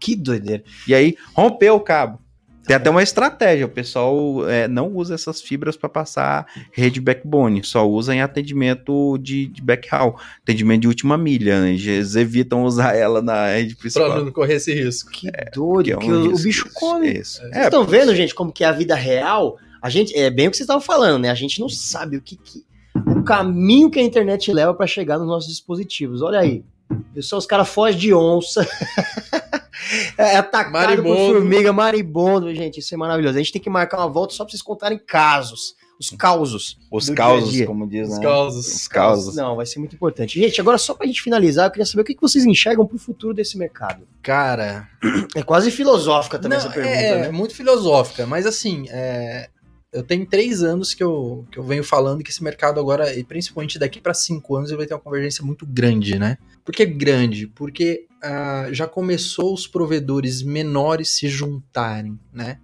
Que 0.00 0.16
doideira. 0.16 0.62
E 0.88 0.94
aí, 0.94 1.16
rompeu 1.34 1.74
o 1.76 1.80
cabo. 1.80 2.18
Tem 2.66 2.74
até 2.74 2.88
uma 2.88 3.02
estratégia, 3.02 3.66
o 3.66 3.68
pessoal 3.68 4.48
é, 4.48 4.66
não 4.66 4.88
usa 4.90 5.14
essas 5.14 5.42
fibras 5.42 5.76
para 5.76 5.86
passar 5.86 6.46
rede 6.72 6.98
backbone, 6.98 7.62
só 7.62 7.86
usa 7.86 8.14
em 8.14 8.22
atendimento 8.22 9.18
de, 9.18 9.48
de 9.48 9.60
backhaul, 9.60 10.16
atendimento 10.40 10.80
de 10.80 10.88
última 10.88 11.18
milha, 11.18 11.60
né? 11.60 11.72
Eles 11.72 12.16
evitam 12.16 12.64
usar 12.64 12.96
ela 12.96 13.20
na 13.20 13.48
rede 13.48 13.74
Pra 13.74 13.80
principal. 13.82 14.24
não 14.24 14.32
correr 14.32 14.54
esse 14.54 14.72
risco. 14.72 15.10
Que 15.10 15.30
que 15.30 15.50
doido, 15.54 15.90
é 15.90 15.96
um 15.96 15.98
que 15.98 16.10
o, 16.10 16.14
o 16.20 16.28
risco 16.30 16.42
bicho 16.42 16.66
isso, 16.68 16.74
come. 16.74 17.12
Isso. 17.12 17.38
Vocês 17.42 17.52
É, 17.52 17.64
estão 17.64 17.84
vendo, 17.84 18.14
gente, 18.14 18.34
como 18.34 18.50
que 18.50 18.64
é 18.64 18.66
a 18.66 18.72
vida 18.72 18.94
real? 18.94 19.58
A 19.84 19.90
gente, 19.90 20.16
é 20.18 20.30
bem 20.30 20.48
o 20.48 20.50
que 20.50 20.56
vocês 20.56 20.64
estavam 20.64 20.80
falando, 20.80 21.20
né? 21.20 21.30
A 21.30 21.34
gente 21.34 21.60
não 21.60 21.68
sabe 21.68 22.16
o 22.16 22.22
que, 22.22 22.36
que- 22.36 22.64
o 23.06 23.22
caminho 23.22 23.90
que 23.90 23.98
a 23.98 24.02
internet 24.02 24.50
leva 24.50 24.72
para 24.72 24.86
chegar 24.86 25.18
nos 25.18 25.26
nossos 25.28 25.50
dispositivos. 25.50 26.22
Olha 26.22 26.38
aí. 26.40 26.64
Pessoal, 27.12 27.38
os 27.38 27.44
caras 27.46 27.68
fogem 27.68 27.98
de 28.00 28.14
onça. 28.14 28.66
é 30.16 30.36
atacado 30.36 30.72
por 30.72 30.80
Maribondo. 31.04 31.16
formiga, 31.34 31.72
maribondo, 31.72 32.54
gente. 32.54 32.80
Isso 32.80 32.94
é 32.94 32.96
maravilhoso. 32.96 33.36
A 33.36 33.38
gente 33.42 33.52
tem 33.52 33.60
que 33.62 33.68
marcar 33.70 33.98
uma 33.98 34.08
volta 34.08 34.34
só 34.34 34.44
pra 34.44 34.50
vocês 34.50 34.62
contarem 34.62 34.98
casos. 34.98 35.74
Os 36.00 36.10
causos. 36.10 36.76
os 36.90 37.08
causos, 37.10 37.50
dia 37.50 37.58
dia. 37.58 37.66
como 37.66 37.86
diz, 37.88 38.08
Os 38.08 38.16
né? 38.18 38.22
causos. 38.24 38.66
Os 38.66 38.88
causos. 38.88 39.36
Não, 39.36 39.54
vai 39.54 39.64
ser 39.64 39.78
muito 39.78 39.94
importante. 39.94 40.40
Gente, 40.40 40.60
agora 40.60 40.76
só 40.76 40.92
pra 40.92 41.06
gente 41.06 41.22
finalizar, 41.22 41.66
eu 41.66 41.70
queria 41.70 41.86
saber 41.86 42.02
o 42.02 42.04
que 42.04 42.14
que 42.14 42.20
vocês 42.20 42.44
enxergam 42.44 42.84
pro 42.86 42.98
futuro 42.98 43.32
desse 43.32 43.56
mercado. 43.56 44.06
Cara, 44.22 44.88
É 45.36 45.42
quase 45.42 45.70
filosófica 45.70 46.38
também 46.38 46.58
Não, 46.58 46.64
essa 46.66 46.74
pergunta, 46.74 46.96
é, 46.96 47.20
né? 47.20 47.26
é 47.28 47.32
muito 47.32 47.54
filosófica, 47.54 48.26
mas 48.26 48.44
assim, 48.44 48.86
é, 48.88 49.48
eu 49.94 50.02
tenho 50.02 50.26
três 50.26 50.62
anos 50.62 50.92
que 50.92 51.02
eu, 51.02 51.46
que 51.50 51.58
eu 51.58 51.62
venho 51.62 51.84
falando 51.84 52.22
que 52.22 52.30
esse 52.30 52.42
mercado 52.42 52.80
agora, 52.80 53.16
e 53.16 53.22
principalmente 53.22 53.78
daqui 53.78 54.00
para 54.00 54.12
cinco 54.12 54.56
anos, 54.56 54.70
ele 54.70 54.78
vai 54.78 54.86
ter 54.86 54.94
uma 54.94 55.00
convergência 55.00 55.44
muito 55.44 55.64
grande, 55.64 56.18
né? 56.18 56.36
Por 56.64 56.74
que 56.74 56.84
grande? 56.84 57.46
Porque 57.46 58.06
ah, 58.22 58.68
já 58.72 58.88
começou 58.88 59.54
os 59.54 59.66
provedores 59.66 60.42
menores 60.42 61.10
se 61.10 61.28
juntarem, 61.28 62.18
né? 62.32 62.58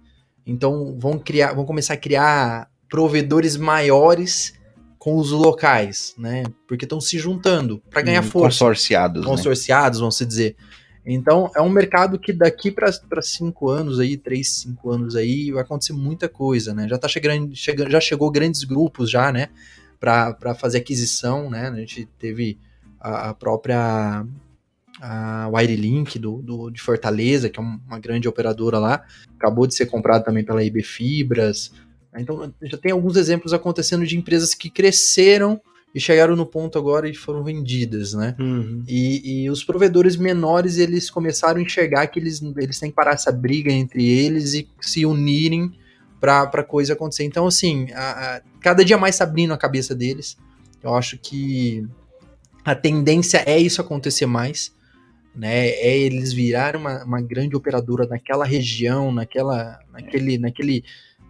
Então 0.45 0.97
vão 0.99 1.17
criar, 1.17 1.53
vão 1.53 1.65
começar 1.65 1.93
a 1.93 1.97
criar 1.97 2.69
provedores 2.89 3.55
maiores 3.55 4.53
com 4.99 5.15
os 5.15 5.31
locais, 5.31 6.13
né? 6.17 6.43
Porque 6.67 6.85
estão 6.85 6.99
se 6.99 7.17
juntando 7.17 7.81
para 7.89 8.01
ganhar 8.01 8.21
Hum, 8.21 8.27
força 8.27 8.65
Consorciados, 8.65 9.21
né? 9.21 9.27
consorciados, 9.27 9.99
vamos 9.99 10.17
se 10.17 10.25
dizer. 10.25 10.55
Então, 11.05 11.49
é 11.55 11.61
um 11.61 11.69
mercado 11.69 12.19
que 12.19 12.31
daqui 12.31 12.71
para 12.71 12.91
cinco 13.21 13.69
anos 13.69 13.99
aí, 13.99 14.15
três, 14.15 14.49
cinco 14.51 14.91
anos 14.91 15.15
aí, 15.15 15.51
vai 15.51 15.63
acontecer 15.63 15.93
muita 15.93 16.29
coisa, 16.29 16.73
né? 16.73 16.87
Já 16.87 16.97
tá 16.97 17.07
chegando, 17.07 17.55
chegando 17.55 17.89
já 17.89 17.99
chegou 17.99 18.29
grandes 18.29 18.63
grupos 18.63 19.09
já, 19.09 19.31
né? 19.31 19.49
Para 19.99 20.55
fazer 20.55 20.77
aquisição, 20.79 21.49
né? 21.49 21.69
A 21.69 21.75
gente 21.75 22.07
teve 22.19 22.57
a, 22.99 23.29
a 23.29 23.33
própria 23.33 24.25
a 25.01 25.47
Wirelink 25.51 26.19
do, 26.19 26.41
do, 26.43 26.69
de 26.69 26.79
Fortaleza, 26.79 27.49
que 27.49 27.59
é 27.59 27.63
um- 27.63 27.79
uma 27.87 27.97
grande 27.99 28.27
operadora 28.27 28.77
lá, 28.77 29.03
acabou 29.35 29.65
de 29.65 29.73
ser 29.73 29.87
comprado 29.87 30.23
também 30.23 30.43
pela 30.43 30.63
IB 30.63 30.83
Fibras. 30.83 31.71
Então, 32.15 32.53
já 32.61 32.77
tem 32.77 32.91
alguns 32.91 33.15
exemplos 33.15 33.53
acontecendo 33.53 34.05
de 34.05 34.17
empresas 34.17 34.53
que 34.53 34.69
cresceram 34.69 35.59
e 35.93 35.99
chegaram 35.99 36.35
no 36.35 36.45
ponto 36.45 36.77
agora 36.79 37.09
e 37.09 37.13
foram 37.13 37.43
vendidas, 37.43 38.13
né? 38.13 38.35
Uhum. 38.39 38.83
E, 38.87 39.43
e 39.43 39.49
os 39.49 39.63
provedores 39.63 40.15
menores, 40.15 40.77
eles 40.77 41.09
começaram 41.09 41.59
a 41.59 41.63
enxergar 41.63 42.07
que 42.07 42.19
eles, 42.19 42.41
eles 42.57 42.79
têm 42.79 42.89
que 42.89 42.95
parar 42.95 43.11
essa 43.13 43.31
briga 43.31 43.71
entre 43.71 44.07
eles 44.07 44.53
e 44.53 44.67
se 44.79 45.05
unirem 45.05 45.71
para 46.19 46.43
a 46.43 46.63
coisa 46.63 46.93
acontecer. 46.93 47.23
Então, 47.25 47.45
assim, 47.47 47.87
a- 47.93 48.35
a- 48.37 48.41
cada 48.61 48.85
dia 48.85 48.97
mais 48.97 49.17
tá 49.17 49.23
abrindo 49.25 49.53
a 49.53 49.57
cabeça 49.57 49.93
deles. 49.93 50.37
Eu 50.81 50.95
acho 50.95 51.17
que 51.17 51.85
a 52.63 52.73
tendência 52.75 53.43
é 53.45 53.57
isso 53.59 53.81
acontecer 53.81 54.25
mais, 54.27 54.71
né? 55.35 55.69
É 55.69 55.97
eles 55.97 56.31
virarem 56.31 56.79
uma, 56.79 57.03
uma 57.03 57.21
grande 57.21 57.55
operadora 57.55 58.05
naquela 58.07 58.45
região, 58.45 59.11
naquela, 59.11 59.79
naquele, 59.91 60.37
naquele 60.37 60.83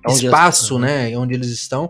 Onde 0.08 0.26
espaço, 0.26 0.76
elas- 0.78 0.82
né? 1.12 1.18
Onde 1.18 1.34
eles 1.34 1.50
estão. 1.50 1.90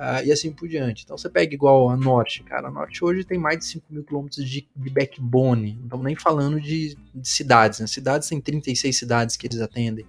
Ah, 0.00 0.22
e 0.22 0.30
assim 0.30 0.52
por 0.52 0.68
diante. 0.68 1.02
Então 1.04 1.18
você 1.18 1.28
pega 1.28 1.52
igual 1.52 1.90
a 1.90 1.96
Norte, 1.96 2.42
cara. 2.44 2.68
A 2.68 2.70
Norte 2.70 3.04
hoje 3.04 3.24
tem 3.24 3.36
mais 3.38 3.58
de 3.58 3.64
5 3.66 3.84
mil 3.90 4.04
quilômetros 4.04 4.48
de, 4.48 4.68
de 4.76 4.90
backbone. 4.90 5.74
Não 5.74 5.84
estamos 5.84 6.04
nem 6.06 6.14
falando 6.16 6.60
de, 6.60 6.96
de 7.14 7.28
cidades, 7.28 7.80
né? 7.80 7.86
Cidades 7.86 8.28
tem 8.28 8.40
36 8.40 8.96
cidades 8.96 9.36
que 9.36 9.46
eles 9.46 9.60
atendem. 9.60 10.06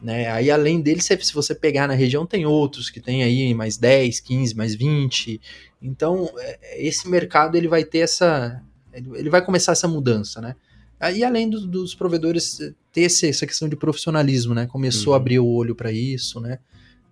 Né? 0.00 0.30
Aí 0.30 0.50
além 0.50 0.80
deles, 0.80 1.04
se 1.04 1.32
você 1.34 1.54
pegar 1.54 1.88
na 1.88 1.94
região, 1.94 2.26
tem 2.26 2.46
outros 2.46 2.90
que 2.90 3.00
tem 3.00 3.22
aí 3.24 3.52
mais 3.54 3.76
10, 3.76 4.20
15, 4.20 4.54
mais 4.54 4.74
20. 4.74 5.40
Então, 5.82 6.30
é, 6.38 6.86
esse 6.86 7.08
mercado 7.08 7.56
ele 7.56 7.68
vai 7.68 7.84
ter 7.84 7.98
essa. 7.98 8.62
Ele 8.92 9.30
vai 9.30 9.44
começar 9.44 9.72
essa 9.72 9.88
mudança, 9.88 10.40
né? 10.40 10.54
Aí, 11.00 11.24
além 11.24 11.50
do- 11.50 11.66
dos 11.66 11.94
provedores 11.94 12.58
ter 12.92 13.02
essa 13.02 13.46
questão 13.46 13.68
de 13.68 13.74
profissionalismo, 13.76 14.54
né? 14.54 14.66
Começou 14.66 15.12
Uhum. 15.12 15.14
a 15.14 15.16
abrir 15.16 15.38
o 15.40 15.46
olho 15.46 15.74
para 15.74 15.90
isso, 15.90 16.38
né? 16.40 16.58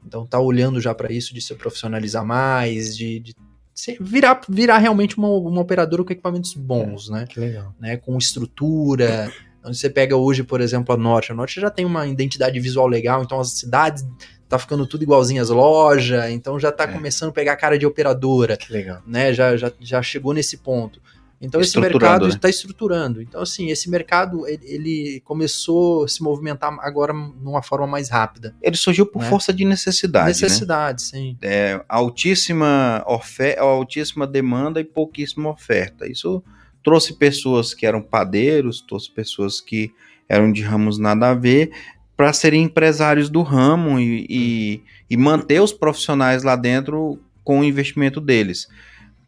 Então 0.06 0.26
tá 0.26 0.38
olhando 0.38 0.80
já 0.80 0.94
para 0.94 1.12
isso 1.12 1.32
de 1.34 1.40
se 1.40 1.54
profissionalizar 1.54 2.24
mais, 2.24 2.96
de, 2.96 3.20
de 3.20 3.34
se- 3.74 3.96
virar, 4.00 4.40
virar 4.48 4.78
realmente 4.78 5.16
uma, 5.16 5.28
uma 5.28 5.60
operadora 5.60 6.04
com 6.04 6.12
equipamentos 6.12 6.54
bons, 6.54 7.08
né? 7.08 7.26
Que 7.28 7.38
legal. 7.40 7.74
né, 7.80 7.96
com 7.96 8.16
estrutura. 8.18 9.32
Onde 9.64 9.76
você 9.78 9.88
pega 9.88 10.16
hoje, 10.16 10.42
por 10.42 10.60
exemplo, 10.60 10.92
a 10.94 10.98
Norte. 10.98 11.30
A 11.30 11.34
Norte 11.34 11.60
já 11.60 11.70
tem 11.70 11.84
uma 11.84 12.06
identidade 12.06 12.58
visual 12.58 12.86
legal, 12.88 13.22
então 13.22 13.38
as 13.38 13.52
cidades 13.52 14.04
tá 14.48 14.58
ficando 14.58 14.86
tudo 14.86 15.02
igualzinho 15.02 15.40
às 15.40 15.48
lojas, 15.48 16.30
então 16.30 16.58
já 16.60 16.70
tá 16.72 16.84
É. 16.84 16.88
começando 16.88 17.30
a 17.30 17.32
pegar 17.32 17.56
cara 17.56 17.78
de 17.78 17.86
operadora, 17.86 18.56
Que 18.56 18.72
legal. 18.72 19.00
né? 19.06 19.32
Já, 19.32 19.56
já, 19.56 19.72
já 19.80 20.02
chegou 20.02 20.34
nesse 20.34 20.58
ponto. 20.58 21.00
Então 21.42 21.60
esse 21.60 21.78
mercado 21.78 22.26
né? 22.26 22.30
está 22.34 22.48
estruturando. 22.48 23.20
Então 23.20 23.42
assim, 23.42 23.68
esse 23.70 23.90
mercado 23.90 24.46
ele, 24.46 25.20
começou 25.24 26.04
a 26.04 26.08
se 26.08 26.22
movimentar 26.22 26.72
agora 26.80 27.12
numa 27.12 27.62
forma 27.62 27.86
mais 27.86 28.08
rápida. 28.08 28.54
Ele 28.62 28.76
surgiu 28.76 29.04
por 29.04 29.20
Né? 29.22 29.28
força 29.28 29.52
de 29.52 29.64
necessidade, 29.64 30.26
né? 30.26 30.30
Necessidade, 30.30 31.02
sim. 31.02 31.36
é, 31.42 31.84
altíssima, 31.88 33.02
ofe- 33.06 33.56
altíssima 33.58 34.26
demanda 34.26 34.80
e 34.80 34.84
pouquíssima 34.84 35.50
oferta. 35.50 36.06
Isso 36.10 36.42
trouxe 36.84 37.14
pessoas 37.14 37.74
que 37.74 37.84
eram 37.86 38.00
padeiros, 38.00 38.80
trouxe 38.80 39.10
pessoas 39.10 39.60
que 39.60 39.92
eram 40.28 40.52
de 40.52 40.62
ramos 40.62 40.96
nada 40.98 41.30
a 41.30 41.34
ver, 41.34 41.72
para 42.16 42.32
serem 42.32 42.62
empresários 42.64 43.28
do 43.28 43.42
ramo 43.42 43.98
e, 43.98 44.26
e, 44.30 44.82
e 45.10 45.16
manter 45.16 45.60
os 45.60 45.72
profissionais 45.72 46.42
lá 46.44 46.54
dentro 46.56 47.18
com 47.42 47.60
o 47.60 47.64
investimento 47.64 48.20
deles. 48.20 48.68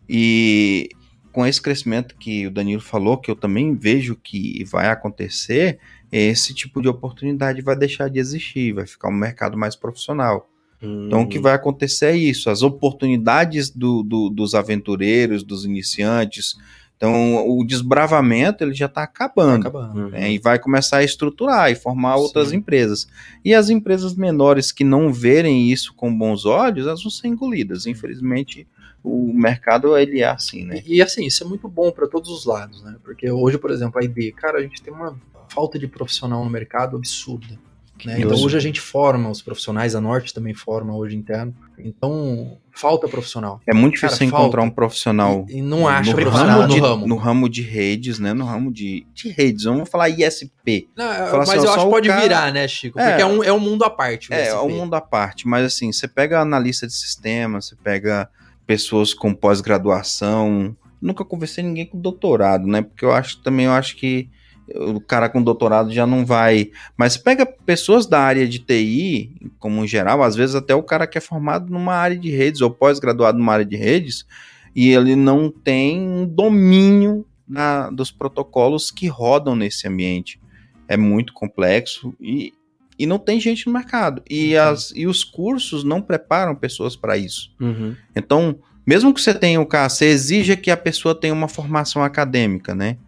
E 0.09 0.89
com 1.35 1.45
esse 1.45 1.61
crescimento 1.61 2.15
que 2.15 2.47
o 2.47 2.51
Danilo 2.51 2.81
falou, 2.81 3.19
que 3.19 3.29
eu 3.29 3.35
também 3.35 3.75
vejo 3.75 4.15
que 4.15 4.63
vai 4.65 4.89
acontecer, 4.89 5.81
esse 6.13 6.55
tipo 6.55 6.81
de 6.81 6.87
oportunidade 6.87 7.61
vai 7.61 7.75
deixar 7.75 8.09
de 8.09 8.21
existir, 8.21 8.73
vai 8.73 8.87
ficar 8.87 9.09
um 9.09 9.15
mercado 9.15 9.59
mais 9.59 9.75
profissional. 9.75 10.49
Hum. 10.81 11.07
Então, 11.09 11.23
o 11.23 11.29
que 11.29 11.41
vai 11.41 11.53
acontecer 11.53 12.07
é 12.07 12.17
isso: 12.17 12.49
as 12.49 12.63
oportunidades 12.63 13.69
do, 13.69 14.05
do, 14.05 14.31
dos 14.31 14.55
aventureiros, 14.55 15.43
dos 15.43 15.65
iniciantes. 15.65 16.57
Então, 16.97 17.49
o 17.49 17.65
desbravamento 17.67 18.63
ele 18.63 18.73
já 18.73 18.87
está 18.87 19.03
acabando. 19.03 19.65
Tá 19.65 19.69
acabando. 19.69 20.11
Né, 20.11 20.35
e 20.35 20.39
vai 20.39 20.61
começar 20.61 20.99
a 20.99 21.05
estruturar 21.05 21.69
e 21.69 21.75
formar 21.75 22.17
Sim. 22.17 22.23
outras 22.23 22.53
empresas. 22.53 23.09
E 23.45 23.53
as 23.53 23.69
empresas 23.69 24.15
menores 24.15 24.71
que 24.71 24.85
não 24.85 25.13
verem 25.13 25.69
isso 25.69 25.93
com 25.95 26.17
bons 26.17 26.47
olhos, 26.47 26.87
elas 26.87 27.03
vão 27.03 27.11
ser 27.11 27.27
engolidas. 27.27 27.87
Infelizmente, 27.87 28.69
o 29.05 29.33
mercado 29.35 29.97
ele 29.99 30.21
é 30.21 30.29
assim, 30.29 30.65
né? 30.65 30.83
E, 30.87 30.97
e 30.97 31.03
assim, 31.03 31.27
isso 31.27 31.45
é 31.45 31.47
muito 31.47 31.69
bom 31.69 31.93
para 31.93 32.09
todos 32.09 32.31
os 32.31 32.47
lados, 32.47 32.83
né? 32.83 32.97
Porque 33.05 33.31
hoje, 33.31 33.59
por 33.59 33.71
exemplo, 33.71 34.01
a 34.01 34.05
ID, 34.05 34.35
cara, 34.35 34.59
a 34.59 34.63
gente 34.63 34.83
tem 34.83 34.93
uma 34.93 35.15
falta 35.49 35.79
de 35.79 35.87
profissional 35.87 36.43
no 36.43 36.51
mercado 36.51 36.97
absurda. 36.97 37.59
Né? 38.05 38.17
Então 38.19 38.37
hoje 38.43 38.57
a 38.57 38.61
gente 38.61 38.81
forma 38.81 39.31
os 39.31 39.41
profissionais, 39.41 39.95
a 39.95 40.01
Norte 40.01 40.35
também 40.35 40.53
forma 40.53 40.97
hoje 40.97 41.17
interno. 41.17 41.55
Então 41.79 42.59
falta 42.73 43.07
profissional. 43.07 43.61
É 43.67 43.73
muito 43.73 43.95
difícil 43.95 44.19
Cara, 44.19 44.43
encontrar 44.43 44.63
um 44.63 44.71
profissional. 44.71 45.47
E, 45.49 45.59
e 45.59 45.63
não 45.63 45.87
acha 45.87 46.11
no 46.11 46.17
profissional 46.17 46.61
ramo 46.63 46.75
de, 46.75 46.81
no 46.81 46.87
ramo. 46.87 47.07
No 47.07 47.17
ramo 47.17 47.49
de 47.49 47.63
redes, 47.63 48.19
né? 48.19 48.33
No 48.33 48.45
ramo 48.45 48.73
de, 48.73 49.07
de 49.15 49.29
redes. 49.29 49.65
Vamos 49.65 49.89
falar 49.89 50.09
ISP. 50.09 50.89
Não, 50.97 51.07
mas 51.07 51.51
assim, 51.51 51.59
eu 51.59 51.73
acho 51.73 51.85
que 51.85 51.91
pode 51.91 52.09
cara... 52.09 52.23
virar, 52.23 52.53
né, 52.53 52.67
Chico? 52.67 52.99
Porque 52.99 53.13
é, 53.13 53.21
é, 53.21 53.27
um, 53.27 53.45
é 53.45 53.53
um 53.53 53.61
mundo 53.61 53.85
à 53.85 53.91
parte. 53.91 54.33
É, 54.33 54.49
é 54.49 54.59
um 54.59 54.71
mundo 54.71 54.95
à 54.95 55.01
parte. 55.01 55.47
Mas 55.47 55.65
assim, 55.65 55.93
você 55.93 56.09
pega 56.09 56.41
analista 56.41 56.87
de 56.87 56.93
sistema, 56.93 57.61
você 57.61 57.77
pega 57.77 58.29
pessoas 58.67 59.15
com 59.15 59.35
pós-graduação. 59.35 60.77
Nunca 61.01 61.25
conversei 61.25 61.63
ninguém 61.63 61.87
com 61.87 62.01
doutorado, 62.01 62.67
né? 62.67 62.83
Porque 62.83 63.05
eu 63.05 63.13
acho 63.13 63.43
também, 63.43 63.67
eu 63.67 63.73
acho 63.73 63.97
que 63.97 64.29
o 64.75 65.01
cara 65.01 65.29
com 65.29 65.43
doutorado 65.43 65.93
já 65.93 66.07
não 66.07 66.25
vai. 66.25 66.71
Mas 66.97 67.17
pega 67.17 67.45
pessoas 67.45 68.07
da 68.07 68.21
área 68.21 68.49
de 68.49 68.59
TI, 68.59 69.51
como 69.59 69.85
em 69.85 69.89
geral, 69.89 70.23
às 70.23 70.35
vezes 70.35 70.55
até 70.55 70.75
o 70.75 70.83
cara 70.83 71.07
que 71.07 71.19
é 71.19 71.21
formado 71.21 71.71
numa 71.71 71.95
área 71.95 72.17
de 72.17 72.31
redes 72.31 72.61
ou 72.61 72.71
pós-graduado 72.71 73.39
numa 73.39 73.53
área 73.53 73.65
de 73.65 73.77
redes, 73.77 74.27
e 74.75 74.91
ele 74.91 75.15
não 75.15 75.51
tem 75.51 76.01
um 76.01 76.27
domínio 76.27 77.27
na, 77.47 77.91
dos 77.91 78.11
protocolos 78.11 78.91
que 78.91 79.07
rodam 79.07 79.55
nesse 79.55 79.87
ambiente. 79.87 80.41
É 80.89 80.97
muito 80.97 81.33
complexo 81.33 82.15
e, 82.21 82.53
e 82.99 83.07
não 83.07 83.19
tem 83.19 83.41
gente 83.41 83.67
no 83.67 83.73
mercado. 83.73 84.23
E, 84.29 84.55
uhum. 84.55 84.63
as, 84.63 84.93
e 84.95 85.07
os 85.07 85.25
cursos 85.25 85.85
não 85.85 86.01
preparam 86.01 86.55
pessoas 86.55 86.97
para 86.97 87.17
isso. 87.17 87.53
Uhum. 87.61 87.97
Então, 88.15 88.59
mesmo 88.87 89.13
que 89.13 89.21
você 89.21 89.35
tenha 89.35 89.61
o 89.61 89.67
caso, 89.67 89.97
você 89.97 90.07
exija 90.07 90.57
que 90.57 90.71
a 90.71 90.77
pessoa 90.77 91.15
tenha 91.15 91.33
uma 91.33 91.49
formação 91.49 92.03
acadêmica, 92.03 92.75
né? 92.75 92.99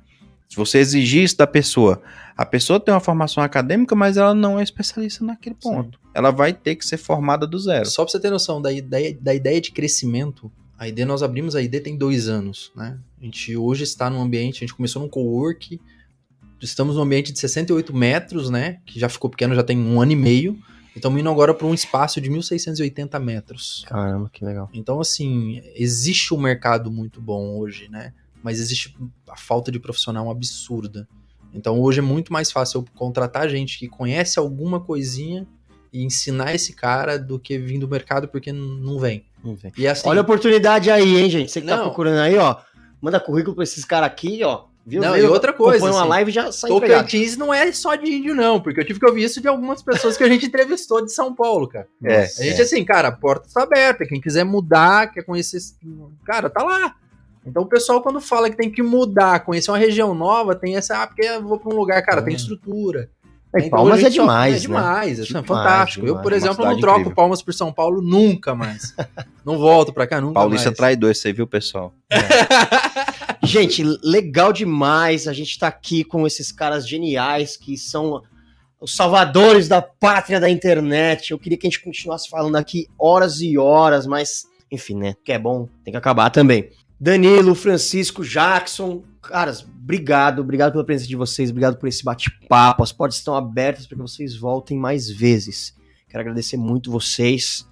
Se 0.49 0.57
você 0.57 0.79
exigir 0.79 1.25
isso 1.25 1.37
da 1.37 1.47
pessoa, 1.47 2.01
a 2.37 2.47
pessoa 2.47 2.79
tem 2.79 2.95
uma 2.95 3.01
formação 3.01 3.43
acadêmica, 3.43 3.95
mas 3.95 4.17
ela 4.17 4.35
não 4.35 4.59
é 4.61 4.63
especialista 4.63 5.25
naquele 5.25 5.57
ponto. 5.57 5.99
Sim. 5.99 6.11
Ela 6.15 6.31
vai 6.31 6.53
ter 6.53 6.77
que 6.77 6.87
ser 6.87 6.97
formada 6.97 7.47
do 7.47 7.59
zero. 7.59 7.87
Só 7.87 8.05
para 8.05 8.13
você 8.13 8.21
ter 8.21 8.31
noção 8.31 8.63
da 8.63 8.73
ideia, 8.73 9.17
da 9.21 9.35
ideia 9.35 9.61
de 9.61 9.73
crescimento, 9.73 10.51
a 10.79 10.87
ideia 10.87 11.07
nós 11.07 11.23
abrimos 11.23 11.57
a 11.57 11.63
ideia 11.63 11.83
tem 11.83 11.97
dois 11.97 12.29
anos, 12.29 12.71
né? 12.77 12.99
A 13.21 13.25
gente 13.25 13.57
hoje 13.57 13.85
está 13.85 14.09
num 14.09 14.21
ambiente, 14.21 14.59
a 14.59 14.67
gente 14.67 14.75
começou 14.75 15.03
num 15.03 15.09
co-work, 15.09 15.81
estamos 16.61 16.97
num 16.97 17.03
ambiente 17.03 17.33
de 17.33 17.39
68 17.39 17.95
metros, 17.95 18.51
né? 18.51 18.79
Que 18.87 18.99
já 18.99 19.09
ficou 19.09 19.31
pequeno, 19.31 19.55
já 19.55 19.63
tem 19.63 19.79
um 19.79 20.01
ano 20.01 20.13
e 20.13 20.17
meio. 20.17 20.59
Estamos 20.95 21.21
indo 21.21 21.29
agora 21.29 21.53
para 21.53 21.67
um 21.67 21.75
espaço 21.75 22.21
de 22.21 22.31
1.680 22.31 23.21
metros. 23.21 23.85
Caramba, 23.87 24.31
que 24.33 24.45
legal. 24.45 24.71
Então, 24.73 24.99
assim, 24.99 25.61
existe 25.75 26.33
um 26.33 26.39
mercado 26.39 26.91
muito 26.91 27.21
bom 27.21 27.59
hoje, 27.59 27.89
né? 27.91 28.13
mas 28.47 28.61
existe 28.61 28.97
a 29.29 29.37
falta 29.37 29.73
de 29.73 29.81
profissional 29.81 30.31
absurda. 30.31 31.09
Então 31.53 31.81
hoje 31.81 31.99
é 31.99 32.03
muito 32.03 32.33
mais 32.33 32.53
fácil 32.53 32.79
eu 32.79 32.85
contratar 32.95 33.49
gente 33.49 33.77
que 33.77 33.89
conhece 33.89 34.39
alguma 34.39 34.79
coisinha 34.79 35.45
e 35.93 36.05
ensinar 36.05 36.55
esse 36.55 36.73
cara 36.73 37.19
do 37.19 37.41
que 37.41 37.59
vir 37.59 37.81
do 37.81 37.89
mercado 37.89 38.29
porque 38.29 38.53
não 38.53 39.01
vem. 39.01 39.25
Não 39.43 39.57
vem. 39.57 39.73
E 39.77 39.89
assim, 39.89 40.09
Olha 40.09 40.21
a 40.21 40.23
oportunidade 40.23 40.93
aí, 40.93 41.17
hein, 41.17 41.29
gente? 41.29 41.51
Você 41.51 41.61
que 41.61 41.67
tá 41.67 41.77
não, 41.77 41.83
tá 41.83 41.89
procurando 41.89 42.21
aí, 42.21 42.39
ó. 42.39 42.59
Manda 43.01 43.19
currículo 43.19 43.57
pra 43.57 43.65
esses 43.65 43.85
caras 43.85 44.07
aqui, 44.07 44.45
ó. 44.45 44.67
Viu? 44.87 45.03
Não, 45.03 45.17
e 45.17 45.23
outra 45.25 45.53
coisa. 45.53 45.81
Põe 45.81 45.91
uma 45.91 46.01
assim, 46.01 46.09
live 46.11 46.31
já 46.31 46.53
sai 46.53 46.71
Tocantins 46.71 47.37
não 47.37 47.53
é 47.53 47.73
só 47.73 47.97
de 47.97 48.09
índio, 48.09 48.37
não, 48.37 48.61
porque 48.61 48.81
eu 48.81 48.85
tive 48.85 49.01
que 49.01 49.07
ouvir 49.07 49.25
isso 49.25 49.41
de 49.41 49.49
algumas 49.49 49.83
pessoas 49.83 50.17
que 50.17 50.23
a 50.23 50.29
gente 50.29 50.47
entrevistou 50.47 51.05
de 51.05 51.13
São 51.13 51.35
Paulo, 51.35 51.67
cara. 51.67 51.89
É, 52.05 52.23
a 52.23 52.27
gente, 52.27 52.61
é. 52.61 52.63
assim, 52.63 52.85
cara, 52.85 53.09
a 53.09 53.13
porta 53.13 53.49
está 53.49 53.65
aberta. 53.65 54.07
Quem 54.07 54.21
quiser 54.21 54.45
mudar, 54.45 55.11
quer 55.13 55.25
conhecer. 55.25 55.59
Cara, 56.25 56.49
tá 56.49 56.63
lá. 56.63 56.95
Então 57.45 57.65
o 57.65 57.67
pessoal, 57.67 58.01
quando 58.01 58.21
fala 58.21 58.49
que 58.49 58.57
tem 58.57 58.71
que 58.71 58.83
mudar, 58.83 59.41
conhecer 59.41 59.73
uma 59.73 59.79
região 59.79 60.15
nova, 60.15 60.55
tem 60.55 60.77
essa, 60.77 61.03
ah, 61.03 61.07
porque 61.07 61.23
eu 61.23 61.43
vou 61.43 61.59
para 61.59 61.75
um 61.75 61.77
lugar, 61.77 62.01
cara, 62.05 62.23
tem 62.23 62.35
estrutura. 62.35 63.11
É, 63.55 63.61
então, 63.61 63.71
Palmas 63.71 64.03
é 64.03 64.11
demais, 64.11 64.53
só, 64.53 64.59
é 64.59 64.61
demais, 64.61 65.19
né? 65.19 65.25
é 65.25 65.27
demais, 65.27 65.47
fantástico. 65.47 66.05
Demais, 66.05 66.19
eu, 66.19 66.23
por 66.23 66.33
exemplo, 66.33 66.65
não 66.65 66.79
troco 66.79 67.01
incrível. 67.01 67.17
Palmas 67.17 67.43
por 67.43 67.55
São 67.55 67.73
Paulo 67.73 68.03
nunca 68.03 68.55
mais. 68.55 68.95
não 69.45 69.59
volto 69.59 69.93
para 69.93 70.07
cá 70.07 70.21
nunca 70.21 70.35
Paulista 70.35 70.71
mais. 70.71 70.77
traidor, 70.77 71.11
isso 71.11 71.27
aí, 71.27 71.33
viu, 71.33 71.47
pessoal? 71.47 71.95
É. 72.11 72.19
gente, 73.47 73.83
legal 74.03 74.53
demais. 74.53 75.27
A 75.27 75.33
gente 75.33 75.59
tá 75.59 75.69
aqui 75.69 76.05
com 76.05 76.27
esses 76.27 76.53
caras 76.53 76.89
geniais 76.89 77.57
que 77.57 77.77
são 77.77 78.23
os 78.81 78.95
salvadores 78.95 79.69
da 79.69 79.81
pátria 79.81 80.39
da 80.39 80.51
internet. 80.51 81.31
Eu 81.31 81.39
queria 81.39 81.57
que 81.57 81.67
a 81.67 81.71
gente 81.71 81.83
continuasse 81.83 82.29
falando 82.29 82.57
aqui 82.57 82.87
horas 82.99 83.41
e 83.41 83.57
horas, 83.57 84.07
mas 84.07 84.45
enfim, 84.71 84.97
né? 84.97 85.15
Que 85.25 85.33
é 85.33 85.39
bom, 85.39 85.69
tem 85.85 85.93
que 85.93 85.99
acabar 85.99 86.31
também. 86.31 86.71
Danilo, 86.99 87.55
Francisco, 87.55 88.25
Jackson, 88.25 89.03
caras, 89.23 89.63
obrigado, 89.63 90.41
obrigado 90.41 90.73
pela 90.73 90.85
presença 90.85 91.09
de 91.09 91.17
vocês, 91.17 91.51
obrigado 91.51 91.77
por 91.77 91.89
esse 91.89 92.03
bate-papo. 92.03 92.83
As 92.83 92.93
portas 92.93 93.19
estão 93.19 93.35
abertas 93.35 93.87
para 93.87 93.97
que 93.97 94.03
vocês 94.03 94.35
voltem 94.35 94.79
mais 94.79 95.11
vezes. 95.11 95.75
Quero 96.09 96.23
agradecer 96.23 96.57
muito 96.57 96.91
vocês. 96.91 97.67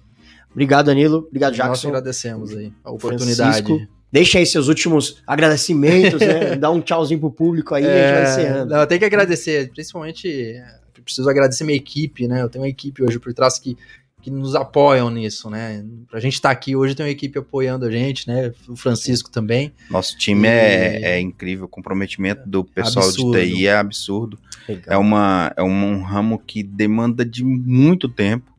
Obrigado, 0.51 0.85
Danilo. 0.85 1.25
Obrigado, 1.27 1.53
Jackson. 1.53 1.69
Nós 1.69 1.85
agradecemos 1.85 2.51
aí 2.55 2.71
a 2.83 2.91
oportunidade. 2.91 3.65
Francisco, 3.65 3.94
deixa 4.15 4.39
aí 4.39 4.45
seus 4.45 4.69
últimos 4.69 5.21
agradecimentos, 5.27 6.21
né? 6.21 6.55
Dá 6.57 6.71
um 6.71 6.79
tchauzinho 6.79 7.19
pro 7.19 7.29
público 7.29 7.75
aí 7.75 7.83
é, 7.83 7.87
e 7.87 7.89
a 7.89 7.95
gente 7.97 8.13
vai 8.13 8.21
é, 8.21 8.31
encerrando. 8.31 8.73
Não, 8.73 8.79
eu 8.79 8.87
tenho 8.87 8.99
que 8.99 9.05
agradecer, 9.05 9.69
principalmente 9.71 10.55
preciso 11.03 11.29
agradecer 11.29 11.65
minha 11.65 11.75
equipe, 11.75 12.25
né? 12.25 12.41
Eu 12.41 12.49
tenho 12.49 12.63
uma 12.63 12.69
equipe 12.69 13.03
hoje 13.03 13.19
por 13.19 13.33
trás 13.33 13.59
que 13.59 13.77
que 14.21 14.31
nos 14.31 14.55
apoiam 14.55 15.07
nisso, 15.11 15.51
né? 15.51 15.85
Pra 16.09 16.19
gente 16.19 16.33
estar 16.33 16.49
tá 16.49 16.53
aqui 16.53 16.75
hoje 16.75 16.95
tem 16.95 17.05
uma 17.05 17.11
equipe 17.11 17.37
apoiando 17.37 17.85
a 17.85 17.91
gente, 17.91 18.27
né? 18.27 18.51
O 18.67 18.75
Francisco 18.75 19.29
também. 19.29 19.71
Nosso 19.87 20.17
time 20.17 20.47
é, 20.47 20.99
e... 20.99 21.03
é, 21.03 21.11
é, 21.11 21.19
incrível, 21.19 21.65
o 21.65 21.69
comprometimento 21.69 22.41
do 22.49 22.63
pessoal 22.63 23.05
absurdo. 23.05 23.39
de 23.39 23.53
TI 23.53 23.67
é 23.67 23.75
absurdo. 23.77 24.39
É, 24.87 24.97
uma, 24.97 25.53
é 25.55 25.61
um 25.61 26.01
ramo 26.01 26.39
que 26.39 26.63
demanda 26.63 27.23
de 27.23 27.43
muito 27.43 28.09
tempo, 28.09 28.51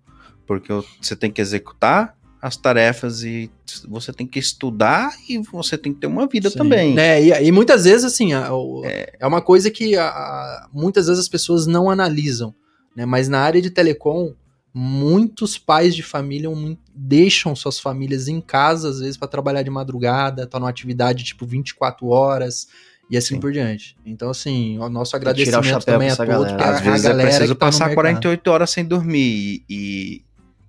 porque 0.47 0.73
você 1.01 1.17
tem 1.17 1.33
que 1.33 1.41
executar 1.41 2.16
as 2.41 2.57
tarefas 2.57 3.23
e 3.23 3.51
você 3.89 4.13
tem 4.13 4.27
que 4.27 4.39
estudar 4.39 5.15
e 5.29 5.39
você 5.39 5.77
tem 5.77 5.93
que 5.93 6.01
ter 6.01 6.07
uma 6.07 6.27
vida 6.27 6.51
Sim. 6.51 6.59
também. 6.59 6.99
É, 6.99 7.23
e, 7.23 7.49
e, 7.49 7.53
muitas 7.53 7.85
vezes, 7.85 8.05
assim, 8.05 8.33
a, 8.35 8.49
é. 8.85 9.17
é. 9.21 9.27
uma 9.27 9.41
coisa 9.41 9.71
que 9.71 9.97
a, 9.97 10.69
muitas 10.73 11.07
vezes 11.07 11.23
as 11.23 11.29
pessoas 11.29 11.67
não 11.67 11.91
analisam, 11.91 12.55
né? 12.95 13.07
Mas 13.07 13.29
na 13.29 13.41
área 13.41 13.61
de 13.61 13.71
telecom, 13.71 14.35
muitos 14.73 15.57
pais 15.57 15.95
de 15.95 16.03
família 16.03 16.51
deixam 16.95 17.57
suas 17.57 17.79
famílias 17.79 18.29
em 18.29 18.41
casa, 18.41 18.91
às 18.91 19.01
vezes, 19.01 19.17
para 19.17 19.29
trabalhar 19.29 19.63
de 19.63 19.71
madrugada, 19.71 20.47
tá 20.47 20.59
numa 20.59 20.71
atividade 20.71 21.25
tipo 21.25 21.47
24 21.47 22.07
horas 22.09 22.67
e 23.11 23.17
assim 23.17 23.35
Sim. 23.37 23.41
por 23.41 23.53
diante. 23.53 23.97
Então, 24.05 24.31
assim, 24.31 24.79
o 24.79 24.89
nosso 24.89 25.17
agradecimento 25.17 25.85
também 25.85 26.11
a 26.11 26.17
todos. 26.17 26.53
Às 26.53 26.81
vezes 26.81 27.07
é 27.07 27.15
preciso 27.15 27.55
tá 27.55 27.67
passar 27.67 27.95
48 27.95 28.47
horas 28.49 28.71
sem 28.71 28.85
dormir 28.85 29.65
e, 29.69 30.23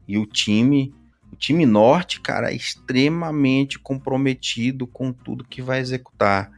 e 0.08 0.18
o 0.18 0.26
time. 0.26 0.94
Time 1.38 1.66
norte, 1.66 2.20
cara, 2.20 2.52
é 2.52 2.56
extremamente 2.56 3.78
comprometido 3.78 4.88
com 4.88 5.12
tudo 5.12 5.44
que 5.44 5.62
vai 5.62 5.80
executar. 5.80 6.52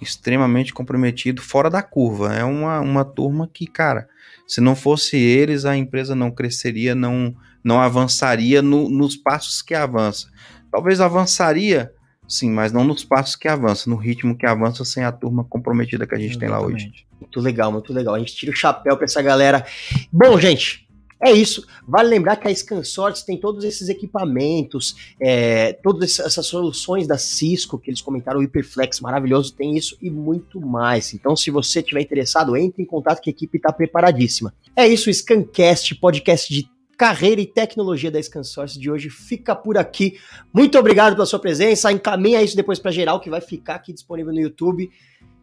Extremamente 0.00 0.72
comprometido, 0.72 1.42
fora 1.42 1.68
da 1.68 1.82
curva. 1.82 2.34
É 2.34 2.42
uma, 2.42 2.80
uma 2.80 3.04
turma 3.04 3.48
que, 3.52 3.66
cara, 3.66 4.08
se 4.46 4.60
não 4.60 4.74
fosse 4.74 5.16
eles, 5.16 5.64
a 5.64 5.76
empresa 5.76 6.14
não 6.14 6.30
cresceria, 6.30 6.94
não, 6.94 7.34
não 7.62 7.80
avançaria 7.80 8.60
no, 8.60 8.88
nos 8.88 9.14
passos 9.14 9.62
que 9.62 9.74
avança. 9.74 10.28
Talvez 10.72 11.00
avançaria, 11.00 11.92
sim, 12.26 12.50
mas 12.50 12.72
não 12.72 12.82
nos 12.82 13.04
passos 13.04 13.36
que 13.36 13.46
avança, 13.46 13.88
no 13.88 13.96
ritmo 13.96 14.36
que 14.36 14.46
avança 14.46 14.84
sem 14.84 15.04
a 15.04 15.12
turma 15.12 15.44
comprometida 15.44 16.06
que 16.06 16.14
a 16.14 16.18
gente 16.18 16.32
Exatamente. 16.32 16.52
tem 16.52 16.60
lá 16.60 16.66
hoje. 16.66 17.06
Muito 17.20 17.40
legal, 17.40 17.70
muito 17.70 17.92
legal. 17.92 18.14
A 18.14 18.18
gente 18.18 18.34
tira 18.34 18.50
o 18.50 18.56
chapéu 18.56 18.96
para 18.96 19.04
essa 19.04 19.20
galera. 19.20 19.64
Bom, 20.12 20.38
gente, 20.40 20.88
É 21.22 21.30
isso. 21.30 21.66
Vale 21.86 22.08
lembrar 22.08 22.36
que 22.36 22.48
a 22.48 22.54
ScanSource 22.54 23.26
tem 23.26 23.38
todos 23.38 23.62
esses 23.62 23.88
equipamentos, 23.90 24.96
é, 25.20 25.74
todas 25.74 26.18
essas 26.18 26.46
soluções 26.46 27.06
da 27.06 27.18
Cisco 27.18 27.78
que 27.78 27.90
eles 27.90 28.00
comentaram, 28.00 28.38
o 28.38 28.42
Hyperflex 28.42 29.00
maravilhoso, 29.00 29.52
tem 29.52 29.76
isso 29.76 29.98
e 30.00 30.10
muito 30.10 30.60
mais. 30.60 31.12
Então, 31.12 31.36
se 31.36 31.50
você 31.50 31.80
estiver 31.80 32.00
interessado, 32.00 32.56
entre 32.56 32.82
em 32.82 32.86
contato 32.86 33.20
que 33.20 33.28
a 33.28 33.32
equipe 33.32 33.58
está 33.58 33.70
preparadíssima. 33.70 34.54
É 34.74 34.88
isso, 34.88 35.12
Scancast, 35.12 35.94
podcast 35.96 36.52
de 36.52 36.66
carreira 36.96 37.40
e 37.40 37.46
tecnologia 37.46 38.10
da 38.10 38.22
ScanSource 38.22 38.78
de 38.78 38.90
hoje 38.90 39.08
fica 39.10 39.54
por 39.54 39.78
aqui. 39.78 40.18
Muito 40.52 40.78
obrigado 40.78 41.14
pela 41.14 41.26
sua 41.26 41.38
presença. 41.38 41.90
Encaminha 41.92 42.42
isso 42.42 42.56
depois 42.56 42.78
para 42.78 42.90
geral, 42.90 43.20
que 43.20 43.30
vai 43.30 43.40
ficar 43.40 43.76
aqui 43.76 43.92
disponível 43.92 44.32
no 44.32 44.40
YouTube. 44.40 44.90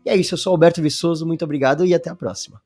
E 0.05 0.09
é 0.09 0.15
isso, 0.15 0.35
eu 0.35 0.37
sou 0.37 0.51
Alberto 0.51 0.81
Viçoso, 0.81 1.25
muito 1.25 1.43
obrigado 1.43 1.85
e 1.85 1.93
até 1.93 2.09
a 2.09 2.15
próxima. 2.15 2.61